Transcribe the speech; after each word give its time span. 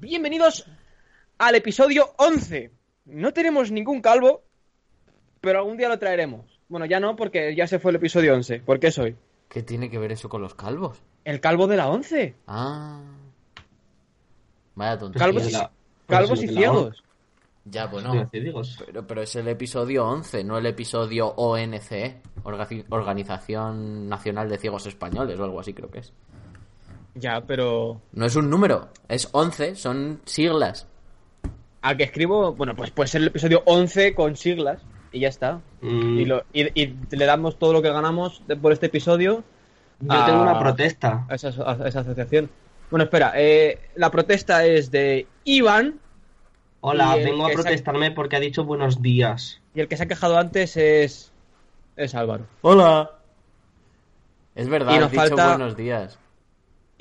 bienvenidos 0.00 0.66
al 1.38 1.54
episodio 1.54 2.14
11. 2.16 2.72
No 3.04 3.32
tenemos 3.32 3.70
ningún 3.70 4.00
calvo, 4.00 4.42
pero 5.40 5.60
algún 5.60 5.76
día 5.76 5.88
lo 5.88 5.98
traeremos. 6.00 6.58
Bueno, 6.68 6.84
ya 6.86 6.98
no, 6.98 7.14
porque 7.14 7.54
ya 7.54 7.68
se 7.68 7.78
fue 7.78 7.92
el 7.92 7.96
episodio 7.96 8.34
11. 8.34 8.60
¿Por 8.60 8.80
qué 8.80 8.90
soy? 8.90 9.16
¿Qué 9.48 9.62
tiene 9.62 9.88
que 9.88 9.98
ver 9.98 10.10
eso 10.12 10.28
con 10.28 10.42
los 10.42 10.54
calvos? 10.56 11.00
El 11.24 11.40
calvo 11.40 11.68
de 11.68 11.76
la 11.76 11.88
11. 11.88 12.34
Ah. 12.48 13.02
Vaya 14.74 14.98
tontería. 14.98 15.70
Calvos, 16.08 16.38
la- 16.40 16.44
y 16.44 16.48
ciegos. 16.48 17.04
Ya, 17.66 17.86
bueno. 17.86 18.28
Pero, 18.32 19.06
pero 19.06 19.22
es 19.22 19.36
el 19.36 19.46
episodio 19.46 20.08
11, 20.08 20.42
no 20.42 20.58
el 20.58 20.66
episodio 20.66 21.28
ONCE, 21.36 22.20
Orga- 22.42 22.84
Organización 22.88 24.08
Nacional 24.08 24.48
de 24.48 24.58
Ciegos 24.58 24.86
Españoles 24.86 25.38
o 25.38 25.44
algo 25.44 25.60
así 25.60 25.72
creo 25.72 25.88
que 25.90 26.00
es. 26.00 26.12
Ya, 27.14 27.40
pero... 27.42 28.00
No 28.12 28.26
es 28.26 28.36
un 28.36 28.48
número, 28.50 28.88
es 29.08 29.28
11, 29.32 29.74
son 29.76 30.20
siglas. 30.24 30.86
Al 31.82 31.96
que 31.96 32.04
escribo, 32.04 32.52
bueno, 32.54 32.76
pues 32.76 32.90
puede 32.90 33.08
ser 33.08 33.22
el 33.22 33.28
episodio 33.28 33.62
11 33.66 34.14
con 34.14 34.36
siglas 34.36 34.82
y 35.12 35.20
ya 35.20 35.28
está. 35.28 35.60
Mm, 35.80 36.18
Y, 36.18 36.24
lo- 36.24 36.44
y- 36.52 36.80
y 36.82 36.94
le 37.10 37.24
damos 37.26 37.58
todo 37.58 37.72
lo 37.72 37.82
que 37.82 37.90
ganamos 37.90 38.42
de- 38.46 38.56
por 38.56 38.72
este 38.72 38.86
episodio 38.86 39.42
Yo 40.00 40.24
tengo 40.24 40.42
una 40.42 40.58
protesta. 40.58 41.26
a 41.28 41.34
esa, 41.34 41.48
a 41.48 41.88
esa 41.88 42.00
asociación. 42.00 42.50
Bueno, 42.90 43.04
espera, 43.04 43.32
eh, 43.36 43.78
la 43.96 44.10
protesta 44.10 44.64
es 44.64 44.90
de 44.90 45.26
Iván 45.44 45.98
Hola, 46.82 47.14
vengo 47.16 47.44
a 47.46 47.50
protestarme 47.50 48.10
porque 48.10 48.36
ha 48.36 48.40
dicho 48.40 48.64
buenos 48.64 49.02
días. 49.02 49.60
y 49.74 49.80
el 49.80 49.88
que 49.88 49.96
se 49.96 50.04
ha 50.04 50.08
quejado 50.08 50.38
antes 50.38 50.76
es, 50.76 51.32
es 51.96 52.14
Álvaro. 52.14 52.46
Hola. 52.62 53.10
Es 54.54 54.68
verdad, 54.68 54.92
Y 54.92 54.94
has 54.96 55.00
nos 55.02 55.10
dicho 55.12 55.22
falta- 55.28 55.48
buenos 55.48 55.76
días. 55.76 56.18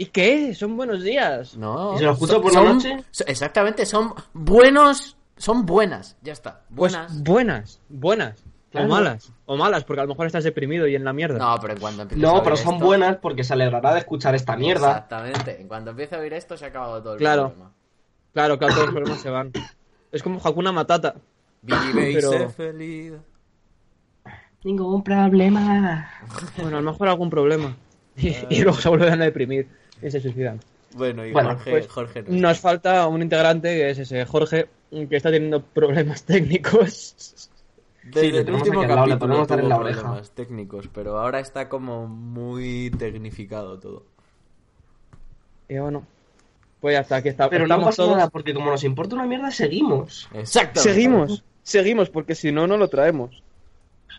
¿Y 0.01 0.05
qué? 0.05 0.55
Son 0.55 0.77
buenos 0.77 1.03
días. 1.03 1.57
No. 1.57 1.93
¿Y 1.95 1.97
se 1.97 2.05
lo 2.05 2.11
escucho 2.13 2.33
son- 2.33 2.41
por 2.41 2.53
la 2.53 2.59
son- 2.61 2.73
noche? 2.77 3.03
Exactamente, 3.27 3.85
son 3.85 4.13
buenos, 4.33 5.17
son 5.35 5.65
buenas, 5.65 6.15
ya 6.21 6.31
está. 6.31 6.61
Pues 6.73 6.93
Buenas. 6.93 7.21
buenas, 7.23 7.81
buenas. 7.89 8.43
Claro. 8.71 8.87
O 8.87 8.89
malas. 8.91 9.33
O 9.45 9.57
malas, 9.57 9.83
porque 9.83 9.99
a 9.99 10.03
lo 10.05 10.09
mejor 10.09 10.27
estás 10.27 10.45
deprimido 10.45 10.87
y 10.87 10.95
en 10.95 11.03
la 11.03 11.11
mierda. 11.11 11.37
No, 11.37 11.57
pero 11.59 11.73
en 11.73 11.79
cuanto 11.81 12.03
empieces 12.03 12.23
a 12.23 12.27
No, 12.27 12.33
oír 12.35 12.43
pero 12.45 12.55
son 12.55 12.75
esto- 12.75 12.85
buenas 12.85 13.17
porque 13.17 13.43
se 13.43 13.51
alegrará 13.53 13.91
de 13.93 13.99
escuchar 13.99 14.35
esta 14.35 14.55
mierda. 14.55 14.87
Exactamente, 14.91 15.59
en 15.59 15.67
cuanto 15.67 15.89
empiece 15.91 16.15
a 16.15 16.19
oír 16.19 16.31
esto 16.33 16.55
se 16.55 16.63
ha 16.63 16.67
acabado 16.69 17.03
todo 17.03 17.13
el 17.13 17.19
Claro. 17.19 17.49
problema. 17.49 17.71
Claro, 18.31 18.57
claro, 18.57 18.73
todos 18.75 18.85
los 18.87 18.95
problemas 18.95 19.21
se 19.21 19.29
van. 19.29 19.51
Es 20.13 20.23
como 20.23 20.39
Hakuna 20.41 20.71
Matata. 20.71 21.15
Vive 21.61 22.11
y 22.11 22.13
Pero- 22.15 22.31
sé 22.31 22.47
feliz. 22.49 23.13
Ningún 24.63 25.03
problema. 25.03 26.09
Bueno, 26.57 26.77
a 26.77 26.81
lo 26.81 26.91
mejor 26.91 27.09
algún 27.09 27.29
problema. 27.29 27.75
Y, 28.15 28.35
y 28.49 28.61
luego 28.63 28.77
se 28.77 28.89
vuelven 28.89 29.21
a 29.21 29.25
deprimir 29.25 29.69
y 30.01 30.11
se 30.11 30.19
suicidan. 30.19 30.59
Bueno, 30.95 31.25
y 31.25 31.31
Bueno, 31.31 31.49
Jorge, 31.49 31.71
pues, 31.71 31.87
Jorge 31.87 32.23
no 32.23 32.39
Nos 32.49 32.59
falta 32.59 33.07
un 33.07 33.21
integrante 33.21 33.69
que 33.69 33.89
es 33.91 33.99
ese 33.99 34.25
Jorge, 34.25 34.67
que 34.89 35.15
está 35.15 35.31
teniendo 35.31 35.61
problemas 35.61 36.23
técnicos. 36.23 37.49
Desde 38.03 38.21
Sí, 38.21 38.27
el 38.27 38.33
le 38.33 38.43
tenemos 38.43 38.61
último 38.67 38.87
capítulo 38.87 39.19
podemos 39.19 39.47
dar 39.47 39.59
en 39.59 39.69
la 39.69 39.77
oreja. 39.77 39.99
problemas 40.01 40.31
técnicos, 40.31 40.89
pero 40.93 41.19
ahora 41.19 41.39
está 41.39 41.69
como 41.69 42.07
muy 42.07 42.91
tecnificado 42.97 43.77
todo. 43.79 44.05
Y 45.67 45.77
bueno, 45.77 46.07
pues 46.79 46.93
ya 46.95 47.01
está, 47.01 47.17
aquí 47.17 47.29
está. 47.29 47.49
Pero 47.49 47.67
no 47.67 47.79
pasa 47.81 48.03
todos. 48.03 48.15
nada 48.15 48.29
porque 48.29 48.53
como 48.53 48.71
nos 48.71 48.83
importa 48.83 49.15
una 49.15 49.25
mierda, 49.25 49.51
seguimos. 49.51 50.27
Exacto. 50.33 50.79
Seguimos, 50.79 51.43
seguimos, 51.61 52.09
porque 52.09 52.33
si 52.33 52.51
no, 52.51 52.65
no 52.65 52.77
lo 52.77 52.87
traemos. 52.87 53.43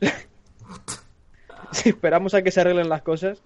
si 1.73 1.89
esperamos 1.89 2.35
a 2.35 2.43
que 2.43 2.51
se 2.51 2.61
arreglen 2.61 2.89
las 2.89 3.03
cosas. 3.03 3.43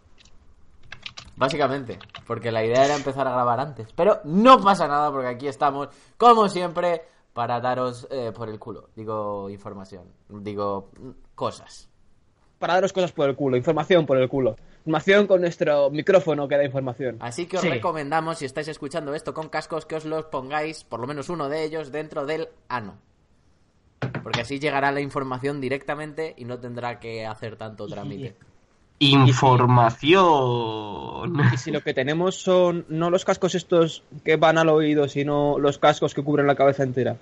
Básicamente, 1.36 1.98
porque 2.26 2.52
la 2.52 2.64
idea 2.64 2.84
era 2.84 2.96
empezar 2.96 3.26
a 3.26 3.32
grabar 3.32 3.58
antes. 3.60 3.92
Pero 3.94 4.20
no 4.24 4.60
pasa 4.62 4.86
nada 4.86 5.10
porque 5.10 5.28
aquí 5.28 5.48
estamos, 5.48 5.88
como 6.16 6.48
siempre, 6.48 7.02
para 7.32 7.60
daros 7.60 8.06
eh, 8.10 8.32
por 8.34 8.48
el 8.48 8.58
culo. 8.58 8.90
Digo 8.94 9.50
información, 9.50 10.04
digo 10.28 10.90
mm, 11.00 11.10
cosas. 11.34 11.88
Para 12.58 12.74
daros 12.74 12.92
cosas 12.92 13.12
por 13.12 13.28
el 13.28 13.34
culo, 13.36 13.56
información 13.56 14.06
por 14.06 14.16
el 14.16 14.28
culo. 14.28 14.54
Información 14.86 15.26
con 15.26 15.40
nuestro 15.40 15.90
micrófono 15.90 16.46
que 16.46 16.56
da 16.56 16.64
información. 16.64 17.16
Así 17.20 17.46
que 17.46 17.56
os 17.56 17.62
Sí. 17.62 17.68
recomendamos, 17.68 18.38
si 18.38 18.44
estáis 18.44 18.68
escuchando 18.68 19.12
esto 19.14 19.34
con 19.34 19.48
cascos, 19.48 19.86
que 19.86 19.96
os 19.96 20.04
los 20.04 20.26
pongáis, 20.26 20.84
por 20.84 21.00
lo 21.00 21.06
menos 21.06 21.28
uno 21.28 21.48
de 21.48 21.64
ellos, 21.64 21.90
dentro 21.90 22.24
del 22.26 22.48
ano. 22.68 22.98
Porque 24.22 24.42
así 24.42 24.58
llegará 24.60 24.92
la 24.92 25.00
información 25.00 25.60
directamente 25.60 26.34
y 26.38 26.44
no 26.44 26.58
tendrá 26.60 27.00
que 27.00 27.26
hacer 27.26 27.56
tanto 27.56 27.86
trámite. 27.88 28.36
Información. 29.12 30.14
Y 31.52 31.56
si 31.58 31.70
lo 31.70 31.82
que 31.82 31.92
tenemos 31.94 32.36
son 32.36 32.86
no 32.88 33.10
los 33.10 33.24
cascos 33.24 33.54
estos 33.54 34.02
que 34.24 34.36
van 34.36 34.58
al 34.58 34.68
oído, 34.68 35.08
sino 35.08 35.58
los 35.58 35.78
cascos 35.78 36.14
que 36.14 36.22
cubren 36.22 36.46
la 36.46 36.54
cabeza 36.54 36.82
entera. 36.82 37.16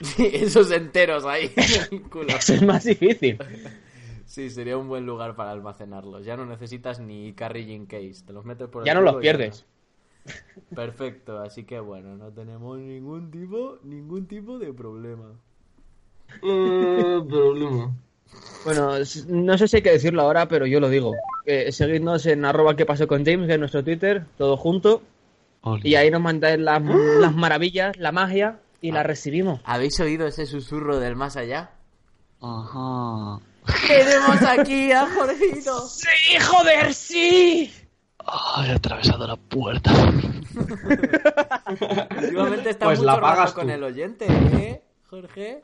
Sí, 0.00 0.30
esos 0.32 0.70
enteros 0.70 1.24
ahí. 1.24 1.52
en 1.56 1.94
el 1.94 2.02
culo. 2.02 2.28
Eso 2.38 2.54
es 2.54 2.62
más 2.62 2.84
difícil. 2.84 3.38
Sí, 4.24 4.48
sería 4.50 4.78
un 4.78 4.88
buen 4.88 5.04
lugar 5.06 5.34
para 5.36 5.50
almacenarlos. 5.50 6.24
Ya 6.24 6.36
no 6.36 6.46
necesitas 6.46 7.00
ni 7.00 7.32
carrying 7.32 7.86
case. 7.86 8.22
Te 8.26 8.32
los 8.32 8.44
metes 8.44 8.68
por 8.68 8.82
el 8.82 8.86
Ya 8.86 8.94
no 8.94 9.00
los 9.00 9.16
pierdes. 9.16 9.66
Perfecto, 10.74 11.40
así 11.40 11.64
que 11.64 11.80
bueno, 11.80 12.16
no 12.16 12.30
tenemos 12.30 12.78
ningún 12.78 13.30
tipo, 13.30 13.78
ningún 13.82 14.26
tipo 14.26 14.58
de 14.58 14.72
problema. 14.72 15.32
Eh, 16.42 17.20
problema. 17.28 17.94
Bueno, 18.64 18.96
s- 18.96 19.24
no 19.28 19.56
sé 19.58 19.68
si 19.68 19.76
hay 19.76 19.82
que 19.82 19.92
decirlo 19.92 20.22
ahora, 20.22 20.46
pero 20.48 20.66
yo 20.66 20.80
lo 20.80 20.88
digo. 20.88 21.12
Eh, 21.46 21.72
seguidnos 21.72 22.26
en 22.26 22.44
arroba 22.44 22.76
que 22.76 22.84
pasó 22.86 23.06
con 23.08 23.24
James, 23.24 23.46
que 23.46 23.54
es 23.54 23.58
nuestro 23.58 23.82
Twitter, 23.82 24.24
todo 24.38 24.56
junto. 24.56 25.02
Y 25.82 25.94
ahí 25.94 26.10
nos 26.10 26.20
mandáis 26.22 26.58
las, 26.58 26.82
las 26.82 27.34
maravillas, 27.34 27.96
la 27.98 28.12
magia, 28.12 28.58
y 28.80 28.92
la 28.92 29.02
recibimos. 29.02 29.60
¿Habéis 29.64 29.98
oído 30.00 30.26
ese 30.26 30.46
susurro 30.46 30.98
del 30.98 31.16
más 31.16 31.36
allá? 31.36 31.70
Ajá. 32.40 33.40
¡Tenemos 33.86 34.42
aquí 34.42 34.90
a 34.92 35.06
Jorgito! 35.14 35.80
¡Sí, 35.86 36.08
joder, 36.40 36.94
sí! 36.94 37.70
Ay, 38.24 38.70
he 38.70 38.74
atravesado 38.74 39.26
la 39.26 39.36
puerta. 39.36 39.92
Últimamente 42.22 42.70
está 42.70 42.86
Pues 42.86 42.98
mucho 42.98 43.10
la 43.10 43.20
pagas 43.20 43.52
con 43.52 43.68
el 43.70 43.82
oyente, 43.82 44.26
¿eh, 44.28 44.82
Jorge? 45.08 45.62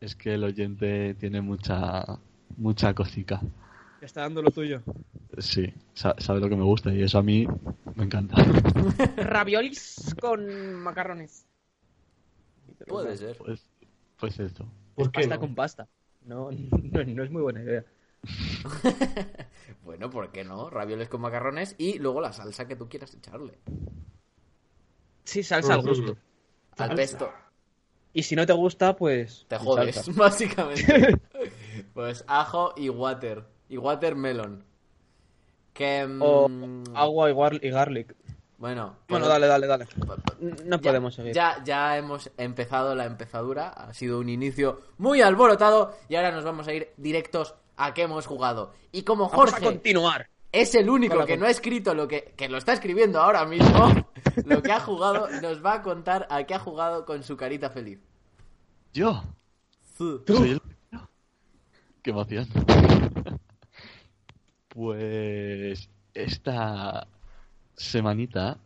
Es 0.00 0.14
que 0.14 0.34
el 0.34 0.44
oyente 0.44 1.14
tiene 1.14 1.40
mucha 1.40 2.04
mucha 2.56 2.94
cosica. 2.94 3.40
Está 4.00 4.22
dando 4.22 4.42
lo 4.42 4.50
tuyo. 4.50 4.82
Sí, 5.38 5.72
sa- 5.94 6.14
sabe 6.18 6.40
lo 6.40 6.48
que 6.48 6.56
me 6.56 6.64
gusta 6.64 6.92
y 6.92 7.02
eso 7.02 7.18
a 7.18 7.22
mí 7.22 7.46
me 7.94 8.04
encanta. 8.04 8.36
Raviolis 9.16 10.14
con 10.20 10.74
macarrones. 10.74 11.46
Puede 12.86 13.16
ser. 13.16 13.36
Pues, 13.38 13.66
pues 14.18 14.38
eso. 14.38 14.66
¿Por 14.94 15.10
qué 15.10 15.22
Pasta 15.22 15.34
no? 15.34 15.40
con 15.40 15.54
pasta. 15.54 15.88
No, 16.24 16.50
no, 16.50 17.04
no 17.04 17.22
es 17.24 17.30
muy 17.30 17.42
buena 17.42 17.62
idea. 17.62 17.84
Bueno, 19.84 20.10
¿por 20.10 20.32
qué 20.32 20.44
no? 20.44 20.68
Ravioles 20.68 21.08
con 21.08 21.20
macarrones 21.20 21.76
y 21.78 21.98
luego 21.98 22.20
la 22.20 22.32
salsa 22.32 22.66
que 22.66 22.74
tú 22.76 22.88
quieras 22.88 23.14
echarle. 23.14 23.58
Sí, 25.24 25.42
salsa 25.42 25.74
al 25.74 25.82
gusto. 25.82 26.16
Al 26.76 26.94
pesto. 26.94 27.32
Y 28.16 28.22
si 28.22 28.34
no 28.34 28.46
te 28.46 28.54
gusta, 28.54 28.96
pues... 28.96 29.44
Te 29.46 29.58
jodes, 29.58 30.16
básicamente. 30.16 31.20
pues 31.92 32.24
ajo 32.26 32.72
y 32.74 32.88
water. 32.88 33.44
Y 33.68 33.76
watermelon. 33.76 34.64
Que... 35.74 36.06
mm, 36.06 36.22
O 36.22 36.48
agua 36.94 37.30
y, 37.30 37.66
y 37.66 37.70
garlic. 37.70 38.16
Bueno. 38.56 38.96
Bueno, 39.06 39.28
dale, 39.28 39.46
dale, 39.46 39.66
dale. 39.66 39.86
No 40.64 40.78
Ya- 40.78 40.82
podemos 40.90 41.14
seguir. 41.14 41.34
Ya, 41.34 41.62
ya 41.62 41.98
hemos 41.98 42.30
empezado 42.38 42.94
la 42.94 43.04
empezadura. 43.04 43.68
Ha 43.68 43.92
sido 43.92 44.18
un 44.18 44.30
inicio 44.30 44.80
muy 44.96 45.20
alborotado. 45.20 45.94
Y 46.08 46.14
ahora 46.16 46.32
nos 46.32 46.42
vamos 46.44 46.66
a 46.68 46.72
ir 46.72 46.94
directos 46.96 47.54
a 47.76 47.92
qué 47.92 48.04
hemos 48.04 48.24
jugado. 48.24 48.72
Y 48.92 49.02
como 49.02 49.28
Vamos 49.28 49.34
a 49.34 49.56
Jorge 49.58 49.62
continuar. 49.66 50.30
Es 50.52 50.74
el 50.74 50.88
único 50.88 51.24
que 51.24 51.36
no 51.36 51.46
ha 51.46 51.50
escrito 51.50 51.94
lo 51.94 52.08
que, 52.08 52.34
que 52.36 52.48
lo 52.48 52.58
está 52.58 52.72
escribiendo 52.72 53.20
ahora 53.20 53.44
mismo, 53.44 53.92
lo 54.46 54.62
que 54.62 54.72
ha 54.72 54.80
jugado, 54.80 55.28
nos 55.40 55.64
va 55.64 55.74
a 55.74 55.82
contar 55.82 56.26
a 56.30 56.44
qué 56.44 56.54
ha 56.54 56.58
jugado 56.58 57.04
con 57.04 57.22
su 57.22 57.36
carita 57.36 57.70
feliz. 57.70 57.98
Yo. 58.92 59.22
Zu. 59.96 60.22
Soy 60.26 60.52
el. 60.52 60.62
Qué 62.02 62.10
emoción. 62.10 62.46
Pues 64.68 65.88
esta 66.12 67.06
semanita 67.76 68.58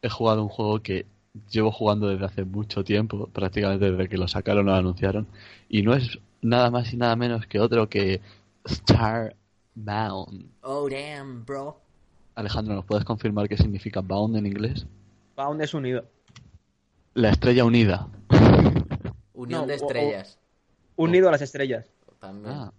he 0.00 0.08
jugado 0.08 0.42
un 0.42 0.48
juego 0.48 0.80
que 0.80 1.04
llevo 1.50 1.70
jugando 1.70 2.08
desde 2.08 2.24
hace 2.24 2.44
mucho 2.44 2.82
tiempo, 2.82 3.26
prácticamente 3.26 3.90
desde 3.90 4.08
que 4.08 4.16
lo 4.16 4.26
sacaron 4.26 4.68
o 4.68 4.70
lo 4.70 4.76
anunciaron, 4.76 5.26
y 5.68 5.82
no 5.82 5.94
es 5.94 6.18
nada 6.40 6.70
más 6.70 6.94
y 6.94 6.96
nada 6.96 7.14
menos 7.14 7.46
que 7.46 7.60
otro 7.60 7.90
que 7.90 8.22
Starbound. 9.84 10.50
Oh, 10.62 10.88
damn, 10.88 11.44
bro. 11.44 11.80
Alejandro, 12.34 12.74
¿nos 12.74 12.84
puedes 12.84 13.04
confirmar 13.04 13.48
qué 13.48 13.56
significa 13.56 14.00
bound 14.00 14.36
en 14.36 14.46
inglés? 14.46 14.86
Pound 15.34 15.60
es 15.62 15.74
unido. 15.74 16.04
La 17.14 17.30
estrella 17.30 17.64
unida. 17.64 18.08
Unión 19.34 19.62
No, 19.62 19.66
de 19.66 19.74
o- 19.74 19.76
o- 19.76 19.80
estrellas. 19.86 20.38
Unido 20.96 21.28
a 21.28 21.32
las 21.32 21.42
estrellas. 21.42 21.86
También. 22.18 22.54
Ah, 22.54 22.72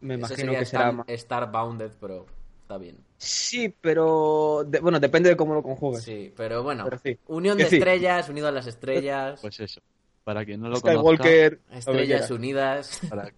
Me 0.00 0.14
Eso 0.14 0.18
imagino 0.20 0.36
sería 0.38 0.58
que 0.60 0.64
será 0.64 0.82
Star, 0.90 0.94
más. 0.94 1.06
Starbounded, 1.20 1.90
pero 2.00 2.24
está 2.62 2.78
bien. 2.78 2.96
Sí, 3.18 3.68
pero 3.82 4.64
de- 4.66 4.80
bueno, 4.80 4.98
depende 4.98 5.28
de 5.28 5.36
cómo 5.36 5.52
lo 5.52 5.62
conjugues. 5.62 6.02
Sí, 6.02 6.32
pero 6.34 6.62
bueno, 6.62 6.84
Pero 6.84 6.98
sí. 6.98 7.18
unión 7.26 7.58
Que 7.58 7.64
de 7.64 7.70
sí. 7.70 7.76
estrellas, 7.76 8.28
unido 8.30 8.48
a 8.48 8.50
las 8.52 8.66
estrellas, 8.66 9.40
Pues 9.42 9.60
eso. 9.60 9.80
Para 10.24 10.44
quien 10.46 10.60
no 10.60 10.68
lo 10.70 10.80
conozca, 10.80 10.92
Skywalker, 11.00 11.58
que 11.60 11.78
estrellas 11.78 12.30
unidas. 12.30 13.00
para, 13.10 13.30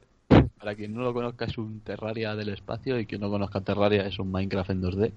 para 0.62 0.76
quien 0.76 0.94
no 0.94 1.02
lo 1.02 1.12
conozca 1.12 1.46
es 1.46 1.58
un 1.58 1.80
Terraria 1.80 2.36
del 2.36 2.50
espacio 2.50 2.96
y 2.96 3.04
quien 3.04 3.20
no 3.20 3.28
conozca 3.28 3.60
Terraria 3.62 4.06
es 4.06 4.20
un 4.20 4.30
Minecraft 4.30 4.70
en 4.70 4.80
2D. 4.82 5.12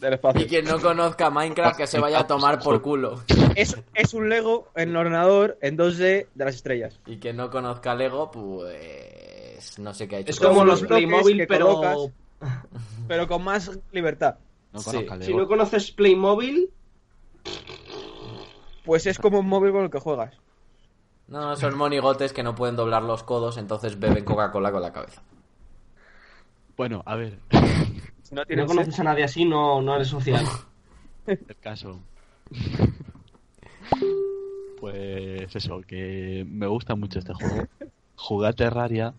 del 0.00 0.12
espacio. 0.14 0.40
Y 0.42 0.46
quien 0.46 0.64
no 0.64 0.80
conozca 0.80 1.28
Minecraft 1.28 1.76
que 1.76 1.86
se 1.86 2.00
vaya 2.00 2.20
a 2.20 2.26
tomar 2.26 2.60
por 2.60 2.80
culo. 2.80 3.20
Es, 3.56 3.76
es 3.92 4.14
un 4.14 4.30
Lego 4.30 4.68
en 4.74 4.96
ordenador 4.96 5.58
en 5.60 5.76
2D 5.76 6.28
de 6.34 6.44
las 6.46 6.54
estrellas. 6.54 6.98
Y 7.04 7.18
quien 7.18 7.36
no 7.36 7.50
conozca 7.50 7.94
Lego, 7.94 8.30
pues 8.30 9.78
no 9.78 9.92
sé 9.92 10.08
qué 10.08 10.16
ha 10.16 10.18
hecho. 10.20 10.30
Es 10.30 10.40
como 10.40 10.64
los 10.64 10.82
Playmobil, 10.82 11.36
que 11.36 11.46
pero 11.46 11.74
colocas. 11.74 12.14
Pero 13.06 13.28
con 13.28 13.44
más 13.44 13.70
libertad. 13.92 14.36
No 14.72 14.80
Sí. 14.80 15.06
si 15.20 15.34
no 15.34 15.46
conoces 15.46 15.90
Playmobil, 15.90 16.70
Pues 18.86 19.06
es 19.06 19.18
como 19.18 19.40
un 19.40 19.46
móvil 19.46 19.72
con 19.72 19.84
el 19.84 19.90
que 19.90 19.98
juegas. 19.98 20.34
No, 21.30 21.56
son 21.56 21.78
monigotes 21.78 22.32
que 22.32 22.42
no 22.42 22.54
pueden 22.54 22.76
doblar 22.76 23.02
los 23.02 23.22
codos, 23.22 23.56
entonces 23.56 23.98
beben 23.98 24.24
Coca-Cola 24.24 24.72
con 24.72 24.82
la 24.82 24.92
cabeza. 24.92 25.22
Bueno, 26.76 27.02
a 27.06 27.14
ver, 27.14 27.38
Si 28.30 28.36
no 28.36 28.44
no 28.48 28.66
conoces 28.66 29.00
a 29.00 29.02
nadie 29.02 29.24
así, 29.24 29.44
no, 29.44 29.82
no 29.82 29.96
eres 29.96 30.06
social. 30.06 30.44
el 31.26 31.56
caso. 31.60 31.98
Pues 34.78 35.54
eso, 35.56 35.80
que 35.80 36.46
me 36.48 36.68
gusta 36.68 36.94
mucho 36.94 37.18
este 37.18 37.34
juego. 37.34 37.66
Jugar 38.14 38.54
Terraria, 38.54 39.12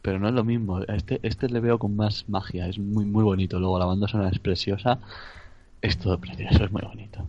pero 0.00 0.18
no 0.18 0.28
es 0.28 0.34
lo 0.34 0.42
mismo. 0.42 0.80
Este, 0.84 1.20
este 1.22 1.50
le 1.50 1.60
veo 1.60 1.78
con 1.78 1.94
más 1.96 2.26
magia, 2.28 2.66
es 2.66 2.78
muy 2.78 3.04
muy 3.04 3.24
bonito. 3.24 3.60
Luego 3.60 3.78
la 3.78 3.84
banda 3.84 4.08
sonora 4.08 4.30
es 4.30 4.38
preciosa. 4.38 4.98
Es 5.82 5.98
todo 5.98 6.18
precioso, 6.18 6.64
es 6.64 6.72
muy 6.72 6.82
bonito. 6.82 7.28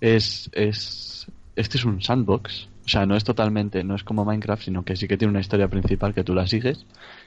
Es, 0.00 0.48
es, 0.52 1.26
este 1.56 1.76
es 1.76 1.84
un 1.84 2.00
sandbox. 2.00 2.68
O 2.84 2.88
sea, 2.88 3.06
no 3.06 3.16
es 3.16 3.24
totalmente, 3.24 3.82
no 3.82 3.94
es 3.94 4.04
como 4.04 4.24
Minecraft, 4.24 4.62
sino 4.62 4.84
que 4.84 4.96
sí 4.96 5.08
que 5.08 5.16
tiene 5.16 5.30
una 5.30 5.40
historia 5.40 5.68
principal 5.68 6.12
que 6.12 6.22
tú 6.22 6.34
la 6.34 6.46
sigues 6.46 6.84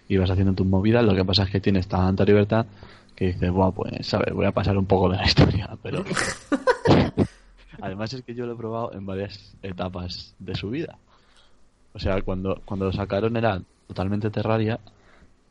y 0.08 0.18
vas 0.18 0.30
haciendo 0.30 0.54
tus 0.54 0.68
movidas. 0.68 1.04
Lo 1.04 1.16
que 1.16 1.26
pasa 1.26 1.44
es 1.44 1.50
que 1.50 1.60
tienes 1.60 1.88
tanta 1.88 2.24
libertad 2.26 2.68
que 3.16 3.28
dices, 3.28 3.50
bueno, 3.52 3.72
pues, 3.72 4.06
sabes, 4.06 4.34
voy 4.34 4.46
a 4.46 4.52
pasar 4.52 4.78
un 4.78 4.86
poco 4.86 5.10
de 5.10 5.18
la 5.18 5.26
historia, 5.26 5.70
pero... 5.82 6.04
Además 7.82 8.14
es 8.14 8.24
que 8.24 8.34
yo 8.34 8.46
lo 8.46 8.54
he 8.54 8.58
probado 8.58 8.94
en 8.94 9.06
varias 9.06 9.56
etapas 9.62 10.36
de 10.40 10.56
su 10.56 10.70
vida. 10.70 10.98
O 11.94 12.00
sea, 12.00 12.22
cuando, 12.22 12.62
cuando 12.66 12.86
lo 12.86 12.92
sacaron 12.92 13.38
era 13.38 13.62
totalmente 13.88 14.30
Terraria 14.30 14.80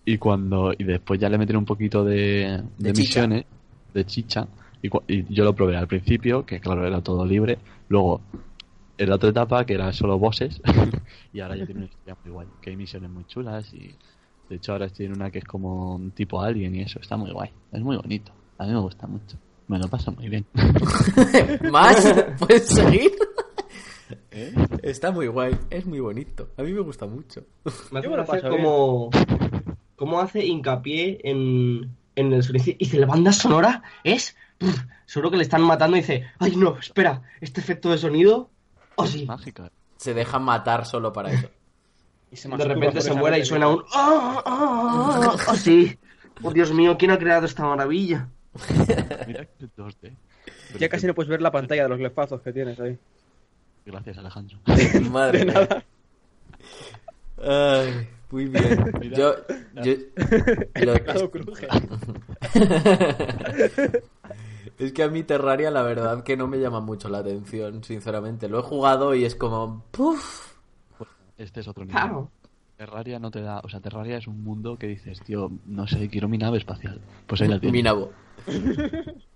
y 0.04 0.18
cuando 0.18 0.72
y 0.76 0.84
después 0.84 1.18
ya 1.20 1.28
le 1.28 1.38
metieron 1.38 1.60
un 1.62 1.66
poquito 1.66 2.04
de, 2.04 2.62
De 2.78 2.90
de 2.90 2.92
chicha. 2.92 3.26
misiones, 3.26 3.44
de 3.94 4.04
chicha, 4.06 4.46
y, 4.82 4.88
y 5.08 5.34
yo 5.34 5.44
lo 5.44 5.54
probé 5.54 5.76
al 5.76 5.88
principio, 5.88 6.44
que 6.44 6.60
claro, 6.60 6.86
era 6.86 7.00
todo 7.00 7.24
libre, 7.24 7.58
luego 7.88 8.20
en 8.98 9.08
la 9.08 9.16
otra 9.16 9.30
etapa 9.30 9.64
que 9.66 9.74
era 9.74 9.92
solo 9.92 10.18
bosses 10.18 10.60
y 11.32 11.40
ahora 11.40 11.56
ya 11.56 11.66
tiene 11.66 11.80
una 11.80 11.88
historia 11.88 12.16
muy 12.24 12.32
guay, 12.32 12.48
que 12.60 12.70
hay 12.70 12.76
misiones 12.76 13.10
muy 13.10 13.24
chulas 13.24 13.72
y 13.74 13.94
de 14.48 14.56
hecho 14.56 14.72
ahora 14.72 14.88
tiene 14.88 15.14
una 15.14 15.30
que 15.30 15.40
es 15.40 15.44
como 15.44 15.96
un 15.96 16.12
tipo 16.12 16.40
alien 16.40 16.74
y 16.74 16.82
eso, 16.82 17.00
está 17.00 17.16
muy 17.16 17.30
guay, 17.30 17.50
es 17.72 17.82
muy 17.82 17.96
bonito, 17.96 18.32
a 18.58 18.64
mí 18.64 18.72
me 18.72 18.80
gusta 18.80 19.06
mucho, 19.06 19.36
me 19.68 19.78
lo 19.78 19.88
paso 19.88 20.12
muy 20.12 20.28
bien. 20.28 20.46
¿Más? 21.70 22.14
¿Puedes 22.38 22.68
seguir? 22.68 23.12
¿Eh? 24.30 24.54
Está 24.82 25.10
muy 25.10 25.26
guay, 25.26 25.56
es 25.70 25.86
muy 25.86 26.00
bonito. 26.00 26.50
A 26.56 26.62
mí 26.62 26.72
me 26.72 26.80
gusta 26.80 27.06
mucho. 27.06 27.44
Me 27.90 27.98
hace 28.00 28.08
me 28.08 28.16
bien. 28.16 28.48
como, 28.48 29.10
como 29.96 30.20
hace 30.20 30.44
hincapié 30.44 31.20
en, 31.24 31.96
en 32.14 32.32
el 32.32 32.42
sonido. 32.42 32.64
Y 32.66 32.84
dice, 32.84 32.98
la 32.98 33.06
banda 33.06 33.32
sonora 33.32 33.82
es... 34.04 34.36
Pff, 34.58 34.84
seguro 35.04 35.30
que 35.30 35.36
le 35.36 35.42
están 35.42 35.62
matando 35.62 35.96
y 35.96 36.00
dice, 36.00 36.24
ay 36.38 36.56
no, 36.56 36.78
espera, 36.78 37.22
este 37.40 37.60
efecto 37.60 37.90
de 37.90 37.98
sonido... 37.98 38.50
Oh 38.96 39.04
Es 39.04 39.10
sí. 39.12 39.26
mágica. 39.26 39.70
Se 39.96 40.12
deja 40.14 40.38
matar 40.38 40.84
solo 40.86 41.12
para 41.12 41.30
eso. 41.32 41.48
Y 42.28 42.36
se 42.36 42.48
De 42.48 42.56
repente 42.64 43.00
se 43.00 43.10
por 43.10 43.18
muera 43.18 43.38
y 43.38 43.44
suena 43.44 43.68
un... 43.68 43.84
¡Ah, 43.94 44.42
ah, 44.44 45.22
ah, 45.32 45.36
ah, 45.46 45.54
sí! 45.56 45.96
Oh, 46.42 46.50
Dios 46.50 46.72
mío, 46.72 46.96
¿quién 46.98 47.12
ha 47.12 47.18
creado 47.18 47.46
esta 47.46 47.62
maravilla? 47.64 48.28
Mira 49.28 49.44
que 49.46 49.64
es 49.64 49.70
2D. 49.76 49.94
Pero 50.66 50.78
Ya 50.80 50.88
casi 50.88 51.06
no 51.06 51.14
puedes 51.14 51.30
ver 51.30 51.40
la 51.40 51.52
pantalla 51.52 51.84
de 51.84 51.88
los 51.88 51.98
glefazos 51.98 52.40
que 52.42 52.52
tienes 52.52 52.80
ahí. 52.80 52.98
Gracias, 53.86 54.18
Alejandro. 54.18 54.58
Madre 55.10 55.38
De 55.38 55.44
mía. 55.44 55.54
nada. 55.54 55.84
Ay, 57.84 58.08
muy 58.30 58.46
bien. 58.46 58.92
Mira. 59.00 59.16
Yo, 59.16 59.34
yo 59.84 59.92
El 60.74 60.86
lo- 60.86 60.92
teclado 60.94 61.30
cruje. 61.30 61.68
Es 64.78 64.92
que 64.92 65.02
a 65.02 65.08
mí 65.08 65.22
Terraria 65.22 65.70
la 65.70 65.82
verdad 65.82 66.22
que 66.24 66.36
no 66.36 66.46
me 66.46 66.58
llama 66.58 66.80
mucho 66.80 67.08
la 67.08 67.18
atención, 67.18 67.82
sinceramente. 67.84 68.48
Lo 68.48 68.58
he 68.60 68.62
jugado 68.62 69.14
y 69.14 69.24
es 69.24 69.34
como 69.34 69.84
¡puf! 69.90 70.54
Este 71.38 71.60
es 71.60 71.68
otro 71.68 71.84
nivel. 71.84 72.00
Claro. 72.00 72.30
Terraria 72.76 73.18
no 73.18 73.30
te 73.30 73.40
da, 73.40 73.60
o 73.64 73.68
sea, 73.70 73.80
Terraria 73.80 74.18
es 74.18 74.26
un 74.26 74.42
mundo 74.44 74.76
que 74.78 74.86
dices, 74.86 75.20
tío, 75.22 75.50
no 75.64 75.86
sé, 75.86 76.08
quiero 76.08 76.28
mi 76.28 76.36
nave 76.36 76.58
espacial. 76.58 77.00
Pues 77.26 77.40
ahí 77.40 77.48
la 77.48 77.58
tienes. 77.58 77.72
Mi 77.72 77.82
nabo. 77.82 78.10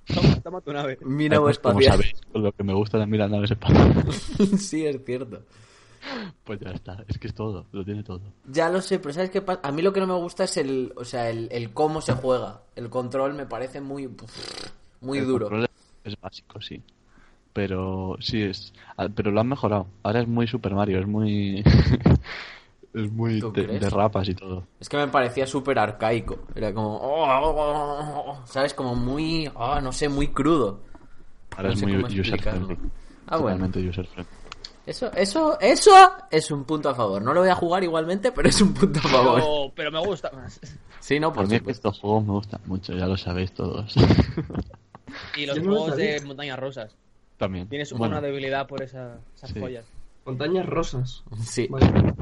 Toma, 0.07 0.41
toma 0.43 0.61
tu 0.61 0.73
nave. 0.73 0.99
Mi 1.05 1.29
nabo 1.29 1.43
Como 1.45 1.51
espacial. 1.51 1.93
sabéis, 1.93 2.15
con 2.33 2.43
lo 2.43 2.53
que 2.53 2.65
me 2.65 2.75
gustan 2.75 3.01
a 3.03 3.07
mí 3.07 3.17
las 3.17 3.31
naves 3.31 3.51
espaciales, 3.53 4.15
sí, 4.59 4.85
es 4.85 5.05
cierto. 5.05 5.43
pues 6.45 6.59
ya 6.61 6.71
está. 6.71 7.05
Es 7.07 7.17
que 7.19 7.29
es 7.29 7.35
todo, 7.35 7.67
lo 7.73 7.85
tiene 7.85 8.03
todo. 8.03 8.21
Ya 8.47 8.69
lo 8.69 8.81
sé, 8.83 8.99
pero 8.99 9.15
¿sabes 9.15 9.31
qué 9.31 9.41
pasa? 9.41 9.61
A 9.63 9.71
mí 9.73 9.83
lo 9.83 9.93
que 9.93 10.01
no 10.01 10.07
me 10.09 10.15
gusta 10.15 10.45
es 10.45 10.57
el, 10.57 10.93
o 10.97 11.05
sea, 11.05 11.31
el, 11.31 11.49
el 11.53 11.73
cómo 11.73 12.01
se 12.01 12.13
juega. 12.15 12.63
El 12.77 12.91
control 12.91 13.35
me 13.35 13.47
parece 13.47 13.81
muy, 13.81 14.09
puf, 14.09 14.31
muy 15.01 15.19
El 15.19 15.27
duro. 15.27 15.51
Es 16.05 16.21
básico, 16.21 16.61
sí. 16.61 16.83
Pero 17.53 18.17
sí 18.21 18.43
es, 18.43 18.73
ah, 18.97 19.09
pero 19.15 19.31
lo 19.31 19.41
han 19.41 19.49
mejorado. 19.49 19.87
Ahora 20.03 20.21
es 20.21 20.29
muy 20.29 20.47
Super 20.47 20.75
Mario, 20.75 21.01
es 21.01 21.07
muy, 21.07 21.65
es 22.95 23.13
muy 23.13 23.41
¿Tú 23.41 23.53
de, 23.53 23.79
rapas 23.91 24.29
y 24.29 24.35
todo. 24.35 24.65
Es 24.79 24.89
que 24.89 24.97
me 24.97 25.09
parecía 25.09 25.47
súper 25.47 25.79
arcaico. 25.79 26.39
Era 26.55 26.73
como, 26.73 26.97
oh, 26.97 27.25
oh, 27.25 27.51
oh, 27.51 28.25
oh, 28.27 28.47
¿sabes? 28.47 28.73
Como 28.73 28.95
muy, 28.95 29.51
ah, 29.57 29.81
no 29.83 29.93
sé, 29.93 30.09
muy 30.09 30.29
crudo. 30.29 30.81
Ahora 31.57 31.71
No 31.71 31.75
es 31.75 31.83
muy 31.83 32.21
user 32.21 32.41
friendly. 32.41 32.79
Ah, 33.27 33.37
bueno. 33.37 33.57
Totalmente 33.57 33.89
user 33.89 34.07
friendly. 34.07 34.35
Eso, 34.87 35.13
eso, 35.13 35.61
eso 35.61 35.91
es 36.31 36.51
un 36.51 36.65
punto 36.65 36.89
a 36.89 36.95
favor. 36.95 37.21
No 37.23 37.35
lo 37.35 37.41
voy 37.41 37.51
a 37.51 37.55
jugar 37.55 37.85
igualmente, 37.85 38.33
pero 38.33 38.49
es 38.49 38.61
un 38.61 38.73
punto 38.75 38.99
a 39.01 39.03
favor. 39.03 39.41
Pero, 39.41 39.73
pero 39.75 39.93
me 39.93 40.01
gusta 40.05 40.31
más. 40.33 40.61
Sí, 41.01 41.21
no, 41.21 41.33
Por 41.33 41.45
por 41.45 41.51
mí 41.51 41.57
es 41.57 41.63
que 41.63 41.71
estos 41.71 41.99
juegos 41.99 42.25
me 42.25 42.33
gustan 42.33 42.61
mucho, 42.67 42.93
ya 42.95 43.07
lo 43.07 43.17
sabéis 43.17 43.53
todos. 43.53 43.95
Y 45.37 45.47
los 45.47 45.59
lo 45.59 45.65
juegos 45.65 45.97
de 45.97 46.21
montañas 46.23 46.59
rosas. 46.59 46.97
También. 47.37 47.69
Tienes 47.69 47.93
Bueno, 47.93 48.19
una 48.19 48.21
debilidad 48.27 48.67
por 48.67 48.83
esa- 48.83 49.19
esas 49.35 49.51
Sí. 49.51 49.61
joyas. 49.61 49.85
Montañas 50.27 50.67
rosas. 50.67 51.25
Sí, 51.43 51.67
Vale. 51.71 52.15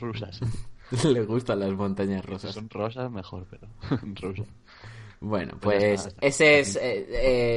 rusas. 0.00 0.40
le 1.04 1.22
gustan 1.24 1.60
las 1.60 1.72
montañas 1.72 2.22
Si 2.24 2.30
rosas. 2.30 2.54
son 2.54 2.70
rosas, 2.70 3.10
mejor, 3.10 3.46
pero 3.50 3.68
rusas. 4.20 4.46
Bueno, 5.20 5.58
Pues 5.60 6.06
está, 6.06 6.26
es 6.46 6.76
eh, 6.76 7.06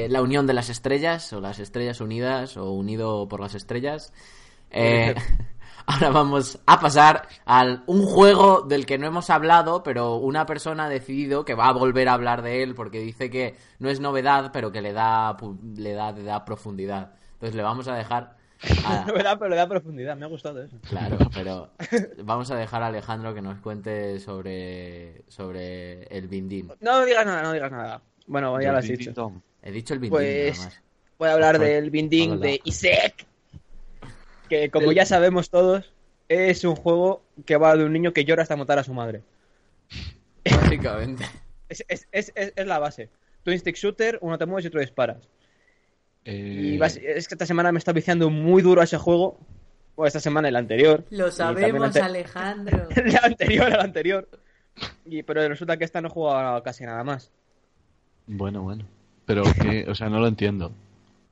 eh, 0.04 0.06
la 0.10 0.20
unión 0.20 0.46
de 0.48 0.52
las 0.52 0.68
estrellas, 0.68 1.32
o 1.32 1.40
las 1.40 1.60
estrellas 1.60 2.00
unidas, 2.00 2.56
o 2.56 2.72
unido 2.72 3.28
por 3.28 3.40
las 3.40 3.54
estrellas. 3.54 4.12
Eh, 4.70 5.14
ahora 5.86 6.10
vamos 6.10 6.58
a 6.66 6.80
pasar 6.80 7.26
al 7.44 7.82
un 7.86 8.04
juego 8.06 8.62
del 8.62 8.86
que 8.86 8.98
no 8.98 9.06
hemos 9.06 9.30
hablado, 9.30 9.82
pero 9.82 10.16
una 10.16 10.46
persona 10.46 10.86
ha 10.86 10.88
decidido 10.88 11.44
que 11.44 11.54
va 11.54 11.68
a 11.68 11.72
volver 11.72 12.08
a 12.08 12.14
hablar 12.14 12.42
de 12.42 12.62
él 12.62 12.74
porque 12.74 13.00
dice 13.00 13.30
que 13.30 13.56
no 13.78 13.88
es 13.90 14.00
novedad, 14.00 14.50
pero 14.52 14.72
que 14.72 14.80
le 14.82 14.92
da 14.92 15.36
pu- 15.36 15.58
le 15.76 15.92
da, 15.92 16.12
le 16.12 16.22
da 16.22 16.44
profundidad. 16.44 17.12
Entonces 17.34 17.54
le 17.56 17.62
vamos 17.62 17.88
a 17.88 17.94
dejar 17.94 18.36
a- 18.84 19.04
No 19.06 19.12
verdad, 19.14 19.36
pero 19.38 19.50
le 19.50 19.56
da 19.56 19.68
profundidad. 19.68 20.16
Me 20.16 20.24
ha 20.24 20.28
gustado 20.28 20.62
eso. 20.62 20.76
Claro, 20.88 21.18
pero 21.34 21.70
vamos 22.24 22.50
a 22.50 22.56
dejar 22.56 22.82
a 22.82 22.86
Alejandro 22.86 23.34
que 23.34 23.42
nos 23.42 23.58
cuente 23.60 24.20
sobre, 24.20 25.24
sobre 25.28 26.04
el 26.04 26.28
Bindín. 26.28 26.72
No 26.80 27.04
digas 27.04 27.26
nada, 27.26 27.42
no 27.42 27.52
digas 27.52 27.72
nada. 27.72 28.02
Bueno, 28.26 28.60
ya 28.60 28.70
lo 28.72 28.78
has 28.78 28.86
dicho. 28.86 29.32
He 29.62 29.72
dicho 29.72 29.94
el 29.94 30.00
Bindín 30.00 30.10
Pues 30.16 30.80
voy 31.18 31.28
a 31.28 31.32
hablar 31.32 31.58
del 31.58 31.90
Binding 31.90 32.32
háblala. 32.32 32.46
de 32.46 32.60
Isaac. 32.64 33.26
Que 34.52 34.68
como 34.70 34.88
Del- 34.88 34.96
ya 34.96 35.06
sabemos 35.06 35.48
todos, 35.48 35.94
es 36.28 36.62
un 36.64 36.76
juego 36.76 37.22
que 37.46 37.56
va 37.56 37.74
de 37.74 37.84
un 37.84 37.92
niño 37.94 38.12
que 38.12 38.26
llora 38.26 38.42
hasta 38.42 38.54
matar 38.54 38.78
a 38.78 38.84
su 38.84 38.92
madre. 38.92 39.22
Básicamente. 40.44 41.24
Es, 41.70 41.82
es, 41.88 42.06
es, 42.12 42.32
es, 42.34 42.52
es 42.54 42.66
la 42.66 42.78
base. 42.78 43.08
Twin 43.44 43.58
stick 43.58 43.76
shooter, 43.76 44.18
uno 44.20 44.36
te 44.36 44.44
mueves 44.44 44.66
y 44.66 44.68
otro 44.68 44.80
disparas. 44.80 45.26
Eh, 46.26 46.74
Y 46.74 46.76
bas- 46.78 46.98
es 47.02 47.28
que 47.28 47.34
esta 47.34 47.46
semana 47.46 47.72
me 47.72 47.78
está 47.78 47.92
viciando 47.94 48.28
muy 48.28 48.60
duro 48.60 48.82
a 48.82 48.84
ese 48.84 48.98
juego. 48.98 49.38
O 49.94 50.04
esta 50.06 50.20
semana 50.20 50.48
el 50.48 50.56
anterior. 50.56 51.02
Lo 51.08 51.30
sabemos, 51.32 51.82
ante- 51.86 52.00
Alejandro. 52.02 52.88
El 52.94 53.16
anterior, 53.22 53.68
el 53.68 53.80
anterior. 53.80 54.28
Y, 55.06 55.22
pero 55.22 55.48
resulta 55.48 55.78
que 55.78 55.84
esta 55.86 56.02
no 56.02 56.10
juega 56.10 56.62
casi 56.62 56.84
nada 56.84 57.02
más. 57.04 57.30
Bueno, 58.26 58.60
bueno. 58.60 58.84
Pero 59.24 59.44
que, 59.62 59.86
o 59.88 59.94
sea, 59.94 60.10
no 60.10 60.20
lo 60.20 60.26
entiendo. 60.28 60.72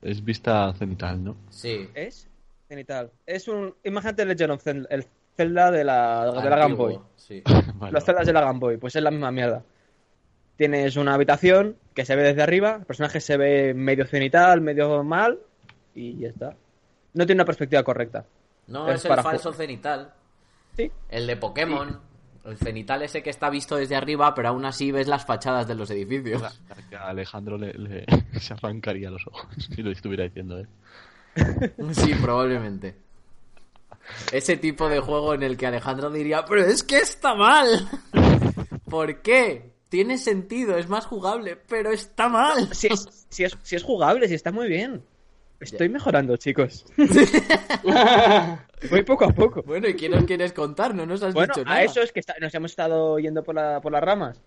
Es 0.01 0.25
vista 0.25 0.73
cenital, 0.73 1.23
¿no? 1.23 1.37
Sí. 1.51 1.87
¿Es? 1.93 2.27
Cenital. 2.71 3.11
Es 3.25 3.49
un. 3.49 3.75
Imagínate 3.83 4.25
Legend 4.25 4.51
of 4.53 4.63
Zelda, 4.63 4.87
el 4.89 5.05
Zelda 5.35 5.71
de 5.71 5.83
la, 5.83 6.31
de 6.41 6.49
la 6.49 6.55
Game 6.57 6.75
Boy. 6.75 6.97
Sí. 7.17 7.43
Vale, 7.75 7.91
Los 7.91 8.05
Zeldas 8.05 8.25
de 8.25 8.31
la 8.31 8.39
Game 8.39 8.59
Boy, 8.59 8.77
pues 8.77 8.95
es 8.95 9.03
la 9.03 9.11
misma 9.11 9.29
mierda. 9.29 9.61
tienes 10.55 10.95
una 10.95 11.15
habitación 11.15 11.75
que 11.93 12.05
se 12.05 12.15
ve 12.15 12.23
desde 12.23 12.41
arriba, 12.43 12.77
el 12.79 12.85
personaje 12.85 13.19
se 13.19 13.35
ve 13.35 13.73
medio 13.73 14.05
cenital, 14.05 14.61
medio 14.61 15.03
mal, 15.03 15.37
y 15.93 16.17
ya 16.17 16.29
está. 16.29 16.55
No 17.13 17.25
tiene 17.25 17.39
una 17.41 17.45
perspectiva 17.45 17.83
correcta. 17.83 18.25
No, 18.67 18.87
Es 18.87 18.99
es, 18.99 19.05
el 19.05 19.09
para 19.09 19.23
falso 19.23 19.51
cenital. 19.51 20.13
Sí. 20.77 20.89
El 21.09 21.27
de 21.27 21.35
Pokémon. 21.35 21.99
El 22.45 22.55
cenital 22.57 23.01
ese 23.03 23.21
que 23.21 23.29
está 23.31 23.49
visto 23.49 23.75
desde 23.75 23.97
arriba, 23.97 24.33
pero 24.33 24.47
aún 24.47 24.63
así 24.63 24.93
ves 24.93 25.09
las 25.09 25.25
fachadas 25.25 25.67
de 25.67 25.75
los 25.75 25.91
edificios. 25.91 26.41
Que 26.89 26.95
a 26.95 27.09
Alejandro 27.09 27.57
le, 27.57 27.73
le- 27.73 28.05
se 28.39 28.53
arrancaría 28.53 29.09
los 29.11 29.27
ojos 29.27 29.45
si 29.75 29.83
lo 29.83 29.91
estuviera 29.91 30.23
diciendo 30.23 30.57
él. 30.57 30.67
Sí, 31.93 32.13
probablemente. 32.21 32.95
Ese 34.31 34.57
tipo 34.57 34.89
de 34.89 34.99
juego 34.99 35.33
en 35.33 35.43
el 35.43 35.55
que 35.57 35.67
Alejandro 35.67 36.09
diría, 36.09 36.43
pero 36.45 36.63
es 36.65 36.83
que 36.83 36.97
está 36.97 37.35
mal. 37.35 37.87
¿Por 38.89 39.21
qué? 39.21 39.71
Tiene 39.89 40.17
sentido, 40.17 40.77
es 40.77 40.87
más 40.89 41.05
jugable, 41.05 41.57
pero 41.67 41.91
está 41.91 42.27
mal. 42.29 42.73
Si 42.73 42.87
es, 42.87 43.25
si 43.29 43.43
es, 43.43 43.57
si 43.61 43.75
es 43.75 43.83
jugable, 43.83 44.27
si 44.27 44.33
está 44.35 44.51
muy 44.51 44.67
bien. 44.67 45.03
Estoy 45.59 45.89
mejorando, 45.89 46.35
chicos. 46.37 46.85
Voy 48.89 49.03
poco 49.03 49.25
a 49.25 49.29
poco. 49.29 49.61
Bueno, 49.61 49.87
¿y 49.87 49.95
qué 49.95 50.09
nos 50.09 50.23
quieres 50.25 50.53
contar? 50.53 50.95
No 50.95 51.05
nos 51.05 51.21
has 51.21 51.33
Bueno, 51.33 51.53
dicho 51.53 51.65
nada. 51.65 51.77
a 51.77 51.83
eso 51.83 52.01
es 52.01 52.11
que 52.11 52.19
está- 52.19 52.35
nos 52.41 52.53
hemos 52.55 52.71
estado 52.71 53.19
yendo 53.19 53.43
por, 53.43 53.55
la- 53.55 53.79
por 53.79 53.91
las 53.91 54.03
ramas. 54.03 54.41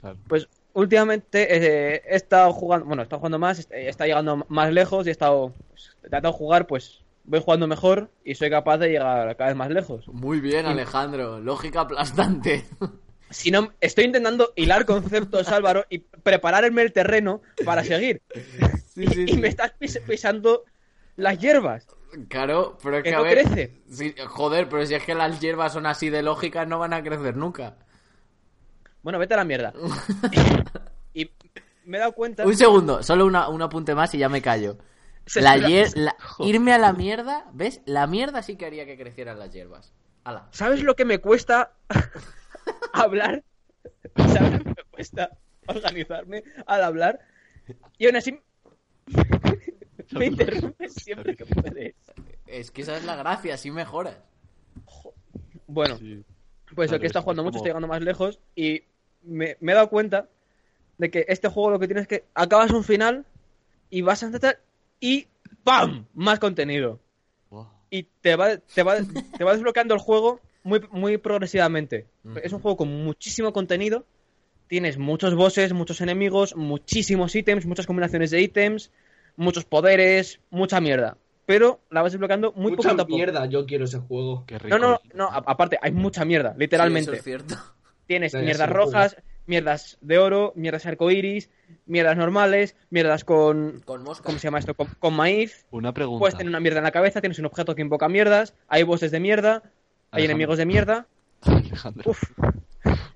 Claro. 0.00 0.16
Pues 0.26 0.48
últimamente 0.74 1.56
eh, 1.56 2.02
he 2.06 2.16
estado 2.16 2.52
jugando, 2.52 2.86
bueno, 2.86 3.02
he 3.02 3.04
estado 3.04 3.20
jugando 3.20 3.38
más, 3.38 3.66
he 3.70 3.88
estado 3.88 4.08
llegando 4.08 4.44
más 4.48 4.72
lejos 4.72 5.06
y 5.06 5.08
he 5.08 5.12
estado 5.12 5.52
pues, 5.70 5.96
tratando 6.02 6.28
de 6.30 6.34
jugar, 6.38 6.66
pues 6.66 7.00
voy 7.24 7.40
jugando 7.40 7.66
mejor 7.66 8.10
y 8.24 8.34
soy 8.34 8.50
capaz 8.50 8.76
de 8.78 8.90
llegar 8.90 9.34
cada 9.36 9.48
vez 9.50 9.56
más 9.56 9.70
lejos. 9.70 10.06
Muy 10.08 10.40
bien, 10.40 10.66
Alejandro. 10.66 11.40
Lógica 11.40 11.80
aplastante. 11.80 12.64
Si 13.30 13.50
no, 13.50 13.72
estoy 13.80 14.04
intentando 14.04 14.52
hilar 14.54 14.84
conceptos, 14.84 15.48
Álvaro, 15.48 15.86
y 15.88 15.98
prepararme 15.98 16.82
el 16.82 16.92
terreno 16.92 17.40
para 17.64 17.82
seguir. 17.82 18.22
Sí, 18.94 19.08
sí, 19.08 19.24
Y 19.26 19.32
sí. 19.32 19.36
me 19.38 19.48
estás 19.48 19.72
pis- 19.72 19.98
pisando 20.06 20.62
las 21.16 21.36
hierbas. 21.40 21.88
Claro, 22.28 22.78
pero 22.80 22.98
es 22.98 23.02
que, 23.02 23.10
Que 23.10 23.16
a 23.16 23.20
ver... 23.22 23.42
crece. 23.42 23.72
Joder, 24.28 24.68
pero 24.68 24.86
si 24.86 24.94
es 24.94 25.02
que 25.02 25.16
las 25.16 25.40
hierbas 25.40 25.72
son 25.72 25.86
así 25.86 26.10
de 26.10 26.22
lógicas, 26.22 26.68
no 26.68 26.78
van 26.78 26.92
a 26.92 27.02
crecer 27.02 27.36
nunca. 27.36 27.74
Bueno, 29.04 29.18
vete 29.20 29.34
a 29.34 29.36
la 29.36 29.44
mierda. 29.44 29.72
y 31.14 31.30
me 31.84 31.98
he 31.98 32.00
dado 32.00 32.12
cuenta. 32.12 32.44
Un 32.44 32.56
segundo, 32.56 33.02
solo 33.04 33.26
una, 33.26 33.48
un 33.48 33.62
apunte 33.62 33.94
más 33.94 34.12
y 34.14 34.18
ya 34.18 34.28
me 34.28 34.42
callo. 34.42 34.78
La 35.36 35.56
hier- 35.56 35.94
la- 35.94 36.16
irme 36.40 36.72
a 36.72 36.78
la 36.78 36.92
mierda, 36.92 37.46
¿ves? 37.52 37.80
La 37.84 38.06
mierda 38.08 38.42
sí 38.42 38.56
que 38.56 38.66
haría 38.66 38.84
que 38.86 38.96
crecieran 38.98 39.38
las 39.38 39.52
hierbas. 39.52 39.92
Hala. 40.24 40.48
¿Sabes 40.50 40.82
lo 40.82 40.96
que 40.96 41.04
me 41.04 41.18
cuesta 41.18 41.72
hablar? 42.92 43.44
¿Sabes 44.16 44.52
lo 44.52 44.58
que 44.58 44.64
me 44.70 44.84
cuesta 44.90 45.30
organizarme 45.66 46.42
al 46.66 46.82
hablar? 46.82 47.20
Y 47.98 48.06
aún 48.06 48.16
así 48.16 48.40
me 50.12 50.26
interrumpes 50.26 50.94
siempre 50.94 51.36
que 51.36 51.44
puedes. 51.46 51.94
Es 52.46 52.70
que 52.70 52.82
esa 52.82 52.96
es 52.96 53.04
la 53.04 53.16
gracia, 53.16 53.54
así 53.54 53.70
mejoras. 53.70 54.16
Bueno, 55.66 55.96
Sí. 55.98 56.24
pues 56.74 56.90
lo 56.90 56.98
que 57.00 57.06
está 57.06 57.18
es 57.18 57.22
jugando 57.24 57.42
como- 57.42 57.48
mucho, 57.50 57.58
estoy 57.58 57.70
llegando 57.70 57.88
más 57.88 58.02
lejos 58.02 58.38
y 58.54 58.82
me, 59.24 59.56
me 59.60 59.72
he 59.72 59.74
dado 59.74 59.88
cuenta 59.88 60.28
de 60.98 61.10
que 61.10 61.24
este 61.28 61.48
juego 61.48 61.70
lo 61.70 61.78
que 61.78 61.86
tienes 61.86 62.02
es 62.02 62.08
que 62.08 62.24
acabas 62.34 62.70
un 62.70 62.84
final 62.84 63.24
y 63.90 64.02
vas 64.02 64.22
a 64.22 64.26
intentar 64.26 64.60
y 65.00 65.26
¡pam! 65.64 66.06
Más 66.14 66.38
contenido. 66.38 67.00
Y 67.90 68.04
te 68.20 68.34
va, 68.34 68.56
te 68.56 68.82
va, 68.82 68.96
te 69.36 69.44
va 69.44 69.52
desbloqueando 69.52 69.94
el 69.94 70.00
juego 70.00 70.40
muy, 70.64 70.80
muy 70.90 71.16
progresivamente. 71.18 72.06
Es 72.42 72.52
un 72.52 72.60
juego 72.60 72.76
con 72.76 72.88
muchísimo 73.04 73.52
contenido. 73.52 74.04
Tienes 74.66 74.98
muchos 74.98 75.34
bosses, 75.36 75.72
muchos 75.72 76.00
enemigos, 76.00 76.56
muchísimos 76.56 77.34
ítems, 77.36 77.66
muchas 77.66 77.86
combinaciones 77.86 78.30
de 78.30 78.40
ítems, 78.40 78.90
muchos 79.36 79.64
poderes, 79.64 80.40
mucha 80.50 80.80
mierda. 80.80 81.18
Pero 81.46 81.80
la 81.90 82.02
vas 82.02 82.12
desbloqueando 82.12 82.52
muy 82.52 82.72
Mucha 82.72 82.88
poquito 82.88 83.02
a 83.02 83.06
poco. 83.06 83.16
mierda, 83.16 83.46
yo 83.46 83.66
quiero 83.66 83.84
ese 83.84 83.98
juego. 83.98 84.44
Qué 84.46 84.58
rico. 84.58 84.76
No, 84.76 84.88
no, 84.88 85.00
no, 85.12 85.28
aparte, 85.28 85.78
hay 85.80 85.92
mucha 85.92 86.24
mierda, 86.24 86.54
literalmente. 86.56 87.10
Sí, 87.12 87.16
eso 87.16 87.18
es 87.18 87.24
cierto. 87.24 87.54
Tienes 88.06 88.34
mierdas 88.34 88.68
sí, 88.68 88.74
rojas, 88.74 89.16
mierdas 89.46 89.98
de 90.00 90.18
oro, 90.18 90.52
mierdas 90.56 90.86
arcoiris, 90.86 91.50
mierdas 91.86 92.16
normales, 92.16 92.76
mierdas 92.90 93.24
con. 93.24 93.80
Con. 93.84 94.04
¿Cómo 94.04 94.38
se 94.38 94.46
llama 94.46 94.58
esto? 94.58 94.74
Con, 94.74 94.88
con 94.98 95.14
maíz. 95.14 95.66
Una 95.70 95.92
pregunta. 95.92 96.18
Puedes 96.18 96.36
tener 96.36 96.50
una 96.50 96.60
mierda 96.60 96.78
en 96.78 96.84
la 96.84 96.92
cabeza, 96.92 97.20
tienes 97.20 97.38
un 97.38 97.46
objeto 97.46 97.74
que 97.74 97.82
invoca 97.82 98.08
mierdas, 98.08 98.54
hay 98.68 98.82
bosses 98.82 99.10
de 99.10 99.20
mierda, 99.20 99.62
hay 100.10 100.24
enemigos 100.24 100.58
de 100.58 100.66
mierda. 100.66 101.06
Alejandro, 101.42 102.10
Uf, 102.10 102.22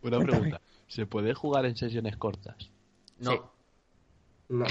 una 0.02 0.18
pregunta. 0.20 0.60
¿Se 0.86 1.06
puede 1.06 1.34
jugar 1.34 1.66
en 1.66 1.76
sesiones 1.76 2.16
cortas? 2.16 2.70
No. 3.18 3.32
Sí. 3.32 3.38
No. 4.48 4.64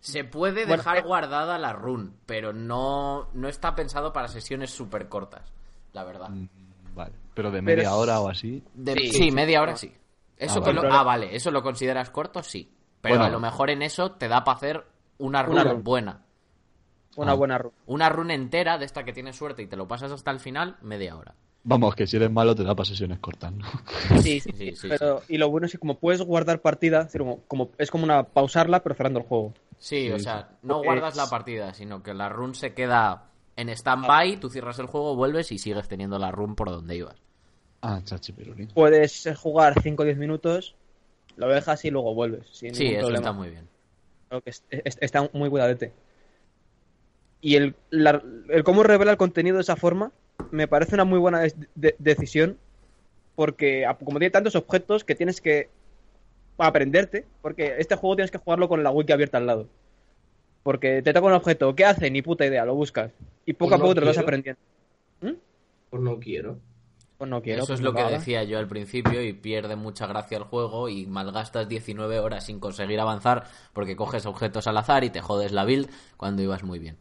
Se 0.00 0.22
puede 0.22 0.66
Bueno, 0.66 0.76
dejar 0.76 0.98
eh. 0.98 1.02
guardada 1.02 1.58
la 1.58 1.72
run, 1.72 2.14
pero 2.26 2.52
no, 2.52 3.30
no 3.32 3.48
está 3.48 3.74
pensado 3.74 4.12
para 4.12 4.28
sesiones 4.28 4.70
súper 4.70 5.08
cortas, 5.08 5.50
la 5.92 6.04
verdad. 6.04 6.28
Mm, 6.28 6.48
Vale. 6.94 7.12
Pero 7.34 7.50
de 7.50 7.60
media 7.62 7.94
hora 7.94 8.20
o 8.20 8.28
así. 8.28 8.62
De- 8.74 8.92
Sí, 8.94 9.08
sí, 9.08 9.12
sí, 9.24 9.30
media 9.32 9.60
hora 9.60 9.76
sí. 9.76 9.92
Eso 10.36 10.60
Ah, 10.60 10.64
que 10.64 10.72
vale. 10.72 10.88
lo- 10.88 10.94
ah, 10.94 11.02
vale, 11.02 11.34
eso 11.36 11.50
lo 11.50 11.62
consideras 11.62 12.10
corto, 12.10 12.42
sí. 12.42 12.70
Pero 13.00 13.16
Bueno. 13.16 13.24
a 13.26 13.30
lo 13.30 13.40
mejor 13.40 13.70
en 13.70 13.82
eso 13.82 14.12
te 14.12 14.28
da 14.28 14.44
para 14.44 14.56
hacer 14.56 14.84
una 15.18 15.42
run 15.42 15.54
Una 15.54 15.64
run. 15.64 15.82
buena. 15.84 16.20
una 17.16 17.30
Ah. 17.32 17.34
buena 17.36 17.58
run. 17.58 17.72
Una 17.86 18.08
run 18.08 18.30
entera 18.32 18.76
de 18.76 18.84
esta 18.86 19.04
que 19.04 19.12
tienes 19.12 19.36
suerte 19.36 19.62
y 19.62 19.66
te 19.68 19.76
lo 19.76 19.86
pasas 19.86 20.10
hasta 20.10 20.32
el 20.32 20.40
final, 20.40 20.76
media 20.82 21.16
hora. 21.16 21.34
Vamos, 21.62 21.94
que 21.94 22.06
si 22.08 22.16
eres 22.16 22.30
malo 22.30 22.54
te 22.56 22.64
da 22.64 22.74
para 22.74 22.84
sesiones 22.86 23.20
cortas, 23.20 23.52
¿no? 23.52 23.64
Sí, 24.20 24.40
sí, 24.40 24.50
Sí, 24.52 24.74
sí, 24.74 24.88
pero, 24.88 25.22
y 25.28 25.38
lo 25.38 25.48
bueno 25.48 25.66
es 25.66 25.72
que 25.72 25.78
como 25.78 25.98
puedes 26.00 26.20
guardar 26.22 26.60
partida, 26.60 26.98
es 27.00 27.06
decir, 27.06 27.20
como, 27.20 27.40
como- 27.46 27.70
es 27.78 27.90
como 27.92 28.02
una 28.04 28.24
pausarla, 28.24 28.82
pero 28.82 28.96
cerrando 28.96 29.20
el 29.20 29.26
juego. 29.26 29.54
Sí, 29.78 30.06
Sí, 30.06 30.10
o 30.10 30.18
sí. 30.18 30.24
sea, 30.24 30.48
no 30.62 30.82
guardas 30.82 31.12
es- 31.12 31.16
la 31.16 31.28
partida, 31.30 31.72
sino 31.72 32.02
que 32.02 32.14
la 32.14 32.28
run 32.28 32.54
se 32.56 32.74
queda 32.74 33.30
en 33.56 33.68
stand-by, 33.68 34.38
tú 34.40 34.50
cierras 34.50 34.78
el 34.78 34.86
juego, 34.86 35.14
vuelves 35.16 35.52
y 35.52 35.58
sigues 35.58 35.88
teniendo 35.88 36.18
la 36.18 36.30
run 36.32 36.54
por 36.56 36.70
donde 36.70 36.96
ibas. 36.96 37.16
Ah, 37.82 38.00
chachi, 38.04 38.32
pirulín. 38.32 38.68
Puedes 38.68 39.28
jugar 39.36 39.74
5 39.82 40.02
o 40.02 40.06
10 40.06 40.16
minutos, 40.18 40.74
lo 41.36 41.48
dejas 41.48 41.84
y 41.84 41.90
luego 41.90 42.14
vuelves. 42.14 42.46
Sin 42.50 42.74
Sí, 42.74 42.84
ningún 42.84 42.96
eso 42.98 43.06
problema. 43.06 43.18
está 43.26 43.32
muy 43.32 43.50
bien. 43.50 43.68
Creo 44.28 44.40
que 44.40 44.50
es- 44.50 44.64
es- 44.70 44.98
está 45.00 45.28
muy 45.32 45.50
cuidadete. 45.50 45.92
Y 47.40 47.56
el, 47.56 47.74
la- 47.90 48.22
el 48.48 48.64
cómo 48.64 48.82
revela 48.82 49.10
el 49.10 49.18
contenido 49.18 49.56
de 49.56 49.62
esa 49.62 49.76
forma 49.76 50.12
me 50.50 50.66
parece 50.66 50.94
una 50.94 51.04
muy 51.04 51.18
buena 51.18 51.40
de- 51.74 51.94
decisión. 51.98 52.58
Porque 53.36 53.84
a- 53.84 53.94
como 53.96 54.18
tiene 54.18 54.30
tantos 54.30 54.54
objetos 54.56 55.04
que 55.04 55.14
tienes 55.14 55.40
que 55.40 55.68
aprenderte. 56.56 57.26
Porque 57.42 57.74
este 57.78 57.96
juego 57.96 58.16
tienes 58.16 58.30
que 58.30 58.38
jugarlo 58.38 58.68
con 58.68 58.82
la 58.82 58.90
wiki 58.90 59.12
abierta 59.12 59.38
al 59.38 59.46
lado. 59.46 59.68
Porque 60.64 61.00
te 61.02 61.12
toca 61.12 61.26
un 61.28 61.34
objeto, 61.34 61.74
¿qué 61.76 61.84
hace? 61.84 62.10
Ni 62.10 62.22
puta 62.22 62.44
idea, 62.44 62.64
lo 62.64 62.74
buscas. 62.74 63.12
Y 63.46 63.52
poco 63.52 63.68
Pues 63.68 63.72
a 63.72 63.76
poco 63.82 63.88
no 63.90 63.94
te 63.94 64.00
lo 64.00 64.06
vas 64.08 64.18
aprendiendo. 64.18 64.60
Pues 65.20 66.02
no 66.02 66.18
quiero. 66.18 66.58
Pues 67.18 67.30
no 67.30 67.40
quiero. 67.40 67.58
Eso 67.62 67.68
pues 67.68 67.78
es 67.78 67.84
no 67.84 67.90
lo 67.90 67.94
que 67.94 68.00
haga. 68.02 68.18
decía 68.18 68.42
yo 68.42 68.58
al 68.58 68.66
principio 68.66 69.22
y 69.22 69.32
pierde 69.34 69.76
mucha 69.76 70.06
gracia 70.08 70.36
el 70.38 70.42
juego 70.44 70.88
y 70.88 71.06
malgastas 71.06 71.68
19 71.68 72.18
horas 72.18 72.44
sin 72.46 72.58
conseguir 72.58 72.98
avanzar 72.98 73.44
porque 73.72 73.94
coges 73.94 74.26
objetos 74.26 74.66
al 74.66 74.76
azar 74.78 75.04
y 75.04 75.10
te 75.10 75.20
jodes 75.20 75.52
la 75.52 75.64
build 75.64 75.88
cuando 76.16 76.42
ibas 76.42 76.64
muy 76.64 76.80
bien. 76.80 76.96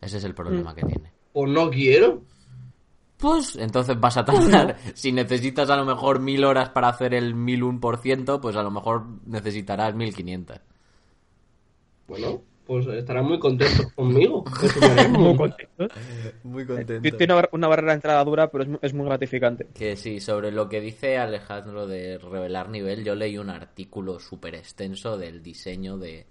Ese 0.00 0.16
es 0.16 0.24
el 0.24 0.34
problema 0.34 0.72
Mm. 0.72 0.74
que 0.74 0.82
tiene. 0.82 1.12
Pues 1.32 1.50
no 1.52 1.70
quiero. 1.70 2.22
Pues 3.18 3.54
entonces 3.56 3.98
vas 4.00 4.16
a 4.16 4.24
tardar. 4.24 4.76
Si 4.94 5.12
necesitas 5.12 5.70
a 5.70 5.76
lo 5.76 5.84
mejor 5.84 6.18
mil 6.20 6.44
horas 6.44 6.70
para 6.70 6.88
hacer 6.88 7.14
el 7.14 7.34
1001%, 7.36 8.40
pues 8.40 8.56
a 8.56 8.62
lo 8.62 8.70
mejor 8.72 9.04
necesitarás 9.26 9.94
1500. 9.94 10.58
Bueno, 12.08 12.42
pues 12.66 12.86
estarán 12.86 13.26
muy 13.26 13.38
contentos 13.38 13.92
conmigo. 13.94 14.44
Me 14.80 14.86
haré. 14.86 15.08
Muy 15.08 15.36
contento. 15.36 15.86
Muy 16.44 16.64
Tiene 16.66 17.24
una, 17.26 17.34
bar- 17.34 17.50
una 17.52 17.68
barrera 17.68 17.92
de 17.92 17.96
entrada 17.96 18.24
dura, 18.24 18.50
pero 18.50 18.64
es, 18.64 18.70
es 18.82 18.94
muy 18.94 19.06
gratificante. 19.06 19.66
Que 19.74 19.96
sí, 19.96 20.20
sobre 20.20 20.50
lo 20.52 20.68
que 20.68 20.80
dice 20.80 21.18
Alejandro 21.18 21.86
de 21.86 22.18
revelar 22.18 22.68
nivel, 22.68 23.04
yo 23.04 23.14
leí 23.14 23.38
un 23.38 23.50
artículo 23.50 24.18
súper 24.20 24.54
extenso 24.54 25.16
del 25.18 25.42
diseño 25.42 25.98
de, 25.98 26.26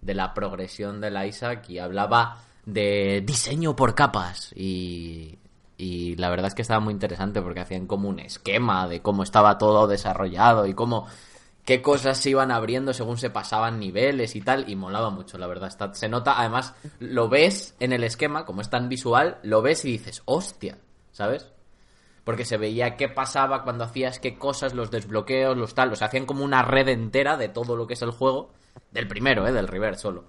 de 0.00 0.14
la 0.14 0.34
progresión 0.34 1.00
del 1.00 1.16
Isaac 1.26 1.68
y 1.70 1.78
hablaba 1.78 2.42
de 2.64 3.22
diseño 3.24 3.76
por 3.76 3.94
capas 3.94 4.52
y, 4.56 5.38
y 5.78 6.16
la 6.16 6.28
verdad 6.30 6.48
es 6.48 6.54
que 6.54 6.62
estaba 6.62 6.80
muy 6.80 6.92
interesante 6.92 7.40
porque 7.42 7.60
hacían 7.60 7.86
como 7.86 8.08
un 8.08 8.18
esquema 8.18 8.88
de 8.88 9.00
cómo 9.02 9.22
estaba 9.22 9.56
todo 9.58 9.86
desarrollado 9.86 10.66
y 10.66 10.74
cómo 10.74 11.06
qué 11.66 11.82
cosas 11.82 12.16
se 12.18 12.30
iban 12.30 12.50
abriendo 12.50 12.94
según 12.94 13.18
se 13.18 13.28
pasaban 13.28 13.78
niveles 13.78 14.34
y 14.36 14.40
tal 14.40 14.70
y 14.70 14.76
molaba 14.76 15.10
mucho 15.10 15.36
la 15.36 15.46
verdad 15.46 15.68
Está- 15.68 15.92
se 15.92 16.08
nota 16.08 16.38
además 16.40 16.74
lo 17.00 17.28
ves 17.28 17.74
en 17.80 17.92
el 17.92 18.04
esquema 18.04 18.46
como 18.46 18.62
es 18.62 18.70
tan 18.70 18.88
visual 18.88 19.38
lo 19.42 19.60
ves 19.60 19.84
y 19.84 19.90
dices 19.92 20.22
hostia 20.24 20.78
sabes 21.12 21.52
porque 22.24 22.44
se 22.44 22.56
veía 22.56 22.96
qué 22.96 23.08
pasaba 23.08 23.62
cuando 23.62 23.84
hacías 23.84 24.18
qué 24.18 24.36
cosas, 24.36 24.74
los 24.74 24.90
desbloqueos, 24.90 25.56
los 25.56 25.76
tal. 25.76 25.92
O 25.92 25.94
sea, 25.94 26.08
hacían 26.08 26.26
como 26.26 26.42
una 26.42 26.60
red 26.62 26.88
entera 26.88 27.36
de 27.36 27.48
todo 27.48 27.76
lo 27.76 27.86
que 27.86 27.94
es 27.94 28.02
el 28.02 28.10
juego. 28.10 28.50
Del 28.90 29.06
primero, 29.06 29.46
¿eh? 29.46 29.52
Del 29.52 29.68
River 29.68 29.94
solo. 29.96 30.24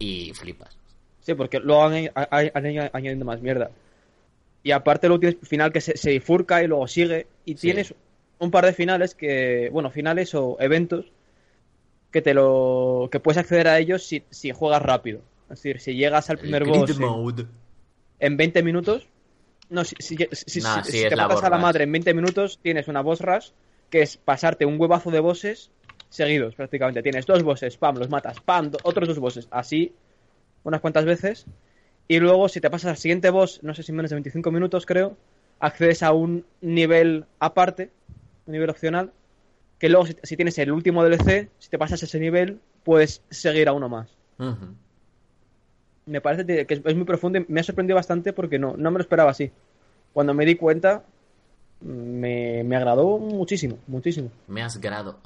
Y 0.00 0.32
flipas. 0.34 0.76
Sí, 1.20 1.34
porque 1.34 1.60
luego 1.60 1.84
han, 1.84 2.10
han- 2.16 2.50
han 2.52 2.66
ido 2.66 2.82
añadiendo 2.92 3.24
más 3.24 3.40
mierda. 3.40 3.70
Y 4.64 4.72
aparte 4.72 5.06
el 5.06 5.38
final 5.44 5.72
que 5.72 5.80
se, 5.80 5.96
se 5.96 6.10
bifurca 6.10 6.60
y 6.60 6.66
luego 6.66 6.88
sigue. 6.88 7.28
Y 7.44 7.52
Sí. 7.54 7.68
tienes 7.68 7.94
un 8.42 8.50
par 8.50 8.66
de 8.66 8.72
finales 8.72 9.14
que, 9.14 9.70
bueno, 9.72 9.90
finales 9.90 10.34
o 10.34 10.56
eventos 10.60 11.12
que 12.10 12.22
te 12.22 12.34
lo 12.34 13.08
que 13.10 13.20
puedes 13.20 13.38
acceder 13.38 13.68
a 13.68 13.78
ellos 13.78 14.04
si, 14.04 14.24
si 14.30 14.50
juegas 14.52 14.82
rápido. 14.82 15.20
Es 15.44 15.58
decir, 15.62 15.80
si 15.80 15.94
llegas 15.94 16.30
al 16.30 16.38
primer 16.38 16.64
boss 16.64 17.00
en, 17.00 17.22
en 18.20 18.36
20 18.36 18.62
minutos, 18.62 19.08
no, 19.70 19.84
si, 19.84 19.96
si, 19.98 20.16
Nah, 20.16 20.82
te 21.08 21.16
matas 21.16 21.42
a 21.42 21.50
la 21.50 21.58
madre 21.58 21.84
en 21.84 21.92
20 21.92 22.14
minutos, 22.14 22.58
tienes 22.62 22.88
una 22.88 23.02
boss 23.02 23.20
rush, 23.20 23.50
que 23.90 24.02
es 24.02 24.16
pasarte 24.16 24.66
un 24.66 24.80
huevazo 24.80 25.10
de 25.10 25.20
bosses 25.20 25.70
seguidos, 26.10 26.54
prácticamente. 26.54 27.02
Tienes 27.02 27.26
dos 27.26 27.42
bosses, 27.42 27.76
pam, 27.76 27.96
los 27.96 28.10
matas, 28.10 28.40
pam, 28.40 28.70
do- 28.70 28.80
otros 28.84 29.08
dos 29.08 29.18
bosses, 29.18 29.48
así 29.50 29.92
unas 30.64 30.80
cuantas 30.80 31.04
veces. 31.04 31.46
Y 32.08 32.20
luego, 32.20 32.48
si 32.48 32.60
te 32.60 32.70
pasas 32.70 32.90
al 32.90 32.96
siguiente 32.96 33.30
boss, 33.30 33.60
no 33.62 33.74
sé 33.74 33.82
si 33.82 33.92
menos 33.92 34.10
de 34.10 34.16
25 34.16 34.50
minutos, 34.50 34.86
creo, 34.86 35.16
accedes 35.60 36.02
a 36.02 36.12
un 36.12 36.44
nivel 36.60 37.24
aparte, 37.38 37.90
un 38.46 38.52
nivel 38.52 38.70
opcional, 38.70 39.12
que 39.78 39.88
luego, 39.88 40.06
si, 40.06 40.16
si 40.22 40.36
tienes 40.36 40.58
el 40.58 40.72
último 40.72 41.04
DLC, 41.04 41.50
si 41.58 41.70
te 41.70 41.78
pasas 41.78 42.02
ese 42.02 42.18
nivel, 42.18 42.60
puedes 42.84 43.22
seguir 43.30 43.68
a 43.68 43.72
uno 43.72 43.88
más. 43.88 44.08
Me 46.06 46.20
parece 46.20 46.66
que 46.66 46.74
es, 46.74 46.80
es 46.84 46.94
muy 46.96 47.04
profundo 47.04 47.38
y 47.38 47.46
me 47.48 47.60
ha 47.60 47.64
sorprendido 47.64 47.94
bastante 47.94 48.32
porque 48.32 48.58
no, 48.58 48.76
no 48.76 48.90
me 48.90 48.98
lo 48.98 49.02
esperaba 49.02 49.30
así. 49.30 49.52
Cuando 50.12 50.34
me 50.34 50.44
di 50.44 50.56
cuenta, 50.56 51.04
me, 51.80 52.64
me 52.64 52.76
agradó 52.76 53.18
muchísimo, 53.18 53.78
muchísimo. 53.86 54.30
Me 54.48 54.62
has 54.62 54.80
grado. 54.80 55.18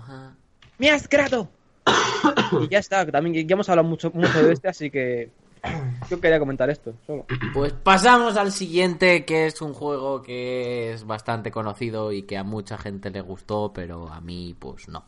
¡Me 0.79 0.91
has 0.91 1.09
grado! 1.09 1.49
y 2.63 2.69
ya 2.69 2.79
está, 2.79 3.07
también 3.07 3.47
ya 3.47 3.55
hemos 3.55 3.69
hablado 3.69 3.89
mucho, 3.89 4.11
mucho 4.13 4.43
de 4.43 4.53
este, 4.53 4.69
así 4.69 4.91
que 4.91 5.31
yo 6.09 6.21
quería 6.21 6.39
comentar 6.39 6.71
esto, 6.71 6.95
solo. 7.07 7.27
Pues 7.53 7.73
pasamos 7.73 8.37
al 8.37 8.53
siguiente, 8.53 9.25
que 9.25 9.47
es 9.47 9.61
un 9.63 9.75
juego 9.75 10.23
que 10.23 10.93
es 10.93 11.07
bastante 11.07 11.51
conocido 11.51 12.13
y 12.13 12.23
que 12.23 12.37
a 12.37 12.45
mucha 12.45 12.79
gente 12.79 13.11
le 13.11 13.21
gustó, 13.21 13.73
pero 13.73 14.09
a 14.09 14.21
mí, 14.21 14.55
pues 14.59 14.89
no. 14.89 15.05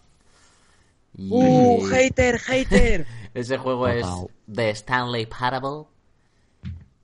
Y 1.16 1.28
¡Uh, 1.30 1.84
hater, 1.90 2.38
hater! 2.38 3.06
ese 3.34 3.58
juego 3.58 3.88
es 3.88 4.06
Wow. 4.06 4.30
The 4.52 4.70
Stanley 4.70 5.26
Parable. 5.26 5.86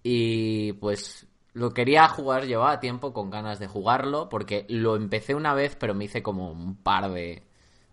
Y 0.03 0.75
pues 0.75 1.27
lo 1.55 1.73
quería 1.73 2.09
jugar, 2.09 2.47
llevaba 2.47 2.81
tiempo 2.81 3.13
con 3.13 3.31
ganas 3.31 3.59
de 3.59 3.69
jugarlo, 3.69 4.29
porque 4.29 4.67
lo 4.69 4.97
empecé 4.97 5.35
una 5.35 5.55
vez, 5.55 5.77
pero 5.77 5.95
me 5.95 6.05
hice 6.05 6.23
como 6.23 6.51
un 6.51 6.77
par 6.77 7.11
de, 7.11 7.43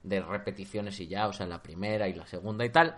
de 0.03 0.19
repeticiones 0.19 0.99
y 0.99 1.07
ya, 1.07 1.27
o 1.27 1.33
sea, 1.33 1.45
la 1.45 1.61
primera 1.61 2.07
y 2.07 2.13
la 2.13 2.25
segunda 2.25 2.65
y 2.65 2.69
tal. 2.69 2.97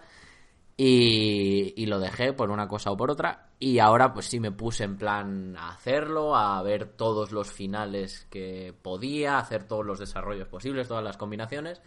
Y, 0.76 1.74
y 1.78 1.86
lo 1.86 2.00
dejé 2.00 2.34
por 2.34 2.50
una 2.50 2.68
cosa 2.68 2.92
o 2.92 2.98
por 2.98 3.12
otra. 3.12 3.50
Y 3.60 3.80
ahora 3.80 4.14
pues 4.14 4.26
sí 4.26 4.40
me 4.40 4.52
puse 4.52 4.84
en 4.84 4.98
plan 4.98 5.56
a 5.56 5.70
hacerlo, 5.70 6.36
a 6.36 6.62
ver 6.64 6.86
todos 6.86 7.32
los 7.32 7.52
finales 7.52 8.28
que 8.30 8.74
podía, 8.82 9.38
hacer 9.38 9.66
todos 9.66 9.86
los 9.86 10.00
desarrollos 10.00 10.48
posibles, 10.48 10.88
todas 10.88 11.04
las 11.04 11.18
combinaciones. 11.18 11.82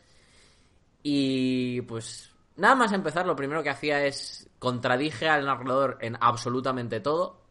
Y 1.02 1.82
pues 1.82 2.34
nada 2.56 2.74
más 2.74 2.92
empezar, 2.92 3.26
lo 3.26 3.36
primero 3.36 3.62
que 3.62 3.70
hacía 3.70 4.04
es 4.06 4.48
contradije 4.58 5.28
al 5.28 5.44
narrador 5.44 5.98
en 6.00 6.16
absolutamente 6.20 7.00
todo. 7.00 7.42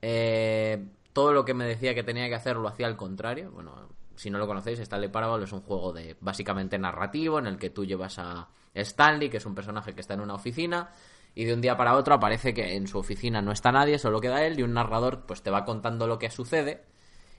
Eh, 0.00 0.84
todo 1.12 1.32
lo 1.32 1.44
que 1.44 1.54
me 1.54 1.64
decía 1.64 1.94
que 1.94 2.02
tenía 2.02 2.28
que 2.28 2.34
hacer 2.34 2.56
lo 2.56 2.68
hacía 2.68 2.86
al 2.86 2.96
contrario. 2.96 3.50
Bueno, 3.52 3.88
si 4.16 4.30
no 4.30 4.38
lo 4.38 4.46
conocéis, 4.46 4.78
Stanley 4.78 5.10
Parable 5.10 5.44
es 5.44 5.52
un 5.52 5.62
juego 5.62 5.92
de 5.92 6.16
básicamente 6.20 6.78
narrativo 6.78 7.38
en 7.38 7.46
el 7.46 7.58
que 7.58 7.70
tú 7.70 7.84
llevas 7.84 8.18
a 8.18 8.48
Stanley, 8.74 9.28
que 9.30 9.36
es 9.38 9.46
un 9.46 9.54
personaje 9.54 9.94
que 9.94 10.00
está 10.00 10.14
en 10.14 10.20
una 10.20 10.34
oficina, 10.34 10.90
y 11.34 11.44
de 11.44 11.54
un 11.54 11.60
día 11.60 11.76
para 11.76 11.94
otro 11.96 12.14
aparece 12.14 12.52
que 12.54 12.76
en 12.76 12.86
su 12.86 12.98
oficina 12.98 13.40
no 13.42 13.52
está 13.52 13.72
nadie, 13.72 13.98
solo 13.98 14.20
queda 14.20 14.44
él, 14.44 14.58
y 14.58 14.62
un 14.62 14.74
narrador 14.74 15.24
pues 15.26 15.42
te 15.42 15.50
va 15.50 15.64
contando 15.64 16.06
lo 16.06 16.18
que 16.18 16.30
sucede 16.30 16.84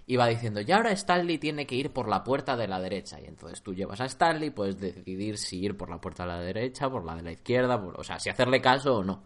y 0.06 0.18
va 0.18 0.28
diciendo, 0.28 0.60
y 0.60 0.70
ahora 0.72 0.92
Stanley 0.92 1.38
tiene 1.38 1.66
que 1.66 1.76
ir 1.76 1.92
por 1.94 2.10
la 2.10 2.24
puerta 2.26 2.58
de 2.58 2.68
la 2.68 2.80
derecha. 2.82 3.22
Y 3.22 3.26
entonces 3.26 3.62
tú 3.62 3.74
llevas 3.74 4.02
a 4.02 4.06
Stanley, 4.06 4.50
puedes 4.50 4.78
decidir 4.80 5.38
si 5.38 5.62
ir 5.64 5.78
por 5.78 5.90
la 5.90 6.02
puerta 6.02 6.24
de 6.24 6.30
la 6.30 6.40
derecha, 6.40 6.90
por 6.90 7.06
la 7.06 7.16
de 7.16 7.22
la 7.22 7.32
izquierda, 7.32 7.82
por- 7.82 7.98
o 8.00 8.04
sea, 8.04 8.20
si 8.20 8.30
hacerle 8.30 8.60
caso 8.62 8.98
o 8.98 9.04
no. 9.04 9.24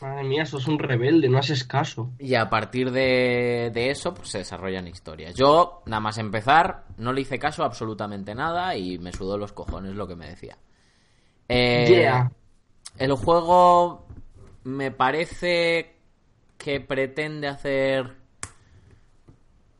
Madre 0.00 0.22
mía, 0.22 0.46
sos 0.46 0.68
un 0.68 0.78
rebelde, 0.78 1.28
no 1.28 1.38
haces 1.38 1.64
caso. 1.64 2.10
Y 2.20 2.36
a 2.36 2.48
partir 2.48 2.92
de, 2.92 3.72
de 3.74 3.90
eso, 3.90 4.14
pues 4.14 4.28
se 4.28 4.38
desarrollan 4.38 4.86
historias. 4.86 5.34
Yo, 5.34 5.82
nada 5.86 5.98
más 6.00 6.18
empezar, 6.18 6.84
no 6.98 7.12
le 7.12 7.22
hice 7.22 7.40
caso 7.40 7.64
a 7.64 7.66
absolutamente 7.66 8.32
nada 8.36 8.76
y 8.76 8.98
me 8.98 9.12
sudó 9.12 9.36
los 9.36 9.52
cojones 9.52 9.96
lo 9.96 10.06
que 10.06 10.14
me 10.14 10.28
decía. 10.28 10.56
Eh, 11.48 11.86
Yeah. 11.88 12.30
El 12.98 13.12
juego 13.14 14.06
me 14.64 14.90
parece 14.90 15.96
que 16.58 16.80
pretende 16.80 17.48
hacer 17.48 18.16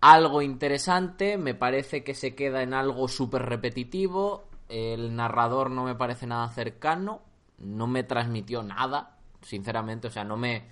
algo 0.01 0.43
interesante, 0.43 1.37
me 1.37 1.55
parece 1.55 2.05
que 2.05 2.15
se 2.15 2.35
queda 2.35 2.63
en 2.63 2.73
algo 2.73 3.09
súper 3.09 3.43
repetitivo, 3.43 4.49
el 4.69 5.17
narrador 5.17 5.71
no 5.71 5.85
me 5.85 5.97
parece 5.97 6.27
nada 6.27 6.49
cercano, 6.51 7.23
no 7.59 7.87
me 7.89 8.05
transmitió 8.05 8.63
nada, 8.63 9.19
sinceramente, 9.43 10.09
o 10.09 10.11
sea, 10.11 10.25
no 10.25 10.37
me... 10.37 10.67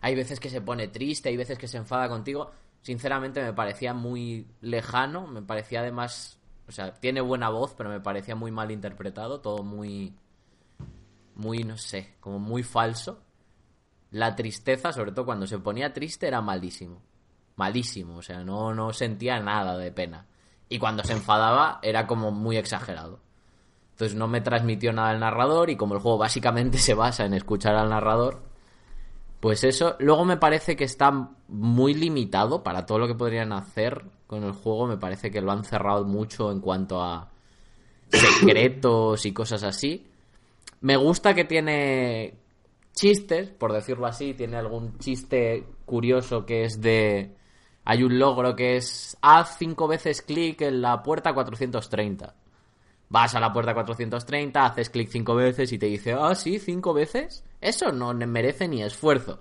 Hay 0.00 0.14
veces 0.14 0.40
que 0.40 0.48
se 0.48 0.62
pone 0.62 0.88
triste, 0.88 1.28
hay 1.28 1.36
veces 1.36 1.58
que 1.58 1.68
se 1.68 1.76
enfada 1.76 2.08
contigo, 2.08 2.50
sinceramente 2.80 3.42
me 3.42 3.52
parecía 3.52 3.92
muy 3.92 4.46
lejano, 4.62 5.26
me 5.26 5.42
parecía 5.42 5.80
además, 5.80 6.38
o 6.66 6.72
sea, 6.72 6.94
tiene 6.94 7.20
buena 7.20 7.50
voz, 7.50 7.74
pero 7.76 7.90
me 7.90 8.00
parecía 8.00 8.34
muy 8.34 8.50
mal 8.50 8.70
interpretado, 8.70 9.40
todo 9.40 9.62
muy 9.62 10.14
muy, 11.40 11.64
no 11.64 11.76
sé, 11.76 12.14
como 12.20 12.38
muy 12.38 12.62
falso. 12.62 13.22
La 14.10 14.36
tristeza, 14.36 14.92
sobre 14.92 15.12
todo 15.12 15.24
cuando 15.24 15.46
se 15.46 15.58
ponía 15.58 15.92
triste, 15.92 16.26
era 16.26 16.40
malísimo. 16.40 17.02
Malísimo, 17.56 18.18
o 18.18 18.22
sea, 18.22 18.44
no, 18.44 18.74
no 18.74 18.92
sentía 18.92 19.40
nada 19.40 19.76
de 19.78 19.90
pena. 19.90 20.26
Y 20.68 20.78
cuando 20.78 21.02
se 21.02 21.14
enfadaba, 21.14 21.80
era 21.82 22.06
como 22.06 22.30
muy 22.30 22.56
exagerado. 22.56 23.20
Entonces 23.92 24.16
no 24.16 24.28
me 24.28 24.40
transmitió 24.40 24.92
nada 24.92 25.12
el 25.12 25.20
narrador 25.20 25.68
y 25.70 25.76
como 25.76 25.94
el 25.94 26.00
juego 26.00 26.18
básicamente 26.18 26.78
se 26.78 26.94
basa 26.94 27.24
en 27.24 27.34
escuchar 27.34 27.74
al 27.74 27.90
narrador, 27.90 28.42
pues 29.40 29.64
eso. 29.64 29.96
Luego 29.98 30.24
me 30.24 30.36
parece 30.36 30.76
que 30.76 30.84
está 30.84 31.30
muy 31.48 31.94
limitado 31.94 32.62
para 32.62 32.86
todo 32.86 32.98
lo 32.98 33.06
que 33.06 33.14
podrían 33.14 33.52
hacer 33.52 34.04
con 34.26 34.44
el 34.44 34.52
juego. 34.52 34.86
Me 34.86 34.96
parece 34.96 35.30
que 35.30 35.40
lo 35.40 35.52
han 35.52 35.64
cerrado 35.64 36.04
mucho 36.04 36.50
en 36.52 36.60
cuanto 36.60 37.02
a 37.02 37.30
secretos 38.10 39.24
y 39.26 39.32
cosas 39.32 39.62
así. 39.62 40.09
Me 40.80 40.96
gusta 40.96 41.34
que 41.34 41.44
tiene 41.44 42.38
chistes, 42.94 43.50
por 43.50 43.72
decirlo 43.72 44.06
así, 44.06 44.34
tiene 44.34 44.56
algún 44.56 44.98
chiste 44.98 45.66
curioso 45.84 46.46
que 46.46 46.64
es 46.64 46.80
de... 46.80 47.36
Hay 47.84 48.02
un 48.02 48.18
logro 48.18 48.54
que 48.54 48.76
es 48.76 49.16
haz 49.22 49.56
cinco 49.58 49.88
veces 49.88 50.22
clic 50.22 50.60
en 50.62 50.82
la 50.82 51.02
puerta 51.02 51.32
430. 51.32 52.34
Vas 53.08 53.34
a 53.34 53.40
la 53.40 53.52
puerta 53.52 53.74
430, 53.74 54.64
haces 54.64 54.90
clic 54.90 55.08
cinco 55.10 55.34
veces 55.34 55.72
y 55.72 55.78
te 55.78 55.86
dice, 55.86 56.12
ah, 56.12 56.34
sí, 56.34 56.58
cinco 56.58 56.94
veces. 56.94 57.44
Eso 57.60 57.90
no 57.90 58.14
merece 58.14 58.68
ni 58.68 58.82
esfuerzo. 58.82 59.40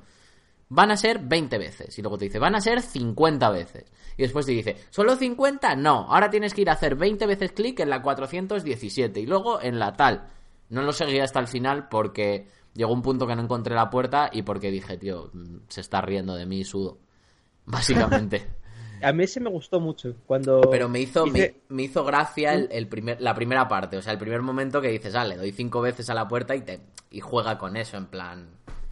Van 0.70 0.92
a 0.92 0.98
ser 0.98 1.20
20 1.20 1.58
veces. 1.58 1.98
Y 1.98 2.02
luego 2.02 2.18
te 2.18 2.26
dice, 2.26 2.40
van 2.40 2.56
a 2.56 2.62
ser 2.62 2.82
50 2.82 3.50
veces. 3.52 3.92
Y 4.18 4.24
después 4.24 4.46
te 4.46 4.54
dice, 4.54 4.78
¿solo 4.90 5.16
50? 5.16 5.76
No. 5.76 6.08
Ahora 6.10 6.30
tienes 6.30 6.54
que 6.54 6.62
ir 6.62 6.70
a 6.70 6.74
hacer 6.74 6.96
20 6.96 7.26
veces 7.28 7.52
clic 7.52 7.80
en 7.80 7.90
la 7.90 8.02
417 8.02 9.20
y 9.20 9.26
luego 9.26 9.62
en 9.62 9.80
la 9.80 9.94
tal. 9.94 10.28
No 10.70 10.82
lo 10.84 10.92
seguí 10.94 11.20
hasta 11.20 11.40
el 11.40 11.48
final 11.48 11.88
porque 11.90 12.48
llegó 12.74 12.94
un 12.94 13.02
punto 13.02 13.26
que 13.28 13.36
no 13.36 13.42
encontré 13.42 13.76
la 13.76 13.90
puerta 13.90 14.30
y 14.32 14.44
porque 14.44 14.72
dije, 14.72 14.98
tío, 14.98 15.30
mm, 15.34 15.58
se 15.68 15.82
está 15.82 16.02
riendo 16.02 16.36
de 16.36 16.46
mí, 16.46 16.64
sudo. 16.64 16.98
Básicamente. 17.66 18.48
A 19.02 19.14
mí 19.14 19.24
ese 19.24 19.40
me 19.40 19.50
gustó 19.50 19.80
mucho. 19.80 20.14
Cuando 20.28 20.60
Pero 20.72 20.90
me 20.90 21.00
hizo, 21.00 21.26
hice- 21.26 21.56
me, 21.70 21.76
me 21.76 21.84
hizo 21.84 22.04
gracia 22.04 22.54
el, 22.54 22.68
el 22.72 22.88
primer, 22.90 23.22
la 23.22 23.34
primera 23.34 23.66
parte, 23.68 23.96
o 23.96 24.02
sea, 24.02 24.12
el 24.12 24.20
primer 24.20 24.42
momento 24.42 24.82
que 24.82 24.90
dices, 24.90 25.16
ah, 25.16 25.24
le 25.24 25.38
doy 25.38 25.54
cinco 25.54 25.80
veces 25.80 26.10
a 26.10 26.14
la 26.14 26.28
puerta 26.28 26.54
y 26.56 26.62
te 26.62 26.82
y 27.12 27.22
juega 27.22 27.58
con 27.58 27.78
eso, 27.78 27.96
en 27.98 28.08
plan. 28.08 28.50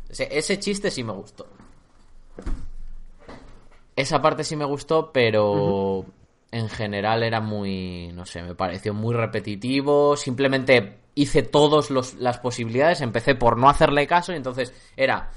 Ese, 0.09 0.29
ese 0.31 0.59
chiste 0.59 0.89
sí 0.91 1.03
me 1.03 1.11
gustó. 1.11 1.45
Esa 3.95 4.21
parte 4.21 4.43
sí 4.43 4.55
me 4.55 4.65
gustó, 4.65 5.11
pero 5.11 6.05
en 6.51 6.69
general 6.69 7.23
era 7.23 7.41
muy, 7.41 8.11
no 8.13 8.25
sé, 8.25 8.43
me 8.43 8.55
pareció 8.55 8.93
muy 8.93 9.15
repetitivo. 9.15 10.15
Simplemente 10.15 10.97
hice 11.17 11.41
todas 11.43 11.89
las 12.15 12.39
posibilidades, 12.39 13.01
empecé 13.01 13.35
por 13.35 13.57
no 13.57 13.69
hacerle 13.69 14.05
caso 14.07 14.31
y 14.31 14.35
entonces 14.35 14.73
era 14.95 15.31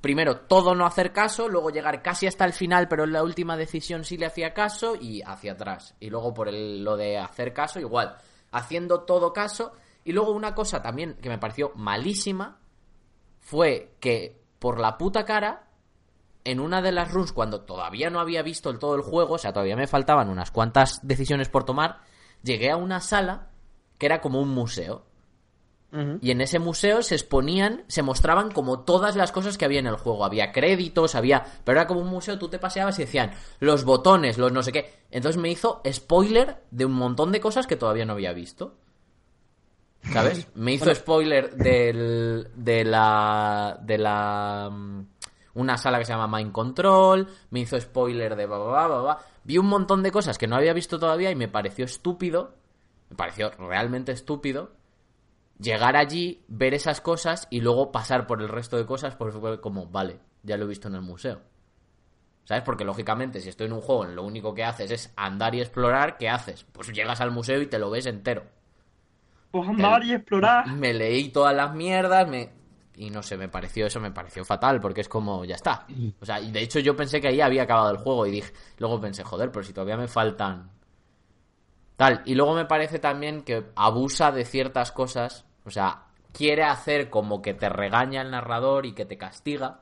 primero 0.00 0.40
todo 0.40 0.74
no 0.74 0.86
hacer 0.86 1.12
caso, 1.12 1.48
luego 1.48 1.70
llegar 1.70 2.02
casi 2.02 2.26
hasta 2.26 2.44
el 2.44 2.52
final, 2.52 2.86
pero 2.86 3.04
en 3.04 3.12
la 3.12 3.22
última 3.24 3.56
decisión 3.56 4.04
sí 4.04 4.16
le 4.16 4.26
hacía 4.26 4.54
caso 4.54 4.94
y 4.94 5.22
hacia 5.22 5.52
atrás. 5.52 5.96
Y 5.98 6.10
luego 6.10 6.32
por 6.32 6.48
el- 6.48 6.84
lo 6.84 6.96
de 6.96 7.18
hacer 7.18 7.52
caso, 7.52 7.80
igual, 7.80 8.16
haciendo 8.52 9.00
todo 9.00 9.32
caso. 9.32 9.72
Y 10.04 10.12
luego 10.12 10.30
una 10.30 10.54
cosa 10.54 10.80
también 10.82 11.14
que 11.20 11.28
me 11.28 11.38
pareció 11.38 11.72
malísima 11.74 12.58
fue 13.40 13.96
que 13.98 14.40
por 14.58 14.78
la 14.78 14.96
puta 14.98 15.24
cara, 15.24 15.68
en 16.44 16.60
una 16.60 16.82
de 16.82 16.92
las 16.92 17.10
runs, 17.10 17.32
cuando 17.32 17.62
todavía 17.62 18.08
no 18.10 18.20
había 18.20 18.42
visto 18.42 18.70
el 18.70 18.78
todo 18.78 18.94
el 18.94 19.02
juego, 19.02 19.34
o 19.34 19.38
sea, 19.38 19.52
todavía 19.52 19.76
me 19.76 19.88
faltaban 19.88 20.28
unas 20.28 20.52
cuantas 20.52 21.00
decisiones 21.02 21.48
por 21.48 21.64
tomar, 21.64 22.00
llegué 22.42 22.70
a 22.70 22.76
una 22.76 23.00
sala 23.00 23.48
que 23.98 24.06
era 24.06 24.20
como 24.20 24.40
un 24.40 24.48
museo. 24.50 25.04
Y 26.20 26.30
en 26.30 26.42
ese 26.42 26.58
museo 26.58 27.00
se 27.00 27.14
exponían, 27.14 27.84
se 27.88 28.02
mostraban 28.02 28.50
como 28.50 28.80
todas 28.80 29.16
las 29.16 29.32
cosas 29.32 29.56
que 29.56 29.64
había 29.64 29.78
en 29.80 29.86
el 29.86 29.96
juego. 29.96 30.26
Había 30.26 30.52
créditos, 30.52 31.14
había. 31.14 31.46
Pero 31.64 31.78
era 31.80 31.86
como 31.86 32.00
un 32.00 32.08
museo, 32.08 32.38
tú 32.38 32.48
te 32.48 32.58
paseabas 32.58 32.98
y 32.98 33.02
decían 33.02 33.30
los 33.60 33.84
botones, 33.84 34.36
los 34.36 34.52
no 34.52 34.62
sé 34.62 34.72
qué. 34.72 34.92
Entonces 35.10 35.40
me 35.40 35.48
hizo 35.50 35.80
spoiler 35.90 36.64
de 36.70 36.84
un 36.84 36.92
montón 36.92 37.32
de 37.32 37.40
cosas 37.40 37.66
que 37.66 37.76
todavía 37.76 38.04
no 38.04 38.12
había 38.12 38.34
visto. 38.34 38.74
¿Sabes? 40.12 40.46
Me 40.54 40.74
hizo 40.74 40.94
spoiler 40.94 41.56
del, 41.56 42.48
de 42.54 42.84
la. 42.84 43.78
de 43.82 43.98
la. 43.98 44.68
mm, 44.70 45.06
Una 45.54 45.78
sala 45.78 45.98
que 45.98 46.04
se 46.04 46.12
llama 46.12 46.36
Mind 46.36 46.52
Control. 46.52 47.26
Me 47.50 47.60
hizo 47.60 47.80
spoiler 47.80 48.36
de. 48.36 48.46
Vi 49.44 49.56
un 49.58 49.66
montón 49.66 50.02
de 50.02 50.12
cosas 50.12 50.36
que 50.36 50.46
no 50.46 50.56
había 50.56 50.74
visto 50.74 50.98
todavía 50.98 51.30
y 51.30 51.36
me 51.36 51.48
pareció 51.48 51.86
estúpido. 51.86 52.54
Me 53.10 53.16
pareció 53.16 53.50
realmente 53.50 54.12
estúpido 54.12 54.72
llegar 55.58 55.96
allí, 55.96 56.44
ver 56.48 56.74
esas 56.74 57.00
cosas 57.00 57.46
y 57.50 57.60
luego 57.60 57.92
pasar 57.92 58.26
por 58.26 58.42
el 58.42 58.48
resto 58.48 58.76
de 58.76 58.86
cosas, 58.86 59.14
porque 59.16 59.38
fue 59.38 59.60
como, 59.60 59.86
vale, 59.86 60.20
ya 60.42 60.56
lo 60.56 60.64
he 60.64 60.68
visto 60.68 60.88
en 60.88 60.94
el 60.94 61.02
museo. 61.02 61.40
¿Sabes? 62.44 62.62
Porque 62.62 62.84
lógicamente, 62.84 63.40
si 63.40 63.48
estoy 63.48 63.66
en 63.66 63.72
un 63.72 63.80
juego 63.80 64.04
en 64.04 64.14
lo 64.14 64.22
único 64.22 64.54
que 64.54 64.64
haces 64.64 64.90
es 64.90 65.12
andar 65.16 65.54
y 65.54 65.60
explorar, 65.60 66.16
¿qué 66.16 66.28
haces? 66.28 66.64
Pues 66.64 66.92
llegas 66.92 67.20
al 67.20 67.32
museo 67.32 67.60
y 67.60 67.66
te 67.66 67.78
lo 67.78 67.90
ves 67.90 68.06
entero. 68.06 68.44
Pues 69.50 69.68
andar 69.68 70.04
y 70.04 70.12
explorar. 70.12 70.68
Me 70.68 70.94
leí 70.94 71.30
todas 71.30 71.54
las 71.54 71.74
mierdas, 71.74 72.28
me... 72.28 72.54
Y 72.94 73.10
no 73.10 73.22
sé, 73.22 73.36
me 73.36 73.48
pareció 73.48 73.86
eso, 73.86 74.00
me 74.00 74.12
pareció 74.12 74.44
fatal, 74.44 74.80
porque 74.80 75.02
es 75.02 75.08
como, 75.08 75.44
ya 75.44 75.56
está. 75.56 75.86
O 76.20 76.24
sea, 76.24 76.40
y 76.40 76.50
de 76.50 76.60
hecho 76.60 76.78
yo 76.78 76.96
pensé 76.96 77.20
que 77.20 77.28
ahí 77.28 77.40
había 77.40 77.64
acabado 77.64 77.90
el 77.90 77.98
juego 77.98 78.26
y 78.26 78.30
dije, 78.30 78.52
luego 78.78 79.00
pensé, 79.00 79.22
joder, 79.22 79.50
pero 79.50 79.64
si 79.64 79.74
todavía 79.74 79.98
me 79.98 80.08
faltan 80.08 80.70
Tal. 81.96 82.22
Y 82.26 82.34
luego 82.34 82.54
me 82.54 82.66
parece 82.66 82.98
también 82.98 83.42
que 83.42 83.64
abusa 83.74 84.30
de 84.30 84.44
ciertas 84.44 84.92
cosas. 84.92 85.44
O 85.64 85.70
sea, 85.70 86.04
quiere 86.32 86.62
hacer 86.62 87.10
como 87.10 87.42
que 87.42 87.54
te 87.54 87.68
regaña 87.68 88.22
el 88.22 88.30
narrador 88.30 88.86
y 88.86 88.92
que 88.92 89.06
te 89.06 89.16
castiga. 89.16 89.80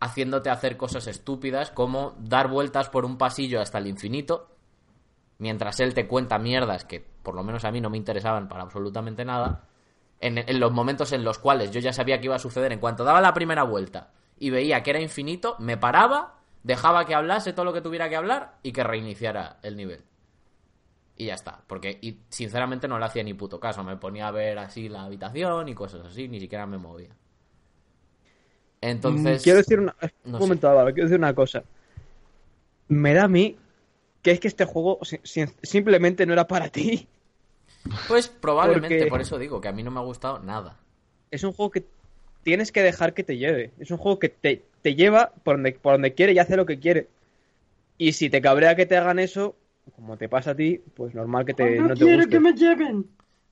Haciéndote 0.00 0.50
hacer 0.50 0.76
cosas 0.76 1.06
estúpidas 1.06 1.70
como 1.70 2.14
dar 2.18 2.48
vueltas 2.48 2.88
por 2.88 3.04
un 3.04 3.16
pasillo 3.16 3.60
hasta 3.60 3.78
el 3.78 3.86
infinito. 3.86 4.48
Mientras 5.38 5.78
él 5.80 5.94
te 5.94 6.08
cuenta 6.08 6.38
mierdas 6.38 6.84
que 6.84 7.00
por 7.22 7.34
lo 7.34 7.44
menos 7.44 7.64
a 7.64 7.70
mí 7.70 7.80
no 7.80 7.90
me 7.90 7.96
interesaban 7.96 8.48
para 8.48 8.62
absolutamente 8.62 9.24
nada. 9.24 9.64
En, 10.20 10.38
en 10.38 10.58
los 10.58 10.72
momentos 10.72 11.12
en 11.12 11.22
los 11.22 11.38
cuales 11.38 11.70
yo 11.70 11.78
ya 11.78 11.92
sabía 11.92 12.18
que 12.18 12.26
iba 12.26 12.34
a 12.34 12.40
suceder. 12.40 12.72
En 12.72 12.80
cuanto 12.80 13.04
daba 13.04 13.20
la 13.20 13.34
primera 13.34 13.62
vuelta 13.62 14.10
y 14.36 14.50
veía 14.50 14.82
que 14.82 14.90
era 14.90 15.00
infinito, 15.00 15.54
me 15.60 15.76
paraba, 15.76 16.38
dejaba 16.64 17.04
que 17.04 17.14
hablase 17.14 17.52
todo 17.52 17.64
lo 17.64 17.72
que 17.72 17.80
tuviera 17.80 18.08
que 18.08 18.16
hablar 18.16 18.58
y 18.64 18.72
que 18.72 18.82
reiniciara 18.82 19.58
el 19.62 19.76
nivel 19.76 20.02
y 21.18 21.26
ya 21.26 21.34
está. 21.34 21.60
Porque, 21.66 21.98
y 22.00 22.18
sinceramente 22.28 22.88
no 22.88 22.98
le 22.98 23.04
hacía 23.04 23.22
ni 23.24 23.34
puto 23.34 23.58
caso. 23.60 23.82
Me 23.84 23.96
ponía 23.96 24.28
a 24.28 24.30
ver 24.30 24.58
así 24.58 24.88
la 24.88 25.02
habitación 25.02 25.68
y 25.68 25.74
cosas 25.74 26.06
así, 26.06 26.28
ni 26.28 26.40
siquiera 26.40 26.64
me 26.66 26.78
movía. 26.78 27.10
Entonces. 28.80 29.42
Quiero 29.42 29.58
decir 29.58 29.80
una. 29.80 29.94
no 30.24 30.34
un 30.34 30.38
momento, 30.40 30.68
Álvaro, 30.68 30.92
quiero 30.92 31.08
decir 31.08 31.18
una 31.18 31.34
cosa. 31.34 31.64
Me 32.88 33.12
da 33.12 33.24
a 33.24 33.28
mí 33.28 33.56
que 34.22 34.30
es 34.32 34.40
que 34.40 34.48
este 34.48 34.64
juego 34.64 34.98
si- 35.02 35.20
si- 35.22 35.44
simplemente 35.62 36.24
no 36.26 36.32
era 36.32 36.46
para 36.46 36.68
ti. 36.68 37.06
Pues 38.06 38.28
probablemente, 38.28 38.96
Porque- 38.98 39.10
por 39.10 39.20
eso 39.20 39.38
digo 39.38 39.60
que 39.60 39.68
a 39.68 39.72
mí 39.72 39.82
no 39.82 39.90
me 39.90 40.00
ha 40.00 40.02
gustado 40.02 40.38
nada. 40.40 40.76
Es 41.30 41.44
un 41.44 41.52
juego 41.52 41.70
que 41.70 41.84
tienes 42.42 42.72
que 42.72 42.82
dejar 42.82 43.14
que 43.14 43.24
te 43.24 43.36
lleve. 43.36 43.72
Es 43.78 43.90
un 43.90 43.98
juego 43.98 44.18
que 44.18 44.28
te, 44.28 44.64
te 44.82 44.94
lleva 44.94 45.32
por 45.44 45.56
donde, 45.56 45.72
por 45.72 45.92
donde 45.94 46.14
quiere 46.14 46.32
y 46.32 46.38
hace 46.38 46.56
lo 46.56 46.66
que 46.66 46.78
quiere. 46.78 47.08
Y 47.96 48.12
si 48.12 48.30
te 48.30 48.40
cabrea 48.40 48.74
que 48.76 48.86
te 48.86 48.96
hagan 48.96 49.18
eso, 49.18 49.56
como 49.98 50.16
te 50.16 50.28
pasa 50.28 50.52
a 50.52 50.54
ti, 50.54 50.80
pues 50.94 51.12
normal 51.14 51.44
que 51.44 51.54
te, 51.54 51.76
no 51.76 51.88
no 51.88 51.94
te 51.94 52.04
quiero 52.04 52.16
guste. 52.18 52.30
que 52.30 52.40
me 52.40 52.52
lleven. 52.52 53.06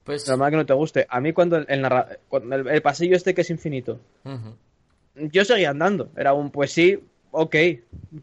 Pues. 0.05 0.29
Normal 0.29 0.51
que 0.53 0.57
no 0.59 0.67
te 0.67 0.75
guste. 0.75 1.07
A 1.11 1.21
mí 1.21 1.33
cuando 1.33 1.57
el, 1.57 1.83
narra- 1.83 2.19
cuando 2.29 2.55
el, 2.55 2.69
el 2.69 2.83
pasillo 2.83 3.17
este 3.17 3.35
que 3.35 3.41
es 3.41 3.51
infinito, 3.51 3.99
yo 5.17 5.45
seguía 5.45 5.71
andando. 5.71 6.11
Era 6.17 6.33
un, 6.35 6.51
pues 6.53 6.71
sí, 6.73 6.99
ok. 7.33 7.57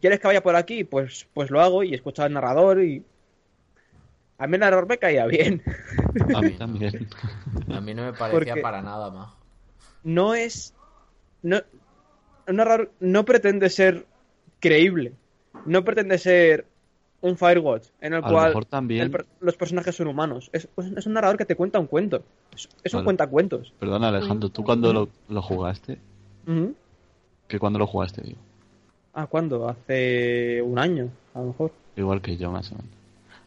¿Quieres 0.00 0.18
que 0.20 0.26
vaya 0.26 0.42
por 0.42 0.56
aquí? 0.56 0.84
Pues, 0.84 1.28
pues 1.34 1.50
lo 1.50 1.60
hago 1.60 1.82
y 1.82 1.92
escucho 1.94 2.22
al 2.22 2.32
narrador 2.32 2.82
y... 2.82 3.04
A 4.38 4.46
mí 4.46 4.54
el 4.54 4.60
narrador 4.60 4.88
me 4.88 4.96
caía 4.98 5.26
bien. 5.26 5.62
A 6.34 6.40
mí 6.40 6.52
también. 6.58 7.06
A 7.70 7.80
mí 7.82 7.92
no 7.94 8.04
me 8.06 8.12
parecía 8.14 8.52
Porque- 8.54 8.62
para 8.62 8.80
nada 8.80 9.10
más. 9.10 9.34
No 10.02 10.34
es... 10.34 10.74
No, 11.42 11.58
un 12.48 12.56
narrador 12.56 12.90
no 13.00 13.24
pretende 13.26 13.68
ser 13.68 14.06
creíble. 14.60 15.12
No 15.66 15.84
pretende 15.84 16.16
ser 16.16 16.66
un 17.24 17.36
Firewatch 17.36 17.88
en 18.00 18.12
el 18.14 18.22
A 18.24 18.28
lo 18.28 18.32
cual 18.34 18.48
mejor 18.48 18.64
también- 18.66 19.02
el 19.02 19.10
per- 19.10 19.26
los 19.40 19.56
personajes 19.56 19.96
son 19.96 20.08
humanos. 20.08 20.50
Es, 20.52 20.68
es 20.96 21.06
un 21.06 21.12
narrador 21.14 21.36
que 21.38 21.44
te 21.46 21.56
cuenta 21.56 21.78
un 21.78 21.86
cuento. 21.86 22.22
Es, 22.54 22.68
es 22.82 22.92
un 22.92 22.98
Vale. 22.98 23.04
cuentacuentos. 23.06 23.72
Perdona, 23.80 24.08
Alejandro, 24.08 24.50
¿tú 24.50 24.62
cuando 24.62 24.92
lo, 24.92 25.08
lo 25.28 25.40
jugaste? 25.42 25.98
Ujú. 26.46 26.74
¿Que 27.48 27.58
cuando 27.58 27.78
lo 27.78 27.86
jugaste, 27.86 28.22
digo? 28.22 28.38
Ah, 29.14 29.26
¿cuándo? 29.26 29.68
Hace 29.68 30.60
un 30.62 30.78
año, 30.78 31.08
a 31.34 31.38
lo 31.40 31.46
mejor. 31.46 31.72
Igual 31.96 32.20
que 32.20 32.36
yo, 32.36 32.50
más 32.50 32.70
o 32.72 32.74
menos. 32.76 32.90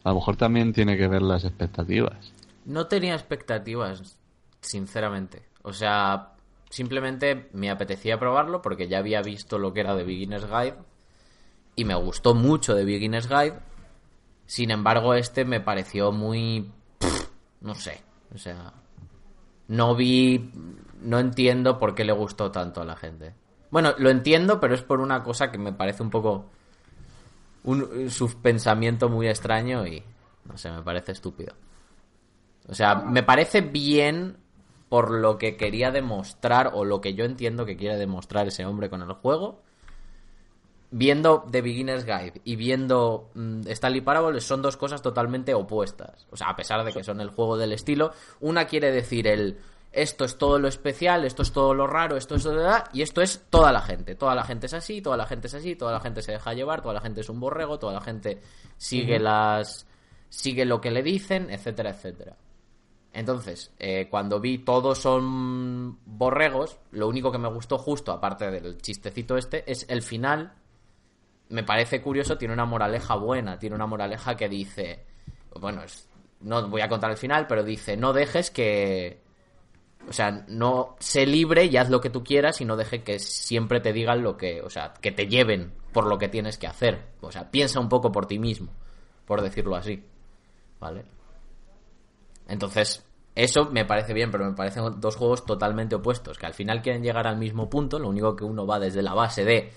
A 0.04 0.08
lo 0.10 0.14
mejor 0.16 0.36
también 0.36 0.72
tiene 0.72 0.96
que 0.96 1.06
ver 1.08 1.22
las 1.22 1.44
expectativas. 1.44 2.32
No 2.64 2.86
tenía 2.86 3.14
expectativas, 3.14 4.16
sinceramente. 4.60 5.42
O 5.62 5.72
sea, 5.72 6.30
simplemente 6.70 7.48
me 7.52 7.70
apetecía 7.70 8.18
probarlo 8.18 8.60
porque 8.62 8.88
ya 8.88 8.98
había 8.98 9.22
visto 9.22 9.58
lo 9.58 9.72
que 9.72 9.80
era 9.80 9.94
de 9.94 10.04
Beginner's 10.04 10.46
Guide 10.46 10.74
y 11.78 11.84
me 11.84 11.94
gustó 11.94 12.34
mucho 12.34 12.74
de 12.74 12.84
Beginner's 12.84 13.28
Guide. 13.28 13.60
Sin 14.46 14.72
embargo, 14.72 15.14
este 15.14 15.44
me 15.44 15.60
pareció 15.60 16.10
muy... 16.10 16.72
no 17.60 17.76
sé. 17.76 18.02
O 18.34 18.38
sea, 18.38 18.72
no 19.68 19.94
vi... 19.94 20.50
No 21.00 21.20
entiendo 21.20 21.78
por 21.78 21.94
qué 21.94 22.02
le 22.04 22.10
gustó 22.10 22.50
tanto 22.50 22.80
a 22.80 22.84
la 22.84 22.96
gente. 22.96 23.32
Bueno, 23.70 23.94
lo 23.96 24.10
entiendo, 24.10 24.58
pero 24.58 24.74
es 24.74 24.82
por 24.82 24.98
una 24.98 25.22
cosa 25.22 25.52
que 25.52 25.58
me 25.58 25.72
parece 25.72 26.02
un 26.02 26.10
poco... 26.10 26.46
Un 27.62 28.10
subpensamiento 28.10 29.08
muy 29.08 29.28
extraño 29.28 29.86
y... 29.86 30.02
No 30.46 30.58
sé, 30.58 30.72
me 30.72 30.82
parece 30.82 31.12
estúpido. 31.12 31.54
O 32.66 32.74
sea, 32.74 32.96
me 32.96 33.22
parece 33.22 33.60
bien 33.60 34.38
por 34.88 35.12
lo 35.12 35.38
que 35.38 35.56
quería 35.56 35.92
demostrar 35.92 36.72
o 36.74 36.84
lo 36.84 37.00
que 37.00 37.14
yo 37.14 37.24
entiendo 37.24 37.66
que 37.66 37.76
quiere 37.76 37.96
demostrar 37.96 38.48
ese 38.48 38.66
hombre 38.66 38.90
con 38.90 39.00
el 39.00 39.12
juego. 39.12 39.62
Viendo 40.90 41.44
The 41.50 41.60
Beginner's 41.60 42.06
Guide 42.06 42.40
y 42.44 42.56
viendo 42.56 43.30
mm, 43.34 43.66
Stanley 43.66 44.00
Parable 44.00 44.40
son 44.40 44.62
dos 44.62 44.76
cosas 44.76 45.02
totalmente 45.02 45.52
opuestas. 45.54 46.26
O 46.30 46.36
sea, 46.36 46.48
a 46.48 46.56
pesar 46.56 46.84
de 46.84 46.92
que 46.92 47.04
son 47.04 47.20
el 47.20 47.28
juego 47.28 47.58
del 47.58 47.72
estilo, 47.72 48.12
una 48.40 48.66
quiere 48.66 48.90
decir 48.90 49.26
el 49.26 49.58
esto 49.92 50.24
es 50.24 50.36
todo 50.36 50.58
lo 50.58 50.68
especial, 50.68 51.24
esto 51.24 51.42
es 51.42 51.52
todo 51.52 51.72
lo 51.74 51.86
raro, 51.86 52.16
esto 52.16 52.34
es 52.34 52.46
y 52.92 53.02
esto 53.02 53.22
es 53.22 53.46
toda 53.50 53.72
la 53.72 53.80
gente. 53.80 54.14
Toda 54.14 54.34
la 54.34 54.44
gente 54.44 54.66
es 54.66 54.74
así, 54.74 55.00
toda 55.00 55.16
la 55.16 55.26
gente 55.26 55.46
es 55.46 55.54
así, 55.54 55.76
toda 55.76 55.92
la 55.92 56.00
gente 56.00 56.22
se 56.22 56.32
deja 56.32 56.52
llevar, 56.52 56.82
toda 56.82 56.94
la 56.94 57.00
gente 57.00 57.22
es 57.22 57.28
un 57.28 57.40
borrego, 57.40 57.78
toda 57.78 57.94
la 57.94 58.00
gente 58.00 58.40
sigue 58.76 59.18
las 59.18 59.86
sigue 60.28 60.66
lo 60.66 60.80
que 60.80 60.90
le 60.90 61.02
dicen, 61.02 61.50
etcétera, 61.50 61.90
etcétera. 61.90 62.36
Entonces, 63.12 63.72
eh, 63.78 64.08
cuando 64.10 64.38
vi 64.38 64.58
todos 64.58 64.98
son 64.98 65.98
borregos, 66.04 66.78
lo 66.92 67.08
único 67.08 67.32
que 67.32 67.38
me 67.38 67.48
gustó 67.48 67.78
justo, 67.78 68.12
aparte 68.12 68.50
del 68.50 68.80
chistecito 68.80 69.36
este, 69.36 69.70
es 69.70 69.86
el 69.88 70.02
final. 70.02 70.52
Me 71.50 71.62
parece 71.62 72.02
curioso, 72.02 72.36
tiene 72.36 72.54
una 72.54 72.66
moraleja 72.66 73.14
buena, 73.16 73.58
tiene 73.58 73.74
una 73.76 73.86
moraleja 73.86 74.36
que 74.36 74.48
dice, 74.48 75.04
bueno, 75.58 75.82
es- 75.82 76.08
no 76.40 76.68
voy 76.68 76.82
a 76.82 76.88
contar 76.88 77.10
el 77.10 77.16
final, 77.16 77.46
pero 77.46 77.62
dice, 77.64 77.96
no 77.96 78.12
dejes 78.12 78.50
que, 78.50 79.20
o 80.08 80.12
sea, 80.12 80.44
no 80.48 80.96
sé 81.00 81.26
libre 81.26 81.64
y 81.64 81.76
haz 81.76 81.90
lo 81.90 82.00
que 82.00 82.10
tú 82.10 82.22
quieras 82.22 82.60
y 82.60 82.64
no 82.64 82.76
deje 82.76 83.02
que 83.02 83.18
siempre 83.18 83.80
te 83.80 83.92
digan 83.92 84.22
lo 84.22 84.36
que, 84.36 84.60
o 84.62 84.70
sea, 84.70 84.92
que 85.00 85.10
te 85.10 85.26
lleven 85.26 85.72
por 85.92 86.06
lo 86.06 86.18
que 86.18 86.28
tienes 86.28 86.58
que 86.58 86.66
hacer. 86.66 87.06
O 87.20 87.32
sea, 87.32 87.50
piensa 87.50 87.80
un 87.80 87.88
poco 87.88 88.12
por 88.12 88.26
ti 88.26 88.38
mismo, 88.38 88.70
por 89.26 89.40
decirlo 89.42 89.74
así. 89.74 90.04
¿Vale? 90.80 91.04
Entonces, 92.46 93.04
eso 93.34 93.66
me 93.66 93.84
parece 93.84 94.14
bien, 94.14 94.30
pero 94.30 94.44
me 94.44 94.54
parecen 94.54 95.00
dos 95.00 95.16
juegos 95.16 95.44
totalmente 95.44 95.94
opuestos, 95.94 96.38
que 96.38 96.46
al 96.46 96.54
final 96.54 96.82
quieren 96.82 97.02
llegar 97.02 97.26
al 97.26 97.36
mismo 97.36 97.68
punto, 97.68 97.98
lo 97.98 98.08
único 98.08 98.34
que 98.36 98.44
uno 98.44 98.66
va 98.66 98.78
desde 98.78 99.02
la 99.02 99.14
base 99.14 99.44
de 99.44 99.72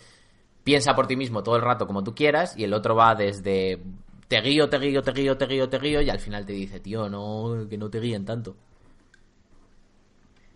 piensa 0.64 0.96
por 0.96 1.08
ti 1.08 1.16
mismo 1.16 1.44
todo 1.44 1.56
el 1.56 1.62
rato 1.62 1.88
como 1.88 2.04
tú 2.04 2.16
quieras, 2.16 2.58
y 2.58 2.64
el 2.64 2.74
otro 2.74 2.96
va 2.96 3.16
desde 3.16 3.82
te 4.28 4.42
guío, 4.42 4.70
te 4.70 4.80
guío, 4.80 5.02
te 5.04 5.12
guío, 5.12 5.38
te 5.38 5.46
guío, 5.48 5.70
te 5.70 5.80
guío, 5.80 6.02
y 6.02 6.10
al 6.10 6.20
final 6.20 6.46
te 6.46 6.54
dice, 6.54 6.80
tío, 6.80 7.10
no, 7.10 7.68
que 7.70 7.78
no 7.78 7.90
te 7.90 8.00
guíen 8.00 8.26
tanto. 8.26 8.56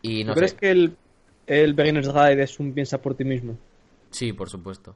Y 0.01 0.23
no 0.23 0.33
¿Tú 0.33 0.35
crees 0.35 0.53
que 0.53 0.71
el, 0.71 0.97
el 1.47 1.73
Beginner's 1.73 2.09
Guide 2.09 2.43
es 2.43 2.59
un 2.59 2.73
piensa 2.73 3.01
por 3.01 3.15
ti 3.15 3.23
mismo? 3.23 3.57
Sí, 4.09 4.33
por 4.33 4.49
supuesto. 4.49 4.95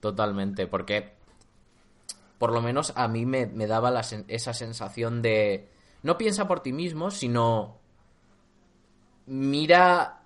Totalmente, 0.00 0.66
porque 0.66 1.12
por 2.38 2.52
lo 2.52 2.62
menos 2.62 2.92
a 2.96 3.08
mí 3.08 3.26
me, 3.26 3.46
me 3.46 3.66
daba 3.66 3.90
la 3.90 4.00
sen- 4.00 4.24
esa 4.28 4.54
sensación 4.54 5.20
de 5.22 5.68
no 6.02 6.16
piensa 6.16 6.48
por 6.48 6.60
ti 6.60 6.72
mismo, 6.72 7.10
sino 7.10 7.76
mira 9.26 10.19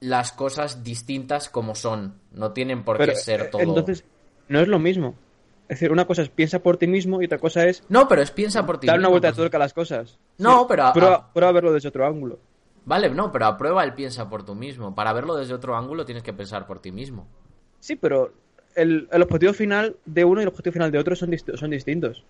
las 0.00 0.32
cosas 0.32 0.82
distintas 0.82 1.48
como 1.48 1.74
son. 1.74 2.14
No 2.32 2.52
tienen 2.52 2.84
por 2.84 2.96
Pero, 2.98 3.12
qué 3.12 3.18
ser 3.18 3.40
eh, 3.42 3.44
todo. 3.50 3.62
Entonces, 3.62 4.04
no 4.48 4.60
es 4.60 4.68
lo 4.68 4.78
mismo. 4.78 5.14
decir, 5.68 5.92
una 5.92 6.06
cosa 6.06 6.22
es 6.22 6.28
piensa 6.30 6.58
por 6.60 6.76
ti 6.78 6.86
mismo 6.86 7.20
y 7.22 7.26
otra 7.26 7.38
cosa 7.38 7.66
es 7.66 7.84
No, 7.88 8.08
pero 8.08 8.22
es 8.22 8.30
piensa 8.30 8.66
por 8.66 8.78
ti 8.80 8.86
dar 8.86 8.96
una 8.96 9.02
mismo, 9.08 9.10
vuelta 9.12 9.28
de 9.28 9.32
pues. 9.32 9.36
tuerca 9.38 9.56
a 9.58 9.60
las 9.60 9.72
cosas. 9.74 10.18
No, 10.38 10.66
pero 10.66 10.86
a- 10.86 10.92
Prueba, 10.92 11.14
a- 11.14 11.32
prueba 11.32 11.52
verlo 11.52 11.72
desde 11.72 11.88
otro 11.88 12.06
ángulo. 12.06 12.38
Vale, 12.86 13.10
no, 13.10 13.30
pero 13.30 13.46
aprueba 13.46 13.84
el 13.84 13.92
piensa 13.94 14.28
por 14.28 14.42
tú 14.44 14.54
mismo. 14.54 14.94
Para 14.94 15.12
verlo 15.12 15.36
desde 15.36 15.52
otro 15.54 15.76
ángulo 15.76 16.04
tienes 16.06 16.22
que 16.22 16.32
pensar 16.32 16.66
por 16.66 16.80
ti 16.80 16.90
mismo. 16.90 17.28
Sí, 17.78 17.94
pero 17.96 18.32
el, 18.74 19.06
el 19.12 19.22
objetivo 19.22 19.52
final 19.52 19.96
de 20.06 20.24
uno 20.24 20.40
y 20.40 20.44
el 20.44 20.48
objetivo 20.48 20.72
final 20.72 20.90
de 20.90 20.98
otro 20.98 21.14
son, 21.14 21.30
dist- 21.30 21.54
son 21.56 21.70
distintos. 21.70 22.24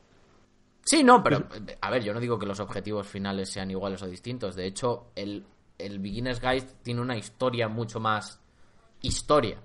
Sí, 0.83 1.05
no, 1.05 1.23
pero 1.23 1.47
a 1.81 1.91
ver, 1.91 2.03
yo 2.03 2.13
no 2.13 2.21
digo 2.21 2.39
que 2.39 2.47
los 2.47 2.59
objetivos 2.59 3.07
finales 3.07 3.49
sean 3.51 3.71
iguales 3.71 4.03
o 4.03 4.07
distintos. 4.09 4.57
De 4.57 4.67
hecho, 4.67 5.07
el, 5.15 5.45
el 5.87 5.99
Beginner's 5.99 6.41
Guide 6.41 6.67
tiene 6.83 7.01
una 7.01 7.17
historia 7.17 7.69
mucho 7.69 8.01
más 8.01 8.41
historia 9.03 9.59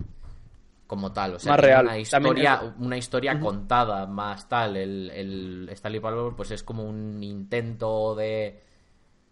como 0.86 1.12
tal. 1.12 1.34
O 1.34 1.38
sea, 1.38 1.52
Más 1.52 1.60
real. 1.60 1.84
Una 1.86 1.98
historia, 1.98 2.60
es- 2.62 2.72
una 2.78 2.96
historia 2.96 3.40
contada 3.40 4.06
más 4.06 4.48
tal. 4.48 4.76
El, 4.76 5.10
el 5.10 5.68
Stanley 5.72 6.00
Parable, 6.00 6.32
pues 6.36 6.50
es 6.52 6.62
como 6.62 6.84
un 6.84 7.22
intento 7.22 8.14
de, 8.14 8.60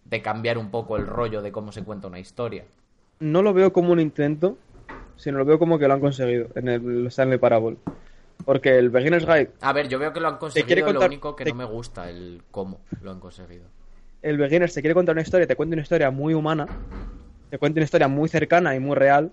de 0.04 0.22
cambiar 0.22 0.58
un 0.58 0.70
poco 0.70 0.96
el 0.96 1.06
rollo 1.06 1.42
de 1.42 1.52
cómo 1.52 1.70
se 1.72 1.84
cuenta 1.84 2.08
una 2.08 2.18
historia. 2.18 2.64
No 3.20 3.42
lo 3.42 3.52
veo 3.54 3.72
como 3.72 3.92
un 3.92 4.00
intento, 4.00 4.58
sino 5.16 5.38
lo 5.38 5.44
veo 5.44 5.58
como 5.58 5.78
que 5.78 5.86
lo 5.86 5.94
han 5.94 6.00
conseguido 6.00 6.48
en 6.56 6.68
el 6.68 7.06
Stanley 7.06 7.38
Parable. 7.38 7.76
Porque 8.44 8.76
el 8.76 8.90
Beginner's 8.90 9.24
Guide, 9.24 9.52
A 9.60 9.72
ver, 9.72 9.88
yo 9.88 9.98
veo 10.00 10.12
que 10.12 10.18
lo 10.18 10.26
han 10.26 10.38
conseguido, 10.38 10.66
quiere 10.66 10.80
lo 10.82 10.86
contar- 10.88 11.08
único 11.08 11.36
que 11.36 11.44
te- 11.44 11.50
no 11.50 11.56
me 11.56 11.64
gusta, 11.64 12.10
el 12.10 12.42
cómo 12.50 12.80
lo 13.00 13.12
han 13.12 13.20
conseguido. 13.20 13.66
El 14.24 14.38
Beginner 14.38 14.70
te 14.72 14.80
quiere 14.80 14.94
contar 14.94 15.14
una 15.14 15.22
historia, 15.22 15.46
te 15.46 15.54
cuenta 15.54 15.74
una 15.74 15.82
historia 15.82 16.10
muy 16.10 16.34
humana, 16.34 16.66
te 17.50 17.58
cuenta 17.58 17.78
una 17.78 17.84
historia 17.84 18.08
muy 18.08 18.28
cercana 18.28 18.74
y 18.74 18.80
muy 18.80 18.96
real, 18.96 19.30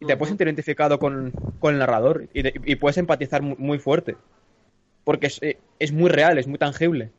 y 0.00 0.04
te 0.06 0.16
puedes 0.18 0.30
sentir 0.30 0.46
identificado 0.48 0.98
con, 0.98 1.32
con 1.58 1.72
el 1.74 1.78
narrador 1.80 2.28
y, 2.34 2.42
de- 2.42 2.60
y 2.64 2.76
puedes 2.76 2.98
empatizar 2.98 3.40
mu- 3.42 3.56
muy, 3.58 3.78
fuerte. 3.78 4.16
Porque 5.04 5.28
es, 5.28 5.42
eh, 5.42 5.56
es 5.78 5.92
muy 5.92 6.10
real, 6.10 6.38
es 6.38 6.46
muy 6.48 6.58
tangible. 6.58 7.10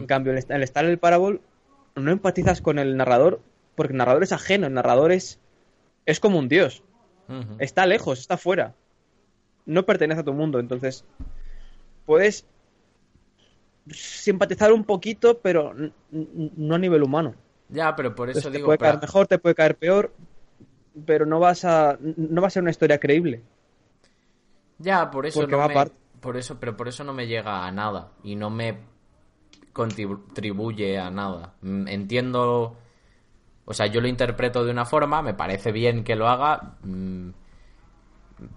En 0.00 0.06
cambio, 0.06 0.32
el, 0.32 0.44
el 0.48 0.62
estar 0.62 0.84
en 0.84 0.90
el 0.90 0.98
Parable, 0.98 1.40
no 1.94 2.10
empatizas 2.10 2.60
con 2.60 2.78
el 2.78 2.96
narrador, 2.96 3.40
porque 3.76 3.92
el 3.92 3.98
narrador 3.98 4.24
es 4.24 4.32
ajeno, 4.32 4.66
el 4.66 4.74
narrador 4.74 5.12
es, 5.12 5.38
es 6.06 6.18
como 6.20 6.38
un 6.38 6.48
dios. 6.48 6.82
Está 7.60 7.86
lejos, 7.86 8.18
está 8.18 8.36
fuera. 8.36 8.74
No 9.64 9.86
pertenece 9.86 10.20
a 10.22 10.24
tu 10.24 10.32
mundo, 10.34 10.58
entonces 10.58 11.04
puedes 12.04 12.44
simpatizar 13.92 14.72
un 14.72 14.84
poquito, 14.84 15.38
pero 15.40 15.74
no 16.10 16.74
a 16.74 16.78
nivel 16.78 17.02
humano. 17.02 17.34
Ya, 17.68 17.94
pero 17.94 18.14
por 18.14 18.30
eso 18.30 18.38
Entonces, 18.38 18.52
te 18.52 18.58
digo... 18.58 18.66
puede 18.66 18.78
caer 18.78 19.00
mejor, 19.00 19.26
te 19.26 19.38
puede 19.38 19.54
caer 19.54 19.76
peor, 19.76 20.14
pero 21.06 21.26
no 21.26 21.38
vas 21.38 21.64
a 21.64 21.98
no 22.00 22.40
va 22.40 22.48
a 22.48 22.50
ser 22.50 22.62
una 22.62 22.70
historia 22.70 22.98
creíble. 22.98 23.42
Ya, 24.78 25.10
por 25.10 25.26
eso 25.26 25.40
Porque 25.40 25.52
no 25.52 25.58
va 25.58 25.66
me... 25.68 25.74
aparte. 25.74 25.94
Por 26.20 26.36
eso, 26.36 26.58
pero 26.58 26.76
por 26.76 26.88
eso 26.88 27.04
no 27.04 27.12
me 27.12 27.26
llega 27.26 27.64
a 27.66 27.70
nada. 27.72 28.12
Y 28.24 28.34
no 28.36 28.50
me 28.50 28.78
contribuye 29.72 30.98
a 30.98 31.10
nada. 31.10 31.54
Mm, 31.62 31.88
Entiendo... 31.88 32.76
O 33.64 33.74
sea, 33.74 33.86
yo 33.86 34.00
lo 34.00 34.08
interpreto 34.08 34.64
de 34.64 34.70
una 34.70 34.86
forma, 34.86 35.20
me 35.20 35.34
parece 35.34 35.72
bien 35.72 36.02
que 36.04 36.16
lo 36.16 36.26
haga. 36.28 36.76
mm, 36.82 37.30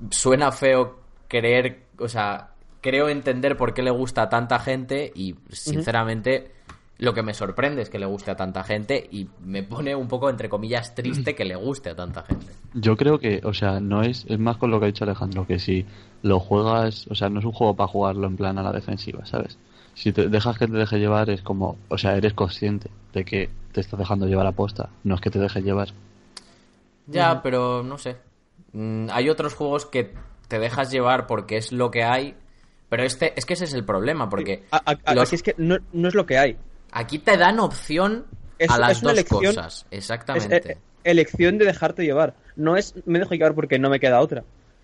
Suena 0.09 0.51
feo 0.51 0.99
creer... 1.27 1.87
O 1.99 2.07
sea, 2.07 2.50
creo 2.81 3.09
entender 3.09 3.55
por 3.57 3.73
qué 3.73 3.83
le 3.83 3.91
gusta 3.91 4.23
a 4.23 4.29
tanta 4.29 4.59
gente 4.59 5.11
y, 5.15 5.35
sinceramente... 5.49 6.51
Lo 6.97 7.15
que 7.15 7.23
me 7.23 7.33
sorprende 7.33 7.81
es 7.81 7.89
que 7.89 7.97
le 7.97 8.05
guste 8.05 8.29
a 8.29 8.35
tanta 8.35 8.63
gente 8.63 9.09
y 9.11 9.27
me 9.43 9.63
pone 9.63 9.95
un 9.95 10.07
poco, 10.07 10.29
entre 10.29 10.49
comillas, 10.49 10.93
triste 10.93 11.33
que 11.33 11.45
le 11.45 11.55
guste 11.55 11.89
a 11.89 11.95
tanta 11.95 12.21
gente. 12.21 12.45
Yo 12.75 12.95
creo 12.95 13.17
que, 13.17 13.41
o 13.43 13.55
sea, 13.55 13.79
no 13.79 14.03
es, 14.03 14.23
es 14.29 14.37
más 14.37 14.57
con 14.57 14.69
lo 14.69 14.79
que 14.79 14.85
ha 14.85 14.87
dicho 14.89 15.03
Alejandro, 15.03 15.47
que 15.47 15.57
si 15.57 15.83
lo 16.21 16.39
juegas, 16.39 17.07
o 17.09 17.15
sea, 17.15 17.27
no 17.29 17.39
es 17.39 17.45
un 17.45 17.53
juego 17.53 17.75
para 17.75 17.87
jugarlo 17.87 18.27
en 18.27 18.37
plan 18.37 18.59
a 18.59 18.61
la 18.61 18.71
defensiva, 18.71 19.25
¿sabes? 19.25 19.57
Si 19.95 20.11
te 20.11 20.29
dejas 20.29 20.59
que 20.59 20.67
te 20.67 20.73
deje 20.73 20.99
llevar 20.99 21.31
es 21.31 21.41
como, 21.41 21.75
o 21.89 21.97
sea, 21.97 22.15
eres 22.15 22.33
consciente 22.33 22.91
de 23.13 23.25
que 23.25 23.49
te 23.71 23.81
estás 23.81 23.97
dejando 23.97 24.27
llevar 24.27 24.45
a 24.45 24.51
posta, 24.51 24.89
no 25.03 25.15
es 25.15 25.21
que 25.21 25.31
te 25.31 25.39
dejes 25.39 25.63
llevar. 25.63 25.89
Ya, 27.07 27.41
pero 27.41 27.81
no 27.81 27.97
sé. 27.97 28.17
Mm, 28.73 29.07
hay 29.11 29.29
otros 29.29 29.55
juegos 29.55 29.87
que 29.87 30.13
te 30.47 30.59
dejas 30.59 30.91
llevar 30.91 31.25
porque 31.25 31.57
es 31.57 31.71
lo 31.71 31.89
que 31.89 32.03
hay, 32.03 32.35
pero 32.91 33.03
este 33.03 33.31
es 33.37 33.45
que 33.45 33.53
ese 33.53 33.63
es 33.63 33.73
el 33.73 33.85
problema, 33.85 34.29
porque 34.29 34.65
A- 34.69 34.77
a- 34.91 34.97
a- 35.05 35.15
los- 35.15 35.29
Aquí 35.29 35.35
es 35.35 35.43
que 35.43 35.55
no, 35.57 35.77
no 35.93 36.07
es 36.09 36.13
lo 36.13 36.25
que 36.25 36.37
hay. 36.37 36.57
aquí 36.91 37.19
te 37.19 37.37
dan 37.37 37.59
opción 37.61 38.25
Es- 38.59 38.69
a 38.69 38.77
las 38.77 38.91
es 38.97 39.01
dos 39.01 39.13
elección- 39.13 39.45
cosas, 39.55 39.85
Es 39.89 39.97
exactamente. 39.99 40.73
eh, 40.73 40.77
elección 41.05 41.57
de 41.57 41.65
dejarte 41.65 42.03
llevar. 42.03 42.35
No 42.57 42.75
es 42.75 42.93
me 43.05 43.17
dejo 43.19 43.33
llevar 43.33 43.55
porque 43.55 43.79
no 43.79 43.89
me 43.89 43.99
queda 44.01 44.19
otra. 44.19 44.43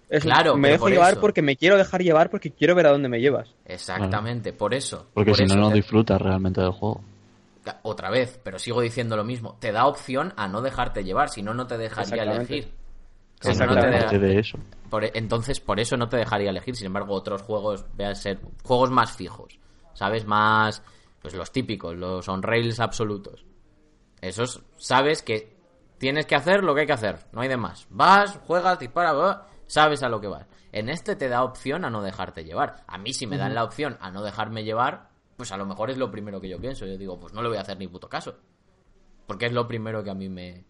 Es 0.10 0.24
Claro, 0.24 0.56
me 0.56 0.70
dejo 0.70 0.86
por 0.86 0.91
llevar 0.91 1.12
eso. 1.12 1.20
porque 1.22 1.41
me 1.41 1.58
quiero 1.58 1.78
dejar 1.78 2.02
llevar 2.02 2.30
porque 2.30 2.50
quiero 2.52 2.74
ver 2.76 2.88
a 2.88 2.91
dónde 2.91 3.10
me 3.10 3.20
llevas. 3.20 3.50
Exactamente, 3.65 4.54
por 4.54 4.74
eso. 4.74 5.06
Porque 5.13 5.32
por 5.32 5.38
si 5.38 5.43
no, 5.43 5.48
eso 5.54 5.60
no 5.60 5.67
te- 5.70 5.76
disfrutas 5.76 6.22
realmente 6.22 6.62
del 6.62 6.72
juego. 6.72 7.02
Otra 7.82 8.10
vez, 8.10 8.39
pero 8.41 8.58
sigo 8.58 8.80
diciendo 8.80 9.17
lo 9.17 9.26
mismo. 9.26 9.58
Te 9.60 9.74
da 9.74 9.86
opción 9.86 10.34
a 10.38 10.48
no 10.48 10.62
dejarte 10.62 11.04
llevar, 11.04 11.28
si 11.30 11.41
no, 11.43 11.54
no 11.54 11.67
te 11.67 11.78
dejaría 11.78 12.24
elegir. 12.24 12.72
Que 13.39 13.54
Si 13.54 13.60
no, 13.60 13.65
no 13.67 13.76
no 13.76 13.82
te 13.82 13.88
te 13.88 13.88
deja- 13.93 14.06
aparte 14.08 14.19
de 14.19 14.39
eso. 14.39 14.58
Por- 14.89 15.04
e, 15.06 15.12
entonces, 15.15 15.60
por 15.60 15.80
eso 15.80 15.95
no 15.97 16.10
te 16.10 16.17
dejaría 16.17 16.50
elegir. 16.50 16.76
Sin 16.76 16.88
embargo, 16.88 17.13
otros 17.13 17.41
juegos, 17.43 17.86
vean 17.95 18.15
ser 18.15 18.39
juegos 18.63 18.89
más 18.89 19.12
fijos, 19.12 19.60
¿sabes? 19.93 20.26
Más, 20.26 20.82
pues 21.21 21.34
los 21.36 21.52
típicos, 21.52 21.95
los 21.95 22.28
on-rails 22.30 22.80
absolutos. 22.80 23.45
Esos, 24.21 24.63
sabes 24.78 25.21
que 25.21 25.56
tienes 26.00 26.26
que 26.26 26.36
hacer 26.36 26.63
lo 26.63 26.73
que 26.73 26.82
hay 26.82 26.88
que 26.88 26.93
hacer, 26.93 27.19
no 27.32 27.41
hay 27.41 27.50
de 27.50 27.58
más. 27.58 27.86
Vas, 27.89 28.39
juegas, 28.47 28.80
disparas, 28.80 29.39
sabes 29.67 30.02
a 30.04 30.10
lo 30.10 30.19
que 30.19 30.28
vas. 30.28 30.47
En 30.71 30.89
este 30.89 31.15
te 31.15 31.30
da 31.30 31.43
opción 31.43 31.86
a 31.86 31.89
no 31.89 32.02
dejarte 32.02 32.43
llevar. 32.43 32.84
A 32.88 32.97
mí, 32.97 33.13
si 33.13 33.28
me 33.28 33.38
dan 33.38 33.54
la 33.56 33.63
opción 33.63 33.97
a 34.02 34.10
no 34.12 34.23
dejarme 34.23 34.63
llevar, 34.63 35.10
pues 35.36 35.52
a 35.52 35.58
lo 35.58 35.65
mejor 35.65 35.89
es 35.91 35.97
lo 35.97 36.10
primero 36.12 36.41
que 36.41 36.50
yo 36.50 36.60
pienso. 36.60 36.86
Yo 36.86 36.97
digo, 36.97 37.19
pues 37.19 37.34
no 37.34 37.41
le 37.41 37.50
voy 37.50 37.58
a 37.58 37.62
hacer 37.62 37.78
ni 37.78 37.88
puto 37.88 38.10
caso. 38.10 38.36
Porque 39.28 39.45
es 39.45 39.54
lo 39.54 39.67
primero 39.67 40.04
que 40.04 40.10
a 40.10 40.13
mí 40.15 40.30
me, 40.30 40.65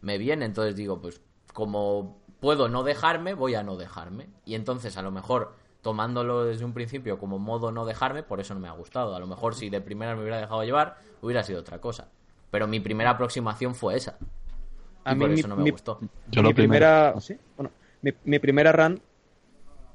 me 0.00 0.18
viene. 0.18 0.44
Entonces 0.44 0.74
digo, 0.76 1.00
pues 1.00 1.20
como 1.58 2.22
puedo 2.38 2.68
no 2.68 2.84
dejarme, 2.84 3.34
voy 3.34 3.56
a 3.56 3.64
no 3.64 3.76
dejarme. 3.76 4.28
Y 4.44 4.54
entonces 4.54 4.96
a 4.96 5.02
lo 5.02 5.10
mejor 5.10 5.54
tomándolo 5.82 6.44
desde 6.44 6.64
un 6.64 6.72
principio 6.72 7.18
como 7.18 7.40
modo 7.40 7.72
no 7.72 7.84
dejarme, 7.84 8.22
por 8.22 8.38
eso 8.38 8.54
no 8.54 8.60
me 8.60 8.68
ha 8.68 8.72
gustado. 8.72 9.16
A 9.16 9.18
lo 9.18 9.26
mejor 9.26 9.56
si 9.56 9.68
de 9.68 9.80
primera 9.80 10.14
me 10.14 10.20
hubiera 10.20 10.38
dejado 10.38 10.62
llevar, 10.62 10.98
hubiera 11.20 11.42
sido 11.42 11.58
otra 11.58 11.80
cosa. 11.80 12.06
Pero 12.52 12.68
mi 12.68 12.78
primera 12.78 13.10
aproximación 13.10 13.74
fue 13.74 13.96
esa. 13.96 14.18
A 15.04 15.14
y 15.14 15.16
mí 15.16 15.20
por 15.20 15.30
mi- 15.30 15.34
eso 15.34 15.48
no 15.48 15.56
me 15.56 15.64
mi- 15.64 15.70
gustó. 15.72 16.00
Yo 16.30 16.42
mi 16.44 16.54
primera, 16.54 17.16
sí, 17.20 17.36
bueno, 17.56 17.72
mi, 18.02 18.12
mi 18.22 18.38
primera 18.38 18.70
run, 18.70 19.02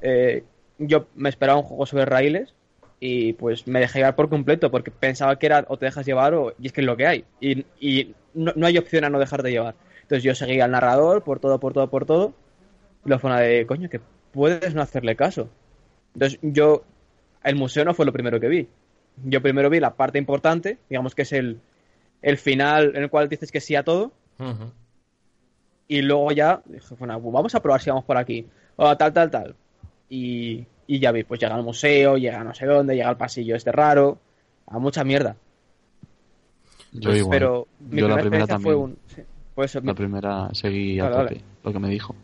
eh, 0.02 0.44
yo 0.80 1.08
me 1.16 1.30
esperaba 1.30 1.60
un 1.60 1.64
juego 1.66 1.86
sobre 1.86 2.04
raíles 2.04 2.54
y 3.00 3.32
pues 3.34 3.68
me 3.68 3.80
dejé 3.80 4.00
llevar 4.00 4.18
por 4.18 4.28
completo 4.28 4.70
porque 4.70 4.92
pensaba 4.92 5.40
que 5.40 5.46
era 5.46 5.64
o 5.70 5.78
te 5.78 5.86
dejas 5.86 6.06
llevar 6.06 6.34
o 6.34 6.54
y 6.60 6.68
es 6.68 6.74
que 6.74 6.82
es 6.82 6.88
lo 6.88 6.98
que 6.98 7.08
hay 7.08 7.24
y, 7.40 7.66
y 7.80 8.14
no, 8.34 8.52
no 8.54 8.68
hay 8.68 8.78
opción 8.78 9.06
a 9.06 9.10
no 9.10 9.18
dejarte 9.18 9.50
llevar. 9.50 9.76
Entonces 10.04 10.24
yo 10.24 10.36
seguía 10.36 10.66
al 10.66 10.72
narrador 10.72 11.24
por 11.24 11.40
todo, 11.40 11.60
por 11.60 11.74
todo, 11.74 11.90
por 11.90 12.06
todo 12.06 12.34
y 13.06 13.10
la 13.10 13.20
forma 13.20 13.42
de 13.42 13.66
coño 13.66 13.90
que 13.90 14.00
puedes 14.32 14.74
no 14.76 14.82
hacerle 14.82 15.16
caso. 15.16 15.50
Entonces 16.14 16.40
yo 16.42 16.84
el 17.44 17.56
museo 17.56 17.84
no 17.86 17.94
fue 17.94 18.06
lo 18.06 18.14
primero 18.14 18.40
que 18.40 18.48
vi. 18.48 18.68
Yo 19.24 19.42
primero 19.42 19.70
vi 19.70 19.80
la 19.80 19.96
parte 19.96 20.18
importante, 20.18 20.78
digamos 20.90 21.14
que 21.16 21.24
es 21.24 21.34
el, 21.34 21.60
el 22.22 22.38
final 22.38 22.96
en 22.96 23.04
el 23.04 23.10
cual 23.10 23.30
dices 23.30 23.52
que 23.52 23.60
sí 23.62 23.76
a 23.76 23.84
todo 23.84 24.12
y 25.88 26.02
luego 26.02 26.32
ya 26.32 26.62
dije, 26.66 26.96
bueno, 26.98 27.20
vamos 27.20 27.54
a 27.56 27.62
probar 27.62 27.82
si 27.82 27.90
vamos 27.90 28.06
por 28.06 28.18
aquí. 28.18 28.48
O 28.76 28.96
tal, 28.98 29.14
tal, 29.14 29.30
tal. 29.30 29.56
Y, 30.10 30.66
y 30.88 31.00
ya 31.00 31.12
vi, 31.12 31.24
pues 31.24 31.40
llega 31.40 31.56
al 31.56 31.64
museo, 31.64 32.18
llega 32.18 32.42
a 32.42 32.44
no 32.44 32.54
sé 32.54 32.66
dónde, 32.66 32.96
llega 32.96 33.10
al 33.10 33.18
pasillo 33.18 33.56
este 33.56 33.72
raro, 33.72 34.20
a 34.68 34.80
mucha 34.80 35.04
mierda. 35.04 35.36
Yo 36.92 37.14
igual. 37.14 37.30
pero 37.30 37.68
mi 37.80 38.02
Yo 38.02 38.08
la 38.08 38.18
primera 38.18 38.18
primera 38.18 38.46
experiencia 38.46 38.60
fue 38.60 38.74
también. 38.74 38.80
un... 38.84 38.98
sí, 39.08 39.22
pues 39.56 39.76
La 39.84 39.94
primera 39.94 40.50
seguí 40.54 41.00
a 41.00 41.04
Vale, 41.10 41.16
tope, 41.16 41.34
vale. 41.36 41.42
lo 41.64 41.74
que 41.74 41.80
me 41.80 41.90
dijo. 41.90 42.16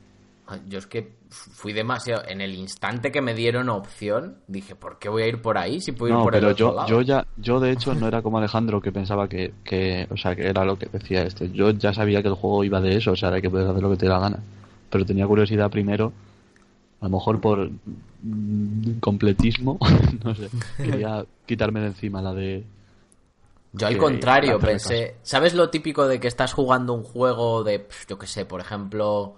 Ah, 0.48 0.58
Yo 0.68 0.80
es 0.80 0.88
que 0.88 1.12
fui 1.30 1.74
demasiado. 1.74 2.24
En 2.28 2.42
el 2.42 2.56
instante 2.56 3.12
que 3.12 3.22
me 3.22 3.36
dieron 3.36 3.70
opción, 3.70 4.38
dije, 4.48 4.74
¿por 4.76 4.98
qué 4.98 5.08
voy 5.10 5.22
a 5.24 5.28
ir 5.28 5.42
por 5.42 5.58
ahí 5.60 5.80
si 5.80 5.92
puedo 5.92 6.12
ir 6.13 6.18
No, 6.18 6.24
por 6.24 6.34
el 6.36 6.42
pero 6.42 6.52
otro 6.54 6.70
yo, 6.70 6.76
lado? 6.76 6.88
yo 6.88 7.02
ya, 7.02 7.28
yo 7.38 7.60
de 7.60 7.72
hecho 7.72 7.94
no 7.94 8.08
era 8.08 8.22
como 8.24 8.39
Alejandro 8.39 8.82
que 8.82 8.92
pensaba 8.92 9.28
que, 9.30 9.54
que, 9.63 10.08
o 10.10 10.18
sea, 10.18 10.36
que 10.36 10.48
era 10.48 10.65
lo 10.65 10.78
que 10.78 10.88
decía 10.88 11.22
este. 11.24 11.52
Yo 11.52 11.70
ya 11.72 11.94
sabía 11.94 12.22
que 12.24 12.30
el 12.30 12.34
juego 12.34 12.63
iba 12.63 12.82
de 12.82 12.96
eso, 12.98 13.12
o 13.12 13.15
sea, 13.15 13.30
de 13.30 13.42
que 13.44 13.50
puedes 13.50 13.70
hacer 13.70 13.82
lo 13.84 13.92
que 13.92 13.98
te 13.98 14.06
dé 14.08 14.10
la 14.12 14.20
gana. 14.20 14.39
Pero 14.89 15.06
tenía 15.06 15.28
curiosidad 15.28 15.70
primero, 15.70 16.12
a 17.00 17.06
lo 17.06 17.12
mejor 17.12 17.39
por 17.39 17.70
mm, 18.24 18.94
completismo, 19.00 19.78
no 20.24 20.34
sé, 20.34 20.50
quería 20.78 21.26
quitarme 21.46 21.80
de 21.82 21.88
encima 21.88 22.24
la 22.24 22.34
de... 22.34 22.63
Yo 23.74 23.88
al 23.88 23.98
contrario, 23.98 24.58
pensé, 24.60 25.18
¿sabes 25.22 25.54
lo 25.54 25.70
típico 25.70 26.08
de 26.08 26.20
que 26.20 26.28
estás 26.28 26.54
jugando 26.54 26.94
un 26.94 27.04
juego 27.04 27.64
de, 27.64 27.88
yo 28.08 28.18
qué 28.18 28.26
sé, 28.28 28.46
por 28.46 28.62
ejemplo, 28.62 29.36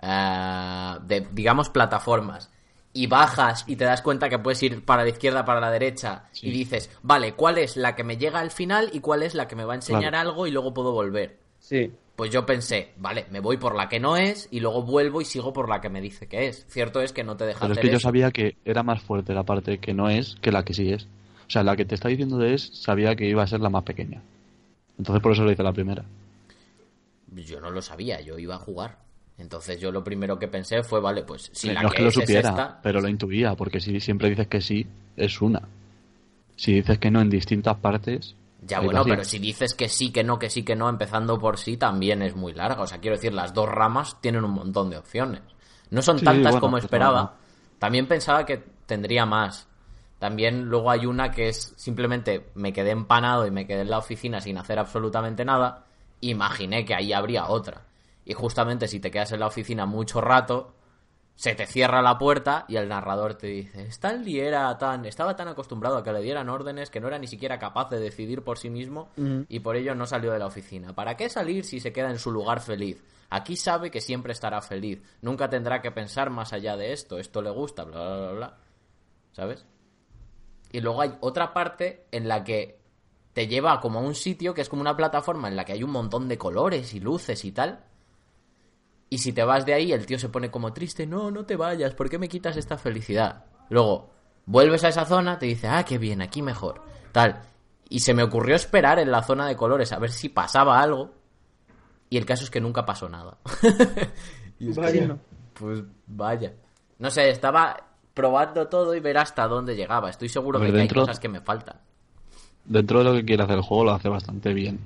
eh, 0.00 0.96
de, 1.06 1.26
digamos, 1.32 1.70
plataformas, 1.70 2.50
y 2.92 3.06
bajas 3.06 3.64
y 3.68 3.76
te 3.76 3.84
das 3.84 4.02
cuenta 4.02 4.28
que 4.28 4.38
puedes 4.40 4.60
ir 4.64 4.84
para 4.84 5.04
la 5.04 5.10
izquierda, 5.10 5.44
para 5.44 5.60
la 5.60 5.70
derecha, 5.70 6.24
Sí. 6.32 6.48
y 6.48 6.50
dices, 6.50 6.90
vale, 7.02 7.34
¿cuál 7.34 7.58
es 7.58 7.76
la 7.76 7.94
que 7.94 8.02
me 8.02 8.16
llega 8.16 8.40
al 8.40 8.50
final 8.50 8.90
y 8.92 9.00
cuál 9.00 9.22
es 9.22 9.34
la 9.34 9.46
que 9.46 9.54
me 9.54 9.64
va 9.64 9.74
a 9.74 9.76
enseñar 9.76 10.10
Claro. 10.10 10.30
algo 10.30 10.46
y 10.46 10.50
luego 10.50 10.74
puedo 10.74 10.92
volver? 10.92 11.38
sí. 11.60 11.92
pues 12.16 12.30
yo 12.30 12.44
pensé, 12.44 12.92
vale, 12.98 13.24
me 13.30 13.40
voy 13.40 13.56
por 13.56 13.74
la 13.74 13.88
que 13.88 13.98
no 13.98 14.14
es 14.18 14.46
y 14.50 14.60
luego 14.60 14.82
vuelvo 14.82 15.22
y 15.22 15.24
sigo 15.24 15.54
por 15.54 15.70
la 15.70 15.80
que 15.80 15.88
me 15.88 16.02
dice 16.02 16.26
que 16.28 16.48
es. 16.48 16.66
Cierto 16.68 17.00
es 17.00 17.14
que 17.14 17.24
no 17.24 17.34
te 17.34 17.46
deja 17.46 17.60
Pero 17.60 17.72
es 17.72 17.80
que 17.80 17.88
yo 17.90 17.98
sabía 17.98 18.30
que 18.30 18.56
era 18.66 18.82
más 18.82 19.00
fuerte 19.02 19.32
la 19.32 19.44
parte 19.44 19.78
que 19.78 19.94
no 19.94 20.10
es 20.10 20.36
que 20.42 20.52
la 20.52 20.62
que 20.62 20.74
sí 20.74 20.92
es. 20.92 21.08
O 21.50 21.52
sea, 21.52 21.64
la 21.64 21.74
que 21.74 21.84
te 21.84 21.96
está 21.96 22.08
diciendo 22.08 22.38
de 22.38 22.54
es, 22.54 22.62
sabía 22.72 23.16
que 23.16 23.28
iba 23.28 23.42
a 23.42 23.46
ser 23.48 23.58
la 23.58 23.70
más 23.70 23.82
pequeña. 23.82 24.22
Entonces 24.96 25.20
por 25.20 25.32
eso 25.32 25.44
le 25.44 25.54
hice 25.54 25.64
la 25.64 25.72
primera. 25.72 26.04
Yo 27.34 27.60
no 27.60 27.70
lo 27.70 27.82
sabía, 27.82 28.20
yo 28.20 28.38
iba 28.38 28.54
a 28.54 28.58
jugar. 28.58 28.98
Entonces 29.36 29.80
yo 29.80 29.90
lo 29.90 30.04
primero 30.04 30.38
que 30.38 30.46
pensé 30.46 30.84
fue, 30.84 31.00
vale, 31.00 31.24
pues 31.24 31.50
si 31.52 31.70
Eh, 31.70 31.74
la 31.74 31.82
no 31.82 31.88
es 31.88 31.94
que, 31.94 32.02
lo 32.02 32.10
es, 32.10 32.18
es 32.18 32.24
supiera, 32.24 32.50
esta, 32.50 32.80
pero 32.82 33.00
lo 33.00 33.08
intuía, 33.08 33.56
porque 33.56 33.80
si 33.80 33.98
siempre 33.98 34.30
dices 34.30 34.46
que 34.46 34.60
sí, 34.60 34.86
es 35.16 35.40
una. 35.40 35.62
Si 36.56 36.74
dices 36.74 36.98
que 36.98 37.10
no 37.10 37.20
en 37.20 37.30
distintas 37.30 37.76
partes... 37.78 38.36
Ya 38.62 38.80
bueno, 38.80 39.02
pero 39.04 39.24
si 39.24 39.38
dices 39.38 39.74
que 39.74 39.88
sí, 39.88 40.12
que 40.12 40.22
no, 40.22 40.38
que 40.38 40.50
sí, 40.50 40.62
que 40.62 40.76
no, 40.76 40.88
empezando 40.88 41.38
por 41.40 41.58
sí, 41.58 41.78
también 41.78 42.20
es 42.22 42.36
muy 42.36 42.52
larga. 42.52 42.82
O 42.82 42.86
sea, 42.86 42.98
quiero 42.98 43.16
decir, 43.16 43.32
las 43.32 43.54
dos 43.54 43.66
ramas 43.68 44.20
tienen 44.20 44.44
un 44.44 44.52
montón 44.52 44.90
de 44.90 44.98
opciones. 44.98 45.40
No 45.90 46.02
son 46.02 46.18
Sí, 46.18 46.24
tantas 46.24 46.52
bueno, 46.52 46.60
como 46.60 46.72
pues 46.72 46.84
esperaba. 46.84 47.36
También 47.78 48.06
pensaba 48.06 48.44
que 48.44 48.62
tendría 48.86 49.24
más. 49.24 49.66
También 50.20 50.66
luego 50.66 50.90
hay 50.90 51.06
una 51.06 51.30
que 51.30 51.48
es 51.48 51.72
simplemente 51.76 52.50
me 52.54 52.74
quedé 52.74 52.90
empanado 52.90 53.46
y 53.46 53.50
me 53.50 53.66
quedé 53.66 53.80
en 53.80 53.90
la 53.90 53.96
oficina 53.96 54.42
sin 54.42 54.58
hacer 54.58 54.78
absolutamente 54.78 55.46
nada. 55.46 55.86
Imaginé 56.20 56.84
que 56.84 56.94
ahí 56.94 57.14
habría 57.14 57.48
otra. 57.48 57.86
Y 58.26 58.34
justamente 58.34 58.86
si 58.86 59.00
te 59.00 59.10
quedas 59.10 59.32
en 59.32 59.40
la 59.40 59.46
oficina 59.46 59.86
mucho 59.86 60.20
rato, 60.20 60.74
se 61.36 61.54
te 61.54 61.64
cierra 61.64 62.02
la 62.02 62.18
puerta 62.18 62.66
y 62.68 62.76
el 62.76 62.86
narrador 62.86 63.36
te 63.36 63.46
dice, 63.46 63.84
Stanley 63.84 64.40
era 64.40 64.76
tan, 64.76 65.06
estaba 65.06 65.36
tan 65.36 65.48
acostumbrado 65.48 65.96
a 65.96 66.04
que 66.04 66.12
le 66.12 66.20
dieran 66.20 66.50
órdenes 66.50 66.90
que 66.90 67.00
no 67.00 67.08
era 67.08 67.18
ni 67.18 67.26
siquiera 67.26 67.58
capaz 67.58 67.88
de 67.88 67.98
decidir 67.98 68.44
por 68.44 68.58
sí 68.58 68.68
mismo 68.68 69.08
y 69.48 69.60
por 69.60 69.76
ello 69.76 69.94
no 69.94 70.04
salió 70.04 70.32
de 70.32 70.38
la 70.38 70.44
oficina. 70.44 70.94
¿Para 70.94 71.16
qué 71.16 71.30
salir 71.30 71.64
si 71.64 71.80
se 71.80 71.94
queda 71.94 72.10
en 72.10 72.18
su 72.18 72.30
lugar 72.30 72.60
feliz? 72.60 73.02
Aquí 73.30 73.56
sabe 73.56 73.90
que 73.90 74.02
siempre 74.02 74.34
estará 74.34 74.60
feliz, 74.60 75.02
nunca 75.22 75.48
tendrá 75.48 75.80
que 75.80 75.90
pensar 75.90 76.28
más 76.28 76.52
allá 76.52 76.76
de 76.76 76.92
esto, 76.92 77.18
esto 77.18 77.40
le 77.40 77.48
gusta, 77.48 77.84
bla, 77.84 77.96
bla, 77.96 78.16
bla, 78.18 78.32
bla. 78.32 78.58
¿Sabes? 79.32 79.64
Y 80.72 80.80
luego 80.80 81.00
hay 81.00 81.14
otra 81.20 81.52
parte 81.52 82.06
en 82.12 82.28
la 82.28 82.44
que 82.44 82.80
te 83.32 83.46
lleva 83.46 83.80
como 83.80 83.98
a 83.98 84.02
un 84.02 84.14
sitio 84.14 84.54
que 84.54 84.60
es 84.60 84.68
como 84.68 84.82
una 84.82 84.96
plataforma 84.96 85.48
en 85.48 85.56
la 85.56 85.64
que 85.64 85.72
hay 85.72 85.82
un 85.82 85.90
montón 85.90 86.28
de 86.28 86.38
colores 86.38 86.94
y 86.94 87.00
luces 87.00 87.44
y 87.44 87.52
tal. 87.52 87.84
Y 89.08 89.18
si 89.18 89.32
te 89.32 89.42
vas 89.42 89.66
de 89.66 89.74
ahí, 89.74 89.92
el 89.92 90.06
tío 90.06 90.18
se 90.18 90.28
pone 90.28 90.50
como 90.50 90.72
triste, 90.72 91.06
no, 91.06 91.30
no 91.30 91.44
te 91.44 91.56
vayas, 91.56 91.94
¿por 91.94 92.08
qué 92.08 92.18
me 92.18 92.28
quitas 92.28 92.56
esta 92.56 92.78
felicidad? 92.78 93.44
Luego, 93.68 94.10
vuelves 94.46 94.84
a 94.84 94.88
esa 94.88 95.04
zona, 95.04 95.38
te 95.38 95.46
dice, 95.46 95.66
ah, 95.66 95.84
qué 95.84 95.98
bien, 95.98 96.22
aquí 96.22 96.42
mejor, 96.42 96.82
tal. 97.10 97.42
Y 97.88 98.00
se 98.00 98.14
me 98.14 98.22
ocurrió 98.22 98.54
esperar 98.54 99.00
en 99.00 99.10
la 99.10 99.24
zona 99.24 99.48
de 99.48 99.56
colores 99.56 99.92
a 99.92 99.98
ver 99.98 100.12
si 100.12 100.28
pasaba 100.28 100.80
algo. 100.80 101.12
Y 102.08 102.18
el 102.18 102.26
caso 102.26 102.44
es 102.44 102.50
que 102.50 102.60
nunca 102.60 102.84
pasó 102.84 103.08
nada. 103.08 103.38
y 104.60 104.70
es 104.70 104.76
que, 104.76 104.80
Vaya. 104.80 105.16
pues 105.54 105.82
vaya. 106.06 106.52
No 106.98 107.10
sé, 107.10 107.30
estaba 107.30 107.89
probando 108.20 108.68
todo 108.68 108.94
y 108.94 109.00
ver 109.00 109.16
hasta 109.18 109.46
dónde 109.48 109.74
llegaba. 109.74 110.10
Estoy 110.10 110.28
seguro 110.28 110.58
ver, 110.58 110.70
que 110.72 110.76
dentro- 110.78 111.00
hay 111.00 111.06
cosas 111.06 111.20
que 111.20 111.28
me 111.28 111.40
faltan. 111.40 111.76
Dentro 112.64 112.98
de 112.98 113.04
lo 113.04 113.12
que 113.14 113.24
quiere 113.24 113.42
hacer 113.42 113.56
el 113.56 113.62
juego 113.62 113.84
lo 113.84 113.92
hace 113.92 114.08
bastante 114.08 114.52
bien, 114.52 114.78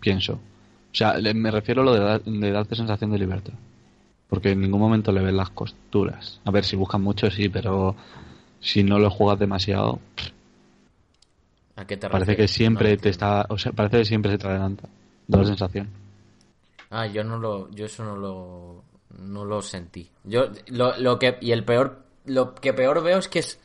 pienso. 0.00 0.34
O 0.34 0.94
sea, 0.98 1.14
me 1.34 1.50
refiero 1.50 1.82
a 1.82 1.84
lo 1.84 1.92
de, 1.94 2.00
dar- 2.00 2.22
de 2.22 2.50
darte 2.52 2.74
sensación 2.76 3.10
de 3.10 3.18
libertad. 3.18 3.52
Porque 4.28 4.50
en 4.52 4.60
ningún 4.60 4.80
momento 4.80 5.12
le 5.12 5.20
ves 5.22 5.34
las 5.34 5.50
costuras. 5.50 6.40
A 6.44 6.50
ver, 6.50 6.64
si 6.64 6.74
buscas 6.76 7.00
mucho 7.00 7.30
sí, 7.30 7.48
pero 7.48 7.94
si 8.60 8.82
no 8.82 8.98
lo 8.98 9.10
juegas 9.10 9.38
demasiado, 9.38 9.98
¿A 11.76 11.84
qué 11.86 11.96
te 11.96 12.08
parece 12.08 12.36
que 12.36 12.48
siempre 12.48 12.94
No 12.96 13.02
te 13.02 13.08
está, 13.10 13.46
o 13.50 13.58
sea, 13.58 13.72
parece 13.72 13.98
que 13.98 14.04
siempre 14.06 14.30
se 14.32 14.38
te 14.38 14.46
adelanta. 14.48 14.88
Da 15.28 15.38
la 15.38 15.44
sensación. 15.44 15.88
Ah, 16.90 17.06
yo 17.06 17.22
no 17.24 17.38
lo, 17.38 17.68
yo 17.70 17.84
eso 17.84 18.02
no 18.04 18.16
lo, 18.16 18.82
no 19.18 19.44
lo 19.44 19.60
sentí. 19.60 20.08
Yo 20.24 20.46
lo, 20.68 20.96
lo 20.98 21.18
que 21.18 21.36
y 21.42 21.50
el 21.52 21.64
peor, 21.64 22.05
lo 22.26 22.54
que 22.54 22.72
peor 22.72 23.02
veo 23.02 23.18
es 23.18 23.28
que 23.28 23.40
es, 23.40 23.58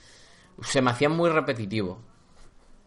se 0.62 0.82
me 0.82 0.91
hacía 0.91 1.10
muy 1.10 1.30
repetitivo, 1.30 2.00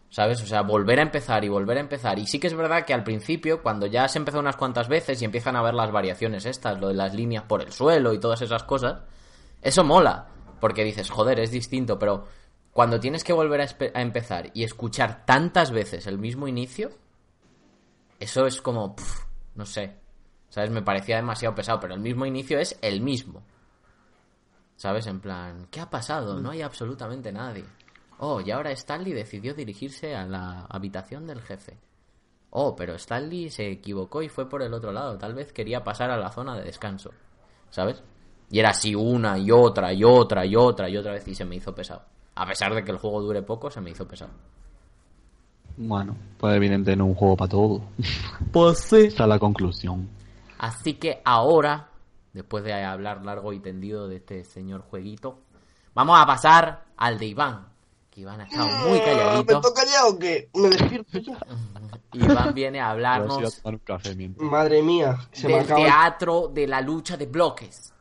¿sabes? 0.09 0.41
O 0.41 0.45
sea, 0.45 0.61
volver 0.61 0.99
a 0.99 1.03
empezar 1.03 1.43
y 1.43 1.49
volver 1.49 1.77
a 1.77 1.81
empezar. 1.81 2.17
Y 2.19 2.27
sí 2.27 2.39
que 2.39 2.47
es 2.47 2.55
verdad 2.55 2.85
que 2.85 2.93
al 2.93 3.03
principio, 3.03 3.61
cuando 3.61 3.85
ya 3.85 4.07
se 4.07 4.17
empezó 4.17 4.39
unas 4.39 4.55
cuantas 4.55 4.87
veces 4.87 5.21
y 5.21 5.25
empiezan 5.25 5.55
a 5.55 5.61
ver 5.61 5.73
las 5.73 5.91
variaciones 5.91 6.45
estas, 6.45 6.79
lo 6.79 6.87
de 6.87 6.93
las 6.93 7.13
líneas 7.13 7.43
por 7.43 7.61
el 7.61 7.71
suelo 7.71 8.13
y 8.13 8.19
todas 8.19 8.41
esas 8.41 8.63
cosas, 8.63 9.01
eso 9.61 9.83
mola, 9.83 10.27
porque 10.59 10.83
dices, 10.83 11.09
joder, 11.09 11.39
es 11.39 11.51
distinto, 11.51 11.99
pero 11.99 12.27
cuando 12.71 12.99
tienes 12.99 13.23
que 13.23 13.33
volver 13.33 13.61
a, 13.61 14.01
empezar 14.01 14.51
y 14.53 14.63
escuchar 14.63 15.25
tantas 15.25 15.71
veces 15.71 16.07
el 16.07 16.17
mismo 16.17 16.47
inicio, 16.47 16.91
eso 18.19 18.45
es 18.45 18.61
como, 18.61 18.95
pf, 18.95 19.25
no 19.55 19.65
sé, 19.65 19.95
¿sabes? 20.49 20.71
Me 20.71 20.81
parecía 20.81 21.15
demasiado 21.15 21.55
pesado, 21.55 21.79
pero 21.79 21.93
el 21.93 22.01
mismo 22.01 22.25
inicio 22.25 22.59
es 22.59 22.77
el 22.81 23.01
mismo. 23.01 23.43
¿Sabes? 24.75 25.07
En 25.07 25.19
plan, 25.19 25.67
¿qué 25.71 25.79
ha 25.79 25.89
pasado? 25.89 26.39
No 26.39 26.51
hay 26.51 26.61
absolutamente 26.61 27.31
nadie. 27.31 27.65
Oh, 28.19 28.41
y 28.41 28.51
ahora 28.51 28.71
Stanley 28.71 29.13
decidió 29.13 29.53
dirigirse 29.53 30.15
a 30.15 30.25
la 30.25 30.65
habitación 30.69 31.25
del 31.25 31.41
jefe. 31.41 31.77
Oh, 32.51 32.75
pero 32.75 32.95
Stanley 32.95 33.49
se 33.49 33.69
equivocó 33.69 34.21
y 34.21 34.29
fue 34.29 34.47
por 34.47 34.61
el 34.61 34.73
otro 34.73 34.91
lado. 34.91 35.17
Tal 35.17 35.33
vez 35.33 35.51
quería 35.51 35.83
pasar 35.83 36.11
a 36.11 36.17
la 36.17 36.31
zona 36.31 36.55
de 36.55 36.63
descanso. 36.63 37.11
¿Sabes? 37.69 38.01
Y 38.49 38.59
era 38.59 38.69
así 38.69 38.95
una 38.95 39.37
y 39.37 39.51
otra 39.51 39.91
y 39.91 40.03
otra 40.03 40.45
y 40.45 40.55
otra 40.55 40.89
y 40.89 40.97
otra 40.97 41.13
vez 41.13 41.27
y 41.27 41.35
se 41.35 41.45
me 41.45 41.55
hizo 41.55 41.75
pesado. 41.75 42.03
A 42.35 42.45
pesar 42.45 42.73
de 42.73 42.83
que 42.83 42.91
el 42.91 42.97
juego 42.97 43.21
dure 43.21 43.41
poco, 43.41 43.71
se 43.71 43.81
me 43.81 43.91
hizo 43.91 44.07
pesado. 44.07 44.31
Bueno, 45.77 46.15
pues 46.37 46.55
evidente 46.55 46.95
no 46.95 47.05
un 47.05 47.15
juego 47.15 47.35
para 47.35 47.49
todo. 47.49 47.81
Pues 48.51 48.79
sí. 48.79 49.07
Esta 49.07 49.23
es 49.23 49.29
la 49.29 49.39
conclusión. 49.39 50.07
Así 50.57 50.93
que 50.93 51.21
ahora, 51.25 51.89
después 52.35 52.63
de 52.65 52.73
hablar 52.73 53.25
largo 53.25 53.53
y 53.53 53.59
tendido 53.59 54.07
de 54.07 54.17
este 54.17 54.43
señor 54.43 54.81
jueguito, 54.81 55.39
vamos 55.93 56.19
a 56.19 56.25
pasar 56.25 56.83
al 56.97 57.17
de 57.17 57.25
Iván. 57.27 57.67
Que 58.11 58.21
Iván 58.21 58.41
ha 58.41 58.43
estado 58.43 58.67
muy 58.87 58.99
¿Me 58.99 59.03
calladito. 59.05 59.61
toca 59.61 59.81
ya 59.85 60.05
o 60.05 60.19
qué? 60.19 60.49
¿Me 60.53 60.69
despierto 60.69 61.17
ya? 61.17 61.37
Iván 62.13 62.53
viene 62.53 62.79
a 62.79 62.91
hablarnos 62.91 63.61
tomar 63.61 63.73
un 63.75 63.79
café 63.79 64.15
mientras. 64.15 64.49
Madre 64.49 64.81
mía, 64.83 65.17
se 65.31 65.47
me 65.47 65.55
del 65.55 65.63
acaba, 65.65 65.79
el- 65.79 65.85
teatro 65.85 66.47
de 66.53 66.67
la 66.67 66.81
lucha 66.81 67.17
de 67.17 67.25
bloques. 67.25 67.93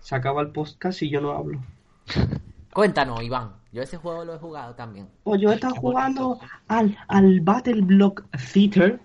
se 0.00 0.14
acaba 0.16 0.40
el 0.40 0.50
podcast 0.50 1.02
y 1.02 1.10
yo 1.10 1.20
no 1.20 1.32
hablo. 1.32 1.60
Cuéntanos, 2.72 3.22
Iván. 3.22 3.52
Yo 3.72 3.82
ese 3.82 3.96
juego 3.96 4.24
lo 4.24 4.34
he 4.34 4.38
jugado 4.38 4.74
también. 4.74 5.08
Pues 5.24 5.40
yo 5.40 5.50
he 5.50 5.54
estado 5.54 5.74
jugando 5.76 6.38
al, 6.68 6.96
al 7.08 7.40
Battle 7.40 7.80
Block 7.82 8.24
Theater. 8.52 9.00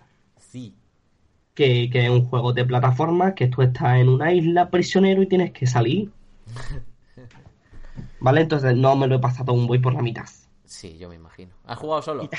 Que, 1.57 1.89
que 1.91 2.05
es 2.05 2.09
un 2.11 2.25
juego 2.29 2.53
de 2.53 2.65
plataforma 2.65 3.33
que 3.35 3.47
tú 3.47 3.61
estás 3.63 3.97
en 3.99 4.09
una 4.09 4.31
isla 4.33 4.69
prisionero 4.69 5.21
y 5.23 5.27
tienes 5.27 5.51
que 5.51 5.67
salir. 5.67 6.11
¿Vale? 8.19 8.41
Entonces 8.41 8.75
no 8.75 8.95
me 8.95 9.07
lo 9.07 9.15
he 9.15 9.19
pasado 9.19 9.53
un 9.53 9.67
voy 9.67 9.79
por 9.79 9.93
la 9.93 10.01
mitad. 10.01 10.25
Sí, 10.65 10.97
yo 10.97 11.09
me 11.09 11.15
imagino. 11.15 11.51
¿Has 11.65 11.79
jugado 11.79 12.01
solo? 12.01 12.29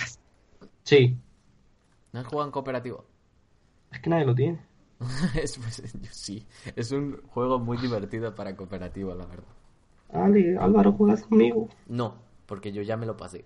Sí, 0.84 1.16
¿No 2.12 2.20
has 2.20 2.26
jugado 2.26 2.48
en 2.48 2.52
cooperativo? 2.52 3.04
es 3.92 4.00
que 4.00 4.10
nadie 4.10 4.24
lo 4.26 4.34
tiene. 4.34 4.58
Es- 5.34 5.58
pues, 5.58 5.82
yo 6.00 6.08
sí. 6.12 6.46
Es 6.76 6.92
un 6.92 7.20
juego 7.28 7.58
muy 7.58 7.76
divertido 7.78 8.34
para 8.34 8.56
cooperativo, 8.56 9.14
la 9.14 9.26
verdad. 9.26 9.48
Ale, 10.12 10.56
Álvaro, 10.58 10.92
¿juegas 10.92 11.22
conmigo? 11.22 11.68
No, 11.88 12.14
porque 12.46 12.72
yo 12.72 12.82
ya 12.82 12.96
me 12.96 13.06
lo 13.06 13.16
pasé. 13.16 13.44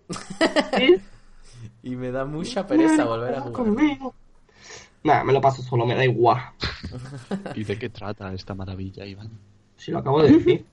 ¿Sí? 0.77 0.97
y 1.83 1.97
me 1.97 2.11
da 2.11 2.25
mucha 2.25 2.67
pereza 2.67 3.05
volver 3.05 3.35
a 3.35 3.41
¿Juegas 3.41 3.59
jugar. 3.59 3.75
conmigo? 3.77 4.15
Nada, 5.05 5.25
me 5.25 5.33
lo 5.33 5.41
paso 5.41 5.63
solo, 5.63 5.85
me 5.87 5.95
da 5.95 6.05
igual. 6.05 6.41
¿Y 7.55 7.65
de 7.65 7.79
qué 7.79 7.89
trata 7.89 8.33
esta 8.33 8.55
maravilla, 8.55 9.05
Iván? 9.05 9.31
Si 9.77 9.91
lo 9.91 9.99
acabo 9.99 10.23
de 10.23 10.33
decir. 10.33 10.65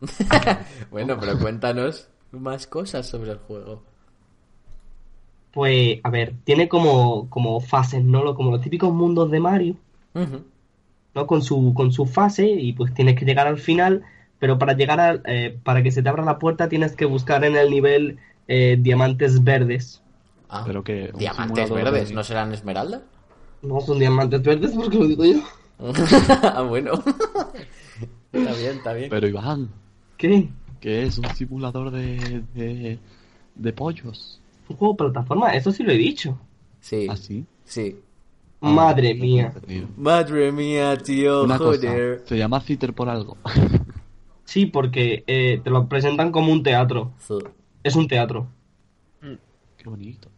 Bueno, 0.90 1.18
pero 1.20 1.38
cuéntanos 1.38 2.08
más 2.32 2.66
cosas 2.66 3.06
sobre 3.08 3.32
el 3.32 3.38
juego. 3.38 3.82
Pues, 5.52 5.98
a 6.04 6.10
ver, 6.10 6.34
tiene 6.44 6.68
como, 6.68 7.28
como 7.28 7.60
fases, 7.60 8.02
¿no? 8.04 8.22
Lo- 8.24 8.34
Como 8.34 8.50
los 8.52 8.60
típicos 8.60 8.92
mundos 8.92 9.30
de 9.30 9.40
Mario. 9.40 9.76
¿no? 11.14 11.26
Con 11.26 11.42
su, 11.42 11.74
con 11.74 11.92
su 11.92 12.06
fase 12.06 12.48
y 12.48 12.72
pues 12.72 12.94
tienes 12.94 13.16
que 13.18 13.24
llegar 13.24 13.46
al 13.46 13.58
final, 13.58 14.02
pero 14.38 14.58
para 14.58 14.74
llegar 14.74 15.00
al, 15.00 15.22
eh, 15.26 15.58
para 15.64 15.82
que 15.82 15.90
se 15.90 16.02
te 16.02 16.08
abra 16.08 16.24
la 16.24 16.38
puerta 16.38 16.68
tienes 16.68 16.94
que 16.94 17.04
buscar 17.04 17.44
en 17.44 17.56
el 17.56 17.68
nivel 17.70 18.18
eh, 18.48 18.76
diamantes 18.78 19.42
verdes. 19.42 20.02
Ah, 20.48 20.62
Pero 20.66 20.82
que 20.84 21.12
diamantes 21.18 21.70
verdes, 21.70 22.08
de- 22.08 22.14
¿no 22.14 22.22
serán 22.24 22.52
esmeraldas? 22.52 23.02
No 23.62 23.80
son 23.80 23.98
diamantes 23.98 24.42
verdes 24.42 24.72
porque 24.72 24.98
lo 24.98 25.06
digo 25.06 25.24
yo. 25.24 25.40
ah, 26.42 26.62
bueno. 26.62 26.92
está 28.32 28.52
bien, 28.54 28.76
está 28.76 28.92
bien. 28.92 29.10
Pero 29.10 29.26
Iván, 29.28 29.68
¿Qué? 30.16 30.48
que 30.80 31.02
es 31.02 31.18
un 31.18 31.26
simulador 31.34 31.90
de, 31.90 32.42
de, 32.54 32.98
de 33.54 33.72
pollos. 33.72 34.40
Un 34.68 34.76
juego 34.76 34.94
de 34.94 34.98
plataforma, 34.98 35.54
eso 35.54 35.72
sí 35.72 35.82
lo 35.82 35.92
he 35.92 35.96
dicho. 35.96 36.38
Sí, 36.80 37.06
¿Así? 37.08 37.44
sí. 37.64 37.96
Madre 38.60 39.14
mía. 39.14 39.54
Madre 39.96 40.52
mía, 40.52 40.96
tío, 40.98 41.44
Una 41.44 41.56
cosa, 41.56 41.88
joder. 41.88 42.22
se 42.26 42.36
llama 42.36 42.60
Citer 42.60 42.92
por 42.92 43.08
algo. 43.08 43.38
Sí, 44.44 44.66
porque 44.66 45.24
eh, 45.26 45.60
te 45.64 45.70
lo 45.70 45.88
presentan 45.88 46.30
como 46.30 46.52
un 46.52 46.62
teatro. 46.62 47.12
Sí. 47.18 47.38
Es 47.82 47.96
un 47.96 48.06
teatro. 48.06 48.48
Qué 49.20 49.88
bonito. 49.88 50.28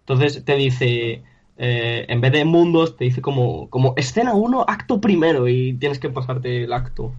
Entonces 0.00 0.44
te 0.44 0.56
dice, 0.56 1.22
eh, 1.62 2.06
en 2.08 2.22
vez 2.22 2.32
de 2.32 2.46
mundos, 2.46 2.96
te 2.96 3.04
dice 3.04 3.20
como, 3.20 3.68
como 3.68 3.92
escena 3.94 4.32
1, 4.32 4.64
acto 4.66 4.98
primero, 4.98 5.46
y 5.46 5.74
tienes 5.74 5.98
que 5.98 6.08
pasarte 6.08 6.64
el 6.64 6.72
acto. 6.72 7.12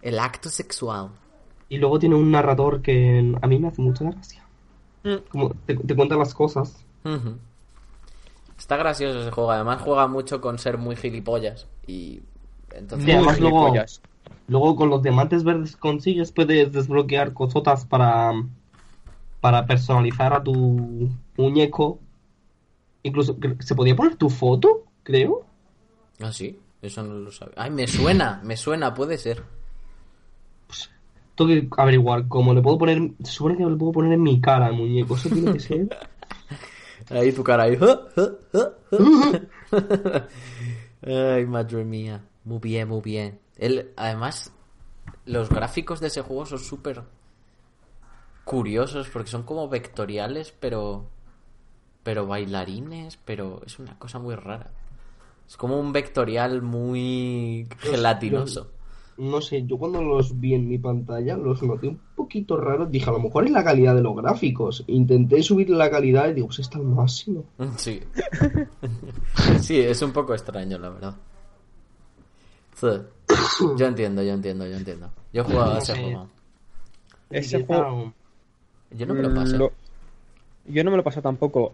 El 0.00 0.20
acto 0.20 0.48
sexual. 0.48 1.08
Y 1.68 1.78
luego 1.78 1.98
tiene 1.98 2.14
un 2.14 2.30
narrador 2.30 2.80
que 2.80 3.34
a 3.42 3.46
mí 3.48 3.58
me 3.58 3.66
hace 3.66 3.82
mucha 3.82 4.04
gracia. 4.04 4.44
Mm. 5.02 5.16
Como 5.30 5.50
te, 5.66 5.74
te 5.74 5.96
cuenta 5.96 6.16
las 6.16 6.32
cosas. 6.32 6.84
Está 8.56 8.76
gracioso 8.76 9.22
ese 9.22 9.32
juego. 9.32 9.50
Además 9.50 9.82
juega 9.82 10.06
mucho 10.06 10.40
con 10.40 10.60
ser 10.60 10.78
muy 10.78 10.94
gilipollas. 10.94 11.66
Y 11.88 12.20
entonces... 12.70 13.04
Sí, 13.04 13.10
además 13.10 13.40
luego, 13.40 13.74
luego 14.46 14.76
con 14.76 14.90
los 14.90 15.02
diamantes 15.02 15.42
verdes 15.42 15.76
consigues 15.76 16.30
puedes 16.30 16.70
desbloquear 16.70 17.32
cosotas 17.32 17.84
para, 17.84 18.30
para 19.40 19.66
personalizar 19.66 20.32
a 20.34 20.44
tu 20.44 21.10
muñeco. 21.36 21.98
Incluso 23.04 23.36
se 23.60 23.74
podía 23.74 23.94
poner 23.94 24.16
tu 24.16 24.30
foto, 24.30 24.84
creo. 25.02 25.44
Ah, 26.20 26.32
sí. 26.32 26.58
Eso 26.82 27.02
no 27.02 27.14
lo 27.14 27.30
sabía. 27.30 27.54
Ay, 27.56 27.70
me 27.70 27.86
suena. 27.86 28.40
Me 28.42 28.56
suena. 28.56 28.92
Puede 28.92 29.18
ser. 29.18 29.44
Tengo 31.36 31.48
que 31.48 31.68
averiguar 31.76 32.28
cómo 32.28 32.54
le 32.54 32.62
puedo 32.62 32.78
poner. 32.78 33.10
Se 33.22 33.32
supone 33.32 33.56
que 33.56 33.64
le 33.64 33.76
puedo 33.76 33.92
poner 33.92 34.12
en 34.12 34.22
mi 34.22 34.40
cara 34.40 34.66
al 34.66 34.74
muñeco. 34.74 35.16
Eso 35.16 35.28
tiene 35.28 35.52
que 35.52 35.60
ser. 35.60 35.88
Ahí 37.10 37.32
tu 37.32 37.44
cara 37.44 37.64
ahí. 37.64 37.76
Ay, 41.06 41.44
madre 41.44 41.84
mía. 41.84 42.24
Muy 42.44 42.60
bien, 42.60 42.88
muy 42.88 43.02
bien. 43.02 43.38
Él, 43.58 43.92
además, 43.94 44.54
los 45.26 45.50
gráficos 45.50 46.00
de 46.00 46.06
ese 46.06 46.22
juego 46.22 46.46
son 46.46 46.60
súper 46.60 47.02
curiosos 48.44 49.10
porque 49.10 49.30
son 49.30 49.42
como 49.42 49.68
vectoriales, 49.68 50.54
pero. 50.58 51.10
Pero 52.04 52.26
bailarines, 52.26 53.18
pero 53.24 53.60
es 53.66 53.78
una 53.80 53.98
cosa 53.98 54.18
muy 54.20 54.36
rara. 54.36 54.70
Es 55.48 55.56
como 55.56 55.78
un 55.80 55.92
vectorial 55.92 56.62
muy 56.62 57.66
gelatinoso. 57.78 58.70
No 59.16 59.40
sé, 59.40 59.64
yo 59.64 59.78
cuando 59.78 60.02
los 60.02 60.40
vi 60.40 60.54
en 60.54 60.68
mi 60.68 60.76
pantalla 60.78 61.36
los 61.36 61.62
noté 61.62 61.88
un 61.88 62.00
poquito 62.16 62.56
raros. 62.56 62.90
Dije, 62.90 63.08
a 63.08 63.12
lo 63.12 63.20
mejor 63.20 63.44
es 63.44 63.50
la 63.52 63.62
calidad 63.62 63.94
de 63.94 64.02
los 64.02 64.16
gráficos. 64.16 64.82
Intenté 64.88 65.42
subir 65.42 65.70
la 65.70 65.88
calidad 65.90 66.28
y 66.28 66.34
digo, 66.34 66.48
pues 66.48 66.58
está 66.60 66.78
al 66.78 66.84
máximo. 66.84 67.44
Sí. 67.76 68.00
sí, 69.60 69.78
es 69.80 70.02
un 70.02 70.12
poco 70.12 70.34
extraño, 70.34 70.78
la 70.78 70.88
verdad. 70.90 71.14
Sí. 72.74 72.88
Yo 73.78 73.86
entiendo, 73.86 74.22
yo 74.22 74.32
entiendo, 74.32 74.66
yo 74.66 74.76
entiendo. 74.76 75.10
Yo 75.32 75.42
he 75.42 75.44
jugado 75.44 75.74
a 75.74 75.78
ese 75.78 75.94
Sí. 75.94 76.02
juego. 76.02 76.28
Ese 77.30 77.64
juego- 77.64 78.12
Yo 78.90 79.06
no 79.06 79.14
me 79.14 79.22
lo 79.22 79.32
pasé. 79.34 79.56
Lo- 79.56 79.72
Yo 80.66 80.82
no 80.84 80.90
me 80.90 80.96
lo 80.96 81.04
pasé 81.04 81.22
tampoco. 81.22 81.72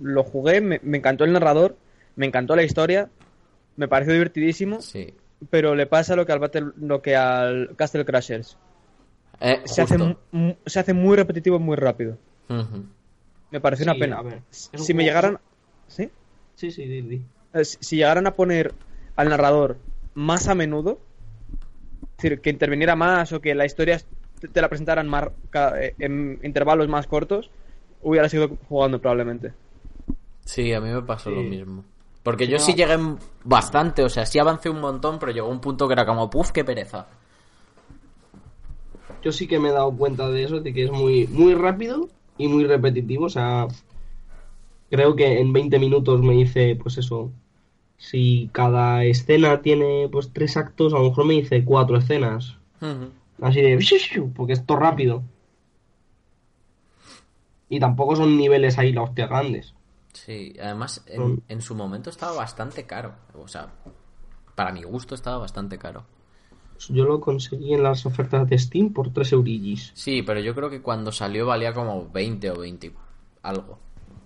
Lo 0.00 0.22
jugué, 0.24 0.60
me, 0.60 0.80
me 0.82 0.98
encantó 0.98 1.24
el 1.24 1.32
narrador, 1.32 1.76
me 2.16 2.26
encantó 2.26 2.56
la 2.56 2.62
historia, 2.62 3.08
me 3.76 3.88
pareció 3.88 4.12
divertidísimo, 4.14 4.80
Sí. 4.80 5.14
pero 5.50 5.74
le 5.74 5.86
pasa 5.86 6.16
lo 6.16 6.26
que 6.26 6.32
al 6.32 6.38
Battle, 6.38 6.72
lo 6.78 7.02
que 7.02 7.16
al 7.16 7.74
Castle 7.76 8.04
Crashers. 8.04 8.56
Eh, 9.40 9.60
Se 9.64 9.82
hace, 9.82 9.96
se 10.66 10.80
hace 10.80 10.92
muy 10.94 11.16
repetitivo 11.16 11.58
muy 11.58 11.76
rápido. 11.76 12.18
Me 13.50 13.60
pareció 13.60 13.84
una 13.84 13.94
Sí, 13.94 14.00
pena. 14.00 14.18
a 14.18 14.22
ver, 14.22 14.42
es 14.50 14.70
un 14.72 14.80
si 14.80 14.94
me 14.94 15.04
llegaran, 15.04 15.38
¿sí? 15.88 16.10
Sí, 16.54 16.70
sí, 16.70 16.84
di, 16.86 17.00
di. 17.02 17.22
Eh, 17.54 17.64
si 17.64 17.78
si 17.80 17.96
llegaran 17.96 18.26
a 18.26 18.34
poner 18.34 18.72
al 19.16 19.28
narrador 19.28 19.76
más 20.14 20.46
a 20.48 20.54
menudo, 20.54 21.00
es 22.16 22.22
decir, 22.22 22.40
que 22.40 22.50
interviniera 22.50 22.96
más 22.96 23.32
o 23.32 23.40
que 23.40 23.54
la 23.54 23.64
historia 23.66 24.00
te, 24.40 24.48
te 24.48 24.60
la 24.60 24.68
presentaran 24.68 25.08
más, 25.08 25.28
ca- 25.50 25.80
eh, 25.82 25.94
en 25.98 26.38
intervalos 26.42 26.86
más 26.88 27.06
cortos, 27.06 27.50
hubiera 28.02 28.28
seguido 28.28 28.56
jugando 28.68 29.00
probablemente. 29.00 29.52
Sí, 30.50 30.72
a 30.72 30.80
mí 30.80 30.88
me 30.88 31.02
pasó 31.02 31.30
lo 31.30 31.42
mismo. 31.44 31.84
Porque 32.24 32.48
yo 32.48 32.58
No. 32.58 32.64
sí 32.64 32.74
llegué 32.74 32.98
bastante, 33.44 34.02
o 34.02 34.08
sea, 34.08 34.26
sí 34.26 34.40
avancé 34.40 34.68
un 34.68 34.80
montón, 34.80 35.20
pero 35.20 35.30
llegó 35.30 35.48
un 35.48 35.60
punto 35.60 35.86
que 35.86 35.92
era 35.92 36.04
como, 36.04 36.28
puf, 36.28 36.50
qué 36.50 36.64
pereza. 36.64 37.06
Yo 39.22 39.30
sí 39.30 39.46
que 39.46 39.60
me 39.60 39.68
he 39.68 39.72
dado 39.72 39.96
cuenta 39.96 40.28
de 40.28 40.42
eso, 40.42 40.58
de 40.58 40.74
que 40.74 40.86
es 40.86 40.90
muy, 40.90 41.28
muy 41.28 41.54
rápido 41.54 42.08
y 42.36 42.48
muy 42.48 42.64
repetitivo. 42.64 43.26
O 43.26 43.28
sea, 43.28 43.68
creo 44.90 45.14
que 45.14 45.38
en 45.38 45.52
20 45.52 45.78
minutos 45.78 46.20
me 46.20 46.34
hice, 46.34 46.74
pues 46.74 46.98
eso. 46.98 47.30
Si 47.96 48.50
cada 48.50 49.04
escena 49.04 49.62
tiene 49.62 50.08
pues 50.10 50.32
tres 50.32 50.56
actos, 50.56 50.94
a 50.94 50.98
lo 50.98 51.10
mejor 51.10 51.26
me 51.26 51.34
hice 51.34 51.64
cuatro 51.64 51.96
escenas. 51.96 52.58
Así 53.40 53.60
de... 53.60 53.78
Porque 54.34 54.54
es 54.54 54.66
todo 54.66 54.78
rápido. 54.78 55.22
Y 57.68 57.78
tampoco 57.78 58.16
son 58.16 58.36
niveles 58.36 58.78
ahí 58.78 58.92
la 58.92 59.02
hostia 59.02 59.28
grandes. 59.28 59.74
Sí, 60.12 60.54
además 60.60 61.02
en, 61.06 61.16
Son- 61.16 61.42
en 61.48 61.62
su 61.62 61.74
momento 61.74 62.10
estaba 62.10 62.32
bastante 62.32 62.86
caro. 62.86 63.14
O 63.34 63.48
sea, 63.48 63.68
para 64.54 64.72
mi 64.72 64.82
gusto 64.82 65.14
estaba 65.14 65.38
bastante 65.38 65.78
caro. 65.78 66.04
Yo 66.88 67.04
lo 67.04 67.20
conseguí 67.20 67.74
en 67.74 67.82
las 67.82 68.06
ofertas 68.06 68.48
de 68.48 68.58
Steam 68.58 68.92
por 68.92 69.12
3 69.12 69.32
eurillis. 69.32 69.92
Sí, 69.94 70.22
pero 70.22 70.40
yo 70.40 70.54
creo 70.54 70.70
que 70.70 70.80
cuando 70.80 71.12
salió 71.12 71.46
valía 71.46 71.74
como 71.74 72.08
20 72.10 72.50
o 72.50 72.58
20 72.60 72.92
algo, 73.42 73.78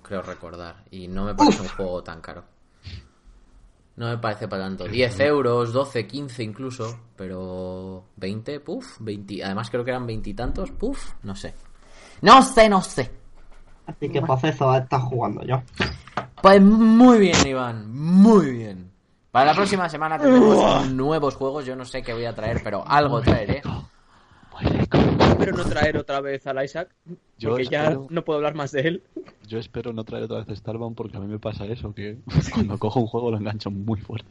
creo 0.02 0.22
recordar. 0.22 0.84
Y 0.90 1.08
no 1.08 1.24
me 1.24 1.34
parece 1.34 1.62
un 1.62 1.68
juego 1.68 2.02
tan 2.04 2.20
caro. 2.20 2.44
No 3.96 4.08
me 4.08 4.18
parece 4.18 4.48
para 4.48 4.64
tanto. 4.64 4.86
10 4.88 5.20
euros, 5.20 5.72
12, 5.72 6.06
15 6.06 6.42
incluso, 6.42 6.98
pero 7.16 8.04
20, 8.16 8.58
puf, 8.60 8.98
20. 9.00 9.44
Además 9.44 9.70
creo 9.70 9.84
que 9.84 9.90
eran 9.90 10.06
veintitantos, 10.06 10.70
puf, 10.72 11.12
no 11.22 11.36
sé. 11.36 11.54
No 12.22 12.42
sé, 12.42 12.68
no 12.68 12.82
sé. 12.82 13.10
Así 13.86 14.08
que 14.08 14.20
para 14.20 14.48
eso 14.48 14.74
estás 14.74 15.02
jugando 15.02 15.42
yo. 15.44 15.62
Pues 16.40 16.60
muy 16.60 17.18
bien, 17.18 17.46
Iván, 17.46 17.90
muy 17.92 18.50
bien. 18.52 18.90
Para 19.30 19.46
la 19.46 19.54
próxima 19.54 19.88
semana 19.88 20.18
tendremos 20.18 20.90
nuevos 20.90 21.34
juegos. 21.34 21.66
Yo 21.66 21.74
no 21.74 21.84
sé 21.84 22.02
qué 22.02 22.12
voy 22.12 22.24
a 22.24 22.34
traer, 22.34 22.60
pero 22.62 22.86
algo 22.86 23.20
traeré. 23.20 23.62
Espero 24.60 25.56
no 25.56 25.64
traer 25.64 25.96
otra 25.96 26.20
vez 26.20 26.46
al 26.46 26.64
Isaac, 26.64 26.94
Yo 27.38 27.50
porque 27.50 27.64
ya 27.64 27.84
espero, 27.84 28.06
no 28.10 28.24
puedo 28.24 28.36
hablar 28.36 28.54
más 28.54 28.70
de 28.70 28.80
él. 28.82 29.02
yo 29.48 29.58
espero 29.58 29.92
no 29.92 30.04
traer 30.04 30.24
otra 30.24 30.44
vez 30.44 30.58
Starbound 30.58 30.94
porque 30.96 31.16
a 31.16 31.20
mí 31.20 31.26
me 31.26 31.40
pasa 31.40 31.64
eso, 31.66 31.92
que 31.92 32.18
cuando 32.54 32.78
cojo 32.78 33.00
un 33.00 33.06
juego 33.06 33.32
lo 33.32 33.36
engancho 33.38 33.70
muy 33.70 34.00
fuerte. 34.00 34.30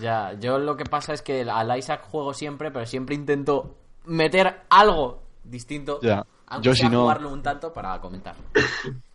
Ya, 0.00 0.32
yo 0.40 0.58
lo 0.58 0.76
que 0.76 0.84
pasa 0.84 1.12
es 1.12 1.20
que 1.20 1.42
al 1.42 1.76
Isaac 1.76 2.02
juego 2.08 2.32
siempre, 2.32 2.70
pero 2.70 2.86
siempre 2.86 3.14
intento 3.14 3.76
meter 4.06 4.62
algo 4.70 5.27
distinto. 5.50 6.00
Ya, 6.02 6.26
Aunque 6.46 6.66
yo 6.66 6.74
sea 6.74 6.86
si 6.88 6.92
no- 6.92 7.02
jugarlo 7.02 7.32
un 7.32 7.42
tanto 7.42 7.72
para 7.72 8.00
comentar. 8.00 8.34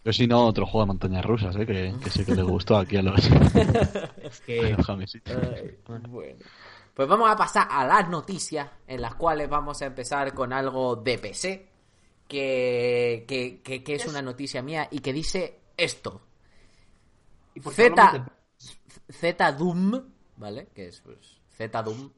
Yo 0.05 0.11
si 0.13 0.27
no, 0.27 0.45
otro 0.45 0.65
juego 0.65 0.81
de 0.81 0.87
montañas 0.87 1.23
rusas, 1.25 1.55
¿eh? 1.55 1.65
que, 1.65 1.93
que 2.03 2.09
sé 2.09 2.25
que 2.25 2.35
le 2.35 2.43
gustó 2.43 2.77
aquí 2.77 2.97
a 2.97 3.01
los, 3.01 3.19
Es 4.47 4.85
a 4.89 4.95
los. 4.95 5.15
Ay, 5.25 5.77
bueno. 6.09 6.39
Pues 6.93 7.07
vamos 7.07 7.29
a 7.31 7.35
pasar 7.35 7.67
a 7.71 7.85
las 7.87 8.07
noticias, 8.09 8.69
en 8.85 9.01
las 9.01 9.15
cuales 9.15 9.49
vamos 9.49 9.81
a 9.81 9.85
empezar 9.87 10.33
con 10.33 10.53
algo 10.53 10.95
de 10.95 11.17
PC, 11.17 11.67
que, 12.27 13.25
que, 13.27 13.61
que- 13.63 13.83
que 13.83 13.95
es 13.95 14.05
una 14.07 14.21
noticia 14.21 14.61
mía 14.61 14.87
y 14.91 14.99
que 14.99 15.11
dice 15.13 15.59
esto. 15.77 16.21
¿Y 17.55 17.59
por 17.61 17.73
qué 17.73 17.85
hablamos 17.87 18.11
Z, 18.59 19.09
Z 19.09 19.51
Doom, 19.53 20.01
¿vale? 20.37 20.67
Que 20.73 20.87
es 20.89 21.01
pues, 21.01 21.39
Z 21.57 21.81
Doom. 21.83 22.11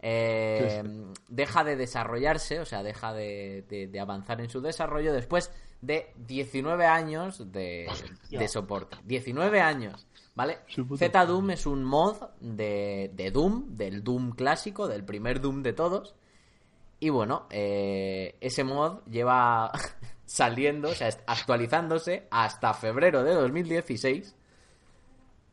Eh, 0.00 0.82
deja 1.28 1.64
de 1.64 1.76
desarrollarse, 1.76 2.60
o 2.60 2.64
sea, 2.66 2.82
deja 2.82 3.12
de, 3.12 3.64
de- 3.68 3.86
de 3.88 4.00
avanzar 4.00 4.40
en 4.40 4.48
su 4.50 4.60
desarrollo 4.60 5.12
después 5.12 5.50
de 5.80 6.12
19 6.16 6.86
años 6.86 7.50
de, 7.52 7.88
de 8.30 8.48
soporte. 8.48 8.96
19 9.04 9.60
años, 9.60 10.06
¿vale? 10.34 10.58
Su 10.66 10.86
puta 10.86 11.06
Z 11.06 11.26
Doom 11.26 11.50
es 11.50 11.66
un 11.66 11.84
mod 11.84 12.16
de, 12.40 13.10
de 13.14 13.30
Doom, 13.30 13.74
del 13.76 14.02
Doom 14.02 14.32
clásico, 14.32 14.88
del 14.88 15.04
primer 15.04 15.40
Doom 15.40 15.62
de 15.62 15.72
todos. 15.72 16.14
Y 16.98 17.10
bueno, 17.10 17.46
eh, 17.50 18.36
ese 18.40 18.64
mod 18.64 19.00
lleva 19.10 19.70
saliendo, 20.24 20.88
o 20.90 20.94
sea, 20.94 21.08
actualizándose 21.26 22.26
hasta 22.30 22.72
febrero 22.74 23.22
de 23.22 23.34
2016 23.34 24.34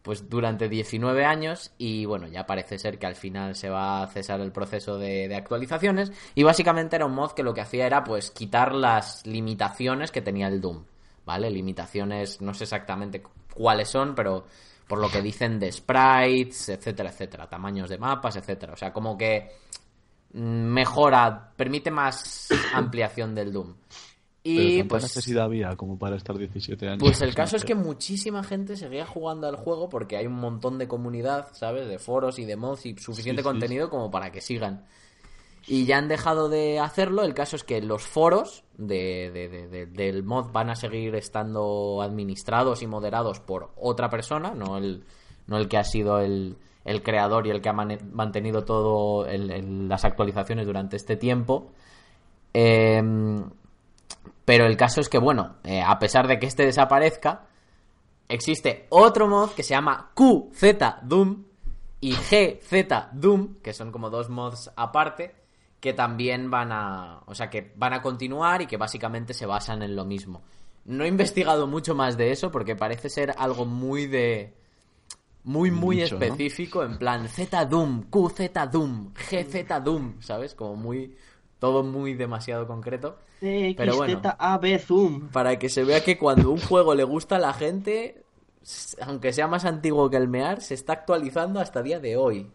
pues 0.04 0.30
durante 0.30 0.70
19 0.70 1.26
años 1.26 1.72
y 1.80 2.06
bueno, 2.06 2.28
ya 2.28 2.46
parece 2.46 2.78
ser 2.78 3.00
que 3.00 3.08
al 3.08 3.16
final 3.16 3.56
se 3.56 3.70
va 3.70 4.04
a 4.04 4.08
cesar 4.08 4.42
el 4.42 4.52
proceso 4.52 4.98
de, 5.00 5.28
de 5.28 5.36
actualizaciones 5.36 6.12
y 6.36 6.44
básicamente 6.44 6.96
era 6.98 7.06
un 7.08 7.16
mod 7.16 7.32
que 7.32 7.42
lo 7.44 7.54
que 7.54 7.62
hacía 7.62 7.88
era 7.88 8.04
pues 8.04 8.30
quitar 8.32 8.76
las 8.76 9.26
limitaciones 9.26 10.12
que 10.12 10.22
tenía 10.22 10.48
el 10.50 10.62
Doom, 10.62 10.84
¿vale? 11.26 11.50
Limitaciones, 11.50 12.42
no 12.42 12.54
sé 12.54 12.66
exactamente 12.66 13.22
cu- 13.24 13.32
cuáles 13.54 13.90
son, 13.90 14.14
pero 14.14 14.46
por 14.88 15.00
lo 15.00 15.10
que 15.10 15.22
dicen 15.22 15.60
de 15.60 15.72
sprites, 15.72 16.70
etcétera, 16.70 17.10
etcétera, 17.10 17.48
tamaños 17.50 17.90
de 17.90 17.98
mapas, 17.98 18.36
etcétera, 18.36 18.74
o 18.74 18.78
sea, 18.78 18.92
como 18.92 19.18
que 19.18 19.50
mm, 20.34 20.40
mejora, 20.40 21.52
permite 21.56 21.92
más 21.92 22.50
ampliación 22.74 23.34
del 23.36 23.54
Doom. 23.54 23.74
Y 24.46 24.84
pues 24.84 25.04
necesidad 25.04 25.46
había 25.46 25.76
como 25.78 25.98
para 25.98 26.18
estar 26.18 26.38
17 26.38 26.88
años. 26.88 27.00
pues 27.00 27.22
el 27.22 27.34
caso 27.36 27.56
es 27.56 27.64
que 27.64 27.76
muchísima 27.76 28.44
gente 28.44 28.76
seguía 28.76 29.06
jugando 29.06 29.48
al 29.48 29.56
juego 29.56 29.88
porque 29.90 30.18
hay 30.18 30.28
un 30.28 30.34
montón 30.36 30.78
de 30.78 30.88
comunidad, 30.88 31.48
¿sabes? 31.54 31.88
De 31.88 31.98
foros 31.98 32.40
y 32.40 32.46
de 32.46 32.58
mods 32.58 32.86
y 32.86 32.98
suficiente 32.98 33.42
Sí, 33.42 33.48
sí, 33.48 33.52
contenido 33.52 33.90
como 33.90 34.12
para 34.12 34.32
que 34.32 34.42
sigan. 34.42 34.86
Y 35.66 35.86
ya 35.86 35.98
han 35.98 36.10
dejado 36.10 36.50
de 36.50 36.80
hacerlo. 36.80 37.24
El 37.24 37.34
caso 37.34 37.56
es 37.56 37.64
que 37.64 37.82
los 37.82 38.04
foros 38.04 38.66
de, 38.78 39.32
de- 39.34 39.48
de- 39.48 39.68
de- 39.70 39.86
del 39.86 40.24
mod 40.24 40.52
van 40.52 40.70
a 40.70 40.76
seguir 40.76 41.16
estando 41.16 42.02
administrados 42.02 42.82
y 42.82 42.88
moderados 42.88 43.40
por 43.40 43.72
otra 43.78 44.10
persona, 44.10 44.54
no 44.54 44.78
el, 44.78 45.06
no 45.48 45.56
el 45.58 45.70
que 45.70 45.78
ha 45.78 45.86
sido 45.86 46.20
el, 46.20 46.58
el 46.84 47.02
creador 47.02 47.48
y 47.48 47.52
el 47.52 47.62
que 47.62 47.70
ha 47.70 47.74
mantenido 47.74 48.66
todo 48.66 49.26
el- 49.26 49.52
el- 49.52 49.88
las 49.88 50.04
actualizaciones 50.04 50.66
durante 50.66 50.98
este 50.98 51.16
tiempo. 51.16 51.72
Em, 52.52 53.46
pero 54.46 54.66
el 54.66 54.78
caso 54.78 55.02
es 55.02 55.10
que, 55.10 55.18
bueno, 55.18 55.58
eh, 55.64 55.82
a 55.82 55.98
pesar 56.00 56.28
de 56.28 56.40
que 56.40 56.48
este 56.48 56.66
desaparezca, 56.66 57.48
existe 58.28 58.88
otro 58.90 59.28
mod 59.28 59.52
que 59.52 59.64
se 59.64 59.74
llama 59.74 60.12
QZ 60.14 60.64
Doom 61.04 61.44
y 62.02 62.12
GZ 62.12 63.14
Doom, 63.14 63.56
que 63.62 63.74
son 63.74 63.92
como 63.92 64.10
dos 64.10 64.30
mods 64.30 64.72
aparte, 64.76 65.36
que 65.80 65.94
también 65.94 66.50
van 66.50 66.72
a. 66.72 67.22
O 67.26 67.36
sea, 67.36 67.50
que 67.50 67.74
van 67.76 67.94
a 67.94 68.02
continuar 68.02 68.62
y 68.62 68.68
que 68.68 68.78
básicamente 68.78 69.34
se 69.34 69.46
basan 69.46 69.82
en 69.84 69.96
lo 69.96 70.06
mismo. 70.06 70.42
No 70.86 71.06
he 71.06 71.08
investigado 71.08 71.68
mucho 71.68 71.96
más 71.96 72.18
de 72.18 72.32
eso 72.32 72.52
porque 72.52 72.76
parece 72.76 73.10
ser 73.10 73.34
algo 73.38 73.66
muy 73.66 74.08
de. 74.08 74.54
Muy, 75.46 75.72
muy 75.72 76.02
específico, 76.02 76.84
en 76.84 76.98
plan 76.98 77.28
Z 77.28 77.66
Doom, 77.66 78.04
QZ 78.10 78.72
Doom, 78.72 79.14
GZ 79.14 79.84
Doom, 79.84 80.22
¿sabes? 80.22 80.56
Como 80.56 80.78
muy. 80.78 81.18
Todo 81.64 81.82
muy 81.82 82.14
demasiado 82.14 82.68
concreto. 82.68 83.16
Pero 83.40 83.96
bueno. 83.96 84.22
Zoom. 84.80 85.30
Para 85.30 85.58
que 85.58 85.70
se 85.70 85.86
vea 85.86 86.04
que 86.04 86.18
cuando 86.18 86.52
un 86.52 86.60
juego 86.60 86.94
le 86.94 87.06
gusta 87.06 87.38
a 87.38 87.40
la 87.40 87.54
gente, 87.54 88.22
aunque 89.00 89.32
sea 89.32 89.48
más 89.48 89.64
antiguo 89.64 90.10
que 90.10 90.18
el 90.18 90.28
Mear, 90.28 90.60
se 90.60 90.74
está 90.74 90.92
actualizando 90.92 91.62
hasta 91.62 91.82
día 91.82 92.02
de 92.02 92.18
hoy. 92.18 92.50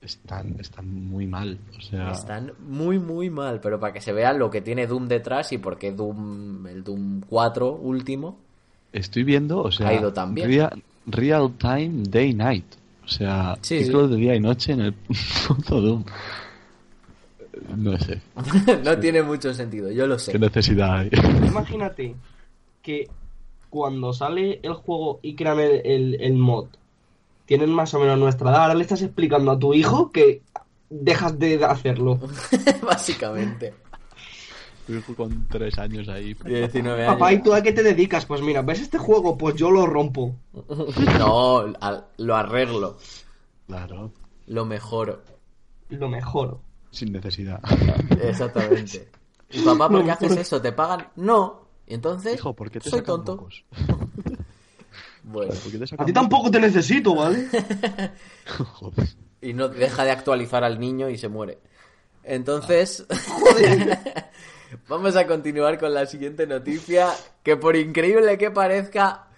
Están, 0.00 0.54
están 0.60 0.88
muy 1.08 1.26
mal. 1.26 1.58
O 1.76 1.80
sea, 1.80 2.12
Están 2.12 2.52
muy, 2.60 3.00
muy 3.00 3.30
mal, 3.30 3.58
pero 3.60 3.80
para 3.80 3.92
que 3.92 4.00
se 4.00 4.12
vea 4.12 4.32
lo 4.32 4.48
que 4.48 4.60
tiene 4.60 4.86
Doom 4.86 5.08
detrás 5.08 5.50
y 5.50 5.58
por 5.58 5.76
qué 5.76 5.90
Doom, 5.90 6.68
el 6.68 6.84
Doom 6.84 7.22
4 7.28 7.72
último. 7.72 8.38
estoy 8.92 9.24
viendo, 9.24 9.60
o 9.60 9.72
sea, 9.72 9.88
Ha 9.88 9.94
ido 9.94 10.12
tan 10.12 10.36
bien. 10.36 10.46
Real, 10.46 10.82
real 11.06 11.52
time 11.58 12.04
day 12.08 12.32
night. 12.32 12.76
O 13.04 13.08
sea, 13.08 13.58
Sí, 13.60 13.82
ciclo 13.82 14.06
de 14.06 14.16
día 14.16 14.36
y 14.36 14.40
noche 14.40 14.70
en 14.70 14.82
el 14.82 14.94
puto 15.48 15.80
Doom. 15.80 16.04
No 17.76 17.96
sé, 17.98 18.20
no 18.84 18.98
tiene 18.98 19.22
mucho 19.22 19.52
sentido, 19.54 19.90
yo 19.90 20.06
lo 20.06 20.18
sé. 20.18 20.32
qué 20.32 20.38
necesidad 20.38 20.98
hay. 20.98 21.10
Imagínate 21.46 22.14
que 22.82 23.08
cuando 23.70 24.12
sale 24.12 24.60
el 24.62 24.74
juego 24.74 25.18
y 25.22 25.34
crean 25.34 25.58
el, 25.60 25.80
el- 25.84 26.20
el 26.20 26.34
mod, 26.34 26.66
tienen 27.46 27.70
más 27.70 27.92
o 27.94 28.00
menos 28.00 28.18
nuestra 28.18 28.50
edad. 28.50 28.62
Ahora 28.62 28.74
le 28.74 28.82
estás 28.82 29.02
explicando 29.02 29.50
a 29.52 29.58
tu 29.58 29.72
hijo 29.74 30.10
que 30.10 30.42
dejas 30.90 31.38
de 31.38 31.64
hacerlo. 31.64 32.18
Básicamente. 32.82 33.74
Tu 34.86 34.94
hijo 34.94 35.14
con 35.16 35.46
tres 35.48 35.78
años 35.78 36.08
ahí. 36.08 36.34
19 36.44 37.02
años. 37.04 37.14
Papá, 37.14 37.32
¿y 37.32 37.42
tú 37.42 37.52
a 37.54 37.60
qué 37.62 37.72
te 37.72 37.82
dedicas? 37.82 38.24
Pues 38.26 38.40
mira, 38.40 38.62
¿ves 38.62 38.80
este 38.80 38.98
juego? 38.98 39.36
Pues 39.36 39.56
yo 39.56 39.70
lo 39.70 39.84
rompo. 39.86 40.34
No, 41.18 41.58
al- 41.80 42.04
lo 42.18 42.36
arreglo, 42.36 42.96
Claro, 43.66 44.12
lo 44.46 44.64
mejoro. 44.64 45.22
Lo 45.88 46.08
mejor. 46.08 46.58
Sin 46.90 47.12
necesidad. 47.12 47.60
Exactamente. 48.22 49.08
¿Y 49.50 49.60
papá, 49.62 49.88
por 49.88 50.00
qué 50.00 50.06
No, 50.08 50.12
haces 50.12 50.28
por- 50.28 50.38
eso? 50.38 50.60
¿Te 50.62 50.72
pagan? 50.72 51.08
No. 51.16 51.66
Y 51.86 51.94
entonces, 51.94 52.34
Hijo, 52.34 52.54
¿por 52.54 52.70
qué 52.70 52.80
te 52.80 52.90
soy 52.90 53.02
tonto. 53.02 53.36
mocos? 53.36 53.64
Bueno. 55.28 55.52
¿Por 55.54 55.72
qué 55.72 55.78
te 55.78 55.94
A 56.00 56.04
ti 56.04 56.12
tampoco 56.12 56.50
te 56.52 56.60
necesito, 56.60 57.16
¿vale? 57.16 57.48
Joder. 58.74 59.08
y 59.40 59.54
no 59.54 59.68
deja 59.68 60.04
de 60.04 60.12
actualizar 60.12 60.62
al 60.62 60.78
niño 60.78 61.08
y 61.10 61.18
se 61.18 61.28
muere. 61.28 61.58
Entonces, 62.22 63.04
vamos 64.88 65.16
a 65.16 65.26
continuar 65.26 65.78
con 65.80 65.92
la 65.94 66.06
siguiente 66.06 66.46
noticia, 66.46 67.08
que 67.42 67.56
por 67.56 67.74
increíble 67.76 68.38
que 68.38 68.52
parezca, 68.52 69.28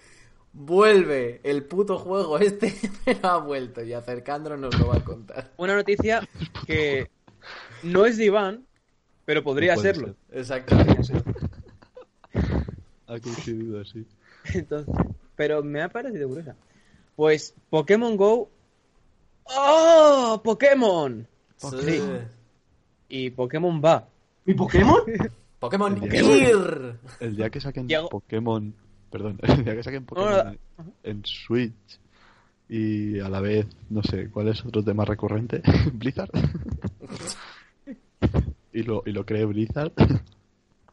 vuelve 0.52 1.40
el 1.42 1.64
puto 1.64 1.98
juego 1.98 2.38
este, 2.38 2.74
pero 3.04 3.26
ha 3.28 3.38
vuelto 3.38 3.82
y 3.82 3.92
acercándonos 3.94 4.60
nos 4.60 4.78
lo 4.78 4.88
va 4.88 4.96
a 4.96 5.04
contar. 5.04 5.52
Una 5.56 5.74
noticia 5.74 6.26
que 6.66 7.10
no 7.82 8.06
es 8.06 8.16
de 8.16 8.26
Iván, 8.26 8.66
pero 9.24 9.42
podría 9.42 9.74
No 9.74 9.82
serlo. 9.82 10.16
Exactamente. 10.32 11.12
Ha 13.06 13.20
coincidido 13.20 13.80
así. 13.80 14.06
Entonces, 14.54 14.94
pero 15.36 15.62
me 15.62 15.82
ha 15.82 15.88
parecido 15.88 16.28
curiosa. 16.28 16.56
Pues 17.16 17.54
Pokémon 17.70 18.16
Go. 18.16 18.50
¡Oh! 19.44 20.40
¡Pokémon! 20.42 21.26
Sí. 21.56 22.00
Y 23.08 23.30
Pokémon 23.30 23.82
va. 23.84 24.06
¿Mi 24.44 24.54
Pokémon? 24.54 25.00
Pokémon 25.58 25.94
Pokémon. 25.96 26.36
Ir. 26.36 26.98
El 27.20 27.36
día 27.36 27.50
que 27.50 27.60
saquen. 27.60 27.88
Pokémon. 28.10 28.74
Perdón, 29.10 29.38
el 29.42 29.64
día 29.64 29.74
que 29.74 29.82
saquen 29.82 30.04
Pokémon 30.04 30.58
en 31.02 31.24
Switch 31.24 31.98
y 32.68 33.18
a 33.18 33.28
la 33.28 33.40
vez, 33.40 33.66
no 33.88 34.02
sé, 34.02 34.30
¿cuál 34.30 34.48
es 34.48 34.64
otro 34.64 34.84
tema 34.84 35.04
recurrente? 35.04 35.62
Blizzard. 35.94 36.30
Y 38.78 38.82
lo, 38.84 39.02
y 39.06 39.12
lo 39.12 39.26
cree 39.26 39.44
Blizzard, 39.44 39.92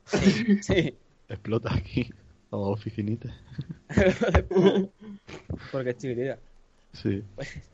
Sí, 0.06 0.62
sí. 0.62 0.96
explota 1.30 1.74
aquí. 1.74 2.10
O 2.52 2.72
oficinita. 2.72 3.36
Porque 5.72 5.90
es 5.90 5.98
chiquitita. 5.98 6.38
Sí. 6.94 7.24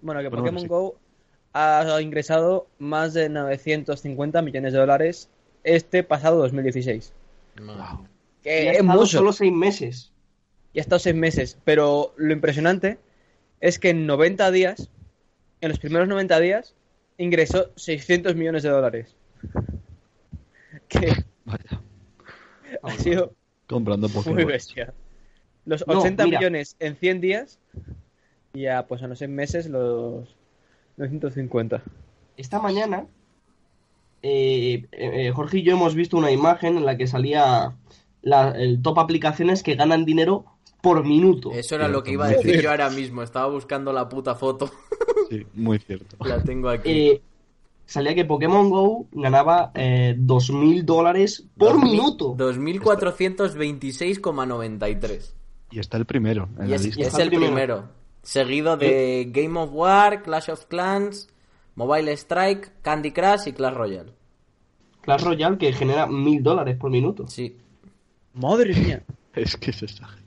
Bueno, 0.02 0.22
que 0.22 0.30
Bueno, 0.30 0.44
Pokémon 0.44 0.62
sí. 0.62 0.68
Go 0.68 0.98
ha 1.54 2.02
ingresado 2.02 2.68
más 2.80 3.14
de 3.14 3.30
950 3.30 4.42
millones 4.42 4.74
de 4.74 4.80
dólares 4.80 5.30
este 5.64 6.04
pasado 6.04 6.38
2016. 6.40 7.14
Madre. 7.62 7.84
Y 8.40 8.44
Que 8.44 8.50
ha 8.70 8.72
es 8.72 8.80
estado 8.80 9.00
mucho. 9.00 9.18
solo 9.18 9.34
seis 9.34 9.52
meses. 9.52 10.12
Y 10.74 10.80
ha 10.80 10.82
estado 10.82 11.00
seis 11.00 11.16
meses. 11.16 11.58
Pero 11.66 12.14
lo 12.18 12.34
impresionante 12.34 12.98
es 13.60 13.78
que 13.78 13.90
en 13.90 14.08
90 14.08 14.50
días, 14.52 14.90
en 15.60 15.70
los 15.70 15.80
primeros 15.80 16.08
90 16.08 16.40
días, 16.40 16.74
ingresó 17.18 17.72
600 17.76 18.36
millones 18.36 18.64
de 18.64 18.70
dólares. 18.70 19.16
Que 20.92 21.14
Vaya. 21.46 21.82
ha 22.84 22.92
sido 22.98 23.34
Comprando 23.68 24.08
muy 24.10 24.16
Pokémon. 24.18 24.46
bestia. 24.46 24.94
Los 25.66 25.86
No, 25.88 26.00
80 26.00 26.26
mira. 26.26 26.40
millones 26.40 26.76
en 26.80 26.96
100 26.98 27.22
días 27.22 27.60
y 28.54 28.62
ya 28.64 28.86
pues 28.88 29.02
a 29.02 29.08
los 29.08 29.20
6 29.20 29.30
meses 29.32 29.68
los 29.70 30.36
950. 30.98 31.82
Esta 32.38 32.60
mañana, 32.60 33.06
eh, 34.22 34.86
eh, 34.92 35.32
Jorge 35.34 35.60
y 35.60 35.64
yo 35.64 35.74
hemos 35.74 35.96
visto 35.96 36.18
una 36.18 36.32
imagen 36.32 36.78
en 36.78 36.86
la 36.86 36.98
que 36.98 37.08
salía 37.08 37.76
la- 38.22 38.52
el 38.52 38.82
top 38.82 39.00
aplicaciones 39.00 39.64
que 39.64 39.76
ganan 39.76 40.06
dinero 40.06 40.46
por 40.82 41.06
minuto. 41.06 41.52
Eso 41.54 41.76
era 41.76 41.88
lo 41.88 42.04
que 42.04 42.12
iba 42.12 42.26
a 42.26 42.30
muy 42.30 42.38
decir 42.38 42.62
yo 42.62 42.72
ahora 42.72 42.90
mismo. 42.90 43.22
Estaba 43.24 43.48
buscando 43.48 43.94
la 43.94 44.10
puta 44.10 44.36
foto. 44.36 44.70
Sí, 45.30 45.46
muy 45.54 45.80
cierto. 45.80 46.18
La 46.26 46.44
tengo 46.44 46.70
aquí. 46.70 46.90
Eh, 46.92 47.22
salía 47.92 48.16
que 48.16 48.26
Pokémon 48.26 48.70
Go 48.70 49.08
ganaba 49.12 49.72
eh, 49.76 50.16
2.000 50.18 50.84
dólares 50.84 51.46
por 51.58 51.74
2000 51.74 51.92
minuto. 51.92 52.36
2.426,93. 52.38 55.34
Y 55.72 55.80
está 55.80 55.98
el 55.98 56.06
primero 56.06 56.50
en 56.60 56.68
Y 56.68 56.70
la 56.70 56.76
es, 56.76 56.86
lista. 56.86 57.02
es 57.02 57.08
Está 57.08 57.22
el 57.22 57.24
el 57.24 57.30
primero. 57.40 57.54
primero. 57.56 57.90
Seguido 58.24 58.78
de 58.78 59.28
Game 59.32 59.60
of 59.60 59.70
War, 59.74 60.22
Clash 60.24 60.50
of 60.52 60.66
Clans, 60.66 61.28
Mobile 61.76 62.12
Strike, 62.14 62.72
Candy 62.82 63.12
Crush 63.12 63.48
y 63.48 63.54
Clash 63.54 63.74
Royale. 63.74 64.12
Clash 65.02 65.24
Royale 65.24 65.58
que 65.58 65.74
genera 65.74 66.08
1.000 66.08 66.42
dólares 66.42 66.78
por 66.78 66.92
minuto. 66.92 67.28
Sí. 67.28 67.58
Madre 68.34 68.74
mía. 68.76 69.04
Es 69.34 69.56
que 69.56 69.72
es 69.72 69.82
exagerado. 69.82 70.21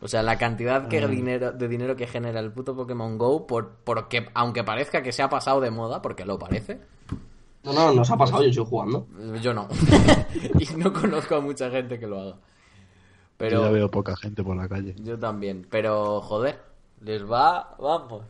O 0.00 0.08
sea, 0.08 0.22
la 0.22 0.36
cantidad 0.36 0.88
que 0.88 1.06
dinero, 1.06 1.52
de 1.52 1.68
dinero 1.68 1.96
que 1.96 2.06
genera 2.06 2.40
el 2.40 2.52
puto 2.52 2.76
Pokémon 2.76 3.16
Go, 3.16 3.46
por, 3.46 3.76
porque 3.84 4.28
aunque 4.34 4.62
parezca 4.62 5.02
que 5.02 5.12
se 5.12 5.22
ha 5.22 5.28
pasado 5.28 5.60
de 5.60 5.70
moda, 5.70 6.02
porque 6.02 6.24
lo 6.24 6.38
parece, 6.38 6.80
No, 7.64 7.72
no, 7.72 7.92
nos 7.92 8.10
ha 8.10 8.16
pasado, 8.16 8.42
yo 8.42 8.50
estoy 8.50 8.66
jugando. 8.66 9.06
yo 9.42 9.54
no. 9.54 9.68
y 10.60 10.76
no 10.76 10.92
conozco 10.92 11.36
a 11.36 11.40
mucha 11.40 11.70
gente 11.70 11.98
que 11.98 12.06
lo 12.06 12.20
haga. 12.20 12.36
Pero 13.38 13.58
Yo 13.58 13.66
ya 13.66 13.70
veo 13.72 13.90
poca 13.90 14.16
gente 14.16 14.42
por 14.44 14.56
la 14.56 14.68
calle. 14.68 14.94
Yo 14.98 15.18
también, 15.18 15.66
pero 15.70 16.20
joder, 16.20 16.60
les 17.00 17.24
va, 17.24 17.74
vamos, 17.78 18.24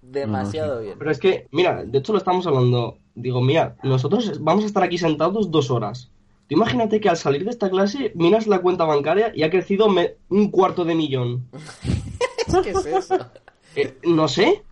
demasiado 0.00 0.80
bien. 0.80 0.98
Pero 0.98 1.10
es 1.10 1.18
que, 1.18 1.48
mira, 1.50 1.84
de 1.84 1.98
hecho 1.98 2.12
lo 2.12 2.18
estamos 2.18 2.46
hablando. 2.46 2.98
Digo, 3.14 3.40
mira, 3.40 3.76
nosotros 3.82 4.40
vamos 4.42 4.64
a 4.64 4.66
estar 4.68 4.82
aquí 4.82 4.98
sentados 4.98 5.50
dos 5.50 5.70
horas. 5.70 6.10
Tú 6.52 6.58
imagínate 6.58 7.00
que 7.00 7.08
al 7.08 7.16
salir 7.16 7.44
de 7.44 7.50
esta 7.50 7.70
clase 7.70 8.12
miras 8.14 8.46
la 8.46 8.60
cuenta 8.60 8.84
bancaria 8.84 9.32
y 9.34 9.42
ha 9.42 9.50
crecido 9.50 9.88
me- 9.88 10.14
un 10.28 10.50
cuarto 10.50 10.84
de 10.84 10.94
millón. 10.94 11.48
¿Qué 12.62 12.70
es 12.70 12.86
eso? 12.86 13.18
Eh, 13.76 13.96
no 14.04 14.28
sé, 14.28 14.62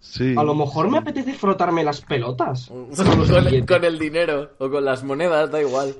Sí. 0.00 0.34
a 0.36 0.42
lo 0.42 0.54
mejor 0.54 0.88
me 0.90 0.98
apetece 0.98 1.32
frotarme 1.34 1.84
las 1.84 2.00
pelotas. 2.00 2.68
con, 3.28 3.46
el, 3.46 3.64
con 3.66 3.84
el 3.84 3.98
dinero 3.98 4.50
o 4.58 4.68
con 4.70 4.84
las 4.84 5.04
monedas, 5.04 5.50
da 5.50 5.60
igual. 5.60 5.94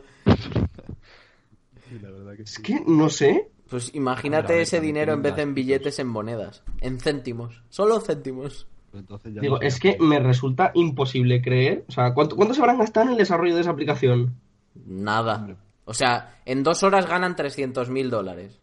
Sí, 1.88 1.98
la 2.00 2.10
verdad 2.10 2.36
que 2.36 2.42
Es 2.42 2.58
que 2.58 2.82
no 2.86 3.08
sé. 3.08 3.48
Pues 3.68 3.94
imagínate 3.94 4.48
ver, 4.48 4.56
ver, 4.56 4.62
ese 4.62 4.80
dinero 4.80 5.12
en 5.14 5.22
vez 5.22 5.36
de 5.36 5.42
en 5.42 5.54
billetes 5.54 5.98
en 5.98 6.06
monedas, 6.08 6.62
en 6.80 7.00
céntimos, 7.00 7.62
solo 7.70 8.00
céntimos. 8.00 8.66
Entonces 8.92 9.32
ya 9.34 9.40
Digo, 9.40 9.56
no 9.56 9.62
es 9.62 9.80
que 9.80 9.96
me 9.98 10.18
resulta 10.20 10.72
imposible 10.74 11.40
creer. 11.40 11.84
O 11.88 11.92
sea, 11.92 12.12
¿cuánto, 12.12 12.36
¿cuánto 12.36 12.52
se 12.54 12.60
habrán 12.60 12.78
gastado 12.78 13.06
en 13.06 13.12
el 13.12 13.18
desarrollo 13.18 13.54
de 13.54 13.62
esa 13.62 13.70
aplicación? 13.70 14.34
Nada. 14.74 15.56
O 15.84 15.94
sea, 15.94 16.40
en 16.44 16.62
dos 16.62 16.82
horas 16.82 17.06
ganan 17.06 17.34
300 17.36 17.90
mil 17.90 18.10
dólares. 18.10 18.58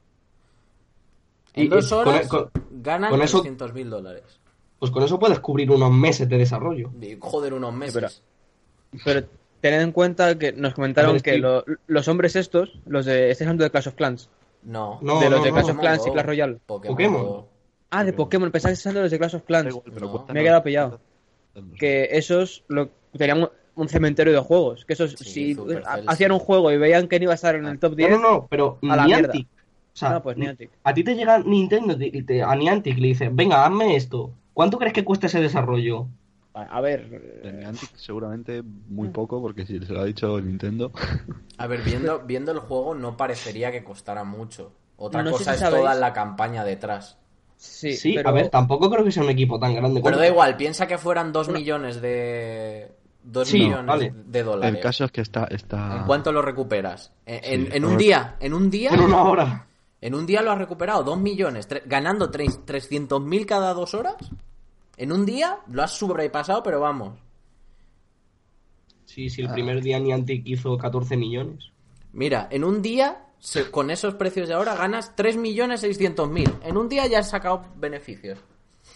En 1.54 1.66
Y- 1.66 1.68
dos 1.68 1.90
con- 1.90 2.08
horas 2.08 2.28
con- 2.28 2.50
ganan 2.72 3.10
con 3.12 3.22
eso- 3.22 3.40
300 3.40 3.74
mil 3.74 3.90
dólares. 3.90 4.24
Pues 4.78 4.92
con 4.92 5.04
eso 5.04 5.20
puedes 5.20 5.40
cubrir 5.40 5.70
unos 5.72 5.92
meses 5.92 6.30
de 6.30 6.38
desarrollo. 6.38 6.92
Y, 7.02 7.18
Joder, 7.20 7.54
unos 7.54 7.74
meses. 7.74 7.94
pero- 8.92 9.04
Pero 9.04 9.28
tened 9.62 9.82
en 9.82 9.92
cuenta 9.92 10.38
que 10.40 10.54
nos 10.54 10.74
comentaron 10.74 11.14
ver, 11.14 11.22
que 11.22 11.38
lo- 11.38 11.64
los 11.88 12.08
hombres 12.08 12.36
estos, 12.36 12.80
los 12.86 13.06
de. 13.06 13.30
Este 13.30 13.44
hablando 13.44 13.64
de 13.66 13.70
Clash 13.72 13.90
of 13.90 13.96
Clans. 13.96 14.30
No. 14.64 15.00
No, 15.02 15.20
de 15.20 15.30
los 15.30 15.40
no, 15.40 15.46
de 15.46 15.52
no, 15.52 15.56
Clash 15.58 15.70
of 15.72 15.80
Clans 15.80 16.08
y. 16.08 16.12
Clash 16.12 16.26
Royale. 16.26 16.60
Pokémon. 16.66 16.96
Pokémon. 16.96 17.46
Ah, 17.92 18.04
de 18.04 18.14
Pokémon, 18.14 18.52
pensaba 18.52 18.74
que 18.74 18.90
de 18.90 19.02
los 19.02 19.12
de 19.12 19.18
Clash 19.20 19.36
of 19.36 19.44
Clans. 19.44 19.76
pero 19.94 20.26
Me 20.34 20.40
he 20.40 20.44
quedado 20.44 20.64
pillado. 20.64 21.00
Que 21.78 22.08
esos 22.12 22.64
lo, 22.68 22.90
tenían 23.18 23.50
un, 23.82 23.90
cementerio 23.90 24.34
de 24.34 24.40
juegos. 24.40 24.86
Que 24.86 24.94
esos, 24.94 25.12
Sí, 25.14 25.56
si 25.56 25.58
ha- 25.86 26.02
hacían 26.08 26.32
un 26.32 26.40
juego 26.40 26.72
y 26.72 26.78
veían 26.78 27.08
que 27.08 27.20
no 27.20 27.24
iba 27.24 27.32
a 27.34 27.36
estar 27.36 27.56
en 27.56 27.66
el 27.66 27.80
top 27.80 27.96
10, 27.96 28.12
No, 28.12 28.18
no, 28.18 28.32
no, 28.32 28.48
pero 28.50 28.78
A 28.84 28.96
la 28.96 29.06
mierda. 29.06 29.22
Niantic. 29.34 29.48
O 29.94 29.98
sea, 30.00 30.10
No, 30.12 30.22
pues 30.24 30.38
Niantic. 30.38 30.70
a 30.84 30.94
ti 30.94 31.04
te 31.04 31.16
llega 31.16 31.40
Nintendo 31.40 31.98
te- 31.98 32.08
y 32.08 32.22
te- 32.24 32.44
a 32.44 32.56
Niantic 32.56 32.98
y 32.98 33.02
le 33.02 33.08
dice, 33.10 33.30
venga, 33.32 33.66
hazme 33.66 33.96
esto. 33.96 34.32
¿Cuánto 34.54 34.78
crees 34.78 34.94
que 34.94 35.04
cuesta 35.06 35.28
ese 35.28 35.42
desarrollo? 35.42 36.08
a, 36.54 36.82
ver. 36.82 37.42
Niantic 37.44 37.96
seguramente 37.96 38.62
muy 38.64 39.08
poco, 39.10 39.42
porque 39.42 39.66
si 39.66 39.80
se 39.80 39.94
lo 39.94 40.02
ha 40.02 40.06
dicho 40.06 40.40
Nintendo. 40.42 40.92
A 41.58 41.68
ver, 41.68 41.82
viendo, 41.84 42.20
viendo 42.26 42.52
el 42.52 42.60
juego 42.60 42.96
no 42.96 43.16
parecería 43.18 43.72
que 43.72 43.84
costara 43.84 44.24
mucho. 44.26 44.74
Otra 44.98 45.24
No 45.24 45.32
cosa 45.32 45.52
si 45.54 45.56
es 45.56 45.62
sabéis- 45.62 45.80
toda 45.84 45.96
la 45.96 46.12
campaña 46.12 46.66
detrás. 46.66 47.18
Sí, 47.56 47.94
Sí, 47.94 48.14
pero 48.16 48.30
a 48.30 48.32
ver, 48.32 48.50
tampoco 48.50 48.90
creo 48.90 49.04
que 49.06 49.12
sea 49.12 49.24
un 49.24 49.30
equipo 49.30 49.60
tan 49.60 49.74
grande. 49.76 50.02
Pero 50.02 50.16
como- 50.16 50.22
da 50.22 50.28
igual, 50.30 50.56
piensa 50.58 50.88
que 50.88 50.98
fueran 50.98 51.32
dos 51.34 51.50
millones 51.50 52.02
de... 52.02 52.92
Dos 53.32 53.48
Sí, 53.48 53.60
millones 53.60 53.86
vale. 53.86 54.14
de 54.26 54.44
dólares. 54.44 54.76
El 54.76 54.82
caso 54.82 55.06
es 55.06 55.12
que 55.12 55.22
está. 55.22 55.44
está... 55.46 55.98
¿En 55.98 56.04
cuánto 56.06 56.32
lo 56.32 56.42
recuperas? 56.42 57.12
En, 57.26 57.62
en- 57.66 57.72
Sí, 57.72 57.78
en 57.78 57.86
un 57.86 57.98
día, 57.98 58.36
en 58.40 58.54
un 58.54 58.70
día, 58.72 58.90
En 58.92 59.02
una 59.02 59.24
hora. 59.24 59.68
en 60.02 60.16
un 60.16 60.26
día 60.26 60.42
lo 60.42 60.52
has 60.52 60.58
recuperado, 60.58 61.04
dos 61.04 61.20
millones, 61.20 61.70
tre- 61.70 61.84
ganando 61.86 62.32
tres- 62.32 62.60
300.000 62.66 63.46
cada 63.46 63.74
dos 63.76 63.94
horas. 63.94 64.16
En 64.98 65.12
un 65.12 65.26
día 65.26 65.60
lo 65.68 65.84
has 65.84 65.92
sobrepasado, 65.92 66.64
pero 66.64 66.80
vamos. 66.80 67.20
Sí, 69.06 69.30
sí, 69.30 69.42
el 69.42 69.50
primer 69.52 69.82
día 69.82 70.00
Niantic 70.00 70.46
hizo 70.48 70.78
14 70.78 71.18
millones. 71.18 71.72
Mira, 72.14 72.48
en 72.52 72.64
un 72.64 72.82
día, 72.82 73.26
se- 73.40 73.70
con 73.72 73.92
esos 73.92 74.16
precios 74.16 74.48
de 74.48 74.54
ahora, 74.56 74.76
ganas 74.76 75.16
3.600.000. 75.16 76.52
En 76.64 76.78
un 76.78 76.90
día 76.90 77.08
ya 77.08 77.20
has 77.20 77.30
sacado 77.30 77.66
beneficios. 77.76 78.40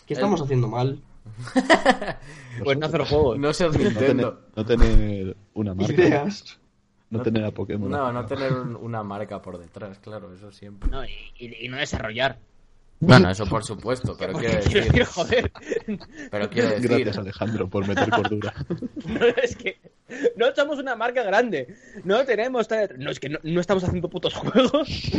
¿Qué 0.05 0.13
estamos 0.15 0.41
haciendo 0.41 0.67
mal? 0.67 1.01
pues 2.63 2.78
no 2.78 2.86
hacer 2.86 3.01
juegos. 3.05 3.39
No 3.39 3.53
ser 3.53 3.67
No 3.67 3.74
tener, 3.74 3.91
Nintendo. 3.93 4.41
no 4.55 4.65
tener 4.65 5.38
una 5.53 5.74
marca. 5.74 5.93
Ideas. 5.93 6.59
No 7.09 7.21
tener 7.21 7.45
a 7.45 7.51
Pokémon. 7.51 7.89
No, 7.89 8.11
no 8.11 8.26
tener 8.26 8.51
un- 8.53 8.76
una 8.76 9.03
marca 9.03 9.41
por 9.41 9.59
detrás, 9.59 9.99
claro, 9.99 10.34
eso 10.34 10.51
siempre. 10.51 10.89
No, 10.89 11.05
y, 11.05 11.11
y- 11.38 11.65
y 11.65 11.69
no 11.69 11.78
desarrollar. 11.78 12.39
Bueno, 12.99 13.30
eso 13.30 13.45
por 13.45 13.63
supuesto, 13.63 14.15
pero 14.17 14.34
quiero 14.39 14.59
Quiero 14.61 14.86
decir, 14.86 15.05
joder. 15.05 15.51
pero 16.32 16.49
quiero 16.49 16.69
decir, 16.69 16.89
Gracias, 16.89 17.17
Alejandro, 17.17 17.67
por 17.69 17.88
meter 17.88 18.09
cordura. 18.09 18.53
No, 19.05 19.26
es 19.26 19.55
que 19.55 19.78
no 20.38 20.47
somos 20.55 20.80
una 20.80 20.95
marca 20.95 21.21
grande. 21.24 21.76
No 22.03 22.24
tenemos. 22.26 22.67
No, 22.97 23.11
es 23.11 23.19
que 23.19 23.30
no, 23.30 23.39
no 23.43 23.59
estamos 23.61 23.84
haciendo 23.84 24.09
putos 24.09 24.34
juegos. 24.34 25.11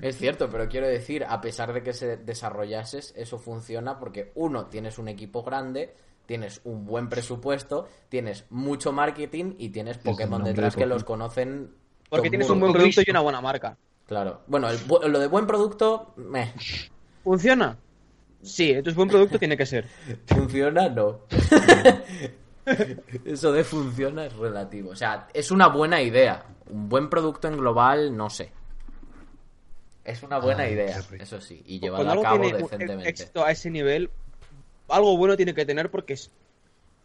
Es 0.00 0.16
cierto, 0.18 0.48
pero 0.50 0.68
quiero 0.68 0.86
decir, 0.86 1.24
a 1.28 1.40
pesar 1.40 1.72
de 1.72 1.82
que 1.82 1.92
se 1.92 2.16
desarrollases, 2.16 3.12
eso 3.16 3.38
funciona 3.38 3.98
porque 3.98 4.32
uno, 4.34 4.66
tienes 4.66 4.98
un 4.98 5.08
equipo 5.08 5.42
grande, 5.42 5.94
tienes 6.26 6.60
un 6.64 6.84
buen 6.84 7.08
presupuesto, 7.08 7.86
tienes 8.08 8.46
mucho 8.50 8.92
marketing 8.92 9.54
y 9.58 9.70
tienes 9.70 9.98
Pokémon 9.98 10.42
detrás 10.42 10.74
de 10.74 10.82
que 10.82 10.86
los 10.86 11.04
conocen. 11.04 11.70
Porque 12.08 12.30
tienes 12.30 12.48
un 12.50 12.60
buen 12.60 12.72
producto 12.72 13.02
y 13.06 13.10
una 13.10 13.20
buena 13.20 13.40
marca. 13.40 13.76
Claro. 14.06 14.42
Bueno, 14.46 14.68
el 14.68 14.78
lo 15.10 15.18
de 15.18 15.26
buen 15.26 15.46
producto, 15.46 16.12
meh. 16.16 16.52
¿Funciona? 17.22 17.78
Sí, 18.42 18.70
entonces 18.70 18.96
buen 18.96 19.08
producto 19.08 19.38
tiene 19.38 19.56
que 19.56 19.66
ser. 19.66 19.86
¿Funciona? 20.26 20.88
No. 20.88 21.20
Eso 23.24 23.52
de 23.52 23.64
funciona 23.64 24.26
es 24.26 24.36
relativo. 24.36 24.90
O 24.90 24.96
sea, 24.96 25.28
es 25.32 25.50
una 25.50 25.68
buena 25.68 26.00
idea. 26.02 26.44
Un 26.70 26.88
buen 26.88 27.08
producto 27.08 27.48
en 27.48 27.56
global, 27.56 28.16
no 28.16 28.30
sé. 28.30 28.52
Es 30.04 30.22
una 30.22 30.38
buena 30.38 30.68
idea, 30.68 31.00
eso 31.18 31.40
sí. 31.40 31.62
Y 31.66 31.78
llevado 31.78 32.10
a 32.10 32.22
cabo 32.22 32.48
decentemente. 32.48 33.08
éxito 33.08 33.44
a 33.44 33.52
ese 33.52 33.70
nivel, 33.70 34.10
algo 34.88 35.16
bueno 35.16 35.36
tiene 35.36 35.54
que 35.54 35.64
tener 35.64 35.90
porque 35.90 36.14
es 36.14 36.30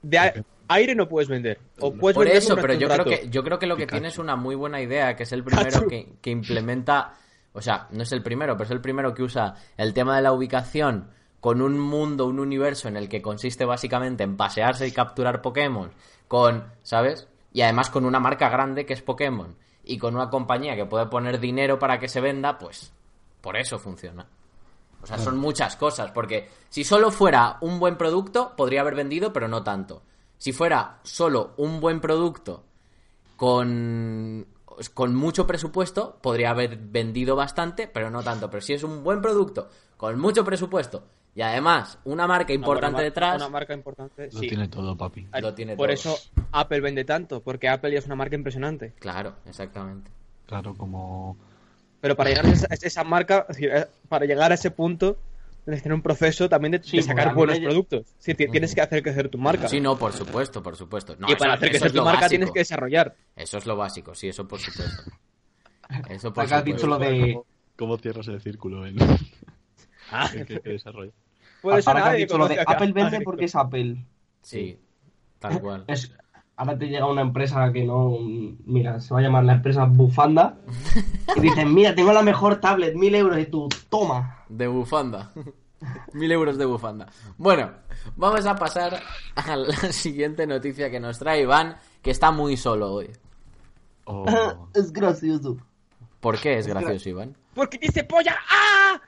de 0.01 0.43
aire 0.67 0.95
no 0.95 1.07
puedes 1.07 1.29
vender. 1.29 1.59
O 1.79 1.93
puedes 1.93 2.15
Por 2.15 2.25
vender 2.25 2.41
eso, 2.41 2.55
pero 2.55 2.73
yo 2.73 2.87
creo 2.87 3.05
que 3.05 3.29
yo 3.29 3.43
creo 3.43 3.59
que 3.59 3.67
lo 3.67 3.75
que 3.75 3.83
Pikachu. 3.83 3.95
tiene 3.97 4.07
es 4.07 4.17
una 4.17 4.35
muy 4.35 4.55
buena 4.55 4.81
idea, 4.81 5.15
que 5.15 5.23
es 5.23 5.31
el 5.31 5.43
primero 5.43 5.87
que, 5.87 6.07
que 6.21 6.31
implementa, 6.31 7.13
o 7.53 7.61
sea, 7.61 7.87
no 7.91 8.03
es 8.03 8.11
el 8.11 8.23
primero, 8.23 8.55
pero 8.55 8.65
es 8.65 8.71
el 8.71 8.81
primero 8.81 9.13
que 9.13 9.23
usa 9.23 9.55
el 9.77 9.93
tema 9.93 10.15
de 10.15 10.23
la 10.23 10.33
ubicación 10.33 11.09
con 11.39 11.61
un 11.61 11.79
mundo, 11.79 12.25
un 12.25 12.39
universo 12.39 12.87
en 12.87 12.97
el 12.97 13.07
que 13.07 13.21
consiste 13.21 13.63
básicamente 13.63 14.23
en 14.23 14.37
pasearse 14.37 14.87
y 14.87 14.91
capturar 14.91 15.41
Pokémon, 15.41 15.91
con, 16.27 16.65
¿sabes? 16.81 17.27
Y 17.53 17.61
además 17.61 17.89
con 17.89 18.05
una 18.05 18.19
marca 18.19 18.49
grande 18.49 18.85
que 18.85 18.93
es 18.93 19.01
Pokémon 19.01 19.55
y 19.87 19.97
con 19.97 20.15
una 20.15 20.29
compañía 20.29 20.75
que 20.75 20.85
puede 20.85 21.05
poner 21.07 21.39
dinero 21.39 21.79
para 21.79 21.99
que 21.99 22.09
se 22.09 22.21
venda, 22.21 22.57
pues 22.57 22.91
por 23.41 23.57
eso 23.57 23.79
funciona. 23.79 24.27
O 25.01 25.05
sea, 25.05 25.17
son 25.19 25.37
muchas 25.37 25.75
cosas, 25.75 26.11
porque 26.11 26.49
si 26.69 26.83
solo 26.83 27.11
fuera 27.11 27.57
un 27.61 27.79
buen 27.79 27.97
producto, 27.97 28.53
podría 28.57 28.81
haber 28.81 28.95
vendido, 28.95 29.31
pero 29.31 29.47
no 29.47 29.63
tanto. 29.63 30.01
Si 30.37 30.51
fuera 30.51 30.99
solo 31.03 31.53
un 31.57 31.79
buen 31.79 32.01
producto 32.01 32.63
con, 33.35 34.47
con 34.93 35.15
mucho 35.15 35.47
presupuesto, 35.47 36.17
podría 36.21 36.49
haber 36.49 36.77
vendido 36.77 37.35
bastante, 37.35 37.87
pero 37.87 38.09
no 38.09 38.23
tanto. 38.23 38.49
Pero 38.49 38.61
si 38.61 38.73
es 38.73 38.83
un 38.83 39.03
buen 39.03 39.21
producto 39.21 39.69
con 39.97 40.19
mucho 40.19 40.43
presupuesto 40.43 41.03
y 41.37 41.41
además 41.43 41.99
una 42.05 42.25
marca 42.25 42.51
importante 42.51 43.03
detrás, 43.03 43.35
Una 43.35 43.47
marca 43.49 43.71
importante, 43.75 44.29
Lo 44.33 44.39
sí. 44.39 44.47
tiene 44.47 44.67
todo, 44.69 44.97
papi. 44.97 45.27
lo 45.39 45.53
tiene 45.53 45.75
Por 45.75 45.85
todo. 45.87 45.93
eso 45.93 46.17
Apple 46.51 46.81
vende 46.81 47.05
tanto, 47.05 47.43
porque 47.43 47.69
Apple 47.69 47.91
ya 47.91 47.99
es 47.99 48.07
una 48.07 48.15
marca 48.15 48.35
impresionante. 48.35 48.93
Claro, 48.99 49.35
exactamente. 49.45 50.09
Claro, 50.47 50.73
como. 50.73 51.37
Pero 52.01 52.15
para 52.15 52.31
llegar 52.31 52.45
a 52.47 52.49
esa, 52.73 53.03
marca, 53.03 53.45
eh, 53.59 53.85
para 54.09 54.25
llegar 54.25 54.51
a 54.51 54.55
ese 54.55 54.71
punto, 54.71 55.17
tienes 55.63 55.81
que 55.81 55.83
tener 55.83 55.93
un 55.93 56.01
proceso 56.01 56.49
también 56.49 56.71
de, 56.71 56.81
Sí, 56.81 56.97
de 56.97 57.03
sacar 57.03 57.35
buenos 57.35 57.59
productos. 57.59 58.07
Ti- 58.23 58.33
tienes 58.33 58.73
que 58.73 58.81
hacer 58.81 59.03
crecer 59.03 59.29
tu 59.29 59.37
marca. 59.37 59.67
Sí, 59.67 59.79
no, 59.79 59.95
por 59.95 60.13
supuesto, 60.13 60.63
por 60.63 60.75
supuesto. 60.75 61.15
No, 61.19 61.27
y 61.31 61.35
para 61.35 61.53
hacer 61.53 61.69
crecer 61.69 61.91
tu 61.91 61.97
marca 62.03 62.21
básico. 62.21 62.29
tienes 62.29 62.51
que 62.51 62.59
desarrollar. 62.61 63.15
Eso 63.35 63.59
es 63.59 63.65
lo 63.67 63.75
básico, 63.75 64.15
sí, 64.15 64.27
eso 64.29 64.47
por 64.47 64.59
supuesto. 64.59 65.03
Eso 66.09 66.33
por 66.33 66.45
Acá 66.45 66.55
has 66.57 66.61
supuesto. 66.61 66.63
dicho 66.63 66.87
lo 66.87 66.97
de. 66.97 67.33
¿Cómo, 67.33 67.45
cómo 67.75 67.97
cierras 67.99 68.27
el 68.27 68.41
círculo 68.41 68.87
en 68.87 68.95
Ah, 70.09 70.29
en 70.33 70.45
que, 70.45 70.61
que 70.61 70.69
desarrolla? 70.69 71.11
Puede 71.67 71.81
ser 71.81 71.89
Ahora 71.89 71.99
que 71.99 72.07
has 72.07 72.13
nadie 72.13 72.25
dicho 72.25 72.37
lo 72.37 72.47
de 72.47 72.59
Apple 72.65 72.91
vende 72.93 73.21
porque 73.21 73.45
es 73.45 73.55
Apple. 73.55 74.05
Sí, 74.41 74.79
tal 75.39 75.59
cual. 75.59 75.83
Es, 75.87 76.13
ahora 76.55 76.77
te 76.77 76.87
llega 76.87 77.05
una 77.05 77.21
empresa 77.21 77.71
que 77.73 77.83
no. 77.83 78.17
Mira, 78.65 79.01
se 79.01 79.13
va 79.13 79.19
a 79.19 79.23
llamar 79.23 79.43
la 79.43 79.53
empresa 79.53 79.83
Bufanda. 79.85 80.57
Y 81.35 81.41
dicen, 81.41 81.73
mira, 81.73 81.93
tengo 81.93 82.13
la 82.13 82.21
mejor 82.21 82.61
tablet, 82.61 82.95
mil 82.95 83.13
euros. 83.15 83.37
Y 83.37 83.45
tú, 83.47 83.67
toma. 83.89 84.45
De 84.47 84.67
bufanda. 84.67 85.31
Mil 86.13 86.31
euros 86.31 86.57
de 86.57 86.65
bufanda. 86.65 87.05
Bueno, 87.37 87.69
vamos 88.15 88.47
a 88.47 88.55
pasar 88.55 88.99
a 89.35 89.55
la 89.55 89.75
siguiente 89.91 90.47
noticia 90.47 90.89
que 90.89 90.99
nos 90.99 91.19
trae 91.19 91.43
Iván, 91.43 91.77
que 92.01 92.09
está 92.09 92.31
muy 92.31 92.57
solo 92.57 92.91
hoy. 92.91 93.11
Oh, 94.05 94.25
es 94.73 94.91
gracioso. 94.91 95.57
¿Por 96.19 96.39
qué 96.39 96.57
es 96.57 96.65
gracioso, 96.65 97.09
Iván? 97.09 97.37
Porque 97.53 97.77
dice 97.77 98.03
polla. 98.03 98.35
¡Ah! 98.49 98.99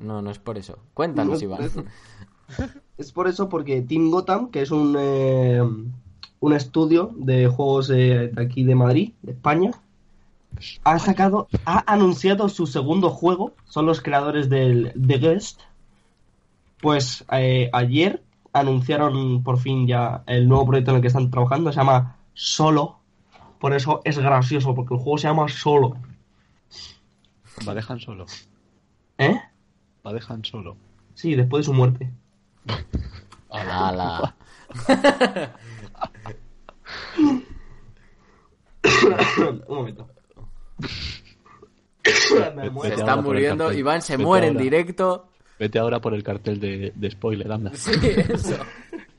No, 0.00 0.22
no 0.22 0.30
es 0.30 0.38
por 0.38 0.58
eso. 0.58 0.78
Cuéntanos, 0.94 1.40
No 1.40 1.44
Iván. 1.44 1.62
es 1.62 1.72
por 1.72 1.82
eso. 1.84 1.90
Es 2.98 3.12
por 3.12 3.28
eso 3.28 3.48
porque 3.48 3.80
Team 3.80 4.10
Gotham, 4.10 4.50
que 4.50 4.60
es 4.60 4.70
un, 4.72 4.96
eh, 4.98 5.62
un 6.40 6.52
estudio 6.52 7.12
de 7.16 7.46
juegos 7.46 7.88
eh, 7.90 8.30
de 8.34 8.42
aquí 8.42 8.64
de 8.64 8.74
Madrid, 8.74 9.12
de 9.22 9.32
España, 9.32 9.70
ha 10.84 10.98
sacado, 10.98 11.48
ha 11.64 11.90
anunciado 11.90 12.48
su 12.48 12.66
segundo 12.66 13.08
juego. 13.10 13.54
Son 13.66 13.86
los 13.86 14.02
creadores 14.02 14.50
del 14.50 14.92
The 15.00 15.18
Guest. 15.18 15.60
Pues 16.82 17.24
eh, 17.32 17.70
ayer 17.72 18.22
anunciaron 18.52 19.42
por 19.44 19.58
fin 19.58 19.86
ya 19.86 20.24
el 20.26 20.48
nuevo 20.48 20.66
proyecto 20.66 20.90
en 20.90 20.96
el 20.96 21.00
que 21.02 21.08
están 21.08 21.30
trabajando. 21.30 21.70
Se 21.72 21.78
llama 21.78 22.16
Solo. 22.34 22.98
Por 23.60 23.74
eso 23.74 24.00
es 24.04 24.18
gracioso, 24.18 24.74
porque 24.74 24.94
el 24.94 25.00
juego 25.00 25.18
se 25.18 25.28
llama 25.28 25.48
Solo. 25.48 25.96
Va 27.66 27.74
dejan 27.74 28.00
solo. 28.00 28.26
¿Eh? 29.18 29.38
Va 30.06 30.12
dejan 30.12 30.44
solo. 30.44 30.76
Sí, 31.14 31.34
después 31.34 31.60
de 31.60 31.64
su 31.66 31.72
muerte. 31.74 32.10
Ala. 33.50 34.34
un 39.38 39.64
momento. 39.68 40.08
Me 42.54 42.62
Se 42.64 42.70
muero. 42.70 42.94
está 42.94 43.12
ahora 43.12 43.22
por 43.22 43.36
el 43.36 43.42
muriendo. 43.42 43.72
Iván 43.72 44.02
se 44.02 44.14
Vete 44.16 44.24
muere 44.24 44.46
en 44.48 44.56
directo. 44.56 45.28
Vete 45.58 45.78
ahora 45.78 46.00
por 46.00 46.14
el 46.14 46.22
cartel 46.22 46.58
de, 46.58 46.92
de 46.94 47.10
spoiler, 47.10 47.52
anda. 47.52 47.72
Sí, 47.74 47.90
eso. 48.02 48.56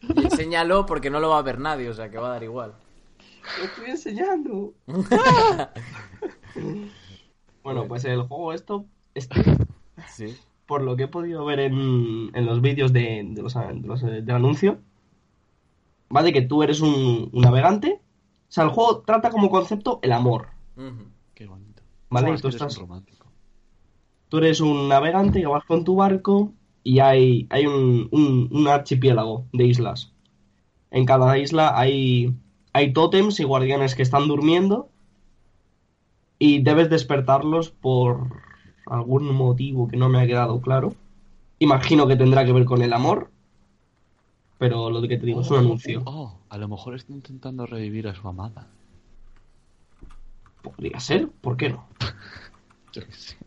Y 0.01 0.23
enséñalo 0.23 0.85
porque 0.85 1.09
no 1.11 1.19
lo 1.19 1.29
va 1.29 1.37
a 1.37 1.43
ver 1.43 1.59
nadie, 1.59 1.87
o 1.89 1.93
sea 1.93 2.09
que 2.09 2.17
va 2.17 2.29
a 2.29 2.31
dar 2.31 2.43
igual. 2.43 2.73
Lo 3.59 3.65
estoy 3.65 3.89
enseñando. 3.91 4.73
bueno, 7.63 7.87
pues 7.87 8.05
el 8.05 8.23
juego 8.23 8.53
esto, 8.53 8.85
este, 9.13 9.43
Sí. 10.09 10.35
Por 10.71 10.83
lo 10.83 10.95
que 10.95 11.03
he 11.03 11.07
podido 11.09 11.43
ver 11.43 11.59
en, 11.59 12.31
en 12.33 12.45
los 12.45 12.61
vídeos 12.61 12.93
de, 12.93 13.27
de 13.29 13.41
los, 13.41 13.53
de 13.55 13.81
los, 13.83 14.01
eh, 14.03 14.21
del 14.21 14.35
anuncio, 14.37 14.79
va 16.15 16.23
de 16.23 16.31
que 16.31 16.43
tú 16.43 16.63
eres 16.63 16.79
un, 16.79 17.29
un 17.33 17.41
navegante. 17.41 17.99
O 18.47 18.51
sea, 18.53 18.63
el 18.63 18.69
juego 18.69 19.01
trata 19.01 19.31
como 19.31 19.49
concepto 19.49 19.99
el 20.01 20.13
amor. 20.13 20.47
Qué 21.33 21.45
bonito. 21.45 21.83
Vale, 22.09 22.27
Sabes 22.27 22.41
tú 22.41 22.47
estás- 22.47 22.77
un 22.77 22.83
romántico. 22.87 23.27
Tú 24.29 24.37
eres 24.37 24.61
un 24.61 24.87
navegante 24.87 25.41
que 25.41 25.47
vas 25.47 25.65
con 25.65 25.83
tu 25.83 25.97
barco 25.97 26.53
y 26.85 26.99
hay, 26.99 27.47
hay 27.49 27.65
un, 27.67 28.07
un- 28.11 28.47
un 28.49 28.67
archipiélago 28.69 29.47
de 29.51 29.65
islas. 29.65 30.13
En 30.89 31.05
cada 31.05 31.37
isla 31.37 31.77
hay, 31.77 32.33
hay 32.71 32.93
tótems 32.93 33.41
y 33.41 33.43
guardianes 33.43 33.93
que 33.93 34.03
están 34.03 34.29
durmiendo 34.29 34.87
y 36.39 36.61
debes 36.61 36.89
despertarlos 36.89 37.71
por 37.71 38.49
algún 38.85 39.33
motivo 39.33 39.87
que 39.87 39.97
no 39.97 40.09
me 40.09 40.19
ha 40.21 40.27
quedado 40.27 40.59
claro. 40.61 40.93
Imagino 41.59 42.07
que 42.07 42.15
tendrá 42.15 42.43
que 42.45 42.53
ver 42.53 42.65
con 42.65 42.81
el 42.81 42.93
amor, 42.93 43.29
pero 44.57 44.89
lo 44.89 45.01
que 45.01 45.17
te 45.17 45.25
digo 45.25 45.41
es 45.41 45.51
un 45.51 45.57
anuncio. 45.57 46.01
Oh, 46.05 46.35
a 46.49 46.57
lo 46.57 46.67
mejor 46.67 46.95
está 46.95 47.13
intentando 47.13 47.65
revivir 47.65 48.07
a 48.07 48.15
su 48.15 48.27
amada. 48.27 48.67
Podría 50.61 50.99
ser, 50.99 51.27
¿por 51.27 51.57
qué 51.57 51.69
no? 51.69 51.85
Yo 52.93 53.05
qué 53.05 53.11
sé. 53.13 53.37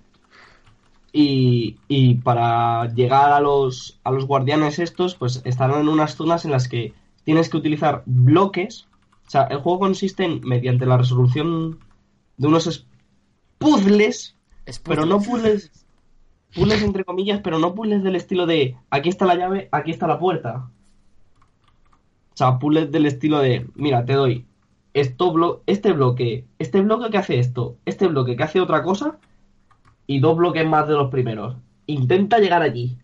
Y, 1.12 1.76
y 1.86 2.14
para 2.16 2.92
llegar 2.92 3.32
a 3.32 3.40
los, 3.40 4.00
a 4.02 4.10
los 4.10 4.26
guardianes 4.26 4.80
estos, 4.80 5.14
pues 5.14 5.42
estarán 5.44 5.82
en 5.82 5.88
unas 5.88 6.16
zonas 6.16 6.44
en 6.44 6.50
las 6.50 6.66
que 6.66 6.92
tienes 7.22 7.48
que 7.48 7.56
utilizar 7.56 8.02
bloques. 8.06 8.88
O 9.26 9.30
sea, 9.30 9.44
el 9.44 9.58
juego 9.58 9.78
consiste 9.78 10.24
en, 10.24 10.40
mediante 10.40 10.86
la 10.86 10.96
resolución 10.96 11.78
de 12.36 12.48
unos 12.48 12.66
es- 12.66 12.84
puzzles, 13.58 14.34
Es 14.66 14.78
pero 14.78 15.04
no 15.06 15.20
puzzles, 15.20 15.86
puzzles 16.54 16.82
entre 16.82 17.04
comillas, 17.04 17.40
pero 17.42 17.58
no 17.58 17.74
puzzles 17.74 18.02
del 18.02 18.16
estilo 18.16 18.46
de 18.46 18.76
aquí 18.90 19.08
está 19.08 19.26
la 19.26 19.34
llave, 19.34 19.68
aquí 19.72 19.90
está 19.90 20.06
la 20.06 20.18
puerta. 20.18 20.68
O 22.32 22.36
sea, 22.36 22.58
puzzles 22.58 22.90
del 22.90 23.06
estilo 23.06 23.38
de, 23.38 23.66
mira, 23.74 24.04
te 24.04 24.14
doy 24.14 24.46
esto 24.94 25.32
blo- 25.32 25.60
este 25.66 25.92
bloque, 25.92 26.44
este 26.58 26.80
bloque 26.80 27.10
que 27.10 27.18
hace 27.18 27.38
esto, 27.40 27.76
este 27.84 28.06
bloque 28.06 28.36
que 28.36 28.42
hace 28.44 28.60
otra 28.60 28.82
cosa 28.82 29.18
y 30.06 30.20
dos 30.20 30.36
bloques 30.36 30.66
más 30.66 30.86
de 30.88 30.94
los 30.94 31.10
primeros. 31.10 31.56
Intenta 31.86 32.38
llegar 32.38 32.62
allí. 32.62 32.96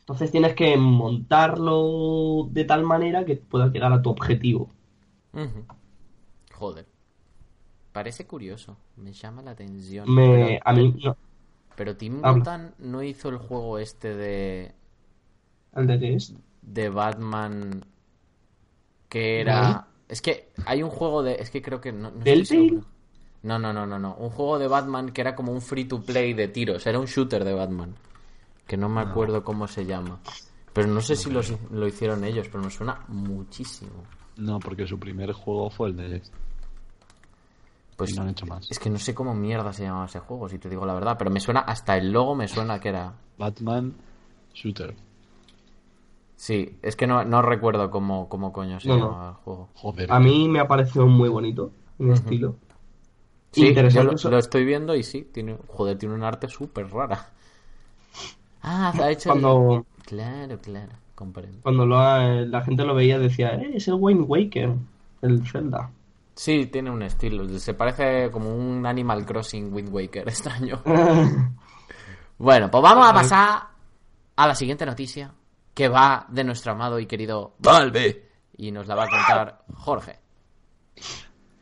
Entonces 0.00 0.30
tienes 0.30 0.54
que 0.54 0.76
montarlo 0.76 2.48
de 2.50 2.64
tal 2.64 2.82
manera 2.84 3.24
que 3.24 3.36
puedas 3.36 3.72
llegar 3.72 3.92
a 3.92 4.02
tu 4.02 4.10
objetivo. 4.10 4.68
Joder. 6.52 6.86
Parece 7.92 8.26
curioso. 8.26 8.76
Me 8.96 9.12
llama 9.12 9.42
la 9.42 9.50
atención. 9.52 10.12
Me, 10.12 10.26
Pero- 10.26 10.60
a 10.64 10.72
mí, 10.72 10.94
no, 11.04 11.16
Pero 11.76 11.96
Tim 11.96 12.16
Habla. 12.24 12.32
Burton 12.32 12.74
no 12.78 13.02
hizo 13.02 13.28
el 13.28 13.36
juego 13.38 13.78
este 13.78 14.14
de, 14.14 14.72
¿el 15.74 15.86
de 15.86 15.98
qué 15.98 16.14
es? 16.14 16.34
de 16.62 16.88
Batman 16.88 17.84
que 19.08 19.40
era... 19.40 19.88
Es 20.08 20.20
que 20.22 20.50
hay 20.66 20.82
un 20.82 20.90
juego 20.90 21.22
de... 21.22 21.34
Es 21.34 21.50
que 21.50 21.60
creo 21.62 21.80
que 21.80 21.92
no... 21.92 22.10
no. 22.10 22.82
No, 23.42 23.58
no, 23.58 23.72
no, 23.72 23.86
no, 23.86 23.98
no. 23.98 24.14
Un 24.14 24.30
juego 24.30 24.58
de 24.58 24.68
Batman 24.68 25.10
que 25.10 25.20
era 25.20 25.34
como 25.34 25.52
un 25.52 25.60
free 25.60 25.84
to 25.86 26.00
play 26.00 26.32
de 26.32 26.48
tiros. 26.48 26.86
Era 26.86 26.98
un 26.98 27.06
shooter 27.06 27.44
de 27.44 27.52
Batman. 27.52 27.94
Que 28.66 28.76
no 28.76 28.88
me 28.88 29.00
acuerdo 29.00 29.42
cómo 29.42 29.66
se 29.66 29.84
llama. 29.84 30.20
Pero 30.72 30.88
no 30.88 31.00
sé 31.00 31.16
si 31.16 31.30
lo, 31.30 31.40
lo 31.72 31.86
hicieron 31.86 32.24
ellos, 32.24 32.48
pero 32.50 32.62
me 32.64 32.70
suena 32.70 33.00
muchísimo. 33.08 34.04
No, 34.36 34.60
porque 34.60 34.86
su 34.86 34.98
primer 34.98 35.32
juego 35.32 35.68
fue 35.70 35.88
el 35.88 35.96
de... 35.96 36.22
Pues 37.96 38.10
y 38.12 38.14
no 38.14 38.22
han 38.22 38.30
hecho 38.30 38.46
más. 38.46 38.70
es 38.70 38.78
que 38.78 38.90
no 38.90 38.98
sé 38.98 39.14
cómo 39.14 39.34
mierda 39.34 39.72
se 39.72 39.84
llamaba 39.84 40.06
ese 40.06 40.18
juego, 40.20 40.48
si 40.48 40.58
te 40.58 40.68
digo 40.68 40.84
la 40.86 40.94
verdad. 40.94 41.16
Pero 41.18 41.30
me 41.30 41.40
suena, 41.40 41.60
hasta 41.60 41.96
el 41.96 42.10
logo 42.12 42.34
me 42.34 42.48
suena 42.48 42.80
que 42.80 42.88
era... 42.88 43.12
Batman 43.38 43.94
Shooter. 44.54 44.94
Sí, 46.36 46.76
es 46.82 46.96
que 46.96 47.06
no, 47.06 47.24
no 47.24 47.40
recuerdo 47.42 47.90
cómo, 47.90 48.28
cómo 48.28 48.52
coño 48.52 48.80
se 48.80 48.88
No, 48.88 48.96
no. 48.96 49.06
llamaba 49.10 49.28
el 49.30 49.34
juego. 49.36 49.68
Joder. 49.74 50.12
A 50.12 50.18
mí 50.18 50.48
me 50.48 50.58
ha 50.58 50.66
parecido 50.66 51.06
muy 51.06 51.28
bonito 51.28 51.70
en 51.98 52.12
estilo. 52.12 52.56
Sí, 53.52 53.68
Interesante. 53.68 54.16
yo 54.16 54.30
lo, 54.30 54.38
estoy 54.38 54.64
viendo 54.64 54.94
y 54.96 55.02
sí, 55.02 55.28
tiene, 55.32 55.56
joder, 55.68 55.98
tiene 55.98 56.14
un 56.14 56.24
arte 56.24 56.48
súper 56.48 56.90
rara. 56.90 57.28
Ah, 58.62 58.92
ha 58.98 59.10
hecho... 59.10 59.32
el- 59.32 59.40
Cuando, 59.40 59.86
Claro, 60.06 60.58
claro, 60.58 60.92
comprendo. 61.14 61.58
cuando 61.62 61.86
lo 61.86 61.98
ha- 61.98 62.24
la 62.24 62.62
gente 62.62 62.84
lo 62.84 62.94
veía 62.94 63.18
decía, 63.18 63.54
eh, 63.54 63.72
es 63.74 63.86
el 63.88 63.94
Wayne 63.94 64.22
Waker, 64.22 64.74
el 65.22 65.46
Zelda. 65.46 65.90
Sí, 66.42 66.66
tiene 66.66 66.90
un 66.90 67.02
estilo. 67.04 67.48
Se 67.60 67.72
parece 67.74 68.28
como 68.32 68.52
un 68.52 68.84
Animal 68.84 69.24
Crossing 69.24 69.72
Wind 69.72 69.90
Waker 69.92 70.28
extraño. 70.28 70.82
Bueno, 72.38 72.68
pues 72.68 72.82
vamos 72.82 73.06
a 73.08 73.12
pasar 73.12 73.62
a 74.34 74.48
la 74.48 74.54
siguiente 74.56 74.84
noticia 74.84 75.32
que 75.72 75.86
va 75.88 76.26
de 76.28 76.42
nuestro 76.42 76.72
amado 76.72 76.98
y 76.98 77.06
querido 77.06 77.54
Valve 77.60 78.28
y 78.56 78.72
nos 78.72 78.88
la 78.88 78.96
va 78.96 79.04
a 79.04 79.08
contar 79.08 79.64
Jorge. 79.74 80.18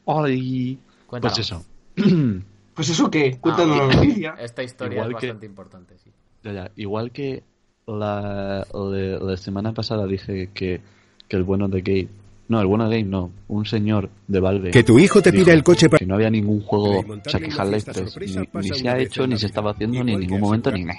¡Ay! 0.07 0.79
Cuéntanos. 1.07 1.37
Pues 1.37 1.47
eso. 1.47 1.65
pues 2.75 2.89
eso 2.89 3.11
qué, 3.11 3.39
cuéntanos 3.39 3.79
Ah, 3.79 3.87
la 3.89 3.95
noticia. 3.97 4.35
Esta 4.39 4.63
historia 4.63 4.97
Igual 5.01 5.11
es 5.11 5.17
que- 5.21 5.27
bastante 5.27 5.47
importante, 5.47 5.99
sí. 5.99 6.11
Ya, 6.45 6.53
ya. 6.53 6.71
Igual 6.77 7.13
que 7.13 7.45
la, 7.87 8.67
la, 8.73 9.19
la 9.21 9.37
semana 9.37 9.73
pasada 9.75 10.07
dije 10.07 10.49
que, 10.55 10.81
que 11.29 11.37
el 11.37 11.45
bueno 11.45 11.69
de 11.69 11.83
Gabe. 11.83 12.09
No, 12.51 12.61
el 12.61 12.67
bueno 12.67 12.89
de 12.89 12.97
Gabe 12.97 13.09
no. 13.09 13.31
Un 13.47 13.65
señor 13.65 14.11
de 14.27 14.41
Valve. 14.41 14.73
Que 14.73 14.83
tu 14.83 14.99
hijo 14.99 15.23
te 15.23 15.33
pida 15.33 15.53
el 15.53 15.63
coche 15.63 15.89
para... 15.89 16.01
Que 16.01 16.07
no 16.07 16.17
había 16.17 16.31
ningún 16.31 16.61
juego. 16.63 17.05
Half-Life 17.25 17.69
fiesta 17.69 17.93
3 17.93 18.11
sorpresa 18.11 18.43
ni, 18.55 18.69
se 18.71 18.89
ha 18.89 18.99
hecho, 18.99 19.25
ni 19.25 19.39
se 19.39 19.47
estaba 19.47 19.71
haciendo, 19.71 20.03
ni 20.03 20.15
en 20.15 20.21
ningún 20.21 20.41
momento, 20.41 20.73
ni 20.73 20.85
nada. 20.85 20.99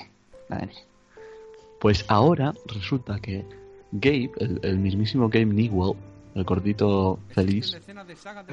Pues 1.81 2.05
ahora 2.07 2.53
resulta 2.67 3.19
que 3.19 3.43
Gabe, 3.91 4.31
el, 4.39 4.61
el 4.63 4.79
mismísimo 4.79 5.27
Gabe 5.27 5.47
Newell, 5.47 5.97
el 6.35 6.45
gordito 6.45 7.19
feliz, 7.31 7.77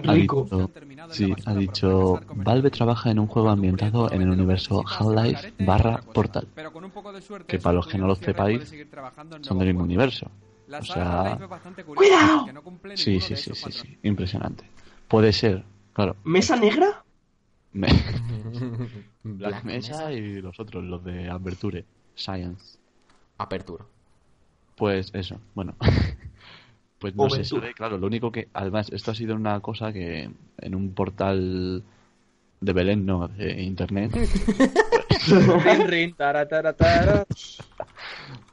ha 0.05 0.15
dicho, 0.15 0.49
sí, 1.11 1.33
ha 1.45 1.55
dicho, 1.55 2.21
Valve 2.35 2.71
trabaja 2.71 3.13
en 3.13 3.21
un 3.21 3.29
juego 3.29 3.51
ambientado 3.51 4.11
en 4.11 4.23
el 4.23 4.31
universo 4.31 4.83
Half-Life 4.85 5.53
barra 5.61 6.01
Portal, 6.13 6.49
que 7.47 7.61
para 7.61 7.77
los 7.77 7.87
que 7.87 7.97
no 7.97 8.09
lo 8.09 8.17
sepáis, 8.17 8.75
son 9.43 9.59
del 9.59 9.69
mismo 9.69 9.85
universo. 9.85 10.29
O 10.71 10.85
sea, 10.85 11.39
¡Cuidado! 11.95 12.45
sí, 12.95 13.21
sí, 13.21 13.37
sí, 13.37 13.55
sí, 13.55 13.73
sí, 13.73 13.99
impresionante. 14.03 14.65
Puede 15.09 15.33
ser, 15.33 15.65
claro, 15.95 16.17
¿Mesa 16.25 16.57
negra? 16.57 17.03
me- 17.73 17.89
Black 19.25 19.63
Black 19.63 19.65
Mesa 19.65 20.13
y 20.13 20.41
los 20.41 20.59
otros, 20.61 20.85
los 20.85 21.03
de 21.05 21.31
Aperture, 21.31 21.85
Science. 22.15 22.79
Apertura. 23.39 23.85
Pues 24.77 25.11
eso, 25.15 25.41
bueno. 25.55 25.75
Pues 26.99 27.15
no 27.15 27.31
se 27.31 27.37
Oventura. 27.37 27.63
sabe, 27.63 27.75
claro, 27.75 27.97
lo 27.97 28.09
único 28.09 28.33
que, 28.33 28.49
además, 28.53 28.91
esto 28.93 29.13
ha 29.13 29.15
sido 29.15 29.37
una 29.37 29.61
cosa 29.61 29.93
que 29.93 30.29
en 30.59 30.75
un 30.75 30.95
portal 30.95 31.85
de 32.61 32.73
Belén, 32.73 33.07
no, 33.07 33.29
de 33.29 33.63
internet, 33.63 34.11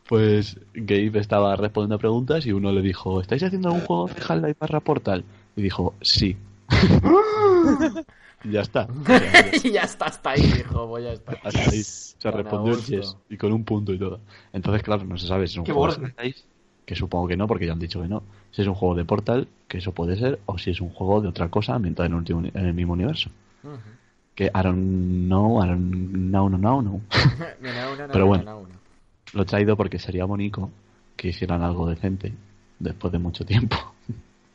Pues 0.07 0.59
Gabe 0.73 1.19
estaba 1.19 1.55
respondiendo 1.55 1.95
a 1.95 1.99
preguntas 1.99 2.45
y 2.45 2.51
uno 2.51 2.71
le 2.71 2.81
dijo, 2.81 3.21
¿estáis 3.21 3.41
haciendo 3.43 3.69
algún 3.69 3.81
juego 3.85 4.07
de 4.07 4.13
Half-Life 4.21 4.57
barra 4.59 4.79
Portal? 4.79 5.23
Y 5.55 5.61
dijo, 5.63 5.95
sí. 6.01 6.37
y 8.43 8.51
ya 8.51 8.61
está. 8.61 8.87
Ya- 9.07 9.51
y 9.63 9.71
ya 9.71 9.81
está, 9.81 10.05
hasta 10.05 10.31
ahí, 10.31 10.41
hijo, 10.59 10.85
voy 10.87 11.05
a 11.05 11.13
estar. 11.13 11.39
hasta 11.43 11.59
ahí. 11.71 11.81
Se 11.83 12.31
respondió 12.31 12.75
gusto. 12.75 12.91
yes 12.91 13.17
y 13.29 13.37
con 13.37 13.51
un 13.53 13.63
punto 13.63 13.93
y 13.93 13.99
todo. 13.99 14.19
Entonces, 14.53 14.83
claro, 14.83 15.03
no 15.05 15.17
se 15.17 15.27
sabe 15.27 15.47
si 15.47 15.53
es 15.53 15.57
un 15.57 15.63
Qué 15.65 15.73
juego 15.73 15.93
de 15.95 16.35
que 16.85 16.95
supongo 16.95 17.27
que 17.27 17.35
no, 17.35 17.47
porque 17.47 17.65
ya 17.65 17.73
han 17.73 17.79
dicho 17.79 17.99
que 18.01 18.07
no. 18.07 18.21
Si 18.51 18.61
es 18.61 18.67
un 18.67 18.75
juego 18.75 18.93
de 18.93 19.05
Portal, 19.05 19.47
que 19.67 19.79
eso 19.79 19.91
puede 19.91 20.17
ser, 20.17 20.39
o 20.45 20.59
si 20.59 20.69
es 20.69 20.81
un 20.81 20.89
juego 20.89 21.19
de 21.19 21.27
otra 21.27 21.49
cosa 21.49 21.73
ambientado 21.73 22.05
en 22.07 22.13
el, 22.45 22.51
en 22.53 22.65
el 22.67 22.73
mismo 22.73 22.93
universo. 22.93 23.31
Que 24.35 24.45
I 24.45 24.61
don't 24.61 25.25
know, 25.25 25.63
I 25.63 25.67
don't 25.67 25.91
know, 25.91 26.49
no, 26.49 26.57
no, 26.57 26.81
no. 26.81 27.01
Una, 27.61 28.07
Pero 28.11 28.27
bueno. 28.27 28.43
Lo 29.33 29.41
he 29.41 29.45
traído 29.45 29.75
porque 29.75 29.99
sería 29.99 30.25
bonito 30.25 30.69
que 31.15 31.29
hicieran 31.29 31.61
algo 31.63 31.87
decente 31.89 32.33
después 32.79 33.11
de 33.11 33.19
mucho 33.19 33.45
tiempo. 33.45 33.75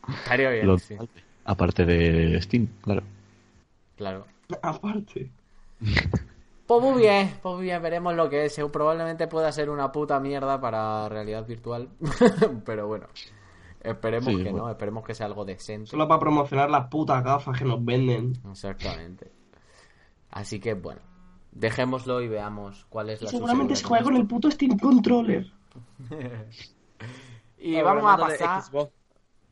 Estaría 0.08 0.50
bien, 0.50 0.78
sí, 0.78 0.96
Aparte 1.44 1.84
de 1.84 2.40
Steam, 2.42 2.66
claro. 2.82 3.02
claro. 3.96 4.26
Aparte. 4.62 5.30
Pues 6.66 6.82
muy 6.82 7.00
bien, 7.02 7.34
pues 7.42 7.54
muy 7.56 7.64
bien, 7.64 7.82
veremos 7.82 8.14
lo 8.14 8.28
que 8.28 8.44
es. 8.44 8.58
Eh, 8.58 8.68
Probablemente 8.68 9.26
pueda 9.26 9.50
ser 9.50 9.70
una 9.70 9.90
puta 9.90 10.20
mierda 10.20 10.60
para 10.60 11.08
realidad 11.08 11.46
virtual. 11.46 11.88
Pero 12.64 12.86
bueno, 12.86 13.06
esperemos 13.80 14.26
Sí, 14.28 14.36
que 14.36 14.50
bueno. 14.50 14.66
no, 14.66 14.70
esperemos 14.70 15.04
que 15.04 15.14
sea 15.14 15.26
algo 15.26 15.44
decente. 15.44 15.90
Solo 15.90 16.06
para 16.06 16.20
promocionar 16.20 16.70
las 16.70 16.86
putas 16.88 17.24
gafas 17.24 17.58
que 17.58 17.64
nos 17.64 17.84
venden. 17.84 18.34
Exactamente. 18.50 19.30
Así 20.30 20.60
que 20.60 20.74
bueno, 20.74 21.00
Dejémoslo 21.52 22.20
y 22.20 22.28
veamos 22.28 22.86
cuál 22.88 23.10
es 23.10 23.22
la 23.22 23.30
Seguramente 23.30 23.74
se 23.76 23.84
juega 23.84 24.04
con 24.04 24.16
el 24.16 24.26
puto 24.26 24.50
Steam 24.50 24.78
Controller. 24.78 25.46
Y 27.58 27.76
Ahora, 27.76 27.94
vamos 27.94 28.14
a 28.14 28.16
pasar 28.16 28.62
Xbox. 28.62 28.92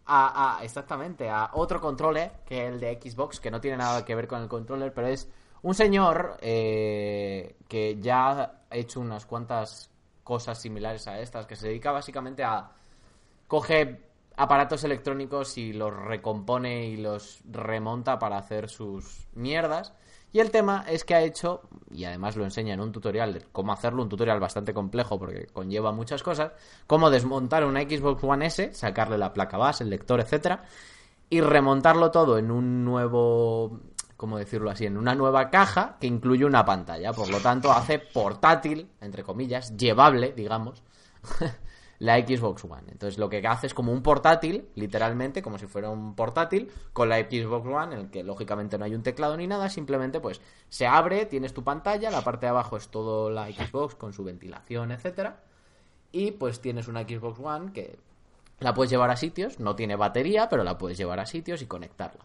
a, 0.07 0.59
a- 0.59 0.65
exactamente 0.65 1.29
a 1.29 1.51
otro 1.53 1.81
controller 1.81 2.33
que 2.47 2.67
es 2.67 2.73
el 2.73 2.81
de 2.81 2.99
Xbox 3.01 3.39
que 3.41 3.51
no 3.51 3.61
tiene 3.61 3.77
nada 3.77 4.05
que 4.05 4.15
ver 4.15 4.27
con 4.27 4.41
el 4.41 4.49
controller 4.49 4.95
pero 4.95 5.09
es 5.09 5.29
un 5.63 5.75
señor 5.75 6.39
eh, 6.41 7.57
que 7.69 7.99
ya 8.01 8.31
ha 8.71 8.77
hecho 8.77 9.01
unas 9.01 9.27
cuantas 9.27 9.91
cosas 10.25 10.59
similares 10.59 11.07
a 11.07 11.21
estas 11.21 11.47
que 11.47 11.57
se 11.57 11.69
dedica 11.69 11.93
básicamente 11.93 12.43
a 12.45 12.71
coge 13.47 14.01
aparatos 14.37 14.85
electrónicos 14.85 15.59
y 15.59 15.75
los 15.75 15.93
recompone 15.95 16.87
y 16.87 16.97
los 16.97 17.41
remonta 17.51 18.19
para 18.19 18.39
hacer 18.39 18.71
sus 18.71 19.27
mierdas 19.35 19.93
y 20.33 20.41
el 20.41 20.51
tema 20.51 20.85
es 20.89 21.05
que 21.05 21.15
ha 21.15 21.23
hecho, 21.23 21.63
y 21.91 22.05
además 22.05 22.37
lo 22.37 22.45
enseña 22.45 22.75
en 22.75 22.81
un 22.81 22.93
tutorial 22.93 23.47
cómo 23.51 23.73
hacerlo, 23.73 24.03
un 24.03 24.09
tutorial 24.09 24.41
bastante 24.41 24.75
complejo 24.75 25.19
porque 25.19 25.47
conlleva 25.47 25.93
muchas 25.93 26.23
cosas, 26.23 26.53
cómo 26.87 27.11
desmontar 27.11 27.65
una 27.65 27.81
Xbox 27.81 28.23
One 28.23 28.47
S, 28.47 28.75
sacarle 28.75 29.17
la 29.17 29.33
placa 29.33 29.57
base, 29.57 29.85
el 29.85 29.91
lector, 29.91 30.21
etcétera, 30.21 30.65
y 31.31 31.41
remontarlo 31.41 32.11
todo 32.11 32.37
en 32.39 32.51
un 32.51 32.85
nuevo, 32.85 33.81
¿cómo 34.17 34.39
decirlo 34.39 34.71
así? 34.71 34.85
En 34.85 34.99
una 34.99 35.15
nueva 35.15 35.49
caja 35.49 35.97
que 35.99 36.07
incluye 36.07 36.45
una 36.45 36.65
pantalla. 36.65 37.13
Por 37.13 37.31
lo 37.31 37.39
tanto, 37.39 37.73
hace 37.73 37.99
portátil, 37.99 38.91
entre 39.01 39.23
comillas, 39.23 39.77
llevable, 39.77 40.33
digamos, 40.33 40.83
la 42.01 42.17
Xbox 42.19 42.65
One. 42.65 42.85
Entonces 42.93 43.19
lo 43.19 43.29
que 43.29 43.45
hace 43.47 43.67
es 43.67 43.75
como 43.75 43.93
un 43.93 44.03
portátil, 44.03 44.69
literalmente, 44.77 45.43
como 45.43 45.59
si 45.59 45.67
fuera 45.67 45.91
un 45.91 46.15
portátil, 46.15 46.71
con 46.93 47.09
la 47.09 47.19
Xbox 47.19 47.67
One, 47.67 47.95
en 47.95 48.01
el 48.03 48.11
que 48.11 48.23
lógicamente 48.23 48.79
no 48.79 48.85
hay 48.85 48.95
un 48.95 49.03
teclado 49.03 49.37
ni 49.37 49.47
nada, 49.47 49.69
simplemente 49.69 50.21
pues 50.21 50.41
se 50.69 50.87
abre, 50.87 51.27
tienes 51.27 51.53
tu 51.55 51.65
pantalla, 51.65 52.11
la 52.11 52.23
parte 52.23 52.47
de 52.47 52.51
abajo 52.51 52.77
es 52.77 52.89
todo 52.89 53.31
la 53.31 53.47
Xbox 53.51 53.97
con 53.97 54.13
su 54.13 54.23
ventilación, 54.23 54.93
etcétera, 54.93 55.41
y 56.13 56.31
pues 56.31 56.61
tienes 56.61 56.87
una 56.89 57.03
Xbox 57.03 57.41
One 57.41 57.73
que 57.73 57.99
la 58.61 58.75
puedes 58.75 58.91
llevar 58.91 59.11
a 59.11 59.17
sitios, 59.17 59.59
no 59.61 59.75
tiene 59.77 59.97
batería, 59.97 60.49
pero 60.49 60.63
la 60.65 60.79
puedes 60.79 60.99
llevar 60.99 61.19
a 61.21 61.27
sitios 61.27 61.63
y 61.63 61.67
conectarla. 61.67 62.25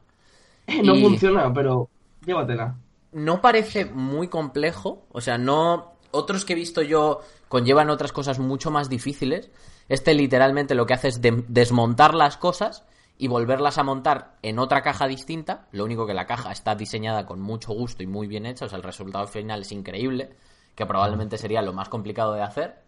No 0.84 0.96
Y- 0.96 1.02
funciona, 1.04 1.52
pero 1.54 1.90
llévatela. 2.26 2.76
no 3.12 3.42
parece 3.42 3.86
muy 3.86 4.28
complejo, 4.30 5.06
o 5.12 5.20
sea, 5.20 5.38
no 5.38 5.94
otros 6.12 6.46
que 6.46 6.54
he 6.54 6.56
visto 6.56 6.82
yo 6.84 7.22
conllevan 7.54 7.92
otras 7.92 8.12
cosas 8.12 8.40
mucho 8.40 8.72
más 8.72 8.90
difíciles. 8.90 9.52
Este 9.88 10.16
literalmente 10.16 10.74
lo 10.74 10.88
que 10.88 10.96
hace 10.96 11.10
es 11.10 11.22
de- 11.22 11.44
desmontar 11.48 12.16
las 12.16 12.36
cosas 12.36 12.84
y 13.16 13.28
volverlas 13.28 13.78
a 13.78 13.84
montar 13.84 14.38
en 14.42 14.58
otra 14.58 14.82
caja 14.82 15.06
distinta. 15.06 15.68
Lo 15.72 15.84
único 15.86 16.08
que 16.08 16.16
la 16.16 16.26
caja 16.26 16.52
está 16.52 16.74
diseñada 16.74 17.28
con 17.28 17.40
mucho 17.40 17.72
gusto 17.72 18.02
y 18.02 18.08
muy 18.08 18.26
bien 18.26 18.48
hecha, 18.48 18.66
o 18.66 18.70
sea, 18.70 18.78
el 18.78 18.84
resultado 18.84 19.28
final 19.28 19.62
es 19.62 19.72
increíble, 19.72 20.32
que 20.74 20.88
probablemente 20.88 21.38
sería 21.38 21.62
lo 21.62 21.74
más 21.74 21.90
complicado 21.90 22.34
de 22.34 22.42
hacer. 22.42 22.82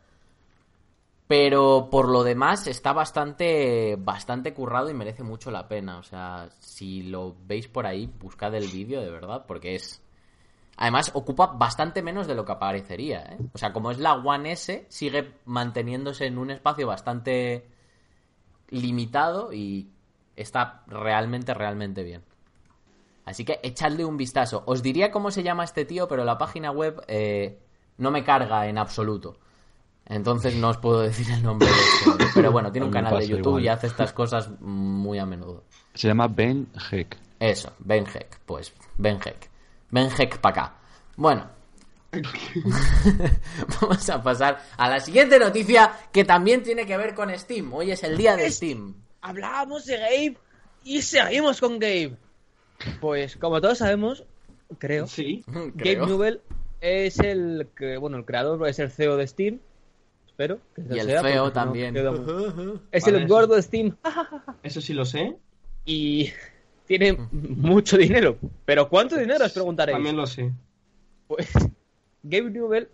Pero 1.27 1.89
por 1.91 2.09
lo 2.09 2.23
demás 2.23 2.65
está 2.65 2.91
bastante, 2.91 3.95
bastante 3.99 4.51
currado 4.55 4.89
y 4.89 4.95
merece 4.95 5.21
mucho 5.21 5.51
la 5.51 5.67
pena. 5.67 5.99
O 5.99 6.03
sea, 6.03 6.49
si 6.59 7.03
lo 7.03 7.35
veis 7.45 7.67
por 7.67 7.85
ahí, 7.85 8.07
buscad 8.19 8.55
el 8.55 8.67
vídeo 8.71 8.99
de 9.01 9.11
verdad, 9.11 9.45
porque 9.47 9.75
es. 9.75 10.01
Además, 10.77 11.11
ocupa 11.13 11.47
bastante 11.47 12.01
menos 12.01 12.27
de 12.27 12.35
lo 12.35 12.45
que 12.45 12.51
aparecería. 12.51 13.21
¿eh? 13.21 13.37
O 13.53 13.57
sea, 13.57 13.71
como 13.71 13.91
es 13.91 13.99
la 13.99 14.15
One 14.15 14.51
S, 14.51 14.85
sigue 14.89 15.33
manteniéndose 15.45 16.25
en 16.25 16.37
un 16.37 16.51
espacio 16.51 16.87
bastante 16.87 17.65
limitado 18.69 19.53
y 19.53 19.89
está 20.35 20.83
realmente, 20.87 21.53
realmente 21.53 22.03
bien. 22.03 22.23
Así 23.23 23.45
que 23.45 23.59
echadle 23.63 24.05
un 24.05 24.17
vistazo. 24.17 24.63
Os 24.65 24.83
diría 24.83 25.11
cómo 25.11 25.31
se 25.31 25.43
llama 25.43 25.63
este 25.63 25.85
tío, 25.85 26.07
pero 26.07 26.25
la 26.25 26.37
página 26.37 26.71
web 26.71 27.03
eh, 27.07 27.59
no 27.97 28.11
me 28.11 28.23
carga 28.23 28.67
en 28.67 28.77
absoluto. 28.77 29.37
Entonces 30.05 30.55
no 30.55 30.69
os 30.69 30.77
puedo 30.77 30.99
decir 31.01 31.27
el 31.31 31.41
nombre 31.41 31.67
de 31.67 31.73
este. 31.73 32.25
Pero 32.35 32.51
bueno, 32.51 32.71
tiene 32.71 32.85
un 32.85 32.93
canal 32.93 33.17
de 33.17 33.27
YouTube 33.27 33.47
igual. 33.47 33.63
y 33.63 33.67
hace 33.69 33.87
estas 33.87 34.13
cosas 34.13 34.49
muy 34.61 35.17
a 35.19 35.25
menudo. 35.25 35.63
Se 35.93 36.07
llama 36.07 36.27
Ben 36.27 36.67
Heck. 36.91 37.17
Eso, 37.39 37.71
Ben 37.79 38.05
Heck. 38.05 38.39
Pues 38.45 38.73
Ben 38.97 39.17
Heck. 39.25 39.54
Heck 39.93 40.39
para 40.39 40.63
acá. 40.63 40.75
Bueno. 41.15 41.49
Vamos 43.81 44.09
a 44.09 44.23
pasar 44.23 44.61
a 44.77 44.89
la 44.89 44.99
siguiente 44.99 45.37
noticia 45.39 45.91
que 46.11 46.23
también 46.23 46.63
tiene 46.63 46.85
que 46.85 46.97
ver 46.97 47.13
con 47.13 47.35
Steam. 47.37 47.73
Hoy 47.73 47.91
es 47.91 48.03
el 48.03 48.17
día 48.17 48.35
de 48.35 48.49
Steam. 48.51 48.95
Hablábamos 49.21 49.85
de 49.85 49.97
Gabe 49.97 50.37
y 50.83 51.01
seguimos 51.01 51.59
con 51.59 51.79
Gabe. 51.79 52.15
Pues 53.01 53.35
como 53.37 53.59
todos 53.61 53.77
sabemos, 53.79 54.23
creo, 54.77 55.07
Sí. 55.07 55.43
Gabe 55.47 55.71
Creo. 55.75 56.05
Newell 56.07 56.41
es 56.81 57.19
el 57.19 57.69
que, 57.75 57.97
bueno, 57.97 58.17
el 58.17 58.25
creador, 58.25 58.67
es 58.67 58.79
el 58.79 58.91
CEO 58.91 59.17
de 59.17 59.27
Steam. 59.27 59.59
Espero. 60.27 60.59
que 60.75 60.81
Y 60.95 60.99
el 60.99 61.05
sea, 61.07 61.21
no 61.35 61.51
también. 61.51 61.95
Es 62.91 63.03
Vale, 63.05 63.17
el 63.17 63.23
eso. 63.23 63.33
gordo 63.33 63.55
de 63.55 63.61
Steam 63.61 63.95
Eso 64.63 64.81
sí 64.81 64.93
lo 64.93 65.05
sé. 65.05 65.37
y 65.85 66.31
tiene 66.85 67.17
mucho 67.31 67.97
dinero. 67.97 68.37
¿Pero 68.65 68.87
cuánto 68.89 69.17
dinero 69.17 69.45
os 69.45 69.51
preguntaréis? 69.53 69.95
También 69.95 70.15
lo 70.17 70.25
sé. 70.27 70.51
Pues 71.27 71.49
Gabe 72.23 72.49
Newell, 72.51 72.87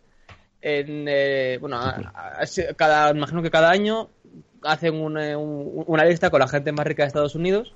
en, 0.62 1.06
eh, 1.08 1.58
bueno, 1.60 1.78
a- 1.78 1.90
a- 2.14 2.42
a- 2.44 2.74
cada, 2.76 3.12
imagino 3.12 3.42
que 3.42 3.52
cada 3.52 3.70
año 3.72 4.10
hacen 4.64 4.96
una, 4.96 5.38
un- 5.38 5.84
una 5.88 6.06
lista 6.06 6.30
con 6.30 6.40
la 6.40 6.48
gente 6.48 6.72
más 6.72 6.86
rica 6.86 7.04
de 7.04 7.08
Estados 7.08 7.36
Unidos. 7.36 7.74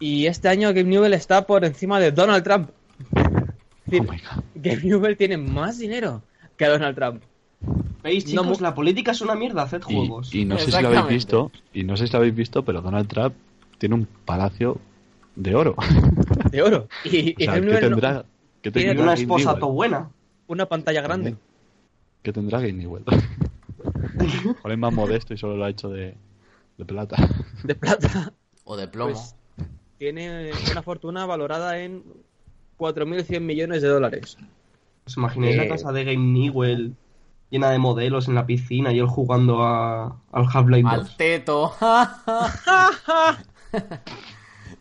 Y 0.00 0.26
este 0.26 0.48
año 0.48 0.68
Gabe 0.68 0.84
Newell 0.84 1.14
está 1.14 1.46
por 1.46 1.64
encima 1.64 2.00
de 2.00 2.10
Donald 2.12 2.42
Trump. 2.44 2.70
Es 3.14 4.00
Oh 4.00 4.04
decir. 4.04 4.20
Gabe 4.54 4.82
Newell 4.82 5.16
tiene 5.16 5.36
más 5.36 5.78
dinero 5.78 6.22
que 6.56 6.66
Donald 6.66 6.94
Trump. 6.96 7.22
¿Veis, 8.02 8.32
No 8.34 8.42
chicos? 8.42 8.60
La 8.60 8.74
política 8.74 9.12
es 9.12 9.20
una 9.22 9.34
mierda, 9.34 9.62
haced 9.62 9.82
Y, 9.88 9.94
juegos. 9.94 10.34
y 10.34 10.44
no 10.44 10.58
sé 10.58 10.70
si 10.72 10.82
lo 10.82 10.88
habéis 10.88 11.06
visto, 11.08 11.50
y 11.72 11.84
no 11.84 11.96
sé 11.96 12.06
si 12.06 12.12
lo 12.12 12.18
habéis 12.18 12.34
visto, 12.34 12.62
pero 12.64 12.82
Donald 12.82 13.08
Trump 13.08 13.34
tiene 13.78 13.94
un 13.94 14.06
palacio 14.26 14.78
de 15.36 15.54
oro. 15.54 15.74
De 16.50 16.62
oro. 16.62 16.88
Y, 17.04 17.30
y 17.42 17.48
O 17.48 17.50
sea, 17.52 17.60
¿qué 17.60 17.76
tendrá? 17.80 18.24
¿Qué 18.62 18.70
tendrá 18.70 19.02
una 19.02 19.14
esposa 19.14 19.44
Newell? 19.46 19.60
todo 19.60 19.70
buena. 19.72 20.10
una 20.46 20.66
pantalla 20.66 21.00
grande. 21.02 21.36
¿Qué 22.22 22.32
tendrá 22.32 22.58
Gabe 22.60 22.72
Newell? 22.72 23.04
Ahora 24.62 24.74
es 24.74 24.78
más 24.78 24.92
modesto 24.92 25.34
y 25.34 25.36
solo 25.38 25.56
lo 25.56 25.64
ha 25.64 25.70
hecho 25.70 25.88
de, 25.88 26.14
de 26.78 26.84
plata. 26.84 27.16
De 27.64 27.74
plata. 27.74 28.32
O 28.64 28.76
de 28.76 28.86
plomo. 28.88 29.12
Pues, 29.12 29.34
tiene 29.98 30.52
una 30.70 30.82
fortuna 30.82 31.26
valorada 31.26 31.78
en 31.80 32.02
4.100 32.78 33.40
millones 33.40 33.82
de 33.82 33.88
dólares. 33.88 34.38
¿Os 35.06 35.16
imagináis 35.16 35.54
Eh. 35.56 35.58
la 35.58 35.68
casa 35.68 35.92
de 35.92 36.04
Game 36.04 36.32
Newell 36.32 36.94
llena 37.50 37.70
de 37.70 37.78
modelos 37.78 38.28
en 38.28 38.34
la 38.36 38.46
piscina 38.46 38.92
y 38.92 38.98
él 39.00 39.06
jugando 39.06 39.62
a, 39.62 40.16
al 40.32 40.46
Half-Life 40.52 40.88
2? 40.88 40.92
Al 41.10 41.16
teto. 41.16 41.72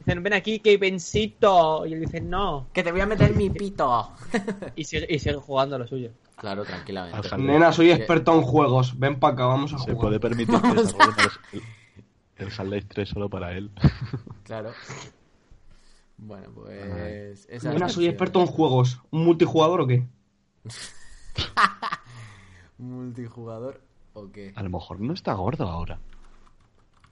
Dicen, 0.05 0.21
ven 0.23 0.33
aquí, 0.33 0.59
que 0.59 0.77
vencito. 0.77 1.85
Y 1.85 1.93
él 1.93 2.01
dice, 2.01 2.19
no. 2.21 2.67
que 2.73 2.83
te 2.83 2.91
voy 2.91 3.01
a 3.01 3.05
meter 3.05 3.35
mi 3.35 3.49
pito. 3.49 4.11
Y 4.75 4.83
sigue, 4.83 5.07
y 5.09 5.19
sigue 5.19 5.35
jugando 5.35 5.75
a 5.75 5.79
lo 5.79 5.87
suyo. 5.87 6.11
claro, 6.35 6.63
tranquilamente. 6.65 7.37
Nena, 7.37 7.71
soy 7.71 7.87
Que- 7.87 7.93
experto 7.93 8.33
en 8.33 8.41
juegos. 8.41 8.97
Ven 8.99 9.19
para 9.19 9.33
acá, 9.33 9.45
vamos 9.45 9.73
a 9.73 9.77
Se 9.77 9.83
jugar. 9.93 9.97
puede 9.97 10.19
permitir 10.19 10.59
que 10.61 11.57
el, 11.57 11.61
el 12.37 12.47
Half-Life 12.47 12.87
3 12.89 13.09
solo 13.09 13.29
para 13.29 13.53
él. 13.57 13.71
Claro. 14.43 14.71
Bueno, 16.17 16.49
pues. 16.53 17.47
esa 17.49 17.71
Nena, 17.71 17.87
soy 17.89 18.07
experto 18.07 18.39
en 18.41 18.47
juegos. 18.47 18.99
¿Un 19.11 19.23
multijugador 19.25 19.81
o 19.81 19.87
qué? 19.87 20.05
¿Multijugador 22.77 23.81
o 24.13 24.29
qué? 24.31 24.51
A 24.55 24.63
lo 24.63 24.69
mejor 24.69 24.99
no 24.99 25.13
está 25.13 25.33
gordo 25.33 25.67
ahora. 25.67 25.99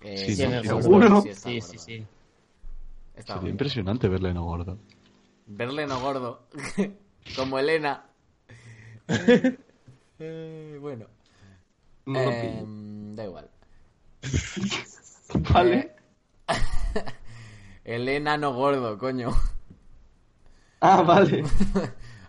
Eh, 0.01 0.17
Sí, 0.17 0.35
Sí, 0.35 0.47
no, 0.47 0.81
seguro. 0.81 1.21
Sí, 1.21 1.61
Sí, 1.61 1.77
sí, 1.77 2.05
sí. 3.21 3.31
Está 3.31 3.35
Sería 3.35 3.49
impresionante 3.49 4.07
verle 4.07 4.33
no 4.33 4.43
gordo. 4.43 4.77
Verle 5.47 5.87
no 5.87 5.99
gordo. 5.99 6.47
Como 7.35 7.59
Elena. 7.59 8.05
Eh, 10.19 10.77
bueno. 10.79 11.07
No 12.05 12.19
eh, 12.19 12.59
pillo. 12.59 13.15
da 13.15 13.23
igual. 13.25 13.49
Vale. 15.53 15.95
Elena 17.83 18.37
no 18.37 18.53
gordo, 18.53 18.97
coño. 18.97 19.31
Ah, 20.81 21.01
vale. 21.03 21.43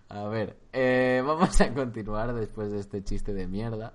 A 0.09 0.25
ver, 0.25 0.59
eh, 0.73 1.23
vamos 1.25 1.59
a 1.61 1.73
continuar 1.73 2.35
después 2.35 2.71
de 2.71 2.81
este 2.81 3.03
chiste 3.03 3.33
de 3.33 3.47
mierda. 3.47 3.95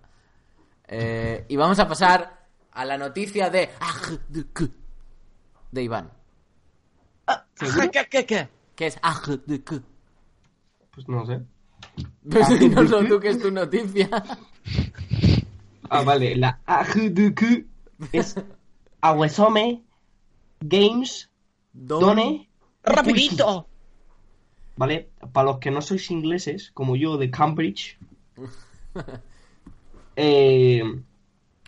Eh, 0.87 1.45
y 1.47 1.55
vamos 1.55 1.79
a 1.79 1.87
pasar 1.87 2.45
a 2.71 2.85
la 2.85 2.97
noticia 2.97 3.49
de... 3.49 3.69
De 5.71 5.83
Iván. 5.83 6.11
¿Qué, 7.91 8.05
qué, 8.09 8.25
qué? 8.25 8.47
¿Qué 8.75 8.87
es? 8.87 8.99
Pues 10.91 11.07
no 11.07 11.25
sé. 11.25 11.41
Pues 12.29 12.59
dinoslo 12.59 13.05
tú 13.07 13.19
que 13.19 13.29
es 13.29 13.39
tu 13.41 13.51
noticia. 13.51 14.09
Ah, 15.89 16.03
vale. 16.03 16.35
La 16.35 16.59
AGDQ 16.65 17.65
es 18.11 18.35
Awesome 19.01 19.83
Games 20.59 21.29
Don- 21.73 22.01
Done 22.01 22.49
¡Rapidito! 22.83 23.67
¿vale? 24.75 25.09
Para 25.33 25.45
los 25.47 25.57
que 25.59 25.71
no 25.71 25.81
sois 25.81 26.09
ingleses, 26.11 26.71
como 26.73 26.95
yo 26.95 27.17
de 27.17 27.31
Cambridge, 27.31 27.97
eh, 30.15 30.83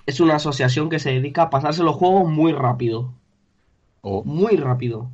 es 0.05 0.20
una 0.20 0.36
asociación 0.36 0.89
que 0.89 0.99
se 0.99 1.12
dedica 1.12 1.43
a 1.43 1.49
pasarse 1.49 1.84
los 1.84 1.95
juegos 1.95 2.30
muy 2.30 2.51
rápido. 2.51 3.14
O 4.01 4.24
Muy 4.24 4.55
rápido. 4.55 5.10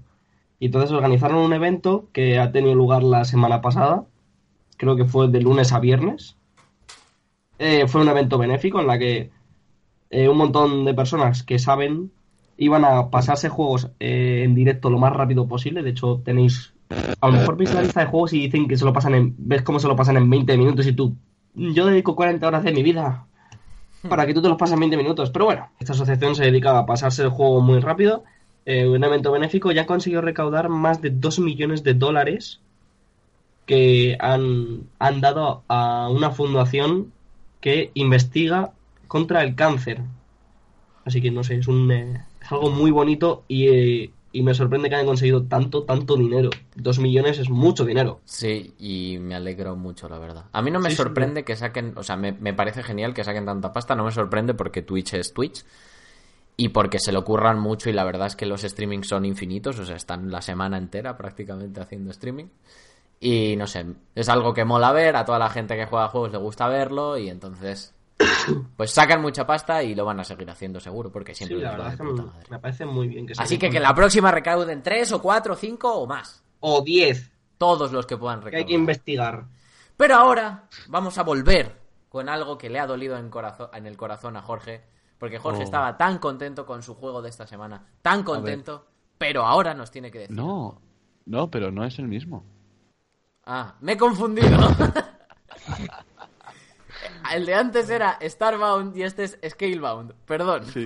Y 0.60 0.68
entonces 0.68 0.92
organizaron 0.92 1.38
un 1.38 1.54
evento 1.54 2.08
que 2.14 2.40
ha 2.40 2.52
tenido 2.52 2.76
lugar 2.76 3.04
la 3.04 3.26
semana 3.26 3.62
pasada. 3.62 4.06
Creo 4.78 4.96
que 4.96 5.06
fue 5.06 5.28
de 5.28 5.42
lunes 5.42 5.74
a 5.74 5.80
viernes. 5.80 6.38
Eh, 7.60 7.88
fue 7.88 8.02
un 8.02 8.10
evento 8.10 8.38
benéfico 8.38 8.80
en 8.80 8.88
la 8.88 8.98
que 9.00 9.32
eh, 10.10 10.30
un 10.30 10.38
montón 10.38 10.86
de 10.86 10.94
personas 10.94 11.44
que 11.44 11.60
saben 11.60 12.12
iban 12.58 12.86
a 12.86 13.10
pasarse 13.10 13.50
juegos 13.50 13.90
eh, 14.00 14.44
en 14.46 14.56
directo 14.56 14.90
lo 14.90 14.98
más 14.98 15.14
rápido 15.14 15.48
posible. 15.48 15.84
De 15.84 15.92
hecho, 15.92 16.22
tenéis. 16.24 16.74
A 17.20 17.28
lo 17.28 17.34
mejor 17.34 17.58
veis 17.58 17.74
la 17.74 17.82
lista 17.82 18.02
de 18.02 18.06
juegos 18.06 18.34
y 18.34 18.40
dicen 18.42 18.68
que 18.68 18.78
se 18.78 18.86
lo 18.86 18.94
pasan 18.94 19.16
en. 19.16 19.36
Ves 19.38 19.62
cómo 19.62 19.80
se 19.80 19.88
lo 19.88 19.96
pasan 19.96 20.18
en 20.18 20.30
20 20.30 20.58
minutos 20.58 20.88
y 20.88 20.94
tú. 20.94 21.16
Yo 21.54 21.86
dedico 21.86 22.16
40 22.16 22.48
horas 22.48 22.64
de 22.64 22.74
mi 22.74 22.84
vida 22.84 23.26
para 24.08 24.26
que 24.26 24.34
tú 24.34 24.42
te 24.42 24.50
los 24.50 24.58
pases 24.58 24.74
en 24.74 24.82
20 24.82 24.98
minutos. 24.98 25.30
Pero 25.32 25.46
bueno, 25.46 25.70
esta 25.80 25.94
asociación 25.94 26.36
se 26.36 26.46
dedica 26.46 26.78
a 26.78 26.86
pasarse 26.86 27.24
el 27.24 27.30
juego 27.30 27.62
muy 27.62 27.80
rápido. 27.80 28.24
Eh, 28.66 28.88
un 28.88 29.04
evento 29.04 29.32
benéfico 29.32 29.72
ya 29.72 29.84
ha 29.84 29.86
conseguido 29.86 30.22
recaudar 30.22 30.70
más 30.70 31.02
de 31.02 31.12
2 31.12 31.40
millones 31.40 31.84
de 31.84 31.94
dólares 31.94 32.60
que 33.66 34.18
han, 34.20 34.82
han 35.00 35.22
dado 35.22 35.64
a 35.68 36.10
una 36.10 36.32
fundación 36.32 37.12
que 37.62 37.92
investiga 37.94 38.72
contra 39.08 39.44
el 39.44 39.56
cáncer. 39.56 40.02
Así 41.04 41.22
que 41.22 41.32
no 41.32 41.44
sé, 41.44 41.56
es, 41.58 41.68
un, 41.68 41.92
eh, 41.92 42.24
es 42.42 42.52
algo 42.52 42.72
muy 42.72 42.92
bonito 42.92 43.44
y, 43.48 43.68
eh, 43.68 44.12
y 44.32 44.42
me 44.44 44.54
sorprende 44.54 44.90
que 44.90 44.96
hayan 44.96 45.08
conseguido 45.08 45.44
tanto, 45.44 45.84
tanto 45.84 46.18
dinero. 46.18 46.50
2 46.76 47.00
millones 47.00 47.38
es 47.40 47.50
mucho 47.50 47.86
dinero. 47.86 48.20
Sí, 48.26 48.74
y 48.80 49.18
me 49.20 49.36
alegro 49.36 49.76
mucho, 49.76 50.10
la 50.10 50.18
verdad. 50.20 50.46
A 50.52 50.62
mí 50.62 50.72
no 50.72 50.80
me 50.80 50.90
Sí, 50.90 50.96
sí, 50.96 51.04
sorprende 51.04 51.44
que 51.44 51.56
saquen, 51.56 51.94
o 51.96 52.04
sea, 52.04 52.18
me, 52.18 52.32
me 52.34 52.54
parece 52.54 52.84
genial 52.84 53.14
que 53.14 53.24
saquen 53.24 53.46
tanta 53.46 53.72
pasta, 53.74 53.96
no 53.96 54.04
me 54.06 54.12
sorprende 54.12 54.54
porque 54.56 54.82
Twitch 54.82 55.14
es 55.14 55.34
Twitch 55.34 55.64
y 56.58 56.70
porque 56.70 57.00
se 57.00 57.12
lo 57.12 57.24
curran 57.26 57.60
mucho 57.60 57.90
y 57.90 57.94
la 57.94 58.04
verdad 58.04 58.28
es 58.28 58.36
que 58.36 58.46
los 58.46 58.62
streamings 58.62 59.08
son 59.08 59.26
infinitos, 59.26 59.78
o 59.80 59.86
sea, 59.86 59.96
están 59.96 60.32
la 60.32 60.42
semana 60.42 60.78
entera 60.78 61.18
prácticamente 61.18 61.82
haciendo 61.82 62.12
streaming. 62.12 62.48
Y 63.20 63.56
no 63.56 63.66
sé, 63.68 63.86
es 64.14 64.30
algo 64.30 64.54
que 64.54 64.66
mola 64.66 64.92
ver, 64.92 65.16
a 65.16 65.26
toda 65.26 65.40
la 65.40 65.50
gente 65.50 65.76
que 65.76 65.86
juega 65.86 66.10
juegos 66.10 66.32
le 66.32 66.38
gusta 66.38 66.68
verlo 66.68 67.18
y 67.18 67.30
entonces 67.30 67.94
pues 68.78 68.92
sacan 68.92 69.22
mucha 69.22 69.46
pasta 69.48 69.82
y 69.84 69.96
lo 69.96 70.06
van 70.06 70.20
a 70.20 70.24
seguir 70.24 70.50
haciendo 70.50 70.80
seguro 70.80 71.12
porque 71.12 71.34
Sí, 71.34 71.46
siempre 71.46 71.60
la 71.62 71.72
les 71.72 71.80
va 71.80 71.86
verdad 71.86 71.94
es 71.94 71.98
que 71.98 72.04
puta 72.04 72.24
me, 72.24 72.28
madre. 72.28 72.48
me 72.50 72.60
parece 72.60 72.86
muy 72.86 73.08
bien 73.08 73.26
que 73.26 73.36
se 73.36 73.42
Así 73.42 73.58
que 73.58 73.70
que 73.70 73.80
la 73.80 73.94
próxima 73.96 74.32
recauden 74.32 74.84
3 74.84 75.12
o 75.14 75.22
4 75.22 75.54
o 75.54 75.58
5 75.58 75.94
o 75.96 76.08
más. 76.08 76.44
O 76.60 76.82
10, 76.82 77.32
Todos 77.58 77.92
los 77.92 78.06
que 78.06 78.18
puedan 78.18 78.40
que 78.42 78.58
hay 78.58 78.64
recaudar. 78.64 78.68
que 78.68 78.74
investigar. 78.74 79.46
Pero 79.98 80.16
ahora 80.16 80.66
vamos 80.88 81.18
a 81.18 81.24
volver 81.24 81.80
con 82.10 82.28
algo 82.30 82.58
que 82.58 82.70
le 82.70 82.80
ha 82.80 82.88
dolido 82.88 83.18
en, 83.18 83.32
en 83.74 83.86
el 83.88 83.98
corazón 83.98 84.36
a 84.38 84.42
Jorge. 84.42 84.84
Porque 85.20 85.40
Jorge 85.40 85.62
Oh. 85.62 85.64
estaba 85.64 85.98
tan 85.98 86.20
contento 86.20 86.66
con 86.66 86.84
su 86.84 86.96
juego 86.96 87.22
de 87.22 87.30
esta 87.30 87.48
semana. 87.48 87.86
Tan 88.02 88.24
contento. 88.24 88.86
Pero 89.18 89.46
ahora 89.46 89.74
nos 89.74 89.92
tiene 89.92 90.12
que 90.12 90.20
decir. 90.20 90.36
no, 90.36 90.82
no, 91.26 91.50
pero 91.50 91.72
no 91.72 91.86
es 91.86 91.98
el 92.00 92.08
mismo. 92.08 92.46
Ah, 93.46 93.76
me 93.80 93.94
he 93.94 93.98
confundido. 93.98 94.50
el 97.34 97.46
de 97.46 97.54
antes 97.54 97.90
era 97.90 98.18
Starbound 98.22 98.96
y 98.98 99.04
este 99.04 99.24
es 99.24 99.40
Scalebound. 99.50 100.14
Perdón. 100.26 100.66
Sí, 100.66 100.86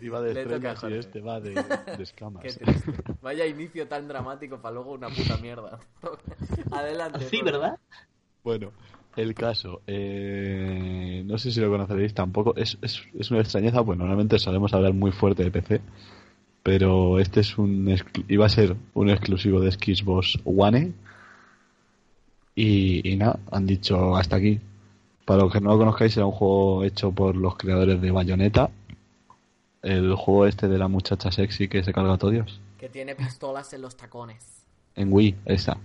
iba 0.00 0.20
de 0.20 0.32
estrellas 0.40 0.84
y 0.88 0.94
este 0.94 1.20
va 1.20 1.40
de, 1.40 1.54
de 1.54 2.02
escamas. 2.02 2.42
Qué 2.42 2.52
triste. 2.52 2.92
Vaya 3.22 3.46
inicio 3.46 3.86
tan 3.88 4.06
dramático 4.08 4.60
para 4.60 4.74
luego 4.74 4.92
una 4.92 5.08
puta 5.08 5.36
mierda. 5.38 5.78
Adelante. 6.70 7.28
Sí. 7.28 7.42
¿verdad? 7.42 7.78
Bueno, 8.42 8.72
el 9.16 9.34
caso, 9.34 9.80
eh, 9.86 11.22
no 11.26 11.38
sé 11.38 11.52
si 11.52 11.60
lo 11.60 11.70
conoceréis 11.70 12.14
tampoco, 12.14 12.54
es, 12.56 12.78
es, 12.82 13.02
es 13.18 13.30
una 13.30 13.40
extrañeza, 13.40 13.84
pues 13.84 13.98
normalmente 13.98 14.38
solemos 14.38 14.72
hablar 14.74 14.92
muy 14.94 15.12
fuerte 15.12 15.44
de 15.44 15.50
PC, 15.50 15.80
pero 16.62 17.18
este 17.18 17.40
es 17.40 17.58
un 17.58 17.94
iba 18.28 18.46
a 18.46 18.48
ser 18.48 18.76
un 18.94 19.10
exclusivo 19.10 19.60
de 19.60 19.72
Xbox 19.72 20.38
One 20.44 20.92
y, 22.54 23.08
y 23.08 23.16
nada, 23.16 23.38
han 23.50 23.66
dicho 23.66 24.16
hasta 24.16 24.36
aquí. 24.36 24.60
Para 25.24 25.42
los 25.44 25.52
que 25.52 25.60
no 25.60 25.70
lo 25.70 25.78
conozcáis, 25.78 26.16
era 26.16 26.26
un 26.26 26.32
juego 26.32 26.84
hecho 26.84 27.10
por 27.10 27.34
los 27.34 27.56
creadores 27.56 28.00
de 28.00 28.10
Bayonetta, 28.10 28.70
el 29.82 30.14
juego 30.14 30.46
este 30.46 30.68
de 30.68 30.78
la 30.78 30.88
muchacha 30.88 31.30
sexy 31.32 31.68
que 31.68 31.82
se 31.82 31.92
carga 31.92 32.14
a 32.14 32.18
todos 32.18 32.60
Que 32.78 32.88
tiene 32.88 33.14
pistolas 33.14 33.72
en 33.72 33.82
los 33.82 33.96
tacones. 33.96 34.64
en 34.96 35.12
Wii, 35.12 35.34
esa. 35.46 35.76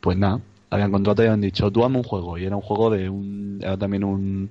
Pues 0.00 0.16
nada, 0.18 0.40
habían 0.72 0.90
contratado 0.90 1.24
y 1.24 1.28
habían 1.28 1.40
dicho, 1.42 1.70
tú 1.70 1.84
hazme 1.84 1.98
un 1.98 2.02
juego. 2.04 2.38
Y 2.38 2.44
era 2.44 2.56
un 2.56 2.62
juego 2.62 2.90
de 2.90 3.08
un. 3.08 3.58
Era 3.62 3.76
también 3.76 4.04
un. 4.04 4.50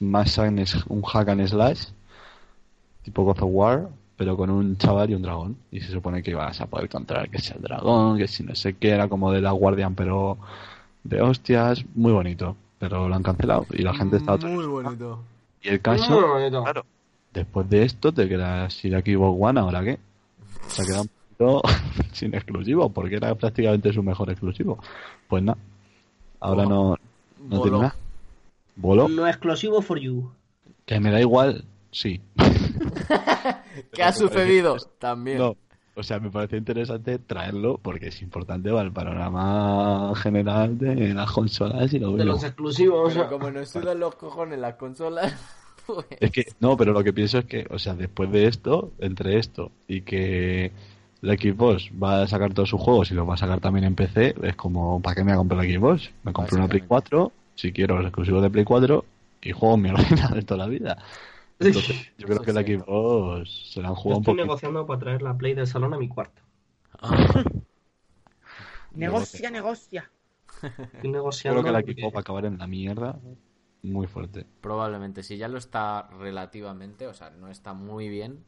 Más 0.00 0.38
un 0.38 1.02
hack 1.02 1.28
and 1.28 1.46
slash, 1.46 1.84
tipo 3.02 3.24
God 3.24 3.42
of 3.42 3.50
War, 3.52 3.88
pero 4.16 4.36
con 4.36 4.48
un 4.50 4.76
chaval 4.78 5.10
y 5.10 5.14
un 5.14 5.22
dragón. 5.22 5.56
Y 5.70 5.80
se 5.80 5.92
supone 5.92 6.22
que 6.22 6.30
ibas 6.30 6.60
a 6.60 6.66
poder 6.66 6.88
controlar 6.88 7.28
que 7.28 7.40
sea 7.40 7.56
el 7.56 7.62
dragón, 7.62 8.18
que 8.18 8.26
si 8.26 8.42
no 8.42 8.54
sé 8.54 8.74
qué, 8.74 8.90
era 8.90 9.08
como 9.08 9.30
de 9.30 9.40
la 9.42 9.52
Guardian, 9.52 9.94
pero 9.94 10.38
de 11.04 11.20
hostias, 11.20 11.84
muy 11.94 12.12
bonito. 12.12 12.56
Pero 12.78 13.06
lo 13.08 13.14
han 13.14 13.22
cancelado 13.22 13.66
y 13.70 13.82
la 13.82 13.92
gente 13.94 14.16
está. 14.16 14.38
Muy 14.38 14.64
bonito. 14.66 15.22
Y 15.62 15.68
el 15.68 15.74
Muy 15.74 15.80
caso, 15.80 16.26
bonito. 16.26 16.62
claro, 16.62 16.84
después 17.34 17.68
de 17.68 17.84
esto 17.84 18.12
te 18.12 18.26
quedas 18.26 18.72
sin 18.72 18.92
Xbox 18.92 19.38
One, 19.38 19.60
¿ahora 19.60 19.84
qué? 19.84 19.98
Se 20.68 20.82
ha 20.82 20.86
quedado 20.86 21.02
un 21.02 21.08
poquito 21.08 21.62
sin 22.12 22.34
exclusivo, 22.34 22.88
porque 22.88 23.16
era 23.16 23.34
prácticamente 23.34 23.92
su 23.92 24.02
mejor 24.02 24.30
exclusivo. 24.30 24.78
Pues 25.30 25.42
nada, 25.42 25.58
ahora 26.40 26.64
no, 26.66 26.90
no 26.90 26.98
Voló. 27.38 27.62
tiene 27.62 27.78
nada. 27.78 27.96
Voló, 28.76 29.08
No 29.08 29.26
exclusivo 29.26 29.80
for 29.80 29.98
you. 29.98 30.30
que 30.84 31.00
me 31.00 31.10
da 31.10 31.20
igual, 31.20 31.64
sí. 31.90 32.20
¿Qué 33.92 34.02
ha 34.02 34.12
sucedido? 34.12 34.76
También. 34.98 35.38
No, 35.38 35.56
o 35.94 36.02
sea, 36.02 36.18
me 36.18 36.30
parece 36.30 36.56
interesante 36.56 37.18
traerlo 37.18 37.78
porque 37.80 38.08
es 38.08 38.20
importante 38.22 38.70
para 38.70 38.82
el 38.82 38.92
panorama 38.92 40.12
general 40.16 40.78
de 40.78 41.14
las 41.14 41.30
consolas 41.30 41.92
y 41.92 41.98
lo 41.98 42.12
De 42.12 42.24
los 42.24 42.42
exclusivos. 42.44 43.12
Pero 43.14 43.28
como 43.28 43.50
nos 43.50 43.70
sudan 43.70 44.00
los 44.00 44.14
cojones 44.16 44.58
las 44.58 44.74
consolas, 44.74 45.32
pues... 45.86 46.06
Es 46.18 46.30
que, 46.30 46.44
no, 46.60 46.76
pero 46.76 46.92
lo 46.92 47.04
que 47.04 47.12
pienso 47.12 47.38
es 47.38 47.44
que, 47.44 47.66
o 47.70 47.78
sea, 47.78 47.94
después 47.94 48.30
de 48.32 48.46
esto, 48.46 48.92
entre 48.98 49.38
esto 49.38 49.70
y 49.86 50.02
que 50.02 50.72
la 51.22 51.34
Xbox 51.34 51.90
va 52.02 52.22
a 52.22 52.26
sacar 52.26 52.54
todos 52.54 52.68
sus 52.70 52.80
juegos 52.80 53.10
y 53.10 53.14
los 53.14 53.28
va 53.28 53.34
a 53.34 53.38
sacar 53.38 53.60
también 53.60 53.84
en 53.84 53.94
PC, 53.94 54.34
es 54.42 54.56
como, 54.56 55.00
¿para 55.02 55.14
qué 55.16 55.20
me 55.24 55.32
voy 55.32 55.34
a 55.34 55.38
comprar 55.38 55.64
la 55.64 55.70
Xbox? 55.72 56.10
Me 56.24 56.32
compro 56.32 56.56
una 56.56 56.68
Play 56.68 56.82
4, 56.86 57.32
si 57.54 57.72
quiero 57.72 57.96
los 57.96 58.06
exclusivos 58.06 58.42
de 58.42 58.50
Play 58.50 58.64
4 58.64 59.04
y 59.42 59.52
juego 59.52 59.76
mi 59.76 59.90
ordenador 59.90 60.34
de 60.36 60.42
toda 60.42 60.58
la 60.58 60.66
vida. 60.66 60.96
Entonces, 61.58 62.10
yo 62.16 62.26
creo 62.26 62.40
que 62.40 62.52
cierto. 62.52 62.84
Xbox 62.86 63.70
se 63.72 63.82
la 63.82 63.88
han 63.88 63.94
jugado 63.94 64.18
un 64.18 64.22
estoy 64.22 64.34
poco. 64.34 64.44
negociando 64.46 64.86
para 64.86 64.98
traer 65.00 65.22
la 65.22 65.36
Play 65.36 65.52
del 65.54 65.66
salón 65.66 65.92
a 65.94 65.98
mi 65.98 66.08
cuarto. 66.08 66.40
Negocia, 68.92 69.50
negocia. 69.50 70.10
Estoy 70.94 71.10
negociando. 71.10 71.60
Creo 71.62 71.64
que 71.72 71.78
la 71.78 71.84
porque- 71.84 72.00
Xbox 72.00 72.14
va 72.14 72.18
a 72.18 72.20
acabar 72.22 72.44
en 72.46 72.58
la 72.58 72.66
mierda 72.66 73.18
muy 73.82 74.06
fuerte. 74.06 74.44
Probablemente, 74.60 75.22
si 75.22 75.36
ya 75.38 75.48
lo 75.48 75.58
está 75.58 76.08
relativamente, 76.18 77.06
o 77.06 77.14
sea, 77.14 77.30
no 77.30 77.48
está 77.48 77.72
muy 77.72 78.08
bien, 78.08 78.44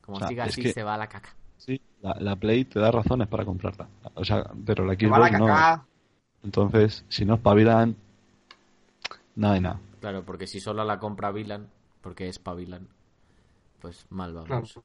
como 0.00 0.16
O 0.16 0.18
sea, 0.20 0.28
siga 0.28 0.44
así 0.44 0.62
que- 0.62 0.72
se 0.72 0.82
va 0.82 0.94
a 0.94 0.98
la 0.98 1.08
caca. 1.08 1.34
Sí, 1.56 1.80
la, 2.02 2.16
la 2.20 2.36
Play 2.36 2.64
te 2.64 2.78
da 2.80 2.90
razones 2.90 3.28
para 3.28 3.44
comprarla. 3.44 3.88
O 4.14 4.24
sea, 4.24 4.50
pero 4.64 4.84
la 4.84 4.96
Que 4.96 5.06
va 5.06 5.18
la 5.18 5.28
Xbox 5.28 5.38
no. 5.40 5.46
caca. 5.46 5.86
Entonces, 6.44 7.04
si 7.08 7.24
no 7.24 7.34
espabilan, 7.34 7.96
nada 9.36 9.54
de 9.54 9.60
nada. 9.60 9.80
Claro, 10.00 10.24
porque 10.24 10.46
si 10.46 10.60
solo 10.60 10.84
la 10.84 10.98
compra 10.98 11.32
Vilan, 11.32 11.68
porque 12.00 12.28
es 12.28 12.38
Pavilan, 12.38 12.86
pues 13.80 14.06
mal 14.10 14.32
vamos. 14.32 14.48
Claro. 14.48 14.84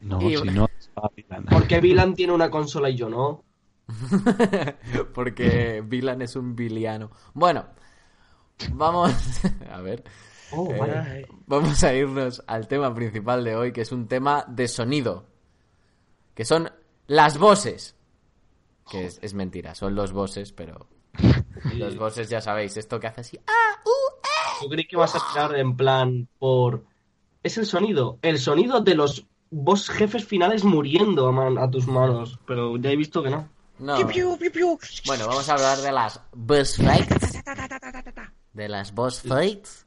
No, 0.00 0.20
Y- 0.22 0.36
si 0.36 0.44
no 0.50 0.68
espabilan. 0.78 1.44
Porque 1.50 1.80
Vilan 1.80 2.14
tiene 2.14 2.32
una 2.32 2.50
consola 2.50 2.88
y 2.90 2.96
yo 2.96 3.08
no. 3.08 3.42
porque 5.14 5.82
Vilan 5.86 6.22
es 6.22 6.36
un 6.36 6.54
viliano. 6.56 7.10
Bueno, 7.34 7.64
vamos 8.72 9.12
a 9.72 9.80
ver. 9.80 10.04
Oh, 10.52 10.70
Eh. 10.70 10.80
Ay. 10.98 11.26
Vamos 11.46 11.82
a 11.82 11.94
irnos 11.94 12.42
al 12.46 12.68
tema 12.68 12.94
principal 12.94 13.42
de 13.44 13.56
hoy, 13.56 13.72
que 13.72 13.80
es 13.80 13.90
un 13.92 14.06
tema 14.06 14.44
de 14.48 14.68
sonido. 14.68 15.26
Que 16.36 16.44
son 16.44 16.70
las 17.08 17.38
voces. 17.38 17.96
Que 18.88 19.06
es, 19.06 19.18
es 19.22 19.34
mentira, 19.34 19.74
son 19.74 19.96
los 19.96 20.12
voces, 20.12 20.52
pero. 20.52 20.86
Los 21.74 21.96
voces 21.96 22.28
ya 22.28 22.40
sabéis, 22.40 22.76
esto 22.76 23.00
que 23.00 23.06
hace 23.08 23.22
así. 23.22 23.40
¡Ah! 23.48 23.80
¡Uh! 23.84 24.62
Yo 24.62 24.68
creí 24.68 24.86
que 24.86 24.96
vas 24.96 25.14
a 25.16 25.20
tirar 25.32 25.56
en 25.56 25.76
plan 25.76 26.28
por. 26.38 26.84
Es 27.42 27.56
el 27.58 27.66
sonido. 27.66 28.18
El 28.22 28.38
sonido 28.38 28.80
de 28.80 28.94
los 28.94 29.26
boss 29.50 29.88
jefes 29.88 30.24
finales 30.24 30.62
muriendo 30.64 31.26
a, 31.26 31.32
man- 31.32 31.58
a 31.58 31.70
tus 31.70 31.86
manos. 31.86 32.38
Pero 32.46 32.76
ya 32.76 32.90
he 32.90 32.96
visto 32.96 33.22
que 33.22 33.30
no. 33.30 33.48
No. 33.78 33.96
Bueno, 35.06 35.26
vamos 35.26 35.48
a 35.48 35.54
hablar 35.54 35.78
de 35.78 35.92
las 35.92 36.20
boss 36.32 36.76
fights. 36.76 37.42
De 38.52 38.68
las 38.68 38.92
boss 38.94 39.20
fights. 39.22 39.86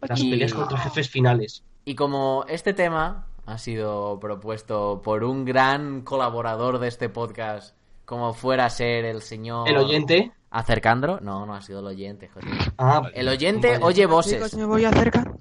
Las 0.00 0.20
Y- 0.20 0.30
peleas 0.30 0.54
contra 0.54 0.78
jefes 0.78 1.08
finales. 1.10 1.62
Y 1.84 1.94
como 1.94 2.44
este 2.48 2.74
tema 2.74 3.26
ha 3.46 3.58
sido 3.58 4.18
propuesto 4.20 5.00
por 5.02 5.24
un 5.24 5.44
gran 5.44 6.02
colaborador 6.02 6.78
de 6.78 6.88
este 6.88 7.08
podcast, 7.08 7.76
como 8.04 8.32
fuera 8.32 8.66
a 8.66 8.70
ser 8.70 9.04
el 9.04 9.22
señor... 9.22 9.68
El 9.68 9.76
oyente. 9.76 10.32
¿Acercandro? 10.50 11.20
No, 11.20 11.46
no 11.46 11.54
ha 11.54 11.62
sido 11.62 11.80
el 11.80 11.86
oyente, 11.86 12.28
José. 12.28 12.48
Ah, 12.76 13.02
El 13.14 13.28
oyente 13.28 13.72
vale. 13.72 13.84
oye 13.84 14.06
voces. 14.06 14.56
me 14.56 14.64
voy 14.64 14.84
a 14.84 14.88
acercar. 14.88 15.38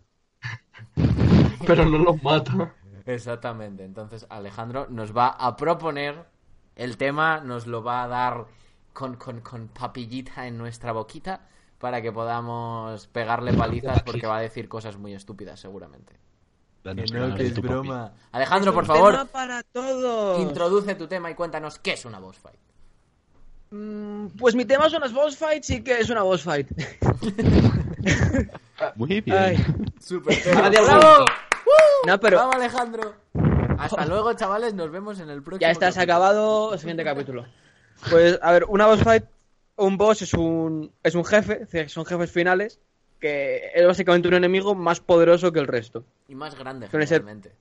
pero 1.65 1.85
no 1.85 1.97
los 1.97 2.21
mata. 2.23 2.75
Exactamente. 3.05 3.83
Entonces 3.83 4.25
Alejandro 4.29 4.85
nos 4.89 5.15
va 5.15 5.29
a 5.29 5.55
proponer 5.55 6.25
el 6.75 6.97
tema, 6.97 7.39
nos 7.39 7.65
lo 7.65 7.83
va 7.83 8.03
a 8.03 8.07
dar 8.07 8.45
con, 8.93 9.15
con, 9.15 9.41
con 9.41 9.67
papillita 9.69 10.45
en 10.47 10.57
nuestra 10.57 10.91
boquita 10.91 11.47
para 11.79 12.01
que 12.01 12.11
podamos 12.11 13.07
pegarle 13.07 13.53
palizas 13.53 14.03
porque 14.03 14.27
va 14.27 14.37
a 14.37 14.41
decir 14.41 14.67
cosas 14.67 14.97
muy 14.97 15.13
estúpidas 15.13 15.59
seguramente. 15.59 16.13
Danos 16.83 17.11
ganas 17.11 17.37
de 17.37 17.51
tu 17.51 17.61
papi. 17.61 17.89
Alejandro, 18.31 18.73
por 18.73 18.85
favor, 18.85 19.27
para 19.27 19.63
todos. 19.63 20.39
introduce 20.39 20.95
tu 20.95 21.07
tema 21.07 21.29
y 21.31 21.35
cuéntanos 21.35 21.77
qué 21.79 21.93
es 21.93 22.05
una 22.05 22.19
boss 22.19 22.37
fight. 22.37 22.59
Mm, 23.71 24.27
Pues 24.37 24.55
mi 24.55 24.65
tema 24.65 24.89
son 24.89 25.01
las 25.01 25.13
boss 25.13 25.37
fights 25.37 25.69
y 25.71 25.83
que 25.83 25.99
es 25.99 26.09
una 26.09 26.21
boss 26.23 26.43
fight. 26.43 26.67
Muy 28.95 29.21
bien. 29.21 29.37
Ay. 29.37 29.57
Super 29.99 30.37
¡Bravo! 30.55 31.25
No, 32.07 32.19
pero 32.19 32.37
¡Vamos, 32.37 32.55
Alejandro! 32.55 33.13
Hasta 33.77 34.05
luego, 34.05 34.33
chavales. 34.33 34.73
Nos 34.73 34.89
vemos 34.91 35.19
en 35.19 35.29
el 35.29 35.43
próximo. 35.43 35.61
ya 35.61 35.71
está, 35.71 35.91
se 35.91 35.99
ha 35.99 36.07
capítulo. 36.07 36.15
acabado. 36.15 36.77
Siguiente 36.77 37.03
capítulo. 37.03 37.45
Pues, 38.09 38.39
a 38.41 38.51
ver, 38.53 38.65
una 38.69 38.87
boss 38.87 39.03
fight, 39.03 39.25
un 39.75 39.97
boss 39.97 40.21
es 40.21 40.33
un, 40.33 40.91
es 41.03 41.15
un 41.15 41.25
jefe, 41.25 41.67
es 41.71 41.91
son 41.91 42.05
jefes 42.05 42.31
finales, 42.31 42.79
que 43.19 43.71
es 43.75 43.85
básicamente 43.85 44.27
un 44.27 44.33
enemigo 44.35 44.75
más 44.75 44.99
poderoso 44.99 45.51
que 45.51 45.59
el 45.59 45.67
resto. 45.67 46.05
Y 46.27 46.35
más 46.35 46.55
grande, 46.57 46.87
Suele 46.89 47.05
ser- 47.07 47.19
generalmente. 47.21 47.53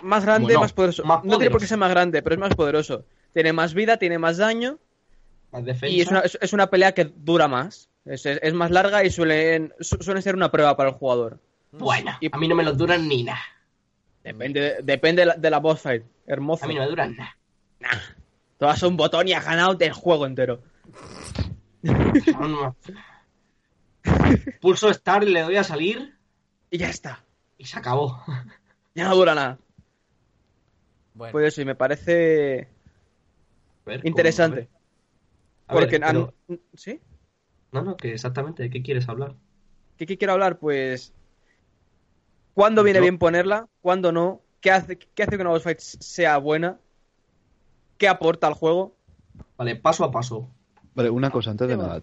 Más 0.00 0.24
grande, 0.24 0.44
Bueno, 0.46 0.60
más 0.60 0.72
poderoso. 0.72 1.04
más 1.04 1.24
No 1.24 1.38
tiene 1.38 1.50
por 1.50 1.60
qué 1.60 1.66
ser 1.66 1.78
más 1.78 1.90
grande, 1.90 2.22
pero 2.22 2.34
es 2.34 2.40
más 2.40 2.54
poderoso. 2.54 3.04
Tiene 3.32 3.52
más 3.52 3.74
vida, 3.74 3.96
tiene 3.96 4.18
más 4.18 4.36
daño 4.36 4.78
Más 5.52 5.64
defensa. 5.64 5.88
y 5.88 6.00
es 6.00 6.08
una, 6.08 6.20
es, 6.20 6.38
es 6.40 6.52
una 6.52 6.68
pelea 6.68 6.92
que 6.92 7.04
dura 7.04 7.48
más. 7.48 7.88
Es, 8.04 8.26
es- 8.26 8.38
es 8.42 8.52
más 8.54 8.70
larga 8.70 9.02
y 9.04 9.10
suelen, 9.10 9.72
su- 9.80 9.96
suele 10.02 10.20
ser 10.22 10.34
una 10.34 10.50
prueba 10.50 10.76
para 10.76 10.90
el 10.90 10.94
jugador. 10.96 11.38
Bueno, 11.72 12.12
Y- 12.20 12.28
a 12.30 12.36
mí 12.38 12.48
no 12.48 12.54
me 12.54 12.64
lo 12.64 12.72
duran 12.72 13.08
ni 13.08 13.24
nada. 13.24 13.40
Depende, 14.22 14.76
depende 14.82 15.22
de 15.22 15.26
la, 15.26 15.34
de 15.36 15.50
la 15.50 15.58
boss 15.58 15.80
fight. 15.80 16.04
Hermoso. 16.26 16.64
A 16.64 16.68
mí 16.68 16.74
no 16.74 16.80
me 16.82 16.88
duran 16.88 17.16
nada. 17.16 17.36
Tú 18.58 18.64
das 18.66 18.82
un 18.82 18.96
botón 18.96 19.26
y 19.28 19.32
has 19.32 19.44
ganado 19.44 19.76
el 19.78 19.92
juego 19.92 20.26
entero. 20.26 20.60
Pulso 24.60 24.92
Start, 24.92 25.24
le 25.24 25.42
doy 25.42 25.56
a 25.56 25.64
salir 25.64 26.16
Y 26.70 26.78
ya 26.78 26.88
está. 26.90 27.24
y 27.58 27.64
se 27.66 27.78
acabó. 27.78 28.20
Ya 28.96 29.08
no 29.08 29.16
dura 29.16 29.34
nada. 29.34 29.58
Bueno, 31.14 31.32
Pues 31.32 31.48
eso, 31.48 31.62
y 31.62 31.64
me 31.64 31.74
parece 31.74 32.68
ver, 33.84 34.00
interesante. 34.06 34.68
¿cómo? 34.68 34.78
A 35.66 35.74
ver, 35.74 35.82
Porque... 35.84 36.00
pero- 36.00 36.34
¿Sí? 36.74 37.00
No, 37.72 37.82
no, 37.82 37.96
que 37.96 38.12
exactamente, 38.12 38.62
¿de 38.62 38.70
qué 38.70 38.82
quieres 38.84 39.08
hablar? 39.08 39.34
¿Qué, 39.96 40.06
qué 40.06 40.16
quiero 40.16 40.34
hablar? 40.34 40.58
Pues... 40.60 41.12
¿Cuándo 42.54 42.84
viene 42.84 42.98
Yo- 42.98 43.02
bien 43.02 43.18
ponerla? 43.18 43.68
¿Cuándo 43.80 44.12
no? 44.12 44.42
¿Qué 44.60 44.70
hace, 44.70 44.96
¿Qué 44.96 45.22
hace 45.24 45.36
que 45.36 45.42
una 45.42 45.50
boss 45.50 45.64
fight 45.64 45.80
sea 45.80 46.38
buena? 46.38 46.78
¿Qué 47.98 48.06
aporta 48.06 48.46
al 48.46 48.54
juego? 48.54 48.96
Vale, 49.56 49.74
paso 49.74 50.04
a 50.04 50.12
paso. 50.12 50.48
Vale, 50.94 51.10
una 51.10 51.30
cosa 51.30 51.50
antes 51.50 51.66
de 51.66 51.76
nada. 51.76 52.00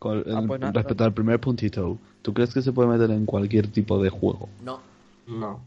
Con- 0.00 0.24
Ah, 0.34 0.42
pues 0.46 0.58
nada, 0.60 0.72
respecto 0.72 1.04
al 1.04 1.12
primer 1.14 1.38
puntito, 1.38 1.96
¿tú 2.22 2.34
crees 2.34 2.52
que 2.52 2.62
se 2.62 2.72
puede 2.72 2.88
meter 2.88 3.10
en 3.12 3.24
cualquier 3.26 3.68
tipo 3.68 4.02
de 4.02 4.10
juego? 4.10 4.48
no. 4.64 4.80
No. 5.28 5.60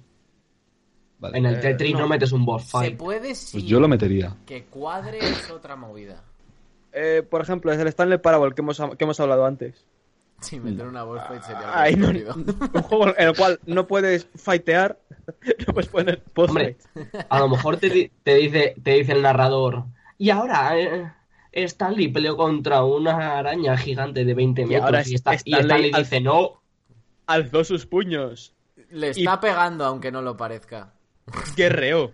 Vale. 1.19 1.37
En 1.37 1.45
el 1.45 1.55
Eh, 1.55 1.59
Tetris 1.59 1.93
no. 1.93 1.99
no. 2.01 2.07
metes 2.09 2.33
un 2.33 2.43
boss 2.45 2.63
Se 2.65 2.69
fight. 2.71 2.97
puede 2.97 3.33
sí. 3.33 3.53
Pues 3.53 3.63
yo 3.63 3.79
lo 3.79 3.87
metería. 3.87 4.35
Que 4.45 4.65
cuadre 4.65 5.19
es 5.19 5.49
otra 5.49 5.77
movida. 5.77 6.21
Eh, 6.91 7.23
por 7.27 7.39
ejemplo, 7.41 7.71
es 7.71 7.79
el 7.79 7.87
Stanley 7.87 8.17
Parable 8.17 8.53
que 8.53 8.61
hemos, 8.61 8.77
que 8.97 9.03
hemos 9.05 9.19
hablado 9.21 9.45
antes. 9.45 9.85
Sí, 10.41 10.59
meter 10.59 10.85
una 10.87 11.03
boss 11.03 11.21
fight 11.29 11.43
sería 11.43 11.59
algo 11.59 11.73
Ay, 11.75 11.95
no, 11.95 12.09
un 12.09 12.81
juego 12.83 13.07
en 13.17 13.27
el 13.29 13.37
cual 13.37 13.57
no 13.65 13.87
puedes 13.87 14.27
fightear, 14.35 14.99
no 15.67 15.73
puedes 15.73 15.89
poner 15.89 16.21
boss 16.35 16.49
Hombre, 16.49 16.75
fight. 16.93 17.15
a 17.29 17.39
lo 17.39 17.47
mejor 17.47 17.77
te 17.77 17.89
dice, 17.89 18.75
te 18.83 18.91
dice 18.95 19.11
el 19.13 19.21
narrador. 19.21 19.85
Y 20.17 20.29
ahora 20.29 20.77
eh, 20.77 21.09
Stanley 21.53 22.07
peleó 22.09 22.35
contra 22.35 22.83
una 22.83 23.37
araña 23.37 23.77
gigante 23.77 24.25
de 24.25 24.33
20 24.33 24.61
Y 24.63 24.65
metros. 24.65 24.85
ahora 24.85 25.03
y, 25.05 25.13
está- 25.15 25.33
y 25.45 25.53
Stanley 25.53 25.91
al- 25.93 26.03
dice, 26.03 26.19
no. 26.21 26.61
Alzó 27.27 27.63
sus 27.63 27.85
puños. 27.85 28.55
Le 28.89 29.09
está 29.09 29.39
pegando 29.39 29.85
aunque 29.85 30.11
no 30.11 30.21
lo 30.21 30.35
parezca. 30.35 30.93
Guerreó 31.55 32.13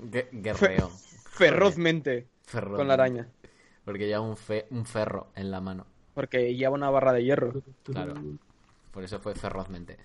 Gue- 0.00 0.28
Guerreo. 0.32 0.90
ferozmente 1.32 2.28
Ferro. 2.44 2.76
con 2.76 2.88
la 2.88 2.94
araña. 2.94 3.28
Porque 3.84 4.06
lleva 4.06 4.20
un, 4.20 4.36
fe- 4.36 4.66
un 4.70 4.84
ferro 4.86 5.30
en 5.34 5.50
la 5.50 5.60
mano. 5.60 5.86
Porque 6.14 6.54
lleva 6.54 6.74
una 6.74 6.90
barra 6.90 7.12
de 7.12 7.24
hierro. 7.24 7.52
Claro. 7.84 8.14
Por 8.90 9.04
eso 9.04 9.18
fue 9.20 9.34
ferozmente. 9.34 9.96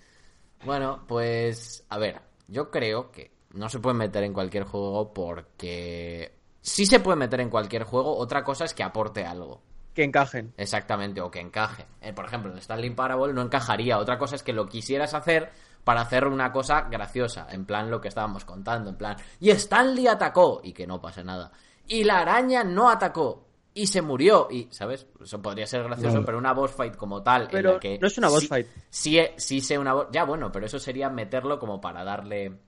Bueno, 0.66 1.04
pues. 1.08 1.86
A 1.90 1.98
ver, 1.98 2.22
yo 2.48 2.70
creo 2.72 3.12
que 3.12 3.32
no 3.54 3.70
se 3.70 3.80
puede 3.80 3.96
meter 3.98 4.24
en 4.24 4.34
cualquier 4.34 4.64
juego 4.64 5.14
porque. 5.14 6.35
Sí 6.68 6.88
se 6.88 7.00
puede 7.00 7.16
meter 7.18 7.42
en 7.42 7.50
cualquier 7.52 7.84
juego, 7.84 8.18
otra 8.18 8.44
cosa 8.44 8.66
es 8.66 8.74
que 8.74 8.82
aporte 8.82 9.24
algo. 9.24 9.62
Que 9.94 10.04
encajen. 10.04 10.52
Exactamente, 10.58 11.22
o 11.22 11.30
que 11.30 11.40
encaje. 11.40 11.86
Eh, 12.02 12.12
por 12.12 12.26
ejemplo, 12.26 12.52
en 12.52 12.58
Stanley 12.58 12.90
Parable 12.90 13.34
no 13.34 13.44
encajaría. 13.44 14.00
Otra 14.00 14.18
cosa 14.18 14.36
es 14.36 14.42
que 14.44 14.52
lo 14.52 14.66
quisieras 14.66 15.14
hacer 15.14 15.52
para 15.84 16.02
hacer 16.02 16.26
una 16.28 16.52
cosa 16.52 16.82
graciosa. 16.90 17.48
En 17.52 17.66
plan 17.66 17.92
lo 17.92 18.02
que 18.02 18.08
estábamos 18.08 18.44
contando. 18.46 18.90
En 18.90 18.98
plan, 18.98 19.16
y 19.40 19.52
Stanley 19.52 20.08
atacó. 20.08 20.60
Y 20.64 20.74
que 20.74 20.88
no 20.88 21.00
pase 21.00 21.24
nada. 21.24 21.52
Y 21.88 22.04
la 22.04 22.20
araña 22.20 22.64
no 22.64 22.90
atacó. 22.90 23.48
Y 23.74 23.88
se 23.88 24.02
murió. 24.02 24.48
Y, 24.50 24.68
¿sabes? 24.72 25.06
Eso 25.24 25.42
podría 25.42 25.68
ser 25.68 25.84
gracioso, 25.84 26.26
pero 26.26 26.40
una 26.40 26.52
boss 26.54 26.72
fight 26.72 26.96
como 26.98 27.22
tal. 27.24 27.44
en 27.44 27.50
Pero 27.52 27.74
la 27.74 27.80
que 27.80 28.00
no 28.00 28.08
es 28.08 28.18
una 28.18 28.28
boss 28.28 28.42
sí- 28.42 28.48
fight. 28.48 28.68
Sí, 28.90 29.20
sí 29.38 29.62
sé 29.62 29.78
una 29.78 29.94
boss. 29.94 30.08
Ya, 30.12 30.26
bueno, 30.26 30.52
pero 30.52 30.66
eso 30.66 30.80
sería 30.80 31.10
meterlo 31.10 31.60
como 31.60 31.80
para 31.80 32.04
darle. 32.04 32.60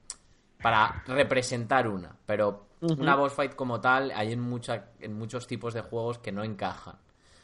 Para 0.62 1.04
representar 1.08 1.88
una. 1.90 2.16
Pero 2.26 2.67
Una 2.82 3.16
boss 3.16 3.34
fight 3.34 3.56
como 3.56 3.82
tal, 3.82 4.12
hay 4.16 4.34
en, 4.34 4.40
mucha, 4.40 4.90
en 5.00 5.14
muchos 5.18 5.48
tipos 5.48 5.74
de 5.74 5.82
juegos 5.82 6.20
que 6.20 6.32
no 6.32 6.44
encajan. 6.44 6.96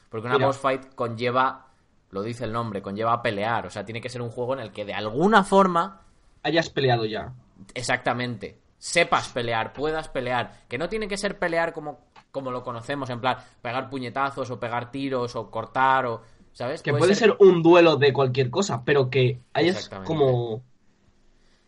Porque 0.10 0.28
una 0.28 0.36
Mira. 0.36 0.48
boss 0.48 0.58
fight 0.58 0.94
conlleva, 0.94 1.68
lo 2.12 2.22
dice 2.22 2.44
el 2.46 2.54
nombre, 2.54 2.82
conlleva 2.82 3.22
pelear. 3.22 3.66
O 3.66 3.70
sea, 3.70 3.84
tiene 3.84 4.00
que 4.00 4.10
ser 4.10 4.22
un 4.22 4.30
juego 4.30 4.54
en 4.54 4.60
el 4.60 4.72
que 4.72 4.86
de 4.86 4.94
alguna 4.94 5.44
forma, 5.44 6.02
Hayas 6.44 6.70
peleado 6.70 7.06
ya. 7.06 7.34
exactamente, 7.74 8.60
sepas 8.78 9.30
pelear, 9.30 9.74
puedas 9.74 10.08
pelear. 10.10 10.52
Que 10.68 10.78
no 10.78 10.88
tiene 10.90 11.08
que 11.08 11.18
ser 11.18 11.40
pelear 11.40 11.74
como, 11.74 12.02
como 12.32 12.52
lo 12.52 12.64
conocemos, 12.64 13.10
en 13.10 13.20
plan, 13.20 13.38
pegar 13.62 13.90
puñetazos 13.90 14.52
o 14.52 14.60
pegar 14.60 14.92
tiros 14.92 15.36
o 15.36 15.50
cortar 15.50 16.06
o... 16.06 16.22
¿Sabes? 16.52 16.84
Que 16.84 16.94
puede 16.94 17.16
ser 17.16 17.36
un 17.40 17.64
duelo 17.64 17.96
de 17.96 18.14
cualquier 18.14 18.52
cosa, 18.52 18.84
pero 18.86 19.10
que 19.10 19.40
hayas 19.54 19.90
como... 20.06 20.62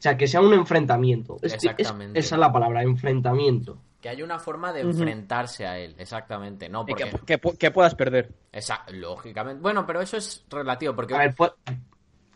O 0.05 0.07
sea, 0.07 0.17
que 0.17 0.27
sea 0.27 0.39
un 0.41 0.53
enfrentamiento. 0.53 1.37
Es- 1.41 1.53
es- 1.53 1.63
Exactamente. 1.63 2.19
esa 2.19 2.35
es 2.35 2.39
la 2.39 2.51
palabra, 2.53 2.83
enfrentamiento. 2.83 3.77
Que 3.99 4.09
haya 4.09 4.23
una 4.23 4.37
forma 4.37 4.71
de 4.71 4.81
enfrentarse 4.81 5.65
a 5.65 5.79
él, 5.79 5.95
exactamente. 5.97 6.69
No, 6.69 6.83
Y 6.83 6.91
porque... 6.91 7.05
que, 7.05 7.19
que 7.25 7.41
pu- 7.41 7.57
que 7.57 7.71
puedas 7.71 7.95
perder. 7.95 8.31
Esa- 8.51 8.83
lógicamente. 8.91 9.61
Bueno, 9.63 9.83
pero 9.87 10.01
eso 10.01 10.17
es 10.17 10.45
relativo, 10.49 10.95
porque... 10.95 11.15
A 11.15 11.17
ver, 11.19 11.33
pues... 11.35 11.51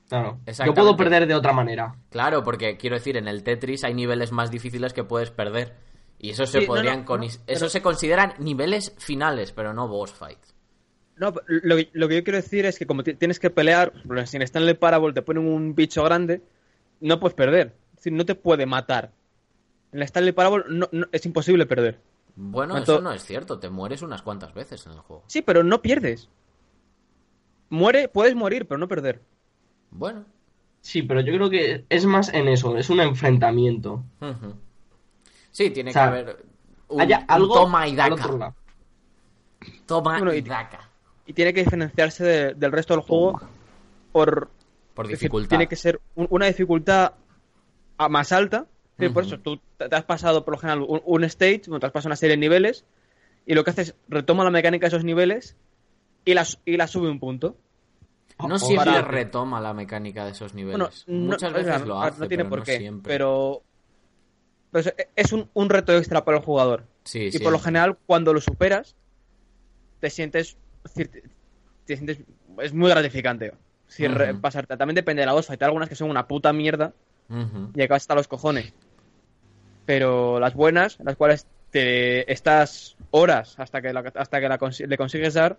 Claro. 0.08 0.40
Yo 0.66 0.74
puedo 0.74 0.98
perder 0.98 1.28
de 1.28 1.36
otra 1.36 1.54
manera. 1.54 1.94
Claro, 2.10 2.44
porque 2.44 2.76
quiero 2.78 2.96
decir, 2.96 3.16
en 3.18 3.28
el 3.28 3.44
Tetris 3.44 3.84
hay 3.84 3.94
niveles 3.94 4.32
más 4.32 4.50
difíciles 4.50 4.92
que 4.94 5.04
puedes 5.04 5.30
perder. 5.30 5.76
Y 6.18 6.32
eso 6.32 6.48
se 6.48 6.62
Sí, 6.62 6.66
podrían 6.66 7.02
no, 7.02 7.06
con- 7.06 7.20
no, 7.22 7.28
eso 7.28 7.40
pero- 7.46 7.70
se 7.70 7.82
consideran 7.84 8.34
niveles 8.40 8.96
finales, 8.98 9.52
pero 9.52 9.72
no 9.74 9.88
boss 9.88 10.12
fights. 10.12 10.56
No, 11.18 11.32
lo, 11.46 11.76
que- 11.76 11.90
lo 11.94 12.08
que 12.08 12.16
yo 12.16 12.24
quiero 12.24 12.38
decir 12.38 12.66
es 12.66 12.80
que 12.80 12.88
como 12.88 13.04
ti- 13.04 13.14
tienes 13.14 13.40
que 13.40 13.52
pelear, 13.52 13.92
por 13.92 14.00
ejemplo, 14.00 14.26
si 14.26 14.38
en 14.38 14.42
Stanley 14.44 14.74
Parable 14.74 15.14
te 15.14 15.22
ponen 15.22 15.46
un 15.48 15.76
bicho 15.76 16.04
grande, 16.04 16.42
no 17.02 17.20
puedes 17.20 17.36
perder. 17.36 17.76
Es 17.92 17.96
decir, 17.98 18.14
no 18.14 18.26
te 18.26 18.36
puede 18.36 18.66
matar. 18.66 19.12
En 19.92 20.00
la 20.00 20.06
Stanley 20.06 20.32
Parable 20.34 20.64
no, 20.70 20.88
no- 20.92 21.08
es 21.12 21.26
imposible 21.26 21.66
perder. 21.66 22.00
Bueno, 22.36 22.74
¿Cuánto- 22.76 22.94
eso 22.94 23.02
no 23.02 23.12
es 23.12 23.24
cierto, 23.24 23.60
te 23.60 23.70
mueres 23.70 24.02
unas 24.02 24.22
cuantas 24.22 24.54
veces 24.54 24.86
en 24.86 24.94
el 24.94 25.00
juego. 25.00 25.24
Sí, 25.28 25.42
pero 25.42 25.64
no 25.64 25.82
pierdes. 25.82 26.30
Muere, 27.70 28.08
puedes 28.08 28.36
morir, 28.36 28.68
pero 28.68 28.78
no 28.78 28.88
perder. 28.88 29.22
Bueno. 29.92 30.26
Sí, 30.82 31.02
pero 31.04 31.20
yo 31.22 31.34
creo 31.34 31.50
que 31.50 31.86
es 31.90 32.06
más 32.06 32.34
en 32.34 32.48
eso, 32.48 32.78
es 32.78 32.90
un 32.90 33.02
enfrentamiento. 33.02 34.04
Sí, 35.52 35.70
tiene 35.72 35.90
O 35.90 35.94
sea, 35.94 36.04
que 36.04 36.08
haber 36.20 36.46
un, 36.88 37.02
Haya 37.02 37.20
un 37.20 37.26
algo 37.28 37.54
toma 37.54 37.88
y 37.88 37.96
daca. 37.96 38.14
otro 38.14 38.38
lado. 38.38 38.56
Toma 39.86 40.18
Bueno, 40.18 40.34
y 40.34 40.38
y- 40.38 40.42
daca. 40.42 40.90
Y 41.26 41.34
tiene 41.34 41.54
que 41.54 41.64
diferenciarse 41.64 42.24
de- 42.24 42.54
del 42.56 42.72
resto 42.72 42.94
del 42.96 43.04
juego 43.04 43.40
por, 44.12 44.50
Por 45.00 45.06
Es 45.06 45.12
dificultad. 45.12 45.48
tiene 45.48 45.68
que 45.68 45.78
ser 45.78 46.02
un- 46.16 46.28
una 46.30 46.48
dificultad 46.48 47.14
a 47.98 48.10
más 48.10 48.34
alta. 48.34 48.68
Por 49.14 49.24
eso 49.24 49.40
tú 49.40 49.62
te 49.78 49.96
has 49.96 50.04
pasado 50.04 50.44
por 50.44 50.56
lo 50.56 50.58
general 50.58 50.82
un, 50.86 51.02
un 51.06 51.24
stage, 51.24 51.60
te 51.60 51.86
has 51.86 51.92
pasado 51.94 52.10
una 52.10 52.18
serie 52.18 52.36
de 52.36 52.42
niveles, 52.42 52.84
y 53.46 53.54
lo 53.54 53.64
que 53.64 53.70
haces 53.70 53.90
es 53.90 53.96
retoma 54.10 54.44
la 54.44 54.52
mecánica 54.52 54.88
de 54.88 54.90
esos 54.90 55.06
niveles 55.06 55.56
y 56.26 56.34
la, 56.34 56.46
y 56.66 56.76
la 56.76 56.86
sube 56.88 57.10
un 57.10 57.18
punto. 57.22 57.56
No 58.46 58.56
O 58.56 58.60
siempre 58.60 58.92
para- 58.92 59.02
retoma 59.04 59.62
la 59.62 59.74
mecánica 59.74 60.26
de 60.26 60.32
esos 60.32 60.54
niveles. 60.54 60.78
Bueno, 60.78 60.92
no- 61.08 61.28
Muchas 61.32 61.52
o 61.52 61.54
veces 61.54 61.82
lo 61.86 62.02
hace, 62.02 62.20
no 62.20 62.28
tiene 62.28 62.44
pero 62.44 62.50
por 62.50 62.60
no 62.60 62.66
qué, 62.66 62.78
siempre. 62.78 63.14
pero, 63.14 63.62
pero 64.70 64.92
es- 65.16 65.32
un, 65.32 65.50
un 65.54 65.70
reto 65.70 65.96
extra 65.98 66.26
para 66.26 66.40
el 66.40 66.44
jugador. 66.44 66.84
Sí, 67.06 67.20
y 67.20 67.32
sí, 67.32 67.40
por 67.40 67.54
lo 67.54 67.60
general, 67.60 67.98
cuando 68.06 68.34
lo 68.34 68.42
superas, 68.42 68.98
te 70.02 70.10
sientes. 70.10 70.58
Te, 70.94 71.06
te 71.06 71.96
sientes 71.96 72.20
es 72.62 72.74
muy 72.74 72.90
gratificante. 72.90 73.54
Si 73.90 74.06
Ujú. 74.08 74.40
pasarte. 74.40 74.78
También 74.78 74.96
depende 74.96 75.22
de 75.24 75.26
la 75.26 75.34
boss 75.34 75.48
fight. 75.48 75.62
Hay 75.62 75.66
algunas 75.66 75.90
que 75.90 75.96
son 75.96 76.10
una 76.10 76.26
puta 76.28 76.54
mierda 76.54 76.94
y 77.76 77.82
acabas 77.82 78.04
hasta 78.04 78.16
los 78.16 78.28
cojones. 78.30 78.72
Pero 79.86 80.40
las 80.40 80.54
buenas, 80.54 80.98
las 81.04 81.16
cuales 81.16 81.46
te 81.72 82.32
estás 82.32 82.96
horas 83.12 83.56
hasta 83.60 83.82
que, 83.82 83.92
la, 83.92 84.00
hasta 84.16 84.40
que 84.40 84.48
la 84.48 84.60
le 84.88 84.98
consigues 84.98 85.34
dar, 85.34 85.58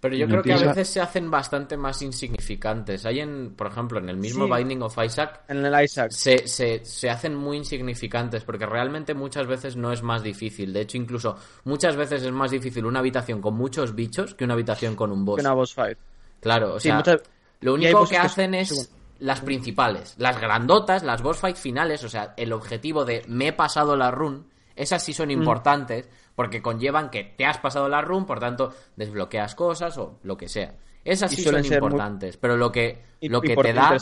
Pero 0.00 0.14
yo 0.16 0.26
No 0.26 0.30
creo 0.40 0.42
que 0.42 0.52
a 0.52 0.68
veces 0.68 0.88
se 0.88 1.00
hacen 1.00 1.30
bastante 1.30 1.76
más 1.76 2.00
insignificantes. 2.00 3.04
Hay 3.04 3.20
en, 3.20 3.54
por 3.54 3.66
ejemplo, 3.66 3.98
en 3.98 4.08
el 4.08 4.16
mismo 4.16 4.46
Sí. 4.46 4.52
Binding 4.52 4.82
of 4.82 4.96
Isaac, 5.04 5.42
en 5.48 5.64
el 5.64 5.84
Isaac. 5.84 6.10
se, 6.10 6.46
se, 6.48 6.84
se 6.84 7.10
hacen 7.10 7.34
muy 7.34 7.58
insignificantes 7.58 8.44
porque 8.44 8.64
realmente 8.64 9.12
muchas 9.12 9.46
veces 9.46 9.76
no 9.76 9.92
es 9.92 10.02
más 10.02 10.22
difícil. 10.22 10.72
De 10.72 10.80
hecho, 10.82 10.96
incluso 10.96 11.36
muchas 11.64 11.96
veces 11.96 12.22
es 12.22 12.32
más 12.32 12.50
difícil 12.50 12.86
una 12.86 13.00
habitación 13.00 13.42
con 13.42 13.54
muchos 13.54 13.94
bichos 13.94 14.34
que 14.34 14.44
una 14.44 14.54
habitación 14.54 14.96
con 14.96 15.12
un 15.12 15.24
boss. 15.26 15.36
que 15.36 15.42
una 15.46 15.52
boss 15.54 15.74
fight. 15.74 15.98
Claro, 16.40 16.74
o 16.74 16.80
Sí, 16.80 16.88
sea, 16.88 16.96
muchas- 16.96 17.22
lo 17.60 17.74
único 17.74 18.06
que 18.06 18.16
hacen 18.16 18.54
es 18.54 18.92
las 19.18 19.40
principales, 19.42 20.14
las 20.18 20.40
grandotas, 20.40 21.02
las 21.02 21.22
boss 21.22 21.38
fight 21.38 21.56
finales, 21.56 22.02
o 22.04 22.08
sea, 22.08 22.32
el 22.36 22.52
objetivo 22.52 23.04
de 23.04 23.22
me 23.28 23.48
he 23.48 23.52
pasado 23.52 23.96
la 23.96 24.10
run, 24.10 24.48
esas 24.76 25.02
sí 25.04 25.12
Mm. 25.12 25.14
son 25.14 25.30
importantes 25.30 26.08
porque 26.34 26.62
conllevan 26.62 27.10
que 27.10 27.24
te 27.24 27.44
has 27.44 27.58
pasado 27.58 27.88
la 27.88 28.00
run, 28.00 28.24
por 28.24 28.40
tanto 28.40 28.72
desbloqueas 28.96 29.54
cosas 29.54 29.98
o 29.98 30.18
lo 30.22 30.36
que 30.38 30.48
sea. 30.48 30.74
Esas 31.04 31.32
Y 31.32 31.36
sí 31.36 31.42
son 31.42 31.60
muy- 31.60 31.66
importantes, 31.68 32.36
pero 32.38 32.56
lo 32.56 32.72
que 32.72 33.02
lo 33.22 33.40
que 33.42 33.54
te 33.56 33.72
da. 33.74 33.94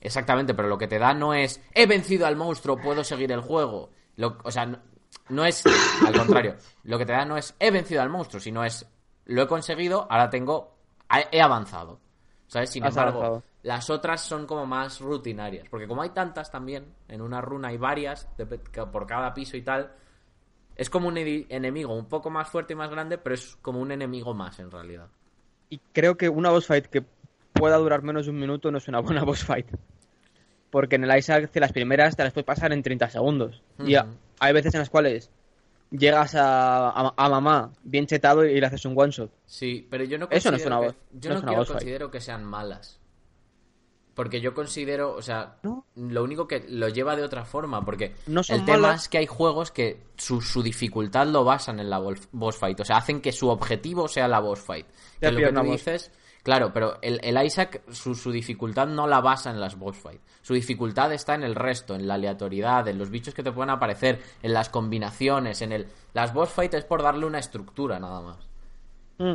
Exactamente, 0.00 0.54
pero 0.54 0.68
lo 0.68 0.78
que 0.78 0.88
te 0.88 0.98
da 0.98 1.14
no 1.14 1.34
es 1.34 1.60
he 1.74 1.86
vencido 1.86 2.26
al 2.26 2.36
monstruo, 2.36 2.76
puedo 2.80 3.04
seguir 3.04 3.30
el 3.32 3.40
juego. 3.40 3.90
Lo- 4.16 4.38
o 4.42 4.50
sea, 4.50 4.66
no, 4.66 4.78
no 5.28 5.44
es 5.44 5.62
al 6.06 6.16
contrario. 6.16 6.56
Lo 6.84 6.98
que 6.98 7.06
te 7.06 7.12
da 7.12 7.24
no 7.24 7.36
es 7.36 7.54
he 7.60 7.70
vencido 7.70 8.02
al 8.02 8.08
monstruo, 8.10 8.40
sino 8.40 8.64
es 8.64 8.86
lo 9.26 9.42
he 9.42 9.46
conseguido, 9.46 10.06
ahora 10.10 10.30
tengo 10.30 10.77
he 11.32 11.40
avanzado. 11.40 12.00
¿Sabes? 12.46 12.70
Sin 12.70 12.82
Has 12.84 12.90
embargo, 12.96 13.18
avanzado. 13.18 13.42
las 13.62 13.90
otras 13.90 14.22
son 14.22 14.46
como 14.46 14.64
más 14.64 15.00
rutinarias, 15.00 15.68
porque 15.68 15.86
como 15.86 16.00
hay 16.02 16.10
tantas 16.10 16.50
también, 16.50 16.94
en 17.08 17.20
una 17.20 17.40
runa 17.42 17.68
hay 17.68 17.76
varias 17.76 18.26
de- 18.38 18.46
por 18.46 19.06
cada 19.06 19.34
piso 19.34 19.56
y 19.58 19.62
tal, 19.62 19.92
es 20.74 20.88
como 20.88 21.08
un 21.08 21.18
enemigo 21.18 21.94
un 21.94 22.06
poco 22.06 22.30
más 22.30 22.48
fuerte 22.48 22.72
y 22.72 22.76
más 22.76 22.88
grande, 22.90 23.18
pero 23.18 23.34
es 23.34 23.56
como 23.60 23.80
un 23.80 23.92
enemigo 23.92 24.32
más 24.32 24.58
en 24.60 24.70
realidad. 24.70 25.08
Y 25.68 25.78
creo 25.92 26.16
que 26.16 26.28
una 26.30 26.50
boss 26.50 26.66
fight 26.66 26.86
que 26.86 27.04
pueda 27.52 27.76
durar 27.76 28.02
menos 28.02 28.24
de 28.26 28.30
un 28.30 28.38
minuto 28.38 28.70
no 28.70 28.78
es 28.78 28.88
una 28.88 29.00
buena 29.00 29.22
boss 29.24 29.44
fight. 29.44 29.66
Porque 30.70 30.96
en 30.96 31.04
el 31.04 31.18
Isaac 31.18 31.50
las 31.54 31.72
primeras 31.72 32.16
te 32.16 32.22
las 32.24 32.32
puedes 32.32 32.46
pasar 32.46 32.72
en 32.72 32.82
30 32.82 33.10
segundos. 33.10 33.62
Y 33.78 33.94
a- 33.96 34.04
Ujú. 34.04 34.12
hay 34.40 34.52
veces 34.54 34.72
en 34.74 34.80
las 34.80 34.88
cuales 34.90 35.30
llegas 35.90 36.34
a, 36.34 36.88
a- 36.90 37.14
a 37.16 37.28
mamá 37.28 37.72
bien 37.82 38.06
chetado 38.06 38.44
y 38.44 38.60
le 38.60 38.66
haces 38.66 38.84
un 38.84 38.94
one 38.96 39.10
shot. 39.12 39.30
Sí, 39.46 39.86
pero 39.90 40.04
yo 40.04 40.18
no 40.18 40.28
Eso 40.30 40.50
no 40.50 40.56
es 40.56 40.62
considero 40.62 40.78
una 40.78 40.80
que- 40.80 40.86
boss- 40.86 41.06
yo 41.12 41.28
no 41.30 41.34
no, 41.34 41.38
es 41.38 41.42
una 41.42 41.48
quiero- 41.50 41.58
boss 41.60 41.68
fight. 41.68 41.78
considero 41.80 42.10
que 42.10 42.20
sean 42.20 42.44
malas. 42.44 43.00
Porque 44.14 44.40
yo 44.40 44.52
considero, 44.52 45.14
o 45.14 45.22
sea, 45.22 45.58
¿No? 45.62 45.86
lo 45.94 46.24
único 46.24 46.48
que 46.48 46.64
lo 46.68 46.88
lleva 46.88 47.14
de 47.14 47.22
otra 47.22 47.44
forma, 47.44 47.84
porque 47.84 48.16
No 48.26 48.40
el 48.40 48.64
tema 48.64 48.78
malas. 48.78 49.02
es 49.02 49.08
que 49.08 49.18
hay 49.18 49.26
juegos 49.26 49.70
que 49.70 50.02
su, 50.16 50.40
su 50.40 50.60
dificultad 50.60 51.28
lo 51.28 51.44
basan 51.44 51.78
en 51.78 51.88
la 51.88 52.00
boss 52.00 52.56
fight, 52.56 52.80
o 52.80 52.84
sea, 52.84 52.96
hacen 52.96 53.20
que 53.20 53.30
su 53.30 53.48
objetivo 53.48 54.08
sea 54.08 54.26
la 54.26 54.40
boss 54.40 54.58
fight. 54.58 54.86
Que 55.20 55.30
lo 55.30 55.38
que 55.38 55.52
tú 55.52 55.62
dices, 55.62 56.10
claro, 56.48 56.72
pero 56.72 56.96
el, 57.02 57.20
el 57.22 57.44
Isaac, 57.44 57.82
su, 57.90 58.14
su 58.14 58.32
dificultad 58.32 58.86
no 58.86 59.06
la 59.06 59.20
basa 59.20 59.50
en 59.50 59.60
las 59.60 59.76
boss 59.76 59.98
fight. 59.98 60.20
Su 60.40 60.54
dificultad 60.54 61.12
está 61.12 61.34
en 61.34 61.42
el 61.42 61.54
resto, 61.54 61.94
en 61.94 62.08
la 62.08 62.14
aleatoriedad, 62.14 62.88
en 62.88 62.96
los 62.96 63.10
bichos 63.10 63.34
que 63.34 63.42
te 63.42 63.52
pueden 63.52 63.68
aparecer, 63.68 64.18
en 64.42 64.54
las 64.54 64.70
combinaciones, 64.70 65.60
en 65.60 65.72
el... 65.72 65.86
Las 66.14 66.32
boss 66.32 66.48
fight 66.48 66.72
es 66.72 66.84
por 66.84 67.02
darle 67.02 67.26
una 67.26 67.38
estructura 67.38 67.98
nada 68.00 68.22
más. 68.22 68.48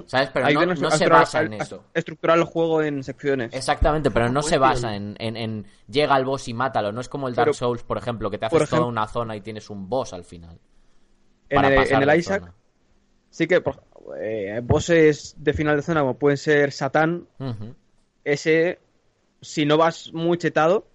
¿Sabes? 0.08 0.30
Pero 0.34 0.66
no, 0.76 0.92
se 0.92 1.08
basa 1.10 1.42
en 1.42 1.54
eso. 1.54 1.84
Estructurar 1.94 2.38
el 2.38 2.46
juego 2.46 2.82
en 2.82 3.04
secciones. 3.04 3.54
Exactamente, 3.54 4.10
pero 4.12 4.30
no 4.30 4.42
se 4.42 4.58
basa 4.58 4.96
en, 4.96 5.16
en- 5.20 5.36
en 5.38 5.68
llega 5.88 6.16
al 6.16 6.24
boss 6.26 6.48
y 6.48 6.54
mátalo. 6.54 6.92
No 6.94 7.02
es 7.02 7.10
como 7.10 7.28
el 7.28 7.36
Dark 7.36 7.48
Pero, 7.48 7.54
Souls, 7.54 7.84
por 7.84 7.98
ejemplo, 7.98 8.32
que 8.32 8.38
te 8.38 8.46
haces 8.48 8.70
toda 8.70 8.86
una 8.86 9.06
zona 9.08 9.36
y 9.36 9.42
tienes 9.42 9.70
un 9.70 9.88
boss 9.90 10.14
al 10.14 10.24
final. 10.24 10.58
En 11.50 11.66
el, 11.66 11.74
en 11.92 12.02
el 12.10 12.18
Isaac 12.18 12.40
zona. 12.44 12.54
sí 13.30 13.46
que 13.46 13.60
por- 13.62 13.84
eh, 14.20 14.60
bosses 14.64 15.36
de 15.38 15.54
final 15.54 15.76
de 15.78 15.82
zona 15.82 16.02
como 16.02 16.18
pueden 16.18 16.38
ser 16.38 16.72
Satán, 16.72 17.28
ese 18.24 18.80
si 19.42 19.66
no 19.66 19.78
vas 19.78 20.12
muy 20.14 20.38
chetado, 20.38 20.88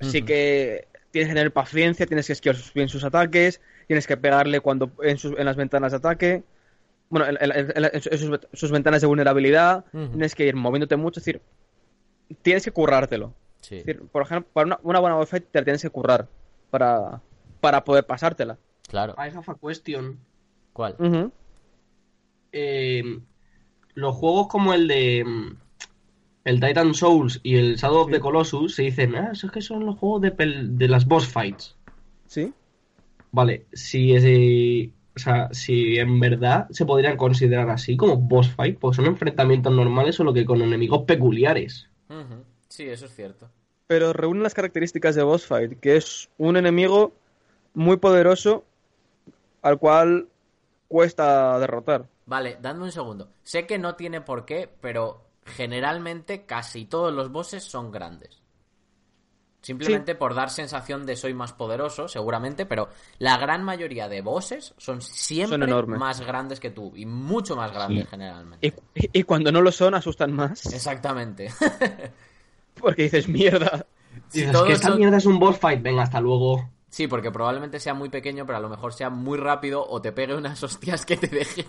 sí 0.00 0.18
Ujú. 0.18 0.26
que 0.26 0.88
tienes 1.10 1.28
que 1.28 1.34
tener 1.34 1.52
paciencia, 1.52 2.06
tienes 2.06 2.26
que 2.26 2.32
esquivar 2.34 2.56
bien 2.74 2.88
sus 2.88 3.02
ataques, 3.04 3.60
tienes 3.88 4.06
que 4.06 4.16
pegarle 4.16 4.60
cuando 4.60 4.92
en, 5.02 5.18
sus- 5.18 5.36
en 5.36 5.44
las 5.44 5.56
ventanas 5.56 5.90
de 5.92 5.98
ataque, 5.98 6.44
bueno, 7.08 7.26
en, 7.26 7.36
en- 7.40 7.52
en- 7.76 7.90
en 7.92 8.00
sus, 8.18 8.40
sus 8.52 8.70
ventanas 8.70 9.00
de 9.00 9.08
vulnerabilidad, 9.08 9.84
tienes 9.90 10.34
que 10.36 10.46
ir 10.46 10.54
moviéndote 10.54 10.96
mucho, 10.96 11.18
es 11.18 11.24
decir, 11.26 11.42
tienes 12.42 12.64
que 12.64 12.70
currártelo. 12.70 13.34
Sí. 13.60 13.78
Es 13.78 13.86
decir, 13.86 14.02
por 14.12 14.22
ejemplo, 14.22 14.48
para 14.52 14.66
una, 14.66 14.78
una 14.84 15.00
buena 15.00 15.16
boss 15.16 15.30
te 15.30 15.40
la 15.52 15.64
tienes 15.64 15.82
que 15.82 15.90
currar 15.90 16.28
para, 16.70 17.20
para 17.60 17.82
poder 17.82 18.04
pasártela. 18.06 18.56
Claro. 18.88 19.14
I 19.18 19.28
have 19.36 19.44
a 19.48 19.54
question. 19.60 20.20
¿Cuál? 20.72 20.94
Eh, 22.52 23.02
los 23.94 24.14
juegos 24.16 24.48
como 24.48 24.72
el 24.74 24.88
de 24.88 25.24
mm, 25.24 25.56
el 26.44 26.60
Titan 26.60 26.94
Souls 26.94 27.40
y 27.42 27.56
el 27.56 27.76
Shadow 27.76 28.02
of 28.02 28.10
the 28.10 28.20
Colossus 28.20 28.74
se 28.74 28.82
dicen, 28.84 29.14
ah, 29.14 29.30
eso 29.32 29.46
es 29.46 29.52
que 29.52 29.60
son 29.62 29.84
los 29.86 29.98
juegos 29.98 30.22
de, 30.22 30.34
pel- 30.36 30.68
de 30.76 30.88
las 30.88 31.06
boss 31.06 31.26
fights. 31.26 31.76
¿Sí? 32.26 32.52
Vale, 33.32 33.66
si 33.72 34.14
ese, 34.14 34.90
o 35.14 35.18
sea, 35.18 35.48
si 35.52 35.98
en 35.98 36.18
verdad 36.18 36.66
se 36.70 36.86
podrían 36.86 37.16
considerar 37.16 37.68
así 37.70 37.96
como 37.96 38.16
boss 38.16 38.48
fight, 38.50 38.78
porque 38.78 38.96
son 38.96 39.06
enfrentamientos 39.06 39.72
normales 39.72 40.16
solo 40.16 40.32
que 40.32 40.44
con 40.44 40.62
enemigos 40.62 41.02
peculiares. 41.04 41.88
Sí, 42.68 42.84
eso 42.88 43.06
es 43.06 43.14
cierto. 43.14 43.48
Pero 43.86 44.12
reúne 44.12 44.42
las 44.42 44.54
características 44.54 45.14
de 45.14 45.22
boss 45.22 45.46
fight, 45.46 45.78
que 45.80 45.96
es 45.96 46.28
un 46.38 46.56
enemigo 46.56 47.12
muy 47.74 47.98
poderoso 47.98 48.64
al 49.62 49.78
cual 49.78 50.26
cuesta 50.90 51.56
derrotar. 51.60 52.08
Vale, 52.26 52.58
dadme 52.60 52.82
un 52.82 52.90
segundo. 52.92 53.30
Sé 53.44 53.64
que 53.64 53.78
no 53.78 53.94
tiene 53.94 54.20
por 54.20 54.44
qué, 54.44 54.68
pero 54.80 55.22
generalmente 55.46 56.44
casi 56.46 56.84
todos 56.84 57.12
los 57.14 57.30
bosses 57.30 57.62
son 57.62 57.92
grandes. 57.92 58.42
Simplemente 59.62 60.14
por 60.16 60.34
dar 60.34 60.50
sensación 60.50 61.06
de 61.06 61.14
soy 61.16 61.32
más 61.34 61.52
poderoso, 61.52 62.08
seguramente, 62.08 62.66
pero 62.66 62.88
la 63.18 63.36
gran 63.36 63.62
mayoría 63.62 64.08
de 64.08 64.20
bosses 64.22 64.74
son 64.78 65.00
siempre 65.00 65.50
Son 65.58 65.62
enormes. 65.62 65.98
más 66.00 66.20
grandes 66.22 66.58
que 66.58 66.70
tú 66.70 66.92
y 66.96 67.06
mucho 67.06 67.54
más 67.56 67.70
grandes 67.70 68.04
Sí. 68.04 68.10
generalmente. 68.10 68.74
Y, 68.94 69.20
y 69.20 69.22
cuando 69.22 69.52
no 69.52 69.60
lo 69.62 69.70
son, 69.70 69.94
asustan 69.94 70.32
más. 70.32 70.66
Exactamente. 70.74 71.50
Porque 72.80 73.02
dices, 73.04 73.28
mierda. 73.28 73.86
Si 74.28 74.38
Dices, 74.40 74.52
todos 74.52 74.66
que 74.66 74.72
esta 74.72 74.88
son- 74.88 74.98
mierda 74.98 75.18
es 75.18 75.26
un 75.26 75.38
boss 75.38 75.58
fight, 75.58 75.82
venga, 75.82 76.02
hasta 76.04 76.20
luego. 76.20 76.68
Sí, 76.90 77.06
porque 77.06 77.30
probablemente 77.30 77.80
sea 77.80 77.94
muy 77.94 78.08
pequeño, 78.10 78.44
pero 78.44 78.58
a 78.58 78.60
lo 78.60 78.68
mejor 78.68 78.92
sea 78.92 79.08
muy 79.10 79.38
rápido 79.38 79.86
o 79.88 80.02
te 80.02 80.12
pegue 80.12 80.34
unas 80.34 80.62
hostias 80.64 81.06
que 81.06 81.16
te 81.16 81.28
deje. 81.28 81.64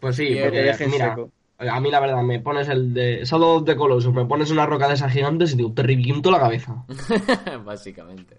Pues 0.00 0.16
sí, 0.16 0.26
porque, 0.34 0.50
te 0.50 0.62
dejen 0.64 0.90
mira, 0.90 1.14
seco. 1.14 1.30
a 1.58 1.80
mí 1.80 1.90
la 1.90 2.00
verdad, 2.00 2.22
me 2.22 2.40
pones 2.40 2.68
el 2.68 2.92
de 2.92 3.24
Shadow 3.24 3.58
of 3.60 3.64
the 3.64 3.76
Colossus, 3.76 4.12
me 4.12 4.24
pones 4.26 4.50
una 4.50 4.66
roca 4.66 4.88
de 4.88 4.94
esas 4.94 5.12
gigantes 5.12 5.52
y 5.52 5.56
digo, 5.56 5.72
te 5.72 5.82
reviento 5.84 6.30
la 6.30 6.40
cabeza. 6.40 6.84
Básicamente. 7.64 8.38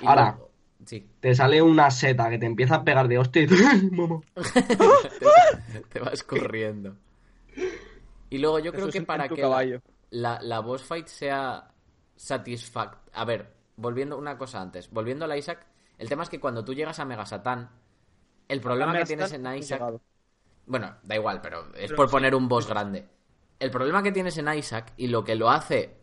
Y 0.00 0.06
Ahora. 0.06 0.32
luego- 0.32 0.50
Sí. 0.86 1.06
Te 1.20 1.34
sale 1.34 1.60
una 1.60 1.90
seta 1.90 2.30
que 2.30 2.38
te 2.38 2.46
empieza 2.46 2.76
a 2.76 2.84
pegar 2.84 3.06
de 3.06 3.18
hostia 3.18 3.42
y 3.42 3.46
te, 3.48 3.54
te 5.88 6.00
vas 6.00 6.22
corriendo. 6.24 6.96
Y 8.30 8.38
luego 8.38 8.58
yo 8.60 8.72
creo 8.72 8.86
Eso 8.88 8.92
que 8.98 9.02
para 9.02 9.28
que 9.28 9.40
caballo. 9.40 9.82
la, 10.10 10.40
la 10.40 10.60
boss 10.60 10.82
fight 10.82 11.06
sea 11.06 11.68
satisfact... 12.16 13.08
A 13.12 13.24
ver, 13.24 13.52
volviendo 13.76 14.16
una 14.16 14.36
cosa 14.38 14.60
antes. 14.60 14.90
Volviendo 14.90 15.24
a 15.24 15.28
la 15.28 15.36
Isaac, 15.36 15.66
el 15.98 16.08
tema 16.08 16.22
es 16.22 16.28
que 16.28 16.40
cuando 16.40 16.64
tú 16.64 16.74
llegas 16.74 16.98
a 16.98 17.04
Mega 17.04 17.26
Satán, 17.26 17.70
el 18.48 18.60
problema 18.60 18.96
que 18.98 19.04
tienes 19.04 19.32
en 19.32 19.46
Isaac... 19.54 20.00
Bueno, 20.66 20.96
da 21.02 21.14
igual, 21.14 21.40
pero 21.40 21.66
es 21.74 21.86
Pero 21.88 21.96
por 21.96 22.08
sí. 22.08 22.12
poner 22.12 22.34
un 22.34 22.48
boss 22.48 22.68
grande. 22.68 23.08
El 23.58 23.70
problema 23.70 24.02
que 24.02 24.12
tienes 24.12 24.36
en 24.38 24.52
Isaac 24.52 24.92
y 24.96 25.08
lo 25.08 25.24
que 25.24 25.34
lo 25.34 25.50
hace 25.50 26.00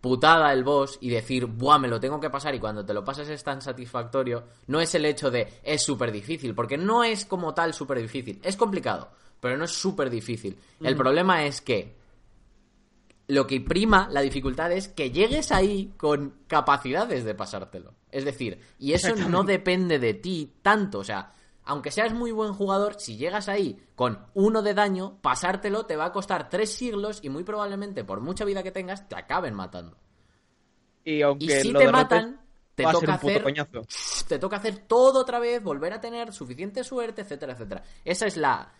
putada 0.00 0.52
el 0.52 0.64
boss 0.64 0.98
y 1.00 1.10
decir, 1.10 1.46
buah, 1.46 1.78
me 1.78 1.88
lo 1.88 1.98
tengo 2.00 2.20
que 2.20 2.30
pasar 2.30 2.54
y 2.54 2.60
cuando 2.60 2.84
te 2.84 2.94
lo 2.94 3.04
pasas 3.04 3.28
es 3.28 3.42
tan 3.42 3.60
satisfactorio, 3.60 4.44
no 4.66 4.80
es 4.80 4.94
el 4.94 5.04
hecho 5.04 5.30
de 5.30 5.48
es 5.62 5.82
súper 5.82 6.12
difícil, 6.12 6.54
porque 6.54 6.78
no 6.78 7.04
es 7.04 7.24
como 7.24 7.54
tal 7.54 7.74
súper 7.74 7.98
difícil. 7.98 8.40
Es 8.42 8.56
complicado, 8.56 9.10
pero 9.40 9.56
no 9.56 9.64
es 9.64 9.72
súper 9.72 10.10
difícil. 10.10 10.58
El 10.80 10.96
problema 10.96 11.44
es 11.44 11.60
que 11.60 11.97
lo 13.28 13.46
que 13.46 13.60
prima 13.60 14.08
la 14.10 14.22
dificultad 14.22 14.72
es 14.72 14.88
que 14.88 15.10
llegues 15.10 15.52
ahí 15.52 15.92
con 15.96 16.34
capacidades 16.46 17.24
de 17.24 17.34
pasártelo. 17.34 17.94
Es 18.10 18.24
decir, 18.24 18.58
y 18.78 18.94
eso 18.94 19.14
no 19.14 19.44
depende 19.44 19.98
de 19.98 20.14
ti 20.14 20.54
tanto. 20.62 21.00
O 21.00 21.04
sea, 21.04 21.34
aunque 21.64 21.90
seas 21.90 22.14
muy 22.14 22.32
buen 22.32 22.54
jugador, 22.54 22.98
si 22.98 23.18
llegas 23.18 23.48
ahí 23.50 23.78
con 23.94 24.26
uno 24.32 24.62
de 24.62 24.72
daño, 24.72 25.18
pasártelo 25.20 25.84
te 25.84 25.96
va 25.96 26.06
a 26.06 26.12
costar 26.12 26.48
tres 26.48 26.72
siglos 26.72 27.20
y 27.22 27.28
muy 27.28 27.44
probablemente, 27.44 28.02
por 28.02 28.20
mucha 28.22 28.46
vida 28.46 28.62
que 28.62 28.70
tengas, 28.72 29.06
te 29.08 29.16
acaben 29.16 29.52
matando. 29.54 29.98
Y 31.04 31.20
aunque 31.20 31.44
Y 31.44 31.50
si 31.62 31.70
lo 31.72 31.80
te 31.80 31.86
derrotes- 31.86 31.92
matan, 31.92 32.40
te 32.74 32.84
toca 32.84 33.14
hacer 33.14 33.44
te 34.28 34.38
toca 34.38 34.56
hacer 34.56 34.78
todo 34.86 35.20
otra 35.20 35.38
vez, 35.38 35.62
volver 35.62 35.92
a 35.92 36.00
tener 36.00 36.32
suficiente 36.32 36.84
suerte, 36.84 37.22
etcétera, 37.22 37.52
etcétera. 37.54 37.82
Esa 38.04 38.26
es 38.26 38.36
la 38.36 38.72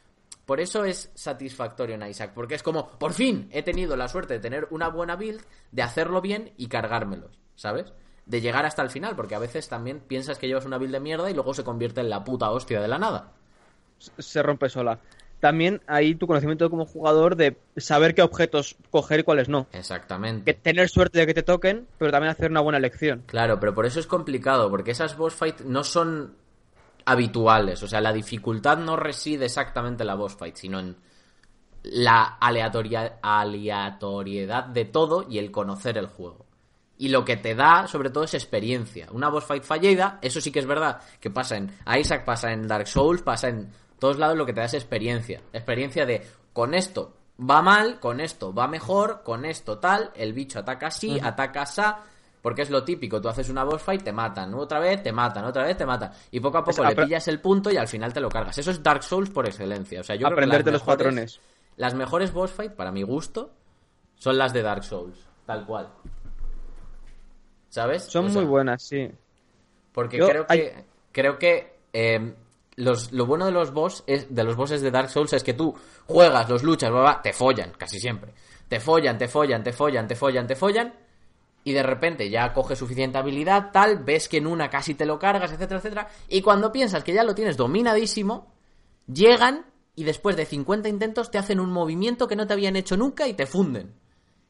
por 0.48 0.60
eso 0.60 0.86
es 0.86 1.10
satisfactorio 1.14 1.96
en 1.96 2.08
Isaac, 2.08 2.32
porque 2.34 2.54
es 2.54 2.62
como, 2.62 2.88
por 2.98 3.12
fin 3.12 3.50
he 3.52 3.62
tenido 3.62 3.96
la 3.96 4.08
suerte 4.08 4.32
de 4.32 4.40
tener 4.40 4.66
una 4.70 4.88
buena 4.88 5.14
build, 5.14 5.42
de 5.72 5.82
hacerlo 5.82 6.22
bien 6.22 6.52
y 6.56 6.68
cargármelos, 6.68 7.38
¿sabes? 7.54 7.92
De 8.24 8.40
llegar 8.40 8.64
hasta 8.64 8.80
el 8.80 8.88
final, 8.88 9.14
porque 9.14 9.34
a 9.34 9.40
veces 9.40 9.68
también 9.68 10.00
piensas 10.00 10.38
que 10.38 10.46
llevas 10.46 10.64
una 10.64 10.78
build 10.78 10.94
de 10.94 11.00
mierda 11.00 11.30
y 11.30 11.34
luego 11.34 11.52
se 11.52 11.64
convierte 11.64 12.00
en 12.00 12.08
la 12.08 12.24
puta 12.24 12.50
hostia 12.50 12.80
de 12.80 12.88
la 12.88 12.98
nada. 12.98 13.32
Se 13.98 14.42
rompe 14.42 14.70
sola. 14.70 14.98
También 15.38 15.82
hay 15.86 16.14
tu 16.14 16.26
conocimiento 16.26 16.70
como 16.70 16.86
jugador 16.86 17.36
de 17.36 17.58
saber 17.76 18.14
qué 18.14 18.22
objetos 18.22 18.74
coger 18.90 19.20
y 19.20 19.24
cuáles 19.24 19.50
no. 19.50 19.66
Exactamente. 19.72 20.50
Que 20.50 20.58
tener 20.58 20.88
suerte 20.88 21.18
de 21.18 21.26
que 21.26 21.34
te 21.34 21.42
toquen, 21.42 21.86
pero 21.98 22.10
también 22.10 22.30
hacer 22.30 22.50
una 22.50 22.62
buena 22.62 22.78
elección. 22.78 23.22
Claro, 23.26 23.60
pero 23.60 23.74
por 23.74 23.84
eso 23.84 24.00
es 24.00 24.06
complicado, 24.06 24.70
porque 24.70 24.92
esas 24.92 25.14
boss 25.14 25.34
fights 25.34 25.66
no 25.66 25.84
son 25.84 26.38
habituales. 27.09 27.82
O 27.82 27.89
sea, 27.89 28.01
la 28.01 28.12
dificultad 28.12 28.76
no 28.76 28.94
reside 28.97 29.47
exactamente 29.47 30.02
en 30.02 30.09
la 30.09 30.14
boss 30.14 30.36
fight, 30.36 30.56
sino 30.56 30.78
en 30.78 30.97
la 31.85 32.39
aleatoria- 32.39 33.18
aleatoriedad 33.22 34.64
de 34.64 34.85
todo 34.85 35.26
y 35.28 35.39
el 35.39 35.51
conocer 35.51 35.97
el 35.97 36.06
juego. 36.06 36.44
Y 36.98 37.09
lo 37.09 37.24
que 37.24 37.36
te 37.36 37.55
da, 37.55 37.86
sobre 37.86 38.10
todo, 38.10 38.24
es 38.24 38.35
experiencia. 38.35 39.09
Una 39.12 39.30
boss 39.30 39.44
fight 39.44 39.62
fallida, 39.62 40.18
eso 40.20 40.40
sí 40.40 40.51
que 40.52 40.59
es 40.59 40.66
verdad, 40.66 41.01
que 41.20 41.30
pasa 41.30 41.56
en 41.56 41.72
Isaac, 41.98 42.24
pasa 42.24 42.52
en 42.52 42.68
Dark 42.68 42.89
Souls, 42.89 43.22
pasa 43.22 43.48
en 43.48 43.72
todos 43.98 44.18
lados, 44.18 44.36
lo 44.36 44.44
que 44.44 44.52
te 44.52 44.60
da 44.60 44.66
es 44.66 44.74
experiencia. 44.74 45.40
Experiencia 45.52 46.05
de, 46.05 46.26
con 46.52 46.74
esto 46.74 47.16
va 47.40 47.62
mal, 47.62 48.01
con 48.01 48.20
esto 48.20 48.52
va 48.52 48.68
mejor, 48.68 49.22
con 49.22 49.44
esto 49.47 49.78
tal, 49.78 50.10
el 50.14 50.35
bicho 50.35 50.59
ataca 50.59 50.89
así, 50.89 51.18
ataca 51.22 51.62
asá, 51.62 52.01
porque 52.43 52.62
es 52.62 52.70
lo 52.70 52.85
típico, 52.85 53.20
tú 53.20 53.28
haces 53.28 53.48
una 53.51 53.65
boss 53.65 53.82
fight, 53.82 54.02
te 54.02 54.12
matan, 54.12 54.55
otra 54.55 54.78
vez 54.81 55.02
te 55.02 55.12
matan, 55.12 55.44
otra 55.44 55.65
vez 55.65 55.77
te 55.77 55.85
matan, 55.86 56.10
y 56.31 56.40
poco 56.40 56.59
a 56.59 56.65
poco 56.65 56.82
Es 56.85 56.89
le 56.97 57.05
pillas 57.05 57.28
el 57.28 57.40
punto 57.40 57.70
y 57.70 57.77
al 57.77 57.89
final 57.89 58.12
te 58.12 58.20
lo 58.20 58.28
cargas. 58.28 58.56
Eso 58.59 58.70
es 58.70 58.82
Dark 58.82 59.02
Souls 59.02 59.31
por 59.31 59.47
excelencia. 59.47 60.01
O 60.01 60.05
sea, 60.05 60.16
yo 60.16 60.20
creo 60.27 60.31
que 60.31 60.35
Aprenderte 60.44 60.70
los 60.70 60.81
mejores- 60.82 60.97
patrones. 61.06 61.40
Las 61.77 61.94
mejores 61.94 62.32
boss 62.32 62.51
fight, 62.51 62.73
para 62.73 62.90
mi 62.93 63.02
gusto, 63.02 63.51
son 64.16 64.36
las 64.39 64.52
de 64.52 64.62
Dark 64.62 64.82
Souls, 64.85 65.16
tal 65.47 65.65
cual. 65.66 65.89
¿Sabes? 67.69 68.05
Son 68.05 68.27
O 68.27 68.28
sea, 68.31 68.40
muy 68.40 68.48
buenas, 68.51 68.82
sí. 68.82 69.10
porque 69.93 70.19
Yo- 70.19 70.28
creo 70.28 70.47
que 70.47 70.52
hay- 70.52 70.85
creo 71.12 71.39
que 71.39 71.78
eh, 71.93 72.35
los, 72.77 73.12
lo 73.12 73.27
bueno 73.27 73.44
de 73.47 73.52
los 73.52 73.73
boss 73.73 74.05
es, 74.06 74.32
de 74.35 74.44
los 74.44 74.56
bosses 74.56 74.81
de 74.82 74.90
Dark 74.90 75.10
Souls 75.10 75.32
es 75.32 75.43
que 75.44 75.55
tú 75.55 75.74
juegas, 76.06 76.48
los 76.48 76.62
luchas, 76.62 76.90
bla, 76.90 77.01
bla, 77.01 77.23
te 77.23 77.32
follan, 77.32 77.73
casi 77.77 77.98
siempre. 77.98 78.32
Te 78.69 78.81
follan, 78.81 79.19
te 79.19 79.28
follan, 79.28 79.62
te 79.62 79.73
follan, 79.73 80.06
te 80.06 80.15
follan, 80.16 80.47
te 80.47 80.55
follan. 80.56 80.94
Y 81.68 81.72
de 81.74 81.82
repente 81.82 82.30
ya 82.30 82.54
coges 82.54 82.78
suficiente 82.78 83.18
habilidad, 83.18 83.72
tal, 83.72 83.98
ves 84.02 84.26
que 84.26 84.38
en 84.38 84.46
una 84.46 84.70
casi 84.70 84.94
te 84.94 85.04
lo 85.04 85.18
cargas, 85.18 85.52
etcétera, 85.52 85.80
etcétera. 85.80 86.08
Y 86.26 86.40
cuando 86.40 86.72
piensas 86.72 87.04
que 87.04 87.12
ya 87.12 87.22
lo 87.22 87.34
tienes 87.34 87.58
dominadísimo, 87.58 88.54
llegan 89.06 89.66
y 89.94 90.04
después 90.04 90.34
de 90.34 90.46
50 90.46 90.88
intentos 90.88 91.30
te 91.30 91.36
hacen 91.36 91.60
un 91.60 91.68
movimiento 91.70 92.26
que 92.26 92.36
no 92.36 92.46
te 92.46 92.54
habían 92.54 92.74
hecho 92.74 92.96
nunca 92.96 93.28
y 93.28 93.34
te 93.34 93.44
funden. 93.44 94.00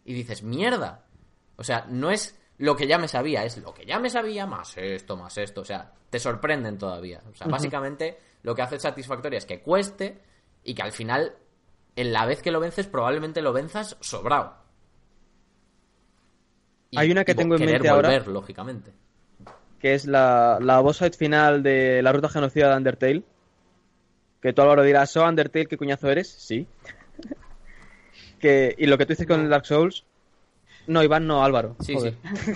Y 0.04 0.14
dices, 0.14 0.44
mierda. 0.44 1.06
O 1.56 1.64
sea, 1.64 1.86
no 1.90 2.12
es 2.12 2.38
lo 2.58 2.76
que 2.76 2.86
ya 2.86 2.98
me 2.98 3.08
sabía, 3.08 3.44
es 3.44 3.58
lo 3.58 3.74
que 3.74 3.84
ya 3.84 3.98
me 3.98 4.10
sabía, 4.10 4.46
más 4.46 4.76
esto, 4.76 5.16
más 5.16 5.36
esto. 5.38 5.62
O 5.62 5.64
sea, 5.64 5.92
te 6.10 6.20
sorprenden 6.20 6.78
todavía. 6.78 7.20
O 7.28 7.34
sea, 7.34 7.48
básicamente 7.48 8.16
lo 8.44 8.54
que 8.54 8.62
hace 8.62 8.78
satisfactoria 8.78 9.38
es 9.38 9.44
que 9.44 9.60
cueste 9.60 10.22
y 10.62 10.72
que 10.72 10.82
al 10.82 10.92
final, 10.92 11.34
en 11.96 12.12
la 12.12 12.26
vez 12.26 12.42
que 12.42 12.52
lo 12.52 12.60
vences, 12.60 12.86
probablemente 12.86 13.42
lo 13.42 13.52
venzas 13.52 13.96
sobrado. 13.98 14.67
Y- 16.90 16.98
Hay 16.98 17.10
una 17.10 17.24
que 17.24 17.32
y 17.32 17.34
tengo 17.34 17.56
en 17.56 17.64
mente 17.66 17.88
ahora. 17.88 18.18
lógicamente. 18.20 18.90
que 19.80 19.94
es 19.94 20.06
la, 20.06 20.58
la 20.60 20.80
boss 20.80 20.98
fight 20.98 21.14
final 21.16 21.62
de 21.62 22.02
la 22.02 22.12
ruta 22.12 22.28
genocida 22.28 22.70
de 22.70 22.76
Undertale. 22.76 23.22
Que 24.40 24.52
tú 24.52 24.62
Álvaro 24.62 24.82
dirás, 24.82 25.10
¿so 25.10 25.24
Undertale 25.24 25.66
qué 25.66 25.76
cuñazo 25.76 26.08
eres? 26.10 26.28
Sí. 26.28 26.66
que, 28.40 28.74
y 28.78 28.86
lo 28.86 28.96
que 28.98 29.06
tú 29.06 29.12
dices 29.12 29.26
con 29.26 29.40
el 29.40 29.48
Dark 29.50 29.66
Souls. 29.66 30.04
No, 30.86 31.02
Iván, 31.02 31.26
no, 31.26 31.44
Álvaro. 31.44 31.76
Sí, 31.80 31.94
Joder. 31.94 32.14
sí. 32.44 32.52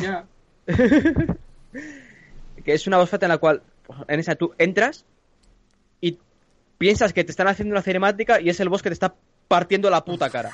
Que 2.65 2.75
es 2.75 2.87
una 2.87 2.99
boss 2.99 3.11
fight 3.11 3.23
en 3.25 3.29
la 3.31 3.39
cual, 3.39 3.63
en 4.07 4.21
esa 4.21 4.37
tú 4.37 4.55
entras 4.59 5.05
y 6.01 6.19
piensas 6.79 7.13
que 7.13 7.25
te 7.25 7.33
están 7.33 7.49
haciendo 7.49 7.73
una 7.73 7.83
cinemática 7.83 8.41
y 8.41 8.49
es 8.51 8.61
el 8.61 8.69
boss 8.69 8.83
que 8.83 8.91
te 8.91 8.95
está 8.95 9.15
partiendo 9.49 9.91
la 9.91 10.05
puta 10.05 10.31
cara. 10.31 10.51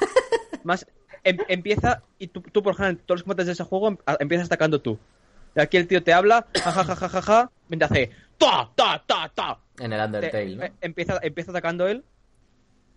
Más, 0.65 0.87
em- 1.29 1.39
empieza 1.49 2.03
y 2.19 2.29
tú, 2.29 2.41
tú, 2.43 2.63
por 2.63 2.75
ejemplo, 2.75 3.03
todos 3.07 3.21
los 3.21 3.23
combates 3.25 3.47
de 3.47 3.53
ese 3.53 3.65
juego 3.65 3.89
em- 3.89 3.99
a- 4.07 4.17
empiezas 4.21 4.47
atacando 4.47 4.81
tú. 4.81 4.99
Y 5.57 5.61
aquí 5.61 5.77
el 5.77 5.87
tío 5.87 6.03
te 6.03 6.13
habla, 6.13 6.47
jajajajaja, 6.55 7.51
te 7.79 7.85
hace 7.85 8.11
ta, 8.37 8.71
ta, 8.75 9.03
ta, 9.07 9.31
ta. 9.35 9.59
En 9.79 9.93
el 9.93 9.99
Te- 9.99 10.05
Undertale, 10.07 10.57
¿no? 10.57 10.63
eh, 10.65 10.73
empieza, 10.81 11.19
empieza 11.23 11.51
atacando 11.51 11.87
él 11.89 12.05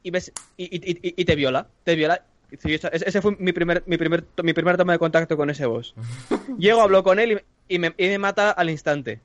y 0.04 0.12
ves 0.12 0.32
y, 0.58 0.64
y- 0.66 0.92
y- 0.92 1.14
y 1.22 1.26
te 1.26 1.36
viola. 1.36 1.68
Te 1.84 1.96
viola. 1.96 2.24
Sí, 2.60 2.74
ese 2.74 3.22
fue 3.22 3.36
mi 3.40 3.54
primer, 3.54 3.82
mi 3.86 3.98
primer, 3.98 4.26
mi 4.44 4.52
primer 4.54 4.76
toma 4.76 4.92
de 4.94 5.00
contacto 5.00 5.38
con 5.38 5.50
ese 5.50 5.66
boss. 5.66 5.94
Llego, 6.60 6.82
hablo 6.82 7.02
con 7.04 7.18
él 7.20 7.42
y, 7.70 7.76
y 7.76 7.80
me, 7.80 7.94
y 7.98 8.08
me 8.08 8.18
mata 8.18 8.52
al 8.52 8.70
instante. 8.70 9.22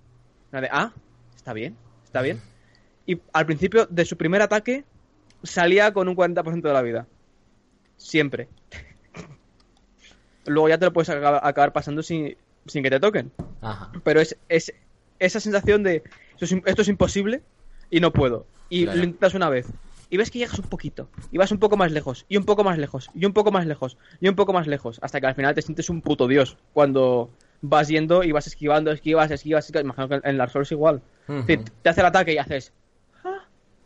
De, 0.53 0.69
ah, 0.71 0.93
está 1.35 1.53
bien, 1.53 1.77
está 2.05 2.23
bien. 2.23 2.41
Y 3.05 3.21
al 3.33 3.45
principio 3.47 3.87
de 3.87 4.05
su 4.05 4.17
primer 4.17 4.43
ataque 4.43 4.85
salía 5.43 5.93
con 5.93 6.09
un 6.09 6.15
40% 6.17 6.61
de 6.69 6.73
la 6.73 6.83
vida. 6.83 7.07
Siempre. 7.97 8.49
Luego 10.47 10.69
ya 10.69 10.79
te 10.79 10.85
lo 10.87 10.93
puedes 10.93 11.09
acabar, 11.09 11.41
acabar 11.43 11.73
pasando 11.73 12.03
sin, 12.03 12.37
sin 12.67 12.83
que 12.83 12.91
te 12.91 13.01
toquen. 13.01 13.33
Ajá. 13.61 13.91
Pero 14.05 14.21
es, 14.21 14.37
es 14.49 14.73
esa 15.19 15.41
sensación 15.41 15.83
de 15.83 16.03
esto 16.39 16.45
es, 16.45 16.53
esto 16.67 16.83
es 16.83 16.89
imposible 16.89 17.43
y 17.91 18.01
no 18.01 18.13
puedo. 18.13 18.47
Y 18.69 18.85
Claro. 18.85 18.99
lo 18.99 19.05
intentas 19.05 19.35
una 19.35 19.49
vez. 19.49 19.67
Y 20.09 20.19
ves 20.19 20.31
que 20.31 20.39
llegas 20.39 20.59
un 20.59 20.67
poquito. 20.69 21.09
Y 21.33 21.39
vas 21.39 21.51
un 21.51 21.59
poco 21.59 21.77
más 21.77 21.91
lejos. 21.91 22.27
Y 22.29 22.37
un 22.37 22.45
poco 22.45 22.63
más 22.63 22.79
lejos. 22.79 23.11
Y 23.15 23.25
un 23.27 23.33
poco 23.33 23.51
más 23.51 23.67
lejos. 23.67 23.97
Y 24.21 24.29
un 24.29 24.37
poco 24.37 24.53
más 24.53 24.67
lejos. 24.69 24.99
Hasta 25.03 25.21
que 25.21 25.27
al 25.27 25.35
final 25.35 25.55
te 25.55 25.63
sientes 25.63 25.91
un 25.91 26.01
puto 26.01 26.29
dios. 26.29 26.57
Cuando 26.73 27.31
vas 27.61 27.89
yendo 27.89 28.23
y 28.23 28.31
vas 28.31 28.47
esquivando, 28.47 28.93
esquivas, 28.93 29.31
esquivas. 29.33 29.65
esquivas. 29.65 29.83
Imagino 29.85 30.09
que 30.09 30.21
en 30.29 30.39
Dark 30.39 30.53
Souls 30.53 30.71
igual. 30.71 31.03
Te, 31.47 31.57
te 31.59 31.89
hace 31.89 32.01
el 32.03 32.07
ataque 32.07 32.35
y 32.35 32.39
haces. 32.39 32.73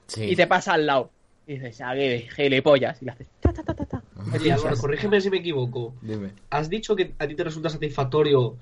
Sí. 0.09 0.25
Y 0.25 0.37
te 0.37 0.47
pasa 0.47 0.75
al 0.75 0.87
lado. 0.87 1.11
Y 1.51 1.55
dices, 1.55 1.81
ah, 1.81 1.95
qué 1.95 2.29
gilipollas. 2.37 3.03
Y 3.03 3.07
le 3.07 3.11
haces. 3.11 3.27
Ta, 3.41 3.53
ta, 3.53 3.65
ta, 3.65 3.75
ta, 3.75 3.85
ta. 3.85 4.03
Oye, 4.33 4.53
Álvaro, 4.53 4.77
corrígeme 4.77 5.21
si 5.21 5.31
me 5.31 5.39
equivoco. 5.39 5.95
Dime. 6.01 6.33
¿Has 6.51 6.71
dicho 6.71 6.95
que 6.95 7.13
a 7.19 7.27
ti 7.27 7.35
te 7.35 7.43
resulta 7.43 7.69
satisfactorio 7.69 8.57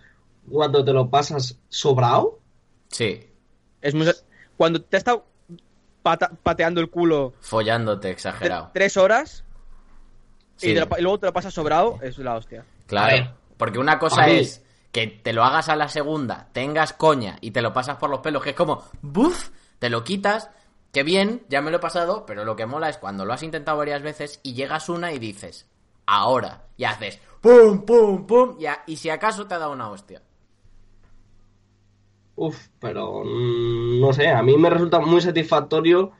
cuando 0.50 0.82
te 0.82 0.94
lo 0.94 1.10
pasas 1.10 1.58
sobrado? 1.68 2.38
Sí. 2.88 3.26
Es 3.82 3.94
muy- 3.94 4.06
Cuando 4.56 4.80
te 4.80 4.96
ha 4.96 4.98
estado 4.98 5.26
pata- 6.02 6.30
pateando 6.42 6.80
el 6.80 6.88
culo 6.88 7.34
Follándote 7.40 8.08
exagerado. 8.10 8.70
tres 8.72 8.96
horas 8.96 9.44
Sí. 10.56 10.70
y, 10.70 10.74
te 10.74 10.80
lo 10.80 10.88
pa- 10.88 10.98
y 10.98 11.02
luego 11.02 11.18
te 11.18 11.26
lo 11.26 11.32
pasas 11.34 11.52
sobrado, 11.52 11.98
es 12.02 12.16
la 12.16 12.36
hostia. 12.36 12.64
Claro, 12.86 13.34
porque 13.58 13.78
una 13.78 13.98
cosa 13.98 14.28
es 14.28 14.64
que 14.92 15.06
te 15.08 15.34
lo 15.34 15.44
hagas 15.44 15.68
a 15.68 15.76
la 15.76 15.88
segunda, 15.88 16.48
tengas 16.52 16.94
coña 16.94 17.36
y 17.42 17.50
te 17.50 17.60
lo 17.60 17.74
pasas 17.74 17.98
por 17.98 18.08
los 18.08 18.20
pelos, 18.20 18.42
que 18.42 18.50
es 18.50 18.56
como, 18.56 18.82
¡buf! 19.02 19.50
Te 19.78 19.90
lo 19.90 20.02
quitas, 20.02 20.50
que 20.92 21.02
bien, 21.02 21.44
ya 21.48 21.60
me 21.62 21.70
lo 21.70 21.76
he 21.78 21.80
pasado, 21.80 22.24
pero 22.26 22.44
lo 22.44 22.56
que 22.56 22.66
mola 22.66 22.88
es 22.88 22.98
cuando 22.98 23.24
lo 23.24 23.32
has 23.32 23.42
intentado 23.42 23.78
varias 23.78 24.02
veces 24.02 24.40
y 24.42 24.54
llegas 24.54 24.88
una 24.88 25.12
y 25.12 25.18
dices, 25.18 25.68
ahora, 26.06 26.64
y 26.76 26.84
haces, 26.84 27.20
¡pum, 27.40 27.82
pum, 27.84 28.26
pum! 28.26 28.56
Y, 28.58 28.66
a- 28.66 28.82
y 28.86 28.96
si 28.96 29.10
acaso 29.10 29.46
te 29.46 29.54
ha 29.54 29.58
dado 29.58 29.72
una 29.72 29.90
hostia. 29.90 30.22
Uf, 32.36 32.68
pero 32.78 33.24
mm, 33.24 34.00
no 34.00 34.12
sé, 34.12 34.28
a 34.28 34.42
mí 34.42 34.56
me 34.56 34.70
resulta 34.70 35.00
muy 35.00 35.20
satisfactorio 35.20 36.12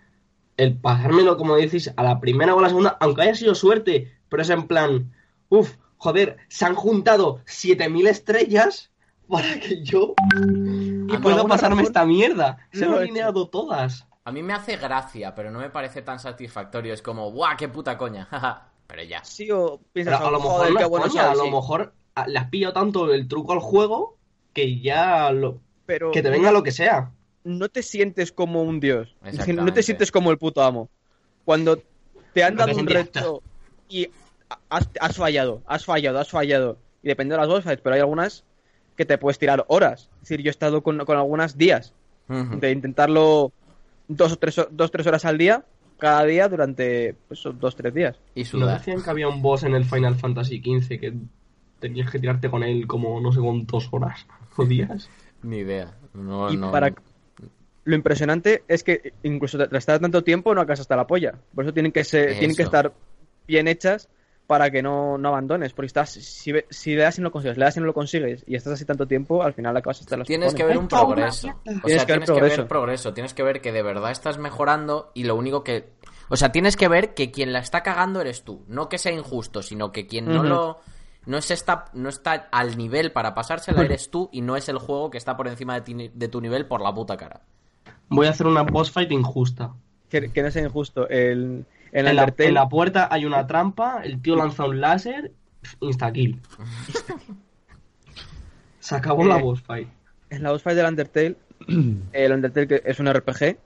el 0.57 0.77
pasármelo, 0.77 1.37
como 1.37 1.55
decís, 1.57 1.93
a 1.97 2.03
la 2.03 2.19
primera 2.21 2.55
o 2.55 2.59
a 2.59 2.63
la 2.63 2.69
segunda, 2.69 2.97
aunque 3.01 3.23
haya 3.23 3.35
sido 3.37 3.55
suerte, 3.55 4.13
pero 4.29 4.43
es 4.43 4.51
en 4.51 4.67
plan, 4.67 5.13
uf, 5.49 5.77
joder, 5.97 6.39
se 6.49 6.65
han 6.65 6.75
juntado 6.75 7.41
7000 7.47 8.09
estrellas 8.09 8.91
para 9.29 9.61
que 9.61 9.85
yo 9.85 10.15
por 11.09 11.21
pueda 11.23 11.45
pasarme 11.45 11.77
razón- 11.83 11.87
esta 11.87 12.05
mierda. 12.05 12.69
Se 12.73 12.85
No, 12.87 12.97
han 12.97 13.03
alineado 13.03 13.49
todas. 13.49 14.08
A 14.29 14.31
mí 14.31 14.43
me 14.43 14.53
hace 14.53 14.77
gracia, 14.77 15.35
pero 15.35 15.51
no 15.51 15.59
me 15.59 15.71
parece 15.71 16.03
tan 16.03 16.19
satisfactorio. 16.19 16.93
Es 16.93 17.01
como, 17.01 17.31
¡buah, 17.33 17.57
qué 17.57 17.67
puta 17.69 17.97
coña! 17.97 18.29
pero 18.87 19.03
ya. 19.03 19.25
Sí, 19.25 19.51
o 19.51 19.81
piensas, 19.95 20.17
Pero 20.19 20.29
a 20.29 20.31
lo 20.33 20.39
"Joder, 20.39 20.73
mejor 20.73 20.77
qué 20.77 20.83
es 20.85 20.89
bueno 20.91 21.07
coña, 21.07 21.23
soy", 21.23 21.31
a 21.31 21.35
lo 21.35 21.45
sí. 21.45 21.51
mejor 21.51 21.95
ah, 22.15 22.27
le 22.29 22.39
has 22.39 22.51
pillado 22.51 22.75
tanto 22.75 23.11
el 23.15 23.27
truco 23.27 23.55
al 23.55 23.61
juego 23.61 24.19
que 24.53 24.81
ya 24.81 25.31
lo, 25.33 25.61
Pero 25.87 26.11
que 26.11 26.23
te 26.23 26.29
venga 26.29 26.53
lo 26.53 26.63
que 26.63 26.73
sea. 26.73 27.11
no 27.45 27.71
te 27.71 27.83
sientes 27.83 28.33
como 28.33 28.63
un 28.63 28.81
dios. 28.81 29.17
No 29.23 29.73
te 29.73 29.83
sientes 29.83 30.13
como 30.13 30.31
el 30.31 30.37
puto 30.37 30.63
amo. 30.63 30.91
Cuando 31.47 31.83
te 32.35 32.45
han 32.45 32.57
dado 32.57 32.77
un 32.77 32.87
reto 32.87 33.43
y 33.89 34.09
has, 34.69 34.91
has 35.01 35.17
fallado, 35.17 35.63
has 35.67 35.87
fallado, 35.87 36.19
has 36.19 36.29
fallado. 36.31 36.77
Y 37.03 37.09
depende 37.09 37.35
de 37.35 37.41
las 37.41 37.49
boss 37.49 37.65
fights, 37.65 37.81
pero 37.83 37.95
hay 37.95 38.01
algunas 38.01 38.45
que 38.95 39.07
te 39.07 39.17
puedes 39.17 39.39
tirar 39.39 39.65
horas. 39.69 40.11
Es 40.17 40.21
decir, 40.29 40.43
yo 40.43 40.51
he 40.51 40.51
estado 40.51 40.83
con, 40.83 40.99
con 41.07 41.17
algunas 41.17 41.57
días 41.57 41.95
de 42.29 42.71
intentarlo 42.73 43.53
dos 44.09 44.33
o 44.33 44.37
tres, 44.37 44.61
dos, 44.71 44.91
tres 44.91 45.07
horas 45.07 45.25
al 45.25 45.39
día, 45.39 45.65
cada 45.99 46.25
día 46.25 46.49
durante 46.49 47.15
pues, 47.29 47.41
esos 47.41 47.59
dos 47.59 47.77
tres 47.77 47.95
días. 47.95 48.17
Y 48.35 48.45
¿No 48.55 48.67
decían 48.67 49.03
que 49.03 49.11
había 49.11 49.29
un 49.29 49.43
boss 49.43 49.65
en 49.65 49.75
el 49.75 49.85
Final 49.85 50.17
Fantasy 50.17 50.59
XV 50.61 51.01
que 51.01 51.15
tenías 51.79 52.11
que 52.11 52.19
tirarte 52.19 52.51
con 52.51 52.63
él 52.63 52.87
como 52.87 53.21
no 53.21 53.33
sé 53.33 53.41
cuántas 53.41 53.89
horas 53.93 54.27
o 54.57 54.65
días? 54.65 55.09
Ni 55.43 55.59
idea. 55.59 55.95
No, 56.15 56.53
y 56.53 56.57
no- 56.57 56.73
para... 56.73 56.93
Lo 57.85 57.95
impresionante 57.95 58.65
es 58.69 58.85
que 58.85 59.15
incluso 59.23 59.57
tras 59.57 59.73
estar 59.83 59.99
tanto 59.99 60.23
tiempo 60.23 60.55
no 60.55 60.61
acabas 60.61 60.81
hasta 60.81 60.95
la 60.95 61.07
polla. 61.07 61.35
Por 61.55 61.65
eso 61.65 61.73
tienen 61.73 61.91
que 61.91 62.05
ser, 62.05 62.39
tienen 62.39 62.55
que 62.55 62.63
Eso. 62.63 62.69
estar 62.69 62.93
bien 63.47 63.67
hechas 63.67 64.11
para 64.49 64.71
que 64.73 64.83
no, 64.83 65.17
no 65.19 65.29
abandones. 65.29 65.73
Porque 65.75 65.87
estás, 65.87 66.11
si, 66.11 66.53
si 66.71 66.97
le 66.97 67.03
das 67.03 67.19
y 67.19 67.21
no 67.21 67.27
lo 67.27 67.31
consigues, 67.33 67.57
le 67.57 67.65
das 67.67 67.77
y 67.77 67.81
no 67.81 67.87
lo 67.87 67.95
consigues 67.95 68.43
y 68.49 68.57
estás 68.57 68.73
así 68.73 68.85
tanto 68.85 69.07
tiempo, 69.07 69.45
al 69.45 69.53
final 69.53 69.77
acabas 69.77 70.01
hasta 70.01 70.17
las 70.17 70.27
Tienes 70.27 70.55
que 70.55 70.65
ver 70.65 70.77
un 70.79 70.85
¡Ay, 70.85 70.89
progreso. 70.89 71.49
O 71.49 71.61
Tienes 71.63 71.83
sea, 71.93 72.07
que 72.07 72.13
ver 72.13 72.25
tienes 72.25 72.27
que 72.27 72.33
ver 72.33 72.41
progreso. 72.41 72.67
progreso. 72.69 73.15
Tienes 73.15 73.35
que 73.35 73.43
ver 73.45 73.61
que 73.61 73.71
de 73.71 73.83
verdad 73.83 74.11
estás 74.11 74.39
mejorando 74.39 75.13
y 75.15 75.23
lo 75.25 75.37
único 75.37 75.63
que... 75.63 75.93
O 76.31 76.37
sea, 76.37 76.51
tienes 76.51 76.77
que 76.77 76.89
ver 76.89 77.15
que 77.15 77.31
quien 77.31 77.53
la 77.53 77.61
está 77.61 77.83
cagando 77.83 78.21
eres 78.21 78.43
tú. 78.43 78.65
No 78.67 78.89
que 78.89 78.99
sea 78.99 79.13
injusto, 79.13 79.63
sino 79.63 79.93
que 79.93 80.07
quien 80.09 80.25
no 80.27 80.43
lo... 80.43 80.81
No, 81.27 81.43
se 81.43 81.53
está, 81.53 81.85
no 81.93 82.09
está 82.09 82.49
al 82.51 82.79
nivel 82.79 83.13
para 83.13 83.35
pasársela 83.35 83.83
eres 83.83 84.11
tú 84.11 84.31
y 84.33 84.41
no 84.41 84.57
es 84.57 84.71
el 84.71 84.79
juego 84.79 85.11
que 85.11 85.19
está 85.19 85.37
por 85.37 85.47
encima 85.47 85.75
de, 85.75 85.81
ti- 85.83 86.11
de 86.15 86.29
tu 86.29 86.41
nivel 86.41 86.65
por 86.67 86.81
la 86.81 86.95
puta 86.95 87.19
cara. 87.19 87.43
Voy 88.09 88.27
a 88.27 88.31
hacer 88.31 88.47
una 88.47 88.63
boss 88.63 88.91
fight 88.91 89.13
injusta. 89.13 89.75
Que, 90.11 90.31
que 90.33 90.43
no 90.43 90.51
sea 90.51 90.63
injusto. 90.63 91.09
El, 91.09 91.65
en 91.93 92.07
En 92.07 92.17
la, 92.17 92.23
Undertale, 92.23 92.49
en 92.49 92.55
la 92.55 92.69
puerta 92.69 93.09
hay 93.11 93.25
una 93.27 93.47
trampa, 93.47 94.01
el 94.05 94.21
tío 94.23 94.37
lanza 94.37 94.65
un 94.67 94.81
láser, 94.81 95.33
insta-kill. 95.81 96.41
Se 98.81 98.95
acabó 98.95 99.25
la 99.27 99.39
Eh, 99.39 99.43
boss 99.43 99.63
fight. 99.63 99.89
en 100.31 100.43
la 100.43 100.53
boss 100.53 100.63
fight 100.63 100.77
del 100.77 100.87
Undertale, 100.87 101.37
el 102.13 102.33
Undertale 102.33 102.67
que 102.69 102.83
es 102.85 102.99
un 103.01 103.13
RPG, 103.13 103.57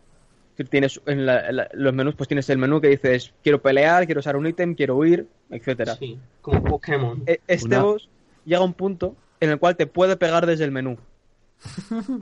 que 0.56 0.64
tienes 0.64 1.01
en, 1.06 1.27
la- 1.27 1.48
en 1.48 1.56
la- 1.56 1.69
los 1.73 1.94
menús, 1.94 2.14
pues 2.14 2.28
tienes 2.28 2.48
el 2.51 2.59
menú 2.59 2.81
que 2.81 2.89
dices 2.89 3.32
quiero 3.43 3.62
pelear, 3.62 4.05
quiero 4.06 4.19
usar 4.20 4.36
un 4.36 4.47
ítem, 4.47 4.74
quiero 4.74 4.97
huir, 4.97 5.27
etcétera. 5.51 5.94
Sí, 5.97 6.19
como 6.40 6.62
Pokémon. 6.64 7.23
E- 7.27 7.40
Este 7.47 7.66
Una- 7.69 7.82
boss 7.82 8.09
llega 8.44 8.60
a 8.60 8.64
un 8.64 8.74
punto 8.74 9.14
en 9.40 9.51
el 9.51 9.59
cual 9.59 9.77
te 9.77 9.86
puede 9.86 10.16
pegar 10.16 10.47
desde 10.47 10.64
el 10.64 10.70
menú. 10.73 10.98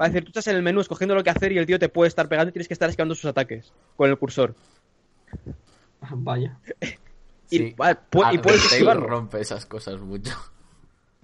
Va 0.01 0.05
a 0.05 0.09
decir, 0.09 0.25
tú 0.25 0.31
estás 0.31 0.47
en 0.49 0.57
el 0.57 0.63
menú 0.63 0.81
escogiendo 0.81 1.15
lo 1.15 1.23
que 1.25 1.31
hacer 1.31 1.53
y 1.53 1.59
el 1.59 1.67
tío 1.67 1.79
te 1.79 1.89
puede 1.89 2.09
estar 2.09 2.29
pegando 2.29 2.51
y 2.51 2.53
tienes 2.53 2.69
que 2.69 2.75
estar 2.75 2.89
esquivando 2.91 3.15
sus 3.15 3.25
ataques 3.27 3.73
con 3.97 4.11
el 4.11 4.19
cursor. 4.19 4.55
Vaya. 6.13 6.59
Y, 7.51 7.59
Sí. 7.59 7.75
vale, 7.77 7.99
pu- 8.11 8.33
y 8.33 8.37
Ah, 8.39 8.43
puedes 8.43 8.65
esquivarlo. 8.65 9.07
rompe 9.07 9.41
esas 9.41 9.67
cosas 9.67 10.01
mucho. 10.01 10.31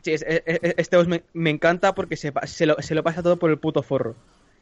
Sí, 0.02 0.12
es- 0.12 0.24
es- 0.26 0.42
es- 0.46 0.74
este 0.76 0.96
boss 0.96 1.08
me, 1.08 1.22
me 1.32 1.50
encanta 1.50 1.94
porque 1.94 2.16
se, 2.16 2.32
lo, 2.66 2.76
se 2.80 2.94
lo 2.94 3.02
pasa 3.02 3.22
todo 3.22 3.36
por 3.38 3.50
el 3.50 3.58
puto 3.58 3.82
forro. 3.82 4.14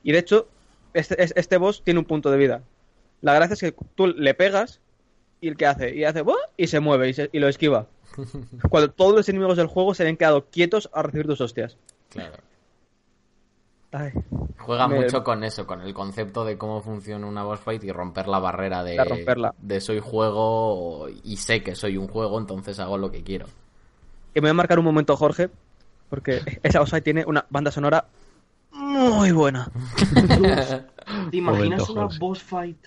Y 0.02 0.12
de 0.12 0.18
hecho, 0.18 0.48
este, 0.92 1.22
es- 1.22 1.32
este 1.36 1.56
boss 1.56 1.82
tiene 1.84 2.00
un 2.00 2.06
punto 2.06 2.30
de 2.30 2.36
vida. 2.38 2.62
La 3.22 3.34
gracia 3.34 3.54
es 3.54 3.60
que 3.60 3.74
tú 3.94 4.06
le 4.08 4.34
pegas 4.34 4.80
y 5.40 5.48
el 5.48 5.56
que 5.56 5.66
hace, 5.66 5.94
y 5.94 6.04
hace 6.04 6.20
¡buah! 6.22 6.36
y 6.56 6.66
se 6.66 6.80
mueve 6.80 7.08
y, 7.08 7.14
se- 7.14 7.30
y 7.32 7.38
lo 7.38 7.48
esquiva. 7.48 7.86
Cuando 8.70 8.90
todos 8.90 9.14
los 9.14 9.28
enemigos 9.28 9.56
del 9.56 9.66
juego 9.66 9.94
se 9.94 10.02
habían 10.02 10.16
quedado 10.16 10.46
quietos 10.50 10.88
a 10.92 11.02
recibir 11.02 11.26
tus 11.26 11.40
hostias. 11.40 11.76
Claro. 12.10 12.34
Ay, 13.96 14.10
Juega 14.58 14.88
Me- 14.88 14.96
mucho 15.00 15.22
con 15.22 15.44
eso, 15.44 15.66
con 15.66 15.80
el 15.82 15.94
concepto 15.94 16.44
de 16.44 16.58
cómo 16.58 16.80
funciona 16.82 17.26
una 17.26 17.44
boss 17.44 17.60
fight 17.60 17.84
y 17.84 17.92
romper 17.92 18.26
la 18.28 18.38
barrera 18.40 18.82
de, 18.82 18.92
De 18.96 19.04
romperla. 19.04 19.54
de 19.58 19.80
soy 19.80 20.00
juego 20.00 21.06
y 21.22 21.36
sé 21.36 21.62
que 21.62 21.74
soy 21.76 21.96
un 21.96 22.08
juego, 22.08 22.38
entonces 22.38 22.78
hago 22.80 22.98
lo 22.98 23.10
que 23.10 23.22
quiero. 23.22 23.46
que 24.32 24.40
me 24.40 24.48
voy 24.48 24.50
a 24.50 24.54
marcar 24.54 24.78
un 24.78 24.84
momento, 24.86 25.16
Jorge, 25.16 25.48
porque 26.10 26.40
esa 26.62 26.80
boss 26.80 26.90
fight 26.90 27.04
tiene 27.04 27.24
una 27.26 27.44
banda 27.50 27.70
sonora 27.70 28.06
muy 28.72 29.30
buena. 29.32 29.70
¿Te 31.30 31.36
imaginas 31.36 31.80
Momento, 31.88 31.92
una 31.92 32.02
Jorge. 32.02 32.18
boss 32.18 32.42
fight 32.42 32.86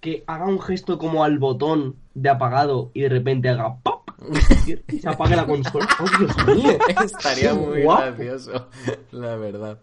que 0.00 0.22
haga 0.26 0.46
un 0.46 0.60
gesto 0.60 0.96
como 0.98 1.24
al 1.24 1.38
botón 1.38 1.96
de 2.14 2.28
apagado 2.30 2.90
y 2.94 3.02
de 3.02 3.08
repente 3.08 3.48
haga 3.48 3.76
¡pop! 3.82 4.08
y 4.88 4.98
se 5.00 5.08
apague 5.08 5.34
la 5.36 5.46
consola? 5.46 5.86
¡Oh, 6.00 6.18
Dios 6.18 6.46
mío! 6.56 6.78
Estaría 7.04 7.52
muy 7.54 7.82
guapo. 7.82 8.02
gracioso, 8.02 8.68
la 9.12 9.36
verdad. 9.36 9.78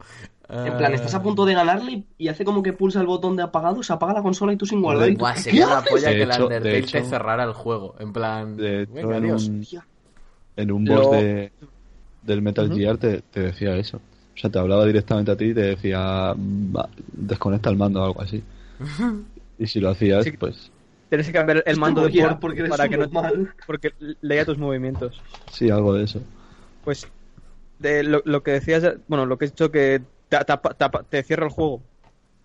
En 0.47 0.77
plan, 0.77 0.93
estás 0.93 1.13
a 1.15 1.23
punto 1.23 1.43
de 1.45 1.53
ganarle 1.55 2.03
y- 2.17 2.27
hace 2.27 2.45
como 2.45 2.61
que 2.61 2.71
pulsa 2.73 3.01
el 3.01 3.07
botón 3.07 3.35
de 3.35 3.43
apagado, 3.43 3.81
se 3.81 3.91
apaga 3.93 4.13
la 4.13 4.21
consola 4.21 4.53
y 4.53 4.57
tú 4.57 4.65
sin 4.65 4.81
guardar. 4.81 5.09
y 5.09 5.13
tú, 5.15 5.19
Buah, 5.19 5.33
¿qué 5.33 5.39
sería 5.39 5.65
la 5.67 5.77
haces? 5.79 5.91
polla 5.91 6.09
De 6.09 6.15
que 6.15 6.21
hecho- 6.23 6.47
de 6.47 6.57
Undertale 6.57 6.81
te 6.83 7.03
cerrara 7.03 7.43
el 7.43 7.53
juego. 7.53 7.95
En 7.99 8.13
plan, 8.13 8.55
De 8.55 8.83
hecho, 8.83 8.93
venga, 8.93 9.17
en 9.17 9.25
un, 9.31 9.65
en 10.57 10.71
un 10.71 10.85
Lo- 10.85 10.95
boss 11.01 11.11
de, 11.11 11.51
del 12.21 12.41
Metal. 12.41 12.71
Gear 12.73 12.97
te, 12.97 13.21
te 13.21 13.39
decía 13.39 13.75
eso. 13.75 13.97
O 13.97 14.37
sea, 14.37 14.49
te 14.51 14.59
hablaba 14.59 14.85
directamente 14.85 15.31
a 15.31 15.37
ti 15.37 15.45
y 15.45 15.53
te 15.53 15.61
decía, 15.61 16.33
"Va, 16.35 16.89
desconecta 17.13 17.69
el 17.69 17.77
mando 17.77 18.01
o 18.01 18.05
algo 18.05 18.21
así. 18.21 18.43
Y 19.57 19.67
si 19.67 19.79
lo 19.79 19.89
hacías, 19.89 20.25
Sí. 20.25 20.31
pues 20.33 20.69
Tienes 21.09 21.27
que 21.27 21.33
cambiar 21.33 21.63
el 21.65 21.77
mando 21.77 22.03
de 22.03 22.11
Ya, 22.11 22.27
port 22.27 22.41
porque 22.41 22.63
para 22.65 22.89
que 22.89 22.97
no 22.97 23.03
normal. 23.05 23.53
porque 23.65 23.93
leía 24.21 24.43
tus 24.43 24.57
movimientos. 24.57 25.21
sí, 25.51 25.69
algo 25.69 25.93
de 25.93 26.03
eso. 26.03 26.19
Pues 26.83 27.07
de 27.79 28.03
lo, 28.03 28.21
lo 28.25 28.43
que 28.43 28.51
decías, 28.51 28.83
bueno, 29.07 29.25
lo 29.25 29.37
que 29.37 29.45
he 29.45 29.47
dicho 29.47 29.71
que 29.71 30.01
te, 30.29 30.37
te- 31.09 31.23
cierra 31.23 31.45
el 31.45 31.51
juego. 31.51 31.81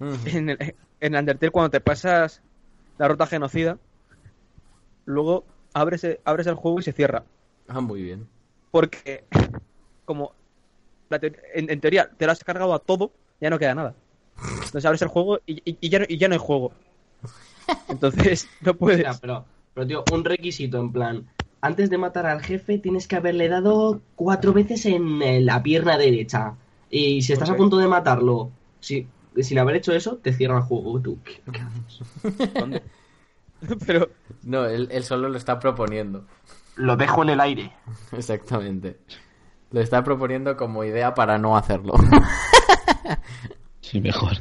En, 0.01 0.51
el, 0.51 0.75
en 1.01 1.15
Undertale 1.15 1.51
cuando 1.51 1.71
te 1.71 1.81
pasas 1.81 2.43
la 2.99 3.09
ruta 3.09 3.27
genocida, 3.27 3.79
luego 5.05 5.45
abres, 5.75 6.05
el- 6.05 6.21
abres 6.25 6.47
el 6.47 6.55
juego 6.55 6.81
y 6.81 6.83
se 6.83 6.93
cierra. 6.93 7.25
Ah, 7.69 7.81
muy 7.81 8.03
bien. 8.03 8.27
Porque 8.71 9.25
como 10.05 10.33
la 11.11 11.19
te- 11.19 11.33
en, 11.55 11.71
en 11.71 11.81
teoría 11.81 12.11
te 12.11 12.27
lo 12.27 12.33
has 12.33 12.45
cargado 12.45 12.75
a 12.75 12.79
todo, 12.79 13.13
ya 13.41 13.51
no 13.51 13.59
queda 13.59 13.75
nada. 13.75 13.95
Entonces 14.67 14.87
abres 14.87 15.03
el 15.03 15.09
juego 15.09 15.41
y, 15.47 15.55
y- 15.71 15.79
y 15.81 15.89
ya, 15.89 16.01
no, 16.01 16.07
y 16.09 16.19
ya 16.19 16.29
no 16.29 16.35
hay 16.35 16.41
juego. 16.41 16.73
Entonces 17.89 18.49
no 18.61 18.75
puedes. 18.75 18.99
Mira, 18.99 19.19
pero, 19.21 19.45
pero 19.75 19.87
tío, 19.87 20.05
un 20.11 20.25
requisito 20.25 20.79
en 20.79 20.93
plan. 20.93 21.27
Antes 21.63 21.91
de 21.91 21.99
matar 21.99 22.27
al 22.27 22.41
jefe 22.41 22.79
tienes 22.79 23.07
que 23.07 23.17
haberle 23.17 23.49
dado 23.49 24.01
cuatro 24.15 24.53
veces 24.53 24.87
en 24.87 25.21
eh, 25.23 25.41
la 25.41 25.63
pierna 25.63 25.99
derecha. 25.99 26.57
Y 26.91 27.23
si 27.23 27.33
estás 27.33 27.51
a 27.51 27.57
punto 27.57 27.77
de 27.77 27.87
matarlo, 27.87 28.51
si, 28.81 29.07
sin 29.41 29.59
haber 29.59 29.77
hecho 29.77 29.93
eso, 29.93 30.17
te 30.17 30.33
cierra 30.33 30.57
el 30.57 30.63
juego. 30.63 31.01
Tú, 31.01 31.19
¿qué, 31.25 31.41
qué 31.53 31.61
haces? 31.61 32.53
¿Dónde? 32.55 32.83
Pero 33.87 34.09
No, 34.43 34.67
él, 34.67 34.89
él 34.91 35.05
solo 35.05 35.29
lo 35.29 35.37
está 35.37 35.59
proponiendo. 35.59 36.27
Lo 36.77 36.97
dejo 36.97 37.23
en 37.23 37.31
el 37.31 37.41
aire. 37.41 37.73
Exactamente. 38.13 38.99
Lo 39.71 39.81
está 39.81 40.03
proponiendo 40.03 40.57
como 40.57 40.83
idea 40.83 41.15
para 41.15 41.39
no 41.39 41.57
hacerlo. 41.57 41.95
Sí, 43.81 44.01
mejor. 44.01 44.35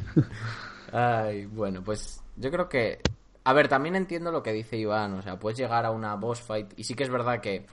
Ay, 0.92 1.46
bueno, 1.46 1.82
pues 1.82 2.22
yo 2.36 2.52
creo 2.52 2.68
que... 2.68 3.00
A 3.42 3.52
ver, 3.52 3.66
también 3.66 3.96
entiendo 3.96 4.30
lo 4.30 4.44
que 4.44 4.52
dice 4.52 4.76
Iván, 4.76 5.14
o 5.14 5.22
sea, 5.22 5.40
puedes 5.40 5.58
llegar 5.58 5.84
a 5.86 5.90
una 5.90 6.14
boss 6.14 6.40
fight 6.40 6.72
y 6.76 6.84
sí 6.84 6.94
que 6.94 7.02
es 7.02 7.10
verdad 7.10 7.40
que 7.40 7.66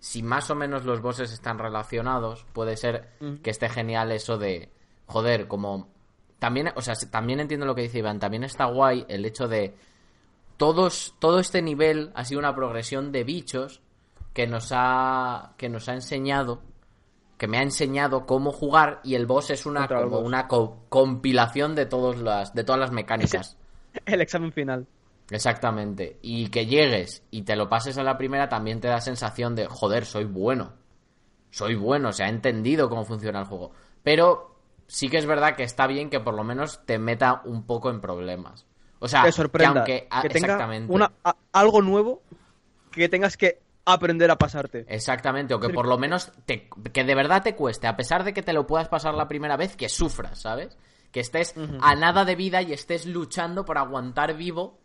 si 0.00 0.22
más 0.22 0.50
o 0.50 0.54
menos 0.54 0.84
los 0.84 1.00
bosses 1.00 1.32
están 1.32 1.58
relacionados, 1.58 2.46
puede 2.52 2.76
ser 2.76 3.08
que 3.42 3.50
esté 3.50 3.68
genial 3.68 4.12
eso 4.12 4.38
de, 4.38 4.70
joder, 5.06 5.48
como... 5.48 5.88
También, 6.38 6.70
o 6.76 6.80
sea, 6.82 6.94
también 7.10 7.40
entiendo 7.40 7.66
lo 7.66 7.74
que 7.74 7.82
dice 7.82 7.98
Iván, 7.98 8.20
también 8.20 8.44
está 8.44 8.66
guay 8.66 9.04
el 9.08 9.24
hecho 9.24 9.48
de 9.48 9.74
todos, 10.56 11.14
todo 11.18 11.38
este 11.40 11.62
nivel 11.62 12.12
ha 12.14 12.24
sido 12.24 12.38
una 12.40 12.54
progresión 12.54 13.10
de 13.12 13.24
bichos 13.24 13.80
que 14.34 14.46
nos 14.46 14.70
ha, 14.72 15.54
que 15.56 15.68
nos 15.68 15.88
ha 15.88 15.94
enseñado, 15.94 16.62
que 17.38 17.48
me 17.48 17.58
ha 17.58 17.62
enseñado 17.62 18.24
cómo 18.26 18.52
jugar 18.52 19.00
y 19.02 19.14
el 19.16 19.26
boss 19.26 19.50
es 19.50 19.66
una, 19.66 19.88
como 19.88 20.10
boss. 20.10 20.26
una 20.26 20.46
co- 20.48 20.84
compilación 20.88 21.74
de, 21.74 21.86
todos 21.86 22.18
las, 22.18 22.54
de 22.54 22.62
todas 22.64 22.80
las 22.80 22.92
mecánicas. 22.92 23.56
el 24.06 24.20
examen 24.20 24.52
final. 24.52 24.86
Exactamente. 25.30 26.18
Y 26.22 26.48
que 26.48 26.66
llegues 26.66 27.22
y 27.30 27.42
te 27.42 27.56
lo 27.56 27.68
pases 27.68 27.98
a 27.98 28.02
la 28.02 28.16
primera 28.16 28.48
también 28.48 28.80
te 28.80 28.88
da 28.88 29.00
sensación 29.00 29.54
de, 29.54 29.66
joder, 29.66 30.04
soy 30.06 30.24
bueno. 30.24 30.72
Soy 31.50 31.74
bueno, 31.74 32.12
se 32.12 32.24
ha 32.24 32.28
entendido 32.28 32.88
cómo 32.88 33.04
funciona 33.04 33.40
el 33.40 33.46
juego. 33.46 33.72
Pero 34.02 34.56
sí 34.86 35.08
que 35.08 35.18
es 35.18 35.26
verdad 35.26 35.54
que 35.56 35.62
está 35.64 35.86
bien 35.86 36.10
que 36.10 36.20
por 36.20 36.34
lo 36.34 36.44
menos 36.44 36.80
te 36.86 36.98
meta 36.98 37.42
un 37.44 37.64
poco 37.64 37.90
en 37.90 38.00
problemas. 38.00 38.66
O 39.00 39.08
sea, 39.08 39.22
te 39.22 39.32
sorprenda. 39.32 39.84
que 39.84 39.92
aunque... 39.92 40.08
ah, 40.10 40.22
que 40.22 40.28
tenga 40.28 40.56
una, 40.94 41.12
a- 41.24 41.36
algo 41.52 41.82
nuevo 41.82 42.22
que 42.90 43.08
tengas 43.08 43.36
que 43.36 43.60
aprender 43.84 44.30
a 44.30 44.36
pasarte. 44.36 44.84
Exactamente, 44.88 45.54
o 45.54 45.60
que 45.60 45.68
por 45.70 45.86
lo 45.86 45.96
menos 45.98 46.32
te, 46.44 46.68
que 46.92 47.04
de 47.04 47.14
verdad 47.14 47.42
te 47.42 47.54
cueste, 47.54 47.86
a 47.86 47.96
pesar 47.96 48.24
de 48.24 48.34
que 48.34 48.42
te 48.42 48.52
lo 48.52 48.66
puedas 48.66 48.88
pasar 48.88 49.14
la 49.14 49.28
primera 49.28 49.56
vez, 49.56 49.76
que 49.76 49.88
sufras, 49.88 50.40
¿sabes? 50.40 50.76
Que 51.12 51.20
estés 51.20 51.54
a 51.80 51.94
nada 51.94 52.24
de 52.26 52.34
vida 52.34 52.60
y 52.60 52.72
estés 52.72 53.06
luchando 53.06 53.64
por 53.64 53.78
aguantar 53.78 54.34
vivo 54.36 54.78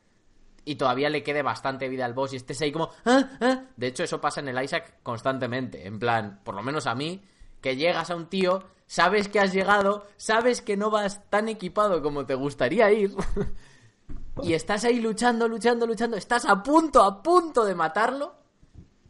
y 0.65 0.76
todavía 0.76 1.10
le 1.10 1.23
quede 1.23 1.41
bastante 1.41 1.90
vida 1.90 2.06
al 2.06 2.14
boss 2.14 2.34
y 2.34 2.38
estés 2.38 2.61
ahí 2.61 2.72
como... 2.72 2.90
"Ah, 3.06 3.30
ah". 3.41 3.61
De 3.76 3.88
hecho, 3.88 4.03
eso 4.03 4.22
pasa 4.22 4.40
en 4.40 4.48
el 4.48 4.64
Isaac 4.64 4.99
constantemente, 5.03 5.88
en 5.88 5.99
plan, 5.99 6.40
por 6.44 6.56
lo 6.56 6.64
menos 6.64 6.88
a 6.88 6.95
mí, 6.95 7.23
que 7.61 7.76
llegas 7.76 8.10
a 8.10 8.15
un 8.15 8.27
tío, 8.27 8.64
sabes 8.88 9.27
que 9.27 9.40
has 9.40 9.53
llegado, 9.53 10.07
sabes 10.18 10.61
que 10.61 10.77
no 10.77 10.90
vas 10.90 11.30
tan 11.30 11.49
equipado 11.49 12.02
como 12.02 12.26
te 12.26 12.35
gustaría 12.35 12.91
ir. 12.91 13.15
Y 14.41 14.53
estás 14.53 14.84
ahí 14.84 14.99
luchando, 14.99 15.48
luchando, 15.48 15.85
luchando. 15.85 16.18
Estás 16.18 16.45
a 16.45 16.64
punto, 16.64 17.03
a 17.03 17.22
punto 17.22 17.65
de 17.65 17.76
matarlo 17.76 18.34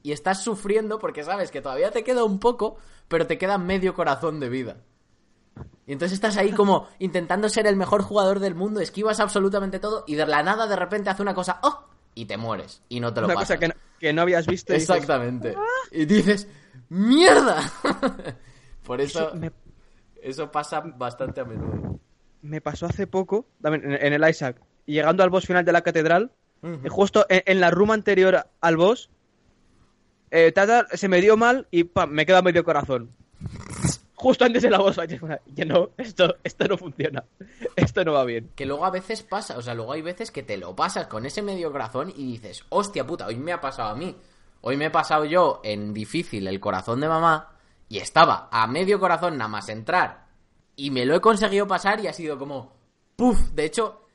y 0.01 0.11
estás 0.11 0.43
sufriendo 0.43 0.99
porque 0.99 1.23
sabes 1.23 1.49
que 1.49 1.61
todavía 1.61 1.91
te 1.91 2.03
queda 2.03 2.25
un 2.25 2.39
poco, 2.39 2.75
pero 3.07 3.25
te 3.25 3.38
queda 3.38 3.57
medio 3.57 3.93
corazón 3.93 4.41
de 4.41 4.49
vida. 4.49 4.77
Y 5.85 5.91
entonces 5.91 6.13
estás 6.13 6.38
ahí 6.38 6.51
como 6.51 6.88
intentando 6.99 7.49
ser 7.49 7.67
el 7.67 7.75
mejor 7.75 8.01
jugador 8.01 8.39
del 8.39 8.55
mundo, 8.55 8.80
esquivas 8.80 9.19
absolutamente 9.19 9.80
todo 9.80 10.03
y 10.07 10.15
de 10.15 10.25
la 10.25 10.41
nada 10.41 10.67
de 10.67 10.75
repente 10.75 11.09
hace 11.09 11.21
una 11.21 11.34
cosa, 11.34 11.59
¡oh! 11.63 11.88
Y 12.15 12.25
te 12.25 12.38
mueres 12.38 12.81
y 12.89 12.99
no 12.99 13.13
te 13.13 13.21
lo 13.21 13.27
Una 13.27 13.35
pasas. 13.35 13.57
cosa 13.57 13.59
que 13.59 13.67
no, 13.67 13.73
que 13.99 14.13
no 14.13 14.21
habías 14.21 14.47
visto. 14.47 14.71
y 14.73 14.77
dices, 14.77 14.89
Exactamente. 14.89 15.55
Y 15.91 16.05
dices, 16.05 16.47
¡mierda! 16.89 17.61
Por 18.84 19.01
eso 19.01 19.31
me, 19.35 19.51
Eso 20.21 20.51
pasa 20.51 20.81
bastante 20.81 21.41
a 21.41 21.45
menudo. 21.45 21.99
Me 22.41 22.61
pasó 22.61 22.85
hace 22.85 23.07
poco, 23.07 23.45
en 23.63 24.13
el 24.13 24.30
Isaac, 24.30 24.61
llegando 24.85 25.23
al 25.23 25.30
boss 25.30 25.45
final 25.45 25.65
de 25.65 25.71
la 25.71 25.81
catedral, 25.81 26.31
justo 26.89 27.25
en, 27.30 27.59
la 27.59 27.71
room 27.71 27.91
anterior 27.91 28.45
al 28.61 28.77
boss, 28.77 29.09
eh, 30.31 30.53
se 30.93 31.07
me 31.07 31.21
dio 31.21 31.38
mal 31.38 31.67
y 31.71 31.89
me 32.09 32.25
queda 32.25 32.41
medio 32.41 32.63
corazón. 32.63 33.11
Justo 34.23 34.45
antes 34.45 34.63
de 34.63 34.69
la 34.69 34.77
boss 34.77 34.95
fight. 34.95 35.21
Ya 35.47 35.65
no, 35.65 35.89
esto, 35.97 36.37
esto 36.45 36.65
no 36.65 36.77
funciona. 36.77 37.25
Esto 37.75 38.05
no 38.05 38.13
va 38.13 38.23
bien. 38.23 38.51
Que 38.55 38.65
luego 38.65 38.85
a 38.85 38.89
veces 38.89 39.21
pasa, 39.21 39.57
o 39.57 39.61
sea, 39.61 39.73
luego 39.73 39.91
hay 39.91 40.01
veces 40.01 40.31
que 40.31 40.43
te 40.43 40.55
lo 40.55 40.73
pasas 40.73 41.07
con 41.07 41.25
ese 41.25 41.41
medio 41.41 41.73
corazón 41.73 42.13
y 42.15 42.31
dices, 42.31 42.63
hostia 42.69 43.05
puta, 43.05 43.27
hoy 43.27 43.35
me 43.35 43.51
ha 43.51 43.59
pasado 43.59 43.89
a 43.89 43.95
mí. 43.95 44.15
Hoy 44.61 44.77
me 44.77 44.85
he 44.85 44.89
pasado 44.89 45.25
yo 45.25 45.59
en 45.65 45.93
difícil 45.93 46.47
el 46.47 46.61
corazón 46.61 47.01
de 47.01 47.09
mamá 47.09 47.57
y 47.89 47.97
estaba 47.97 48.47
a 48.49 48.65
medio 48.65 48.97
corazón 48.97 49.37
nada 49.37 49.49
más 49.49 49.67
entrar 49.67 50.27
y 50.77 50.89
me 50.89 51.05
lo 51.05 51.15
he 51.15 51.19
conseguido 51.19 51.67
pasar 51.67 51.99
y 51.99 52.07
ha 52.07 52.13
sido 52.13 52.39
como, 52.39 52.71
puff, 53.17 53.49
de 53.49 53.65
hecho, 53.65 54.05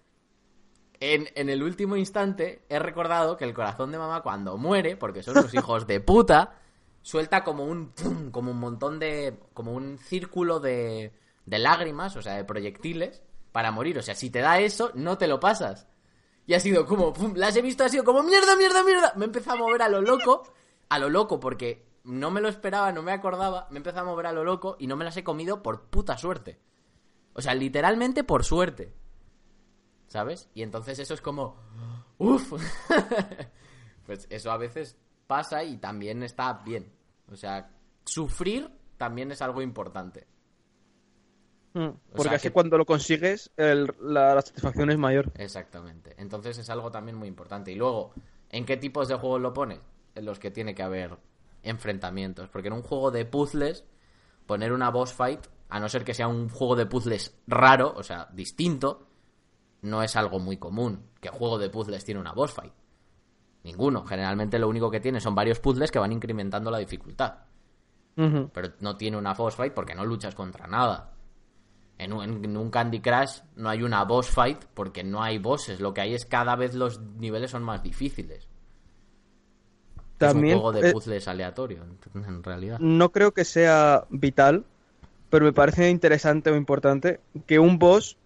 en, 1.00 1.50
el 1.50 1.62
último 1.62 1.96
instante 1.96 2.64
he 2.70 2.78
recordado 2.78 3.36
que 3.36 3.44
el 3.44 3.52
corazón 3.52 3.92
de 3.92 3.98
mamá 3.98 4.22
cuando 4.22 4.56
muere, 4.56 4.96
porque 4.96 5.22
son 5.22 5.34
los 5.34 5.52
hijos 5.54 5.86
de 5.86 6.00
puta, 6.00 6.54
suelta 7.08 7.42
como 7.42 7.64
un 7.64 7.92
como 8.32 8.50
un 8.50 8.60
montón 8.60 8.98
de 8.98 9.38
como 9.54 9.72
un 9.72 9.96
círculo 9.98 10.60
de, 10.60 11.14
de 11.46 11.58
lágrimas, 11.58 12.16
o 12.16 12.22
sea, 12.22 12.34
de 12.34 12.44
proyectiles 12.44 13.22
para 13.52 13.70
morir, 13.70 13.98
o 13.98 14.02
sea, 14.02 14.14
si 14.14 14.28
te 14.28 14.40
da 14.40 14.58
eso, 14.60 14.90
no 14.94 15.16
te 15.16 15.26
lo 15.26 15.40
pasas. 15.40 15.88
Y 16.46 16.54
ha 16.54 16.60
sido 16.60 16.86
como, 16.86 17.12
pum, 17.12 17.32
las 17.34 17.56
he 17.56 17.62
visto, 17.62 17.84
ha 17.84 17.88
sido 17.88 18.04
como, 18.04 18.22
mierda, 18.22 18.56
mierda, 18.56 18.82
mierda. 18.82 19.12
Me 19.16 19.26
he 19.26 19.50
a 19.50 19.56
mover 19.56 19.82
a 19.82 19.88
lo 19.88 20.00
loco, 20.00 20.50
a 20.88 20.98
lo 20.98 21.08
loco, 21.10 21.40
porque 21.40 21.86
no 22.04 22.30
me 22.30 22.40
lo 22.40 22.48
esperaba, 22.48 22.92
no 22.92 23.02
me 23.02 23.12
acordaba, 23.12 23.68
me 23.70 23.80
he 23.80 23.88
a 23.90 24.04
mover 24.04 24.26
a 24.26 24.32
lo 24.32 24.44
loco 24.44 24.76
y 24.78 24.86
no 24.86 24.96
me 24.96 25.04
las 25.04 25.16
he 25.16 25.24
comido 25.24 25.62
por 25.62 25.90
puta 25.90 26.16
suerte. 26.16 26.58
O 27.34 27.42
sea, 27.42 27.54
literalmente 27.54 28.24
por 28.24 28.44
suerte. 28.44 28.94
¿sabes? 30.08 30.48
Y 30.54 30.62
entonces 30.62 30.98
eso 30.98 31.14
es 31.14 31.20
como, 31.20 31.56
uff, 32.18 32.52
pues 34.06 34.26
eso 34.30 34.50
a 34.50 34.56
veces 34.56 34.96
pasa 35.26 35.62
y 35.62 35.76
también 35.76 36.22
está 36.22 36.52
bien. 36.64 36.97
O 37.30 37.36
sea, 37.36 37.70
sufrir 38.04 38.70
también 38.96 39.30
es 39.30 39.42
algo 39.42 39.62
importante. 39.62 40.26
Mm, 41.74 41.90
porque 42.14 42.34
así 42.34 42.50
cuando 42.50 42.78
lo 42.78 42.84
consigues, 42.84 43.50
la, 43.56 44.40
satisfacción 44.42 44.90
es 44.90 44.98
mayor. 44.98 45.32
Exactamente. 45.36 46.14
Entonces 46.18 46.58
es 46.58 46.70
algo 46.70 46.90
también 46.90 47.16
muy 47.16 47.28
importante. 47.28 47.70
Y 47.72 47.76
luego, 47.76 48.12
¿en 48.50 48.64
qué 48.64 48.76
tipos 48.76 49.08
de 49.08 49.16
juegos 49.16 49.40
lo 49.40 49.52
pones? 49.52 49.80
En 50.14 50.24
los 50.24 50.38
que 50.38 50.50
tiene 50.50 50.74
que 50.74 50.82
haber 50.82 51.16
enfrentamientos. 51.62 52.48
Porque 52.48 52.68
en 52.68 52.74
un 52.74 52.82
juego 52.82 53.10
de 53.10 53.24
puzzles, 53.24 53.84
poner 54.46 54.72
una 54.72 54.90
boss 54.90 55.12
fight, 55.12 55.46
a 55.68 55.78
no 55.78 55.88
ser 55.88 56.04
que 56.04 56.14
sea 56.14 56.28
un 56.28 56.48
juego 56.48 56.74
de 56.74 56.86
puzzles 56.86 57.38
raro, 57.46 57.92
o 57.94 58.02
sea, 58.02 58.28
distinto, 58.32 59.06
no 59.82 60.02
es 60.02 60.16
algo 60.16 60.38
muy 60.40 60.56
común. 60.56 61.10
que 61.20 61.28
juego 61.28 61.58
de 61.58 61.70
puzzles 61.70 62.04
tiene 62.04 62.20
una 62.20 62.32
boss 62.32 62.52
fight? 62.52 62.72
Ninguno. 63.68 64.04
Generalmente 64.04 64.58
lo 64.58 64.66
único 64.66 64.90
que 64.90 64.98
tiene 64.98 65.20
son 65.20 65.34
varios 65.34 65.60
puzzles 65.60 65.90
que 65.90 65.98
van 65.98 66.10
incrementando 66.10 66.70
la 66.70 66.78
dificultad. 66.78 67.34
Pero 68.16 68.72
no 68.80 68.96
tiene 68.96 69.16
una 69.16 69.34
boss 69.34 69.54
fight 69.54 69.72
porque 69.72 69.94
no 69.94 70.04
luchas 70.04 70.34
contra 70.34 70.66
nada. 70.66 71.12
En 71.98 72.12
un, 72.12 72.70
Candy 72.70 73.00
Crush 73.00 73.42
no 73.54 73.68
hay 73.68 73.84
una 73.84 74.02
boss 74.04 74.28
fight 74.28 74.64
porque 74.74 75.04
no 75.04 75.22
hay 75.22 75.38
bosses. 75.38 75.78
Lo 75.78 75.94
que 75.94 76.00
hay 76.00 76.14
es 76.14 76.24
cada 76.24 76.56
vez 76.56 76.74
los 76.74 77.00
niveles 77.00 77.52
son 77.52 77.62
más 77.62 77.82
difíciles. 77.82 78.48
También, 80.16 80.54
es 80.54 80.56
un 80.56 80.62
juego 80.62 80.80
de 80.80 80.92
puzzles 80.92 81.28
aleatorio, 81.28 81.84
en 82.14 82.42
realidad. 82.42 82.80
No 82.80 83.12
creo 83.12 83.32
que 83.32 83.44
sea 83.44 84.04
vital, 84.10 84.64
pero 85.30 85.44
me 85.44 85.52
parece 85.52 85.88
interesante 85.90 86.50
o 86.50 86.56
importante 86.56 87.20
que 87.46 87.60
un 87.60 87.78
boss 87.78 88.16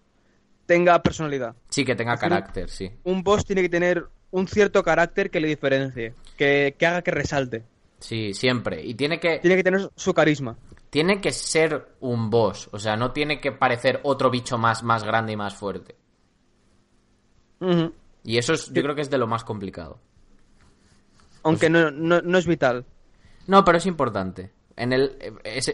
tenga 0.65 1.03
personalidad. 1.03 1.55
Sí, 1.69 1.85
que 1.85 1.95
tenga 1.95 2.17
carácter, 2.17 2.69
sí. 2.69 2.91
Un 3.03 3.21
boss 3.21 3.45
tiene 3.45 3.61
que 3.61 3.69
tener 3.69 4.07
un 4.33 4.47
cierto 4.47 4.83
carácter 4.83 5.29
que 5.29 5.39
le 5.39 5.47
diferencie, 5.47 6.15
que, 6.35 6.75
haga 6.81 7.03
que 7.03 7.11
resalte. 7.11 7.63
Sí, 7.99 8.33
siempre. 8.33 8.83
Y 8.83 8.95
tiene 8.95 9.19
que... 9.19 9.39
Tiene 9.39 9.55
que 9.55 9.63
tener 9.63 9.89
su 9.95 10.13
carisma. 10.13 10.57
Tiene 10.89 11.21
que 11.21 11.31
ser 11.31 11.95
un 12.01 12.29
boss, 12.29 12.67
o 12.71 12.79
sea, 12.79 12.95
no 12.97 13.11
tiene 13.11 13.39
que 13.39 13.51
parecer 13.51 13.99
otro 14.03 14.29
bicho 14.29 14.57
más, 14.57 14.83
más 14.83 15.03
grande 15.03 15.33
y 15.33 15.37
más 15.37 15.55
fuerte. 15.55 15.95
Y 18.23 18.37
eso 18.37 18.53
es, 18.53 18.73
yo 18.73 18.81
creo 18.81 18.93
que 18.93 19.01
es 19.01 19.09
de 19.09 19.17
lo 19.17 19.27
más 19.27 19.43
complicado. 19.43 19.99
Aunque 21.43 21.69
no, 21.69 21.91
no, 21.91 22.37
es 22.37 22.45
vital. 22.45 22.85
No, 23.47 23.63
pero 23.63 23.77
es 23.77 23.85
importante. 23.85 24.51
En 24.75 24.93
el, 24.93 25.17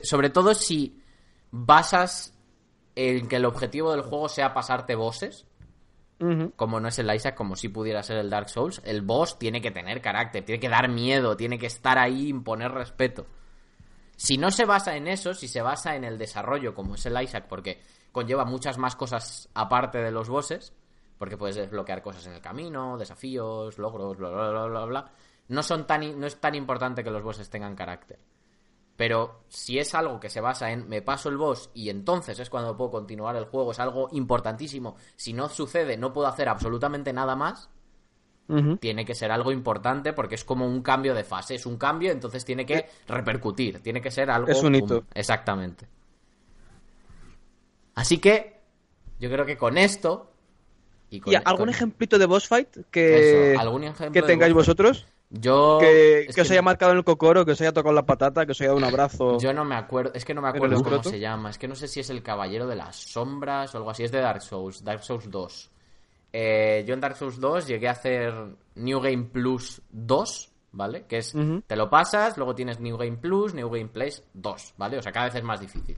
sobre 0.03 0.29
todo 0.29 0.53
si 0.53 1.01
basas 1.51 2.37
en 2.95 3.27
que 3.27 3.37
el 3.37 3.45
objetivo 3.45 3.91
del 3.91 4.01
juego 4.01 4.29
sea 4.29 4.53
pasarte 4.53 4.95
bosses, 4.95 5.47
como 6.55 6.79
no 6.79 6.89
es 6.89 6.99
el 6.99 7.13
Isaac, 7.13 7.35
como 7.35 7.55
si 7.55 7.69
pudiera 7.69 8.03
ser 8.03 8.17
el 8.17 8.29
Dark 8.29 8.49
Souls, 8.49 8.81
el 8.83 9.01
boss 9.01 9.39
tiene 9.39 9.61
que 9.61 9.71
tener 9.71 10.01
carácter, 10.01 10.43
tiene 10.43 10.59
que 10.59 10.67
dar 10.67 10.89
miedo, 10.89 11.37
tiene 11.37 11.57
que 11.57 11.67
estar 11.67 11.97
ahí, 11.97 12.27
imponer 12.27 12.71
respeto. 12.71 13.25
Si 14.17 14.37
no 14.37 14.51
se 14.51 14.65
basa 14.65 14.97
en 14.97 15.07
eso, 15.07 15.33
si 15.33 15.47
se 15.47 15.61
basa 15.61 15.95
en 15.95 16.03
el 16.03 16.17
desarrollo, 16.17 16.75
como 16.75 16.95
es 16.95 17.05
el 17.05 17.21
Isaac, 17.21 17.45
porque 17.47 17.81
conlleva 18.11 18.43
muchas 18.43 18.77
más 18.77 18.97
cosas 18.97 19.49
aparte 19.53 19.99
de 19.99 20.11
los 20.11 20.27
bosses, 20.27 20.73
porque 21.17 21.37
puedes 21.37 21.55
desbloquear 21.55 22.01
cosas 22.01 22.27
en 22.27 22.33
el 22.33 22.41
camino, 22.41 22.97
desafíos, 22.97 23.77
logros, 23.77 24.17
bla, 24.17 24.29
bla, 24.29 24.49
bla, 24.49 24.65
bla, 24.65 24.85
bla. 24.85 25.11
No, 25.47 25.63
son 25.63 25.87
tan, 25.87 26.19
no 26.19 26.27
es 26.27 26.39
tan 26.39 26.53
importante 26.55 27.03
que 27.03 27.11
los 27.11 27.23
bosses 27.23 27.49
tengan 27.49 27.75
carácter. 27.75 28.19
Pero 28.99 29.45
si 29.47 29.79
es 29.79 29.95
algo 29.95 30.19
que 30.19 30.29
se 30.29 30.41
basa 30.41 30.71
en 30.71 30.89
me 30.89 31.01
paso 31.01 31.29
el 31.29 31.37
boss 31.37 31.69
y 31.73 31.89
entonces 31.89 32.37
es 32.37 32.49
cuando 32.49 32.75
puedo 32.75 32.91
continuar 32.91 33.33
el 33.37 33.45
juego, 33.45 33.71
es 33.71 33.79
algo 33.79 34.09
importantísimo. 34.11 34.97
Si 35.15 35.31
no 35.31 35.47
sucede, 35.47 35.95
no 35.95 36.11
puedo 36.11 36.27
hacer 36.27 36.49
absolutamente 36.49 37.13
nada 37.13 37.33
más. 37.37 37.69
Tiene 38.81 39.05
que 39.05 39.15
ser 39.15 39.31
algo 39.31 39.53
importante 39.53 40.11
porque 40.11 40.35
es 40.35 40.43
como 40.43 40.67
un 40.67 40.81
cambio 40.81 41.13
de 41.13 41.23
fase. 41.23 41.55
Es 41.55 41.65
un 41.65 41.77
cambio, 41.77 42.11
entonces 42.11 42.43
tiene 42.43 42.65
que 42.65 42.89
repercutir. 43.07 43.79
Tiene 43.79 44.01
que 44.01 44.11
ser 44.11 44.29
algo. 44.29 44.49
Es 44.49 44.61
un 44.63 44.75
hito. 44.75 45.05
exactamente. 45.13 45.87
Así 47.95 48.17
que 48.17 48.59
yo 49.17 49.29
creo 49.31 49.45
que 49.45 49.55
con 49.55 49.77
esto. 49.77 50.29
¿Y, 51.09 51.21
algún 51.45 51.69
ejemplito 51.69 52.17
de 52.17 52.25
boss 52.25 52.49
fight 52.49 52.67
que, 52.91 53.55
que 54.11 54.21
tengáis 54.23 54.53
vosotros? 54.53 55.07
Yo. 55.29 55.77
Que, 55.79 56.27
os 56.29 56.51
haya 56.51 56.61
marcado 56.61 56.91
en 56.91 56.97
el 56.97 57.03
cocoro, 57.03 57.45
que 57.45 57.51
os 57.51 57.61
haya 57.61 57.71
tocado 57.71 57.93
la 57.93 58.05
patata, 58.05 58.45
que 58.45 58.53
os 58.53 58.61
haya 58.61 58.69
dado 58.69 58.79
un 58.79 58.83
abrazo. 58.83 59.37
Yo 59.39 59.53
no 59.53 59.63
me 59.63 59.75
acuerdo, 59.75 60.11
es 60.15 60.25
que 60.25 60.33
no 60.33 60.41
me 60.41 60.49
acuerdo 60.49 60.81
cómo 60.81 61.03
se 61.03 61.19
llama. 61.19 61.51
Es 61.51 61.57
que 61.57 61.67
no 61.67 61.75
sé 61.75 61.87
si 61.87 61.99
es 61.99 62.09
el 62.09 62.23
Caballero 62.23 62.65
de 62.65 62.75
las 62.75 62.95
Sombras 62.95 63.73
o 63.75 63.77
algo 63.77 63.91
así. 63.91 64.03
Es 64.03 64.11
de 64.11 64.19
Dark 64.19 64.41
Souls, 64.41 64.83
Dark 64.83 65.03
Souls 65.03 65.29
2. 65.29 65.71
Eh, 66.33 66.83
yo 66.87 66.93
en 66.93 66.99
Dark 66.99 67.15
Souls 67.15 67.39
2 67.39 67.67
llegué 67.67 67.87
a 67.87 67.91
hacer 67.91 68.33
New 68.75 68.99
Game 68.99 69.25
Plus 69.25 69.81
2, 69.91 70.51
¿vale? 70.71 71.05
Que 71.07 71.17
es, 71.17 71.33
te 71.65 71.75
lo 71.75 71.89
pasas, 71.89 72.37
luego 72.37 72.55
tienes 72.55 72.79
New 72.79 72.97
Game 72.97 73.17
Plus, 73.17 73.53
New 73.53 73.69
Game 73.69 73.89
Plus 73.89 74.23
2, 74.33 74.73
¿vale? 74.77 74.97
O 74.97 75.01
sea, 75.01 75.11
cada 75.11 75.25
vez 75.25 75.35
es 75.35 75.43
más 75.43 75.59
difícil. 75.59 75.97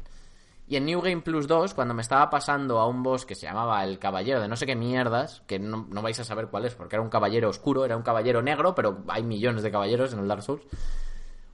Y 0.71 0.77
en 0.77 0.85
New 0.85 1.01
Game 1.01 1.21
Plus 1.21 1.47
2, 1.47 1.73
cuando 1.73 1.93
me 1.93 2.01
estaba 2.01 2.29
pasando 2.29 2.79
a 2.79 2.87
un 2.87 3.03
boss 3.03 3.25
que 3.25 3.35
se 3.35 3.45
llamaba 3.45 3.83
el 3.83 3.99
Caballero 3.99 4.39
de 4.39 4.47
no 4.47 4.55
sé 4.55 4.65
qué 4.65 4.73
mierdas, 4.73 5.43
que 5.45 5.59
no, 5.59 5.85
vais 6.01 6.17
a 6.17 6.23
saber 6.23 6.47
cuál 6.47 6.63
es, 6.63 6.75
porque 6.75 6.95
era 6.95 7.03
un 7.03 7.09
caballero 7.09 7.49
oscuro, 7.49 7.83
era 7.83 7.97
un 7.97 8.03
caballero 8.03 8.41
negro, 8.41 8.73
pero 8.73 9.03
hay 9.09 9.21
millones 9.21 9.63
de 9.63 9.71
caballeros 9.71 10.13
en 10.13 10.19
el 10.19 10.29
Dark 10.29 10.43
Souls. 10.43 10.63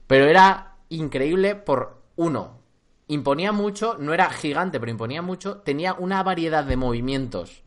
Pero 0.06 0.26
era 0.26 0.76
increíble 0.90 1.56
por, 1.56 2.00
uno, 2.14 2.60
imponía 3.08 3.50
mucho, 3.50 3.96
no 3.98 4.14
era 4.14 4.30
gigante, 4.30 4.78
pero 4.78 4.92
imponía 4.92 5.20
mucho, 5.20 5.62
tenía 5.62 5.94
una 5.94 6.22
variedad 6.22 6.62
de 6.62 6.76
movimientos 6.76 7.64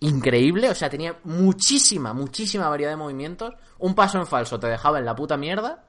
increíble, 0.00 0.70
o 0.70 0.74
sea, 0.74 0.88
tenía 0.88 1.18
muchísima, 1.24 2.14
muchísima 2.14 2.70
variedad 2.70 2.92
de 2.92 2.96
movimientos. 2.96 3.54
Un 3.78 3.94
paso 3.94 4.18
en 4.18 4.26
falso 4.26 4.58
te 4.58 4.68
dejaba 4.68 4.98
en 4.98 5.04
la 5.04 5.16
puta 5.16 5.36
mierda. 5.36 5.84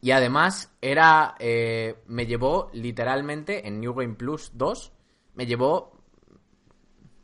Y 0.00 0.10
además 0.10 0.72
era. 0.80 1.34
Eh, 1.38 2.02
me 2.06 2.26
llevó 2.26 2.70
literalmente 2.72 3.66
en 3.66 3.80
New 3.80 3.94
Game 3.94 4.14
Plus 4.14 4.52
2. 4.54 4.92
Me 5.34 5.46
llevó 5.46 6.00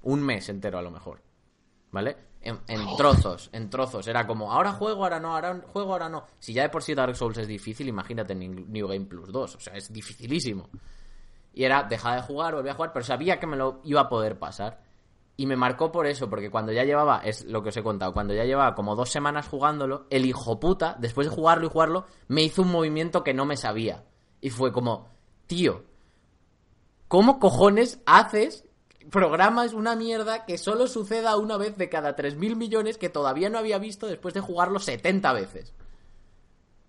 un 0.03 0.23
mes 0.23 0.49
entero 0.49 0.79
a 0.79 0.83
lo 0.83 0.91
mejor. 0.91 1.23
¿Vale? 1.91 2.17
En, 2.45 2.59
trozos, 2.97 3.51
en 3.53 3.71
trozos. 3.71 4.09
Era 4.09 4.27
como, 4.27 4.53
ahora 4.53 4.73
juego, 4.73 5.05
ahora 5.05 5.21
no, 5.21 5.35
ahora 5.35 5.63
juego, 5.73 5.93
ahora 5.93 6.09
no. 6.09 6.25
Si 6.41 6.53
ya 6.53 6.63
de 6.63 6.71
por 6.71 6.83
sí 6.83 6.95
Dark 6.95 7.15
Souls 7.15 7.39
es 7.39 7.47
difícil, 7.47 7.87
imagínate 7.87 8.33
en 8.33 8.73
New 8.73 8.89
Game 8.89 9.07
Plus 9.07 9.31
2. 9.31 9.55
O 9.55 9.61
sea, 9.61 9.75
es 9.75 9.93
dificilísimo. 9.93 10.69
Y 11.55 11.65
era, 11.65 11.85
dejar 11.85 12.17
de 12.17 12.27
jugar, 12.27 12.55
volví 12.55 12.69
a 12.69 12.75
jugar, 12.75 12.93
pero 12.93 13.05
sabía 13.05 13.39
que 13.39 13.47
me 13.47 13.57
lo 13.57 13.81
iba 13.85 14.01
a 14.01 14.09
poder 14.09 14.39
pasar. 14.39 14.81
Y 15.37 15.47
me 15.47 15.57
marcó 15.57 15.91
por 15.91 16.07
eso, 16.07 16.29
porque 16.29 16.51
cuando 16.51 16.73
ya 16.73 16.85
llevaba, 16.85 17.19
es 17.25 17.45
lo 17.47 17.63
que 17.63 17.71
os 17.71 17.77
he 17.77 17.83
contado, 17.83 18.13
cuando 18.13 18.35
ya 18.35 18.45
llevaba 18.45 18.75
como 18.75 18.95
dos 18.95 19.11
semanas 19.11 19.49
jugándolo, 19.49 20.07
el 20.11 20.27
hijo 20.27 20.61
puta, 20.61 20.97
después 20.99 21.27
de 21.27 21.35
jugarlo 21.35 21.67
y 21.67 21.71
jugarlo, 21.71 22.07
me 22.29 22.43
hizo 22.43 22.63
un 22.63 22.71
movimiento 22.71 23.25
que 23.25 23.33
no 23.33 23.47
me 23.47 23.57
sabía. 23.57 24.05
Y 24.41 24.51
fue 24.51 24.73
como, 24.73 25.09
tío, 25.47 25.85
¿cómo 27.09 27.39
cojones 27.39 28.01
haces, 28.05 28.65
programas 29.11 29.73
una 29.73 29.97
mierda 29.97 30.45
que 30.45 30.59
solo 30.59 30.87
suceda 30.87 31.37
una 31.37 31.57
vez 31.57 31.77
de 31.77 31.89
cada 31.89 32.15
3.000 32.15 32.57
millones 32.57 32.99
que 32.99 33.09
todavía 33.09 33.49
no 33.49 33.59
había 33.59 33.79
visto 33.79 34.07
después 34.07 34.35
de 34.35 34.41
jugarlo 34.41 34.81
70 34.81 35.33
veces? 35.33 35.73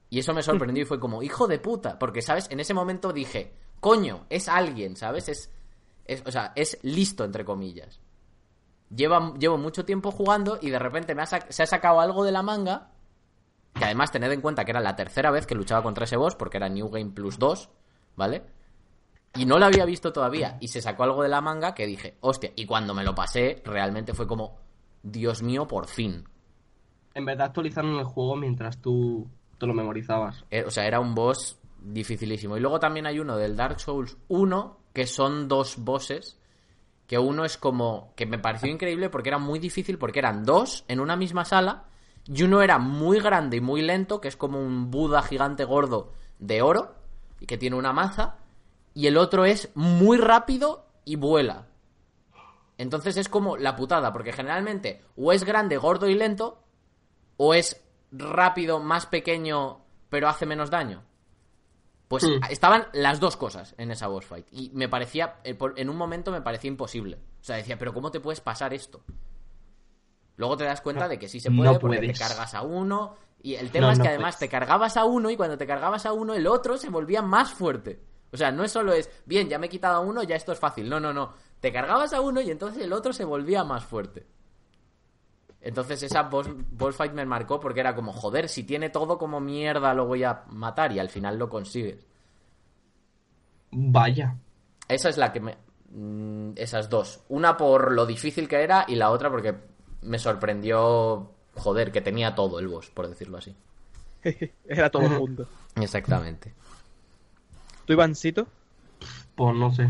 Y 0.10 0.20
eso 0.20 0.34
me 0.34 0.44
sorprendió 0.44 0.84
y 0.84 0.86
fue 0.86 1.00
como, 1.00 1.24
hijo 1.24 1.48
de 1.48 1.58
puta, 1.58 1.98
porque, 1.98 2.22
¿sabes? 2.22 2.48
En 2.52 2.60
ese 2.60 2.76
momento 2.76 3.14
dije, 3.14 3.54
coño, 3.80 4.28
es 4.30 4.48
alguien, 4.48 4.96
¿sabes? 4.96 5.28
Es, 5.28 5.50
es, 6.06 6.22
o 6.26 6.32
sea, 6.32 6.54
es 6.56 6.78
listo, 6.84 7.24
entre 7.24 7.44
comillas. 7.44 8.00
Lleva, 8.96 9.34
llevo 9.40 9.58
mucho 9.58 9.86
tiempo 9.86 10.12
jugando 10.12 10.60
y 10.62 10.70
de 10.70 10.80
repente 10.80 11.16
me 11.16 11.24
ha 11.24 11.26
se 11.26 11.64
ha 11.64 11.66
sacado 11.66 12.00
algo 12.00 12.24
de 12.24 12.32
la 12.32 12.44
manga. 12.44 12.92
Que 13.74 13.86
además 13.86 14.12
tened 14.12 14.32
en 14.32 14.42
cuenta 14.42 14.66
que 14.66 14.72
era 14.72 14.82
la 14.82 14.96
tercera 14.96 15.32
vez 15.32 15.48
que 15.48 15.56
luchaba 15.56 15.82
contra 15.82 16.04
ese 16.04 16.16
boss, 16.16 16.36
porque 16.36 16.58
era 16.58 16.70
New 16.70 16.90
Game 16.90 17.12
Plus 17.12 17.40
2, 17.40 17.70
¿vale? 18.16 18.44
Y 19.36 19.46
no 19.46 19.58
lo 19.58 19.66
había 19.66 19.86
visto 19.86 20.14
todavía. 20.14 20.58
Y 20.60 20.68
se 20.68 20.82
sacó 20.82 21.04
algo 21.04 21.24
de 21.24 21.30
la 21.30 21.42
manga 21.42 21.74
que 21.74 21.88
dije, 21.88 22.18
hostia. 22.22 22.52
Y 22.56 22.66
cuando 22.66 22.94
me 22.94 23.04
lo 23.04 23.16
pasé, 23.16 23.62
realmente 23.66 24.14
fue 24.14 24.28
como, 24.28 24.58
Dios 25.02 25.42
mío, 25.42 25.68
por 25.68 25.88
fin. 25.88 26.24
En 27.16 27.26
verdad 27.26 27.48
actualizaron 27.48 27.98
el 27.98 28.06
juego 28.06 28.36
mientras 28.36 28.80
tú 28.80 29.28
te 29.58 29.66
lo 29.66 29.74
memorizabas. 29.74 30.46
Eh, 30.52 30.64
o 30.66 30.70
sea, 30.70 30.86
era 30.86 31.00
un 31.00 31.16
boss 31.16 31.60
dificilísimo. 31.82 32.58
Y 32.58 32.60
luego 32.60 32.80
también 32.80 33.08
hay 33.08 33.20
uno 33.20 33.38
del 33.38 33.56
Dark 33.56 33.80
Souls 33.80 34.18
1, 34.28 34.80
que 34.94 35.08
son 35.08 35.48
dos 35.48 35.78
bosses. 35.78 36.40
Que 37.14 37.20
uno 37.20 37.46
es 37.46 37.60
como. 37.60 38.12
que 38.16 38.26
me 38.26 38.40
pareció 38.40 38.72
increíble 38.72 39.08
porque 39.12 39.30
era 39.30 39.38
muy 39.38 39.60
difícil, 39.60 40.00
porque 40.00 40.18
eran 40.18 40.46
dos 40.46 40.84
en 40.88 41.00
una 41.00 41.16
misma 41.16 41.46
sala. 41.46 41.84
Y 42.26 42.42
uno 42.42 42.64
era 42.64 42.80
muy 42.80 43.20
grande 43.20 43.58
y 43.58 43.62
muy 43.62 43.84
lento, 43.84 44.20
que 44.20 44.28
es 44.28 44.36
como 44.36 44.60
un 44.60 44.90
Buda 44.90 45.22
gigante 45.22 45.64
gordo 45.64 46.12
de 46.40 46.64
oro. 46.64 46.96
Y 47.40 47.46
que 47.46 47.60
tiene 47.60 47.76
una 47.76 47.94
maza. 47.94 48.38
Y 48.96 49.06
el 49.06 49.18
otro 49.18 49.46
es 49.46 49.70
muy 49.76 50.18
rápido 50.18 50.88
y 51.06 51.16
vuela. 51.16 51.68
Entonces 52.80 53.16
es 53.18 53.30
como 53.30 53.58
la 53.58 53.76
putada, 53.76 54.12
porque 54.12 54.34
generalmente 54.34 55.04
o 55.16 55.32
es 55.34 55.44
grande, 55.44 55.78
gordo 55.78 56.10
y 56.10 56.16
lento, 56.16 56.64
o 57.38 57.54
es 57.54 57.80
rápido, 58.12 58.80
más 58.80 59.06
pequeño, 59.06 59.82
pero 60.10 60.30
hace 60.30 60.48
menos 60.48 60.72
daño. 60.72 61.04
Pues 62.14 62.26
Hmm. 62.26 62.44
estaban 62.52 62.86
las 62.94 63.20
dos 63.20 63.36
cosas 63.38 63.74
en 63.80 63.90
esa 63.90 64.08
boss 64.08 64.26
fight. 64.26 64.46
Y 64.52 64.70
me 64.74 64.88
parecía, 64.88 65.38
en 65.44 65.90
un 65.90 65.96
momento 65.98 66.32
me 66.32 66.42
parecía 66.42 66.68
imposible. 66.68 67.18
O 67.42 67.44
sea, 67.44 67.56
decía, 67.56 67.78
pero 67.80 67.92
¿cómo 67.94 68.12
te 68.12 68.20
puedes 68.20 68.40
pasar 68.40 68.72
esto? 68.74 69.02
Luego 70.36 70.58
te 70.58 70.64
das 70.64 70.82
cuenta 70.82 71.08
de 71.08 71.18
que 71.20 71.28
sí 71.28 71.40
se 71.40 71.50
No 71.50 71.58
puede 71.64 71.80
porque 71.80 71.98
puedes. 71.98 72.20
te 72.20 72.24
cargas 72.26 72.54
a 72.54 72.62
uno. 72.62 73.16
Y 73.42 73.56
el 73.56 73.72
tema 73.72 73.88
No, 73.88 73.94
es 73.94 73.98
que 74.00 74.04
no 74.04 74.10
además 74.10 74.36
puedes. 74.36 74.40
te 74.40 74.50
cargabas 74.50 74.96
a 74.98 75.06
uno 75.06 75.30
y 75.30 75.36
cuando 75.38 75.58
te 75.58 75.66
cargabas 75.68 76.06
a 76.06 76.14
uno, 76.14 76.34
el 76.34 76.48
otro 76.48 76.78
se 76.78 76.90
volvía 76.90 77.22
más 77.22 77.52
fuerte. 77.52 78.00
O 78.32 78.38
sea, 78.38 78.52
no 78.52 78.64
es 78.64 78.72
solo 78.72 78.94
es, 78.94 79.10
bien, 79.26 79.50
ya 79.50 79.60
me 79.60 79.66
he 79.68 79.70
quitado 79.70 79.96
a 79.96 80.00
uno, 80.00 80.24
ya 80.24 80.36
esto 80.36 80.52
es 80.54 80.60
fácil. 80.60 80.90
No, 80.90 81.00
no, 81.00 81.14
no. 81.14 81.34
Te 81.60 81.72
cargabas 81.72 82.14
a 82.14 82.22
uno 82.22 82.42
y 82.42 82.50
entonces 82.50 82.84
el 82.84 82.94
otro 82.94 83.12
se 83.14 83.26
volvía 83.26 83.64
más 83.64 83.84
fuerte. 83.84 84.26
Entonces 85.66 86.04
esa 86.04 86.24
boss, 86.24 86.48
boss 86.72 86.96
fight 86.96 87.14
me 87.14 87.26
marcó 87.26 87.60
porque 87.60 87.80
era 87.80 87.96
como, 87.96 88.12
joder, 88.12 88.50
si 88.50 88.64
tiene 88.64 88.90
todo 88.90 89.18
como 89.18 89.40
mierda 89.40 89.94
lo 89.94 90.06
voy 90.06 90.24
a 90.24 90.44
matar 90.50 90.92
y 90.92 91.00
al 91.00 91.10
final 91.10 91.40
lo 91.40 91.50
consigues. 91.50 92.06
Vaya. 93.72 94.36
Esa 94.88 95.10
es 95.10 95.18
la 95.18 95.32
que 95.32 95.40
me... 95.40 95.58
mm, 95.92 96.52
Esas 96.56 96.90
dos. 96.90 97.22
Una 97.30 97.56
por 97.58 97.92
lo 97.94 98.06
difícil 98.06 98.48
que 98.48 98.62
era 98.62 98.86
y 98.88 98.96
la 98.96 99.10
otra 99.10 99.30
porque 99.30 99.56
me 100.02 100.20
sorprendió, 100.20 101.32
joder, 101.56 101.92
que 101.92 102.02
tenía 102.02 102.36
todo 102.36 102.60
el 102.60 102.68
boss, 102.68 102.90
por 102.90 103.08
decirlo 103.08 103.38
así. 103.38 103.56
Era 104.68 104.90
todo 104.90 105.10
junto. 105.18 105.48
Exactamente. 105.76 106.54
¿Tú, 107.86 107.94
Ivancito? 107.94 108.48
Pues 109.36 109.56
no 109.56 109.72
sé. 109.74 109.90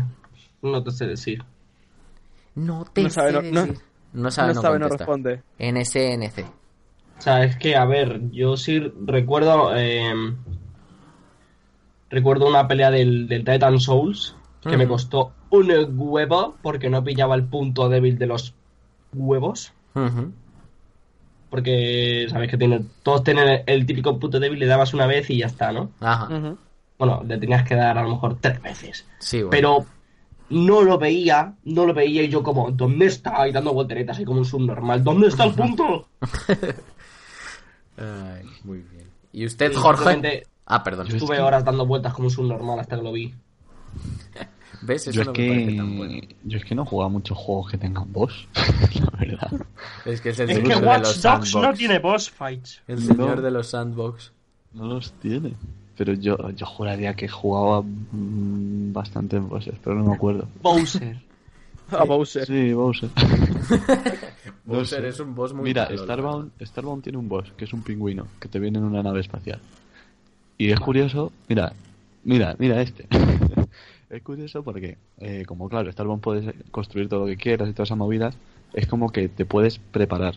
No 0.62 0.82
te 0.82 0.90
sé 0.90 1.06
decir. 1.06 1.44
No 2.54 2.84
te 2.84 3.02
No 3.02 3.10
sabe, 3.10 3.32
sé 3.32 3.42
no- 3.42 3.50
no- 3.52 3.66
decir. 3.66 3.84
No 4.14 4.30
sabe, 4.30 4.54
no 4.54 4.62
sabe, 4.62 4.78
no 4.78 4.88
responde. 4.88 5.42
NSNC. 5.58 6.44
O 7.18 7.20
sea, 7.20 7.44
es 7.44 7.56
que, 7.56 7.76
a 7.76 7.84
ver, 7.84 8.30
yo 8.30 8.56
sí 8.56 8.80
recuerdo. 9.04 9.76
eh, 9.76 10.12
recuerdo 12.10 12.46
una 12.46 12.68
pelea 12.68 12.90
del, 12.90 13.26
del 13.26 13.44
Titan 13.44 13.80
Souls 13.80 14.36
que 14.62 14.76
me 14.78 14.86
costó 14.88 15.32
un 15.50 15.70
huevo 15.98 16.56
porque 16.62 16.88
no 16.88 17.04
pillaba 17.04 17.34
el 17.34 17.44
punto 17.44 17.88
débil 17.88 18.16
de 18.18 18.26
los 18.26 18.54
huevos. 19.12 19.72
Porque, 21.50 22.26
sabéis 22.30 22.50
que 22.50 22.56
tiene, 22.56 22.84
todos 23.02 23.22
tienen 23.22 23.62
el 23.66 23.86
típico 23.86 24.18
punto 24.18 24.40
débil, 24.40 24.58
le 24.58 24.66
dabas 24.66 24.94
una 24.94 25.06
vez 25.06 25.28
y 25.30 25.38
ya 25.38 25.46
está, 25.46 25.70
¿no? 25.70 25.90
Ajá. 26.00 26.56
Bueno, 26.98 27.22
le 27.26 27.38
tenías 27.38 27.62
que 27.64 27.74
dar 27.74 27.98
a 27.98 28.02
lo 28.02 28.10
mejor 28.10 28.38
tres 28.40 28.60
veces. 28.62 29.06
Sí, 29.18 29.42
bueno. 29.42 29.50
Pero 29.50 29.86
no 30.50 30.82
lo 30.82 30.98
veía, 30.98 31.54
no 31.64 31.86
lo 31.86 31.94
veía 31.94 32.22
y 32.22 32.28
yo 32.28 32.42
como, 32.42 32.70
¿dónde 32.70 33.06
está? 33.06 33.46
Y 33.48 33.52
dando 33.52 33.72
volteretas 33.72 34.18
ahí 34.18 34.24
como 34.24 34.38
un 34.38 34.44
subnormal. 34.44 35.02
¿Dónde 35.02 35.28
está 35.28 35.44
el 35.44 35.54
punto? 35.54 36.08
Ay, 37.96 38.44
muy 38.64 38.78
bien. 38.78 39.06
¿Y 39.32 39.46
usted, 39.46 39.72
Y 39.72 39.74
Jorge? 39.74 40.42
Ah, 40.66 40.82
perdón. 40.82 41.06
Yo- 41.08 41.16
Estuve 41.16 41.36
que- 41.36 41.42
horas 41.42 41.64
dando 41.64 41.86
vueltas 41.86 42.12
como 42.14 42.26
un 42.28 42.30
subnormal 42.32 42.78
hasta 42.80 42.96
que 42.96 43.02
lo 43.02 43.12
vi. 43.12 43.34
¿Ves? 44.82 45.06
Eso 45.06 45.12
Yo 45.12 45.20
es, 45.22 45.26
no 45.28 45.32
me 45.32 45.48
parece 45.48 45.76
tan 45.76 45.96
bueno. 45.96 46.12
que, 46.20 46.36
yo 46.44 46.58
es 46.58 46.64
que 46.64 46.74
no 46.74 46.82
he 46.82 46.86
jugado 46.86 47.06
a 47.06 47.12
muchos 47.12 47.38
juegos 47.38 47.70
que 47.70 47.78
tengan 47.78 48.12
boss, 48.12 48.46
la 48.94 49.18
verdad. 49.18 49.50
Es 50.04 50.20
que 50.20 50.30
es 50.30 50.38
el 50.40 50.50
Es 50.50 50.56
señor 50.56 50.74
que 50.74 50.80
de 50.80 50.86
Watch 50.86 50.98
los 51.00 51.22
Dogs 51.22 51.50
sandbox. 51.50 51.54
no 51.54 51.74
tiene 51.74 51.98
boss 52.00 52.30
fights. 52.30 52.82
El 52.86 52.98
señor 53.02 53.36
No. 53.36 53.42
de 53.42 53.50
los 53.50 53.68
sandbox. 53.68 54.32
No 54.72 54.86
los 54.86 55.12
tiene. 55.14 55.54
Pero 55.96 56.12
yo, 56.14 56.36
yo 56.50 56.66
juraría 56.66 57.14
que 57.14 57.28
jugaba 57.28 57.82
mm, 57.82 58.92
bastante 58.92 59.36
en 59.36 59.48
bosses, 59.48 59.74
pero 59.82 59.96
no 59.96 60.04
me 60.04 60.14
acuerdo. 60.14 60.48
Bowser. 60.62 61.16
A 61.90 62.04
Bowser. 62.04 62.46
Sí, 62.46 62.72
Bowser. 62.72 63.10
No 64.66 64.76
Bowser 64.76 65.02
sé. 65.02 65.08
es 65.08 65.20
un 65.20 65.34
boss 65.34 65.52
muy 65.52 65.64
Mira, 65.64 65.84
malo, 65.84 65.98
Starbound, 65.98 66.52
Starbound 66.62 67.02
tiene 67.02 67.18
un 67.18 67.28
boss, 67.28 67.52
que 67.56 67.66
es 67.66 67.72
un 67.74 67.82
pingüino, 67.82 68.26
que 68.40 68.48
te 68.48 68.58
viene 68.58 68.78
en 68.78 68.84
una 68.84 69.02
nave 69.02 69.20
espacial. 69.20 69.60
Y 70.56 70.70
es 70.70 70.80
curioso, 70.80 71.32
mira, 71.48 71.72
mira, 72.24 72.56
mira 72.58 72.80
este. 72.80 73.06
es 74.10 74.22
curioso 74.22 74.62
porque, 74.62 74.96
eh, 75.18 75.44
como 75.46 75.68
claro, 75.68 75.92
Starbound 75.92 76.22
puedes 76.22 76.54
construir 76.70 77.08
todo 77.10 77.20
lo 77.20 77.26
que 77.26 77.36
quieras 77.36 77.68
y 77.68 77.72
todas 77.72 77.88
esas 77.88 77.98
movidas, 77.98 78.34
es 78.72 78.86
como 78.86 79.10
que 79.10 79.28
te 79.28 79.44
puedes 79.44 79.78
preparar 79.78 80.36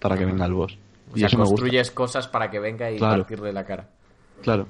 para 0.00 0.16
que 0.16 0.24
venga 0.24 0.46
el 0.46 0.54
boss. 0.54 0.78
O 1.12 1.16
y 1.16 1.20
sea, 1.20 1.26
eso 1.28 1.36
me 1.36 1.42
gusta. 1.42 1.56
construyes 1.56 1.90
cosas 1.90 2.26
para 2.28 2.50
que 2.50 2.58
venga 2.58 2.90
y 2.90 2.96
Claro. 2.96 3.18
partirle 3.22 3.52
la 3.52 3.64
cara. 3.66 3.90
Claro. 4.42 4.66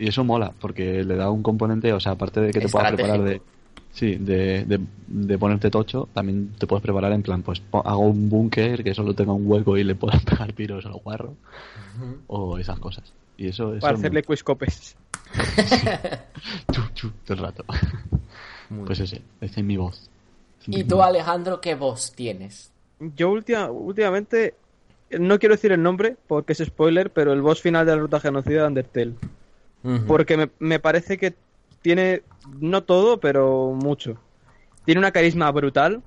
Y 0.00 0.08
eso 0.08 0.24
mola, 0.24 0.52
porque 0.60 1.04
le 1.04 1.14
da 1.16 1.30
un 1.30 1.42
componente, 1.42 1.92
o 1.92 2.00
sea, 2.00 2.12
aparte 2.12 2.40
de 2.40 2.52
que 2.52 2.60
te 2.60 2.68
puedas 2.68 2.92
preparar 2.92 3.22
de... 3.22 3.42
Sí, 3.92 4.14
de, 4.16 4.64
de, 4.64 4.78
de 5.08 5.36
ponerte 5.38 5.68
tocho, 5.68 6.08
también 6.14 6.52
te 6.58 6.66
puedes 6.66 6.80
preparar 6.82 7.12
en 7.12 7.22
plan, 7.22 7.42
pues 7.42 7.60
hago 7.72 7.98
un 7.98 8.28
búnker 8.30 8.84
que 8.84 8.94
solo 8.94 9.14
tenga 9.14 9.32
un 9.32 9.42
hueco 9.50 9.76
y 9.76 9.82
le 9.84 9.96
puedan 9.96 10.20
pegar 10.24 10.52
tiros 10.52 10.86
al 10.86 10.92
guarro, 10.94 11.34
o 12.28 12.56
esas 12.56 12.78
cosas. 12.78 13.12
Y 13.36 13.48
eso 13.48 13.74
es... 13.74 13.80
Para 13.80 13.96
hacerle 13.98 14.22
quizcopes. 14.22 14.96
Chu, 16.72 16.82
chu, 16.94 17.10
todo 17.24 17.34
el 17.36 17.42
rato. 17.42 17.64
Muy 18.70 18.86
Pues 18.86 19.00
ese, 19.00 19.22
ese 19.40 19.60
es 19.60 19.66
mi 19.66 19.76
voz. 19.76 20.08
¿Y 20.66 20.84
tú, 20.84 21.02
Alejandro, 21.02 21.60
qué 21.60 21.74
voz 21.74 22.12
tienes? 22.12 22.70
Yo 23.16 23.30
última- 23.30 23.70
últimamente, 23.70 24.54
no 25.18 25.38
quiero 25.38 25.56
decir 25.56 25.72
el 25.72 25.82
nombre 25.82 26.16
porque 26.26 26.52
es 26.52 26.58
spoiler, 26.64 27.10
pero 27.10 27.32
el 27.32 27.42
boss 27.42 27.60
final 27.60 27.84
de 27.86 27.92
la 27.96 27.98
ruta 28.00 28.20
genocida 28.20 28.62
de 28.62 28.68
Undertale. 28.68 29.14
Porque 30.06 30.36
me, 30.36 30.50
me 30.58 30.78
parece 30.78 31.16
que 31.16 31.34
tiene, 31.82 32.22
no 32.60 32.82
todo, 32.84 33.18
pero 33.20 33.72
mucho. 33.72 34.18
Tiene 34.84 34.98
una 34.98 35.10
carisma 35.12 35.50
brutal. 35.50 36.02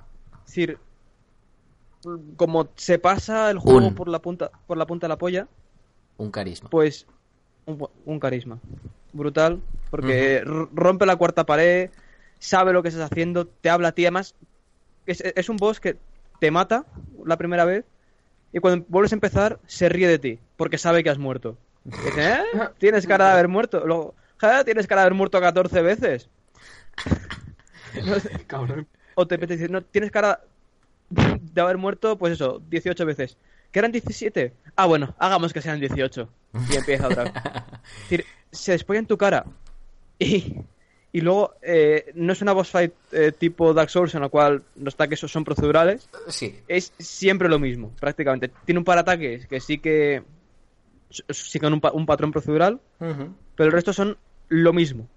Es 0.46 0.46
decir, 0.48 0.78
como 2.36 2.70
se 2.76 3.00
pasa 3.00 3.50
el 3.50 3.60
juego 3.60 3.88
Un. 3.88 3.96
por 3.96 4.08
la 4.08 4.20
punta 4.20 4.52
por 4.68 4.78
la 4.78 4.86
punta 4.86 5.08
de 5.08 5.10
la 5.10 5.18
polla, 5.18 5.48
Un 6.18 6.32
carisma. 6.32 6.70
pues 6.70 7.08
un, 7.66 8.20
carisma 8.20 8.60
brutal 9.14 9.62
porque 9.90 10.44
rompe 10.44 11.06
la 11.06 11.16
cuarta 11.16 11.46
pared 11.46 11.92
sabe 12.40 12.74
lo 12.74 12.84
que 12.84 12.90
estás 12.90 13.10
haciendo 13.10 13.48
te 13.48 13.70
habla 13.70 13.90
a 13.90 13.92
ti 13.94 14.04
además 14.04 14.36
es, 15.06 15.22
es 15.22 15.48
un 15.48 15.56
boss 15.56 15.80
que 15.80 15.96
te 16.40 16.52
mata 16.52 16.86
la 17.26 17.38
primera 17.38 17.64
vez 17.64 17.86
y 18.52 18.60
cuando 18.60 18.86
vuelves 18.90 19.14
a 19.14 19.16
empezar 19.16 19.60
se 19.66 19.88
ríe 19.88 20.08
de 20.08 20.20
ti 20.20 20.40
porque 20.58 20.78
sabe 20.78 21.04
que 21.04 21.10
has 21.10 21.20
muerto 21.20 21.58
dice, 21.84 22.34
"¿Eh? 22.34 22.44
tienes 22.78 23.06
cara 23.08 23.28
de 23.28 23.32
haber 23.34 23.48
muerto 23.48 23.86
luego 23.86 24.16
"¿Eh? 24.42 24.64
tienes 24.66 24.88
cara 24.88 25.02
de 25.02 25.06
haber 25.08 25.18
muerto 25.18 25.40
14 25.40 25.82
veces 25.82 26.30
No 28.06 28.20
sé, 28.20 28.30
Cabrón. 28.48 28.88
o 29.16 29.28
te 29.28 29.38
decir 29.38 29.70
no 29.70 29.82
tienes 29.82 30.12
cara 30.12 30.42
de 31.10 31.62
haber 31.62 31.78
muerto 31.78 32.18
pues 32.18 32.34
eso 32.34 32.62
18 32.70 33.06
veces 33.06 33.38
que 33.72 33.80
eran 33.80 33.92
17 33.92 34.54
ah 34.76 34.86
bueno 34.86 35.16
hagamos 35.20 35.54
que 35.54 35.62
sean 35.62 35.80
18 35.80 36.30
y 36.72 36.76
empieza 36.76 37.08
otra 37.08 37.24
vez 37.26 37.34
es 37.36 38.02
decir, 38.10 38.26
se 38.52 38.72
despolla 38.72 39.00
en 39.00 39.06
tu 39.08 39.18
cara 39.18 39.46
y, 40.20 40.56
y 41.12 41.22
luego 41.22 41.54
eh, 41.62 42.12
no 42.16 42.34
es 42.34 42.42
una 42.42 42.54
boss 42.54 42.70
fight 42.70 42.94
eh, 43.12 43.32
tipo 43.32 43.74
Dark 43.74 43.90
Souls 43.90 44.14
en 44.16 44.22
la 44.22 44.30
cual 44.30 44.64
los 44.76 44.94
ataques 44.96 45.20
son 45.20 45.44
procedurales, 45.44 46.08
Sí. 46.28 46.60
es 46.68 46.94
siempre 46.98 47.50
lo 47.50 47.60
mismo, 47.60 47.92
prácticamente. 48.00 48.50
Tiene 48.66 48.80
un 48.80 48.86
par 48.86 48.96
de 48.98 49.02
ataques 49.02 49.48
que 49.48 49.60
sí 49.60 49.80
que 49.80 50.24
siguen 51.30 51.74
un, 51.74 51.82
pa- 51.82 51.92
un 51.92 52.06
patrón 52.06 52.32
procedural, 52.32 52.80
pero 53.00 53.68
el 53.68 53.72
resto 53.72 53.94
son 53.94 54.18
lo 54.50 54.74
mismo. 54.74 55.08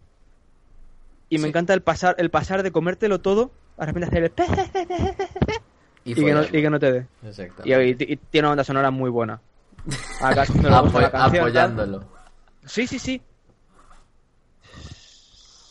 Y 1.28 1.38
me 1.38 1.48
encanta 1.48 1.74
el 1.74 1.82
pasar, 1.82 2.14
el 2.18 2.30
pasar 2.30 2.62
de 2.62 2.70
comértelo 2.70 3.20
todo 3.20 3.50
a 3.78 3.86
repente 3.86 4.06
hacer 4.08 4.22
el 4.24 4.32
Y, 6.04 6.12
y, 6.12 6.14
que 6.14 6.32
no, 6.32 6.42
y 6.44 6.46
que 6.62 6.70
no 6.70 6.78
te 6.78 6.92
dé. 6.92 7.06
Exacto. 7.24 7.62
Y, 7.64 7.72
y- 7.72 7.96
y 7.98 8.16
tiene 8.16 8.46
una 8.46 8.50
banda 8.50 8.64
sonora 8.64 8.90
muy 8.92 9.10
buena. 9.10 9.40
Acá 10.20 10.44
la 10.62 10.82
tal. 11.10 11.38
apoyándolo. 11.40 12.04
Sí, 12.64 12.86
sí, 12.86 12.98
sí. 12.98 13.20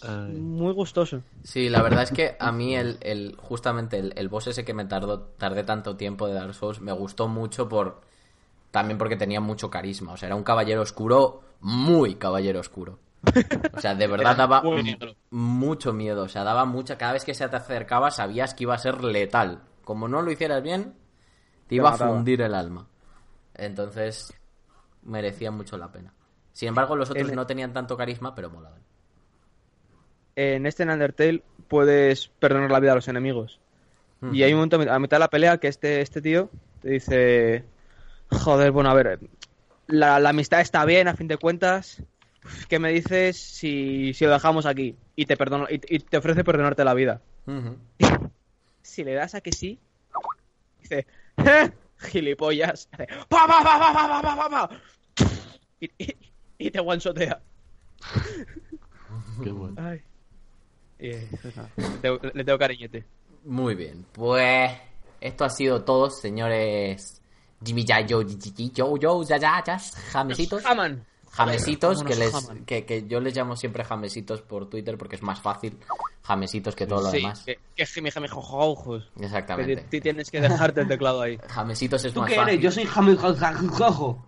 muy 0.07 0.73
gustoso. 0.73 1.21
Sí, 1.43 1.69
la 1.69 1.81
verdad 1.81 2.03
es 2.03 2.11
que 2.11 2.35
a 2.39 2.51
mí 2.51 2.75
el, 2.75 2.97
el 3.01 3.35
justamente 3.37 3.97
el, 3.97 4.13
el, 4.17 4.29
boss 4.29 4.47
ese 4.47 4.63
que 4.65 4.73
me 4.73 4.85
tardó, 4.85 5.19
tardé 5.21 5.63
tanto 5.63 5.95
tiempo 5.97 6.27
de 6.27 6.33
Dark 6.33 6.53
Souls 6.53 6.79
me 6.81 6.91
gustó 6.91 7.27
mucho 7.27 7.67
por 7.67 8.01
también 8.75 8.97
porque 8.97 9.15
tenía 9.15 9.39
mucho 9.39 9.71
carisma. 9.71 10.11
O 10.11 10.17
sea, 10.17 10.27
era 10.27 10.35
un 10.35 10.43
caballero 10.43 10.81
oscuro, 10.81 11.43
muy 11.61 12.15
caballero 12.15 12.59
oscuro. 12.59 12.99
O 13.73 13.79
sea, 13.79 13.95
de 13.95 14.05
verdad 14.05 14.35
daba 14.37 14.61
mucho 15.29 15.93
miedo. 15.93 16.23
O 16.23 16.27
sea, 16.27 16.43
daba 16.43 16.65
mucha. 16.65 16.97
Cada 16.97 17.13
vez 17.13 17.23
que 17.23 17.33
se 17.33 17.47
te 17.47 17.55
acercaba 17.55 18.11
sabías 18.11 18.53
que 18.53 18.63
iba 18.63 18.75
a 18.75 18.77
ser 18.77 19.01
letal. 19.01 19.63
Como 19.85 20.09
no 20.09 20.21
lo 20.21 20.29
hicieras 20.29 20.61
bien, 20.61 20.93
te 21.67 21.75
iba 21.75 21.91
a 21.91 21.97
fundir 21.97 22.41
el 22.41 22.53
alma. 22.53 22.85
Entonces, 23.53 24.33
merecía 25.03 25.51
mucho 25.51 25.77
la 25.77 25.89
pena. 25.89 26.13
Sin 26.51 26.67
embargo, 26.67 26.97
los 26.97 27.09
otros 27.09 27.31
no 27.31 27.47
tenían 27.47 27.71
tanto 27.71 27.95
carisma, 27.95 28.35
pero 28.35 28.49
molaban. 28.49 28.81
En 30.35 30.65
este 30.65 30.83
Undertale 30.83 31.43
puedes 31.69 32.27
perdonar 32.27 32.71
la 32.71 32.81
vida 32.81 32.91
a 32.91 32.95
los 32.95 33.07
enemigos. 33.07 33.61
Y 34.33 34.43
hay 34.43 34.51
un 34.51 34.57
momento 34.57 34.91
a 34.91 34.99
mitad 34.99 35.15
de 35.15 35.19
la 35.19 35.29
pelea 35.29 35.59
que 35.59 35.69
este, 35.69 36.01
este 36.01 36.21
tío 36.21 36.49
te 36.81 36.89
dice: 36.89 37.63
Joder, 38.43 38.71
bueno, 38.71 38.89
a 38.89 38.93
ver, 38.93 39.19
la, 39.87 40.15
amistad 40.17 40.61
está 40.61 40.85
bien 40.85 41.07
a 41.07 41.15
fin 41.15 41.27
de 41.27 41.37
cuentas. 41.37 42.01
¿Qué 42.69 42.79
me 42.79 42.91
dices 42.91 43.37
si, 43.37 44.13
lo 44.19 44.31
dejamos 44.31 44.65
aquí? 44.65 44.95
Y 45.15 45.25
te, 45.25 45.35
perdono, 45.37 45.67
y, 45.69 45.79
te 45.99 46.17
ofrece 46.17 46.43
perdonarte 46.43 46.83
la 46.83 46.93
vida. 46.93 47.21
si 48.81 49.03
le 49.03 49.13
das 49.13 49.35
a 49.35 49.41
que 49.41 49.51
sí, 49.51 49.79
dice, 50.81 51.05
gilipollas. 51.97 52.89
Y, 56.57 56.71
te 56.71 56.79
guansotea. 56.79 57.41
Qué 59.43 59.51
bueno. 59.51 59.75
le, 60.97 62.43
tengo, 62.43 62.57
cariñete. 62.57 63.05
Muy 63.43 63.75
bien. 63.75 64.05
Pues 64.13 64.71
esto 65.19 65.45
ha 65.45 65.49
sido 65.49 65.83
todo, 65.83 66.09
señores. 66.09 67.21
Jimmy 67.63 67.83
Yo, 67.83 68.21
Yo, 68.21 68.97
Yo, 68.97 69.23
Ya, 69.23 69.37
Ya, 69.37 69.63
Ya, 69.65 69.79
Jamesitos. 70.11 70.63
Jamesitos, 71.31 72.01
que, 72.03 72.15
les, 72.15 72.33
que, 72.65 72.85
que, 72.85 73.07
yo 73.07 73.19
les 73.19 73.35
llamo 73.35 73.57
siempre 73.57 73.83
jamesitos 73.83 74.41
por 74.41 74.69
Twitter 74.69 74.97
porque 74.97 75.17
es 75.17 75.21
más 75.21 75.41
fácil 75.41 75.77
jamesitos 76.23 76.75
que 76.75 76.87
todo 76.87 77.01
lo 77.01 77.11
demás. 77.11 77.43
Que, 77.45 77.59
que 77.75 77.85
jime, 77.85 78.09
jime, 78.09 78.27
Exactamente. 79.19 79.85
Que 79.91 79.99
tienes 79.99 80.31
que 80.31 80.39
dejarte 80.39 80.81
el 80.81 80.87
teclado 80.87 81.21
ahí. 81.21 81.37
Jamesitos 81.49 82.05
es 82.05 82.13
¿Tú 82.13 82.21
más 82.21 82.29
qué 82.29 82.35
fácil. 82.35 82.53
Eres? 82.53 82.63
Yo 82.63 82.71
soy 82.71 82.85
jamejojo. 82.85 84.25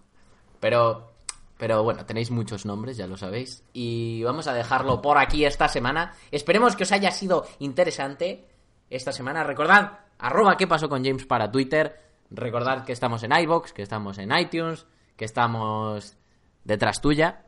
Pero, 0.59 1.13
pero 1.57 1.83
bueno, 1.83 2.05
tenéis 2.05 2.29
muchos 2.29 2.65
nombres, 2.65 2.97
ya 2.97 3.07
lo 3.07 3.15
sabéis. 3.15 3.63
Y 3.71 4.21
vamos 4.23 4.47
a 4.47 4.53
dejarlo 4.53 5.01
por 5.01 5.17
aquí 5.17 5.45
esta 5.45 5.69
semana. 5.69 6.13
Esperemos 6.29 6.75
que 6.75 6.83
os 6.83 6.91
haya 6.91 7.11
sido 7.11 7.47
interesante 7.59 8.49
esta 8.89 9.11
semana. 9.11 9.43
Recordad, 9.45 9.99
arroba 10.19 10.57
qué 10.57 10.67
pasó 10.67 10.89
con 10.89 11.05
James 11.05 11.25
para 11.25 11.49
Twitter. 11.51 12.06
Recordad 12.29 12.85
que 12.85 12.93
estamos 12.93 13.23
en 13.23 13.31
iBox, 13.31 13.73
que 13.73 13.81
estamos 13.81 14.17
en 14.17 14.31
iTunes, 14.37 14.85
que 15.15 15.25
estamos 15.25 16.17
detrás 16.63 17.01
tuya. 17.01 17.45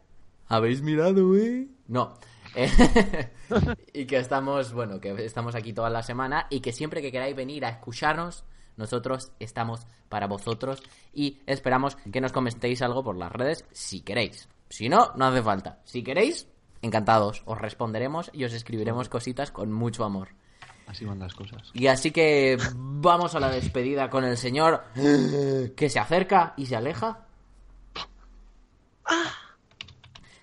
¿Habéis 0.48 0.82
mirado, 0.82 1.36
eh? 1.36 1.68
No. 1.88 2.18
y 3.94 4.06
que 4.06 4.18
estamos, 4.18 4.74
bueno, 4.74 5.00
que 5.00 5.12
estamos 5.24 5.56
aquí 5.56 5.74
toda 5.74 5.90
la 5.90 6.02
semana 6.02 6.48
y 6.50 6.62
que 6.62 6.72
siempre 6.72 7.02
que 7.02 7.12
queráis 7.12 7.36
venir 7.36 7.66
a 7.66 7.70
escucharnos, 7.70 8.44
nosotros 8.76 9.32
estamos 9.40 9.86
para 10.08 10.28
vosotros 10.28 10.82
y 11.14 11.42
esperamos 11.46 11.96
que 12.12 12.22
nos 12.22 12.32
comentéis 12.32 12.82
algo 12.82 13.04
por 13.04 13.18
las 13.18 13.32
redes 13.32 13.66
si 13.72 14.02
queréis. 14.02 14.50
Si 14.70 14.90
no, 14.90 15.12
no 15.16 15.26
hace 15.26 15.44
falta. 15.44 15.80
Si 15.84 16.04
queréis, 16.04 16.48
encantados. 16.82 17.44
Os 17.46 17.60
responderemos 17.60 18.32
y 18.34 18.46
os 18.46 18.54
escribiremos 18.54 19.10
cositas 19.10 19.52
con 19.52 19.72
mucho 19.72 20.04
amor. 20.04 20.30
Así 20.90 21.06
van 21.06 21.20
las 21.20 21.36
cosas. 21.36 21.70
Y 21.76 21.86
así 21.86 22.10
que 22.10 22.58
vamos 22.76 23.36
a 23.36 23.40
la 23.40 23.52
despedida 23.52 24.10
con 24.10 24.24
el 24.24 24.36
señor 24.38 24.86
que 24.96 25.88
se 25.88 26.00
acerca 26.00 26.56
y 26.58 26.66
se 26.66 26.76
aleja. 26.76 27.28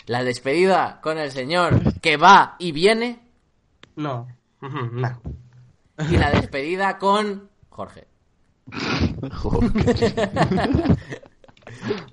La 0.07 0.23
despedida 0.23 1.01
con 1.01 1.19
el 1.19 1.33
señor 1.33 2.01
que 2.01 2.17
va 2.17 2.55
y 2.61 2.71
viene. 2.71 3.19
No, 3.97 4.29
no. 4.61 5.21
Y 6.09 6.17
la 6.17 6.31
despedida 6.31 6.97
con 6.97 7.51
Jorge. 7.69 8.07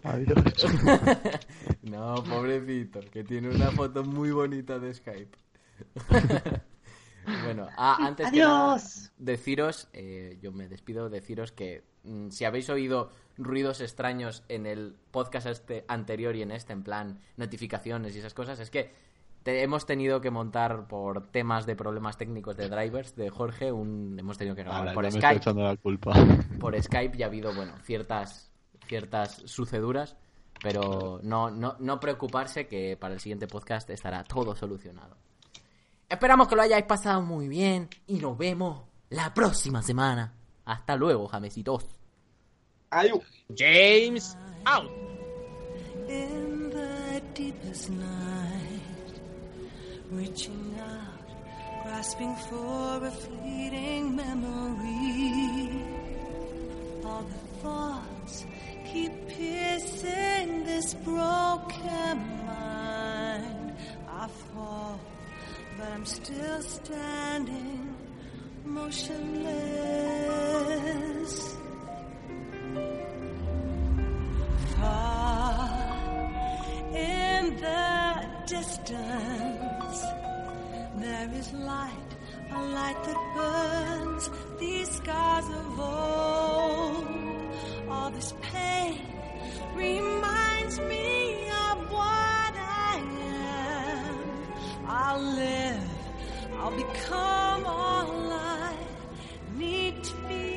Adiós. 0.04 0.44
No, 1.84 2.16
pobrecito, 2.24 3.02
que 3.12 3.24
tiene 3.24 3.50
una 3.50 3.70
foto 3.70 4.04
muy 4.04 4.32
bonita 4.32 4.80
de 4.80 4.94
Skype. 4.94 5.38
Bueno, 7.44 7.68
ah, 7.78 7.98
antes 8.02 8.32
que 8.32 8.40
nada, 8.40 8.78
deciros, 9.18 9.88
eh, 9.94 10.38
yo 10.42 10.52
me 10.52 10.68
despido, 10.68 11.10
deciros 11.10 11.52
que 11.52 11.84
mm, 12.04 12.30
si 12.30 12.46
habéis 12.46 12.70
oído 12.70 13.10
ruidos 13.38 13.82
extraños 13.82 14.44
en 14.50 14.66
el 14.66 14.96
podcast 15.12 15.48
este 15.48 15.86
anterior 15.88 16.36
y 16.36 16.42
en 16.42 16.52
este, 16.52 16.74
en 16.74 16.84
plan 16.84 17.20
notificaciones 17.38 18.16
y 18.16 18.20
esas 18.20 18.34
cosas, 18.34 18.60
es 18.60 18.70
que 18.70 18.92
hemos 19.46 19.86
tenido 19.86 20.22
que 20.22 20.32
montar 20.32 20.88
por 20.88 21.28
temas 21.28 21.66
de 21.66 21.76
problemas 21.76 22.18
técnicos 22.18 22.56
de 22.56 22.70
drivers 22.70 23.16
de 23.16 23.30
Jorge, 23.30 23.72
un, 23.72 24.16
hemos 24.18 24.38
tenido 24.38 24.56
que 24.56 24.64
grabar 24.64 24.94
por 24.94 25.12
Skype. 25.12 25.54
la 25.54 25.76
culpa. 25.78 26.14
Por 26.60 26.82
Skype 26.82 27.18
ya 27.18 27.26
ha 27.26 27.30
habido, 27.30 27.54
bueno, 27.54 27.74
ciertas, 27.84 28.52
ciertas 28.88 29.42
suceduras, 29.46 30.16
pero 30.62 31.20
no, 31.24 31.52
no, 31.52 31.76
no 31.80 32.00
preocuparse 32.00 32.68
que 32.68 32.96
para 32.98 33.14
el 33.14 33.20
siguiente 33.20 33.48
podcast 33.48 33.90
estará 33.90 34.24
todo 34.24 34.56
solucionado. 34.56 35.18
Esperamos 36.14 36.48
que 36.48 36.56
lo 36.56 36.62
hayáis 36.62 36.86
pasado 36.86 37.24
muy 37.24 37.48
bien 37.48 37.90
y 38.06 38.20
nos 38.20 38.38
vemos 38.38 38.84
la 39.10 39.34
próxima 39.34 39.82
semana. 39.82 40.32
Hasta 40.64 40.96
luego, 40.96 41.28
jamesitos. 41.28 41.88
Adiós. 42.92 43.22
James 43.58 44.38
out. 44.68 44.92
In 46.08 46.70
the 46.70 47.20
deepest 47.34 47.90
night, 47.90 49.22
reaching 50.12 50.76
out, 50.80 51.84
grasping 51.84 52.36
for 52.48 53.04
a 53.04 53.12
fleeting 53.12 54.16
memory. 54.16 55.72
All 57.04 57.24
the 57.24 57.60
thoughts 57.64 58.46
keep 58.86 59.12
piercing 59.30 60.64
this 60.64 60.94
broken 60.94 62.46
mind. 62.46 63.74
I 64.08 64.28
fall. 64.54 65.00
But 65.84 65.92
I'm 65.92 66.06
still 66.06 66.62
standing 66.62 67.96
motionless. 68.64 69.44
Far 74.78 75.70
in 76.94 77.56
the 77.58 78.26
distance, 78.48 80.00
there 80.98 81.30
is 81.34 81.54
light, 81.54 82.12
a 82.52 82.62
light 82.78 83.04
that 83.04 83.20
burns 83.36 84.30
these 84.60 84.90
scars 84.90 85.46
of 85.46 85.80
old. 85.80 87.08
All 87.90 88.12
this 88.12 88.34
pain 88.42 89.02
reminds 89.76 90.80
me 90.80 91.50
of 91.50 91.92
what. 91.92 92.33
I'll 94.96 95.20
live, 95.20 95.90
I'll 96.60 96.78
become 96.78 97.66
all 97.66 98.32
I 98.32 98.76
need 99.58 100.04
to 100.04 100.16
be. 100.30 100.53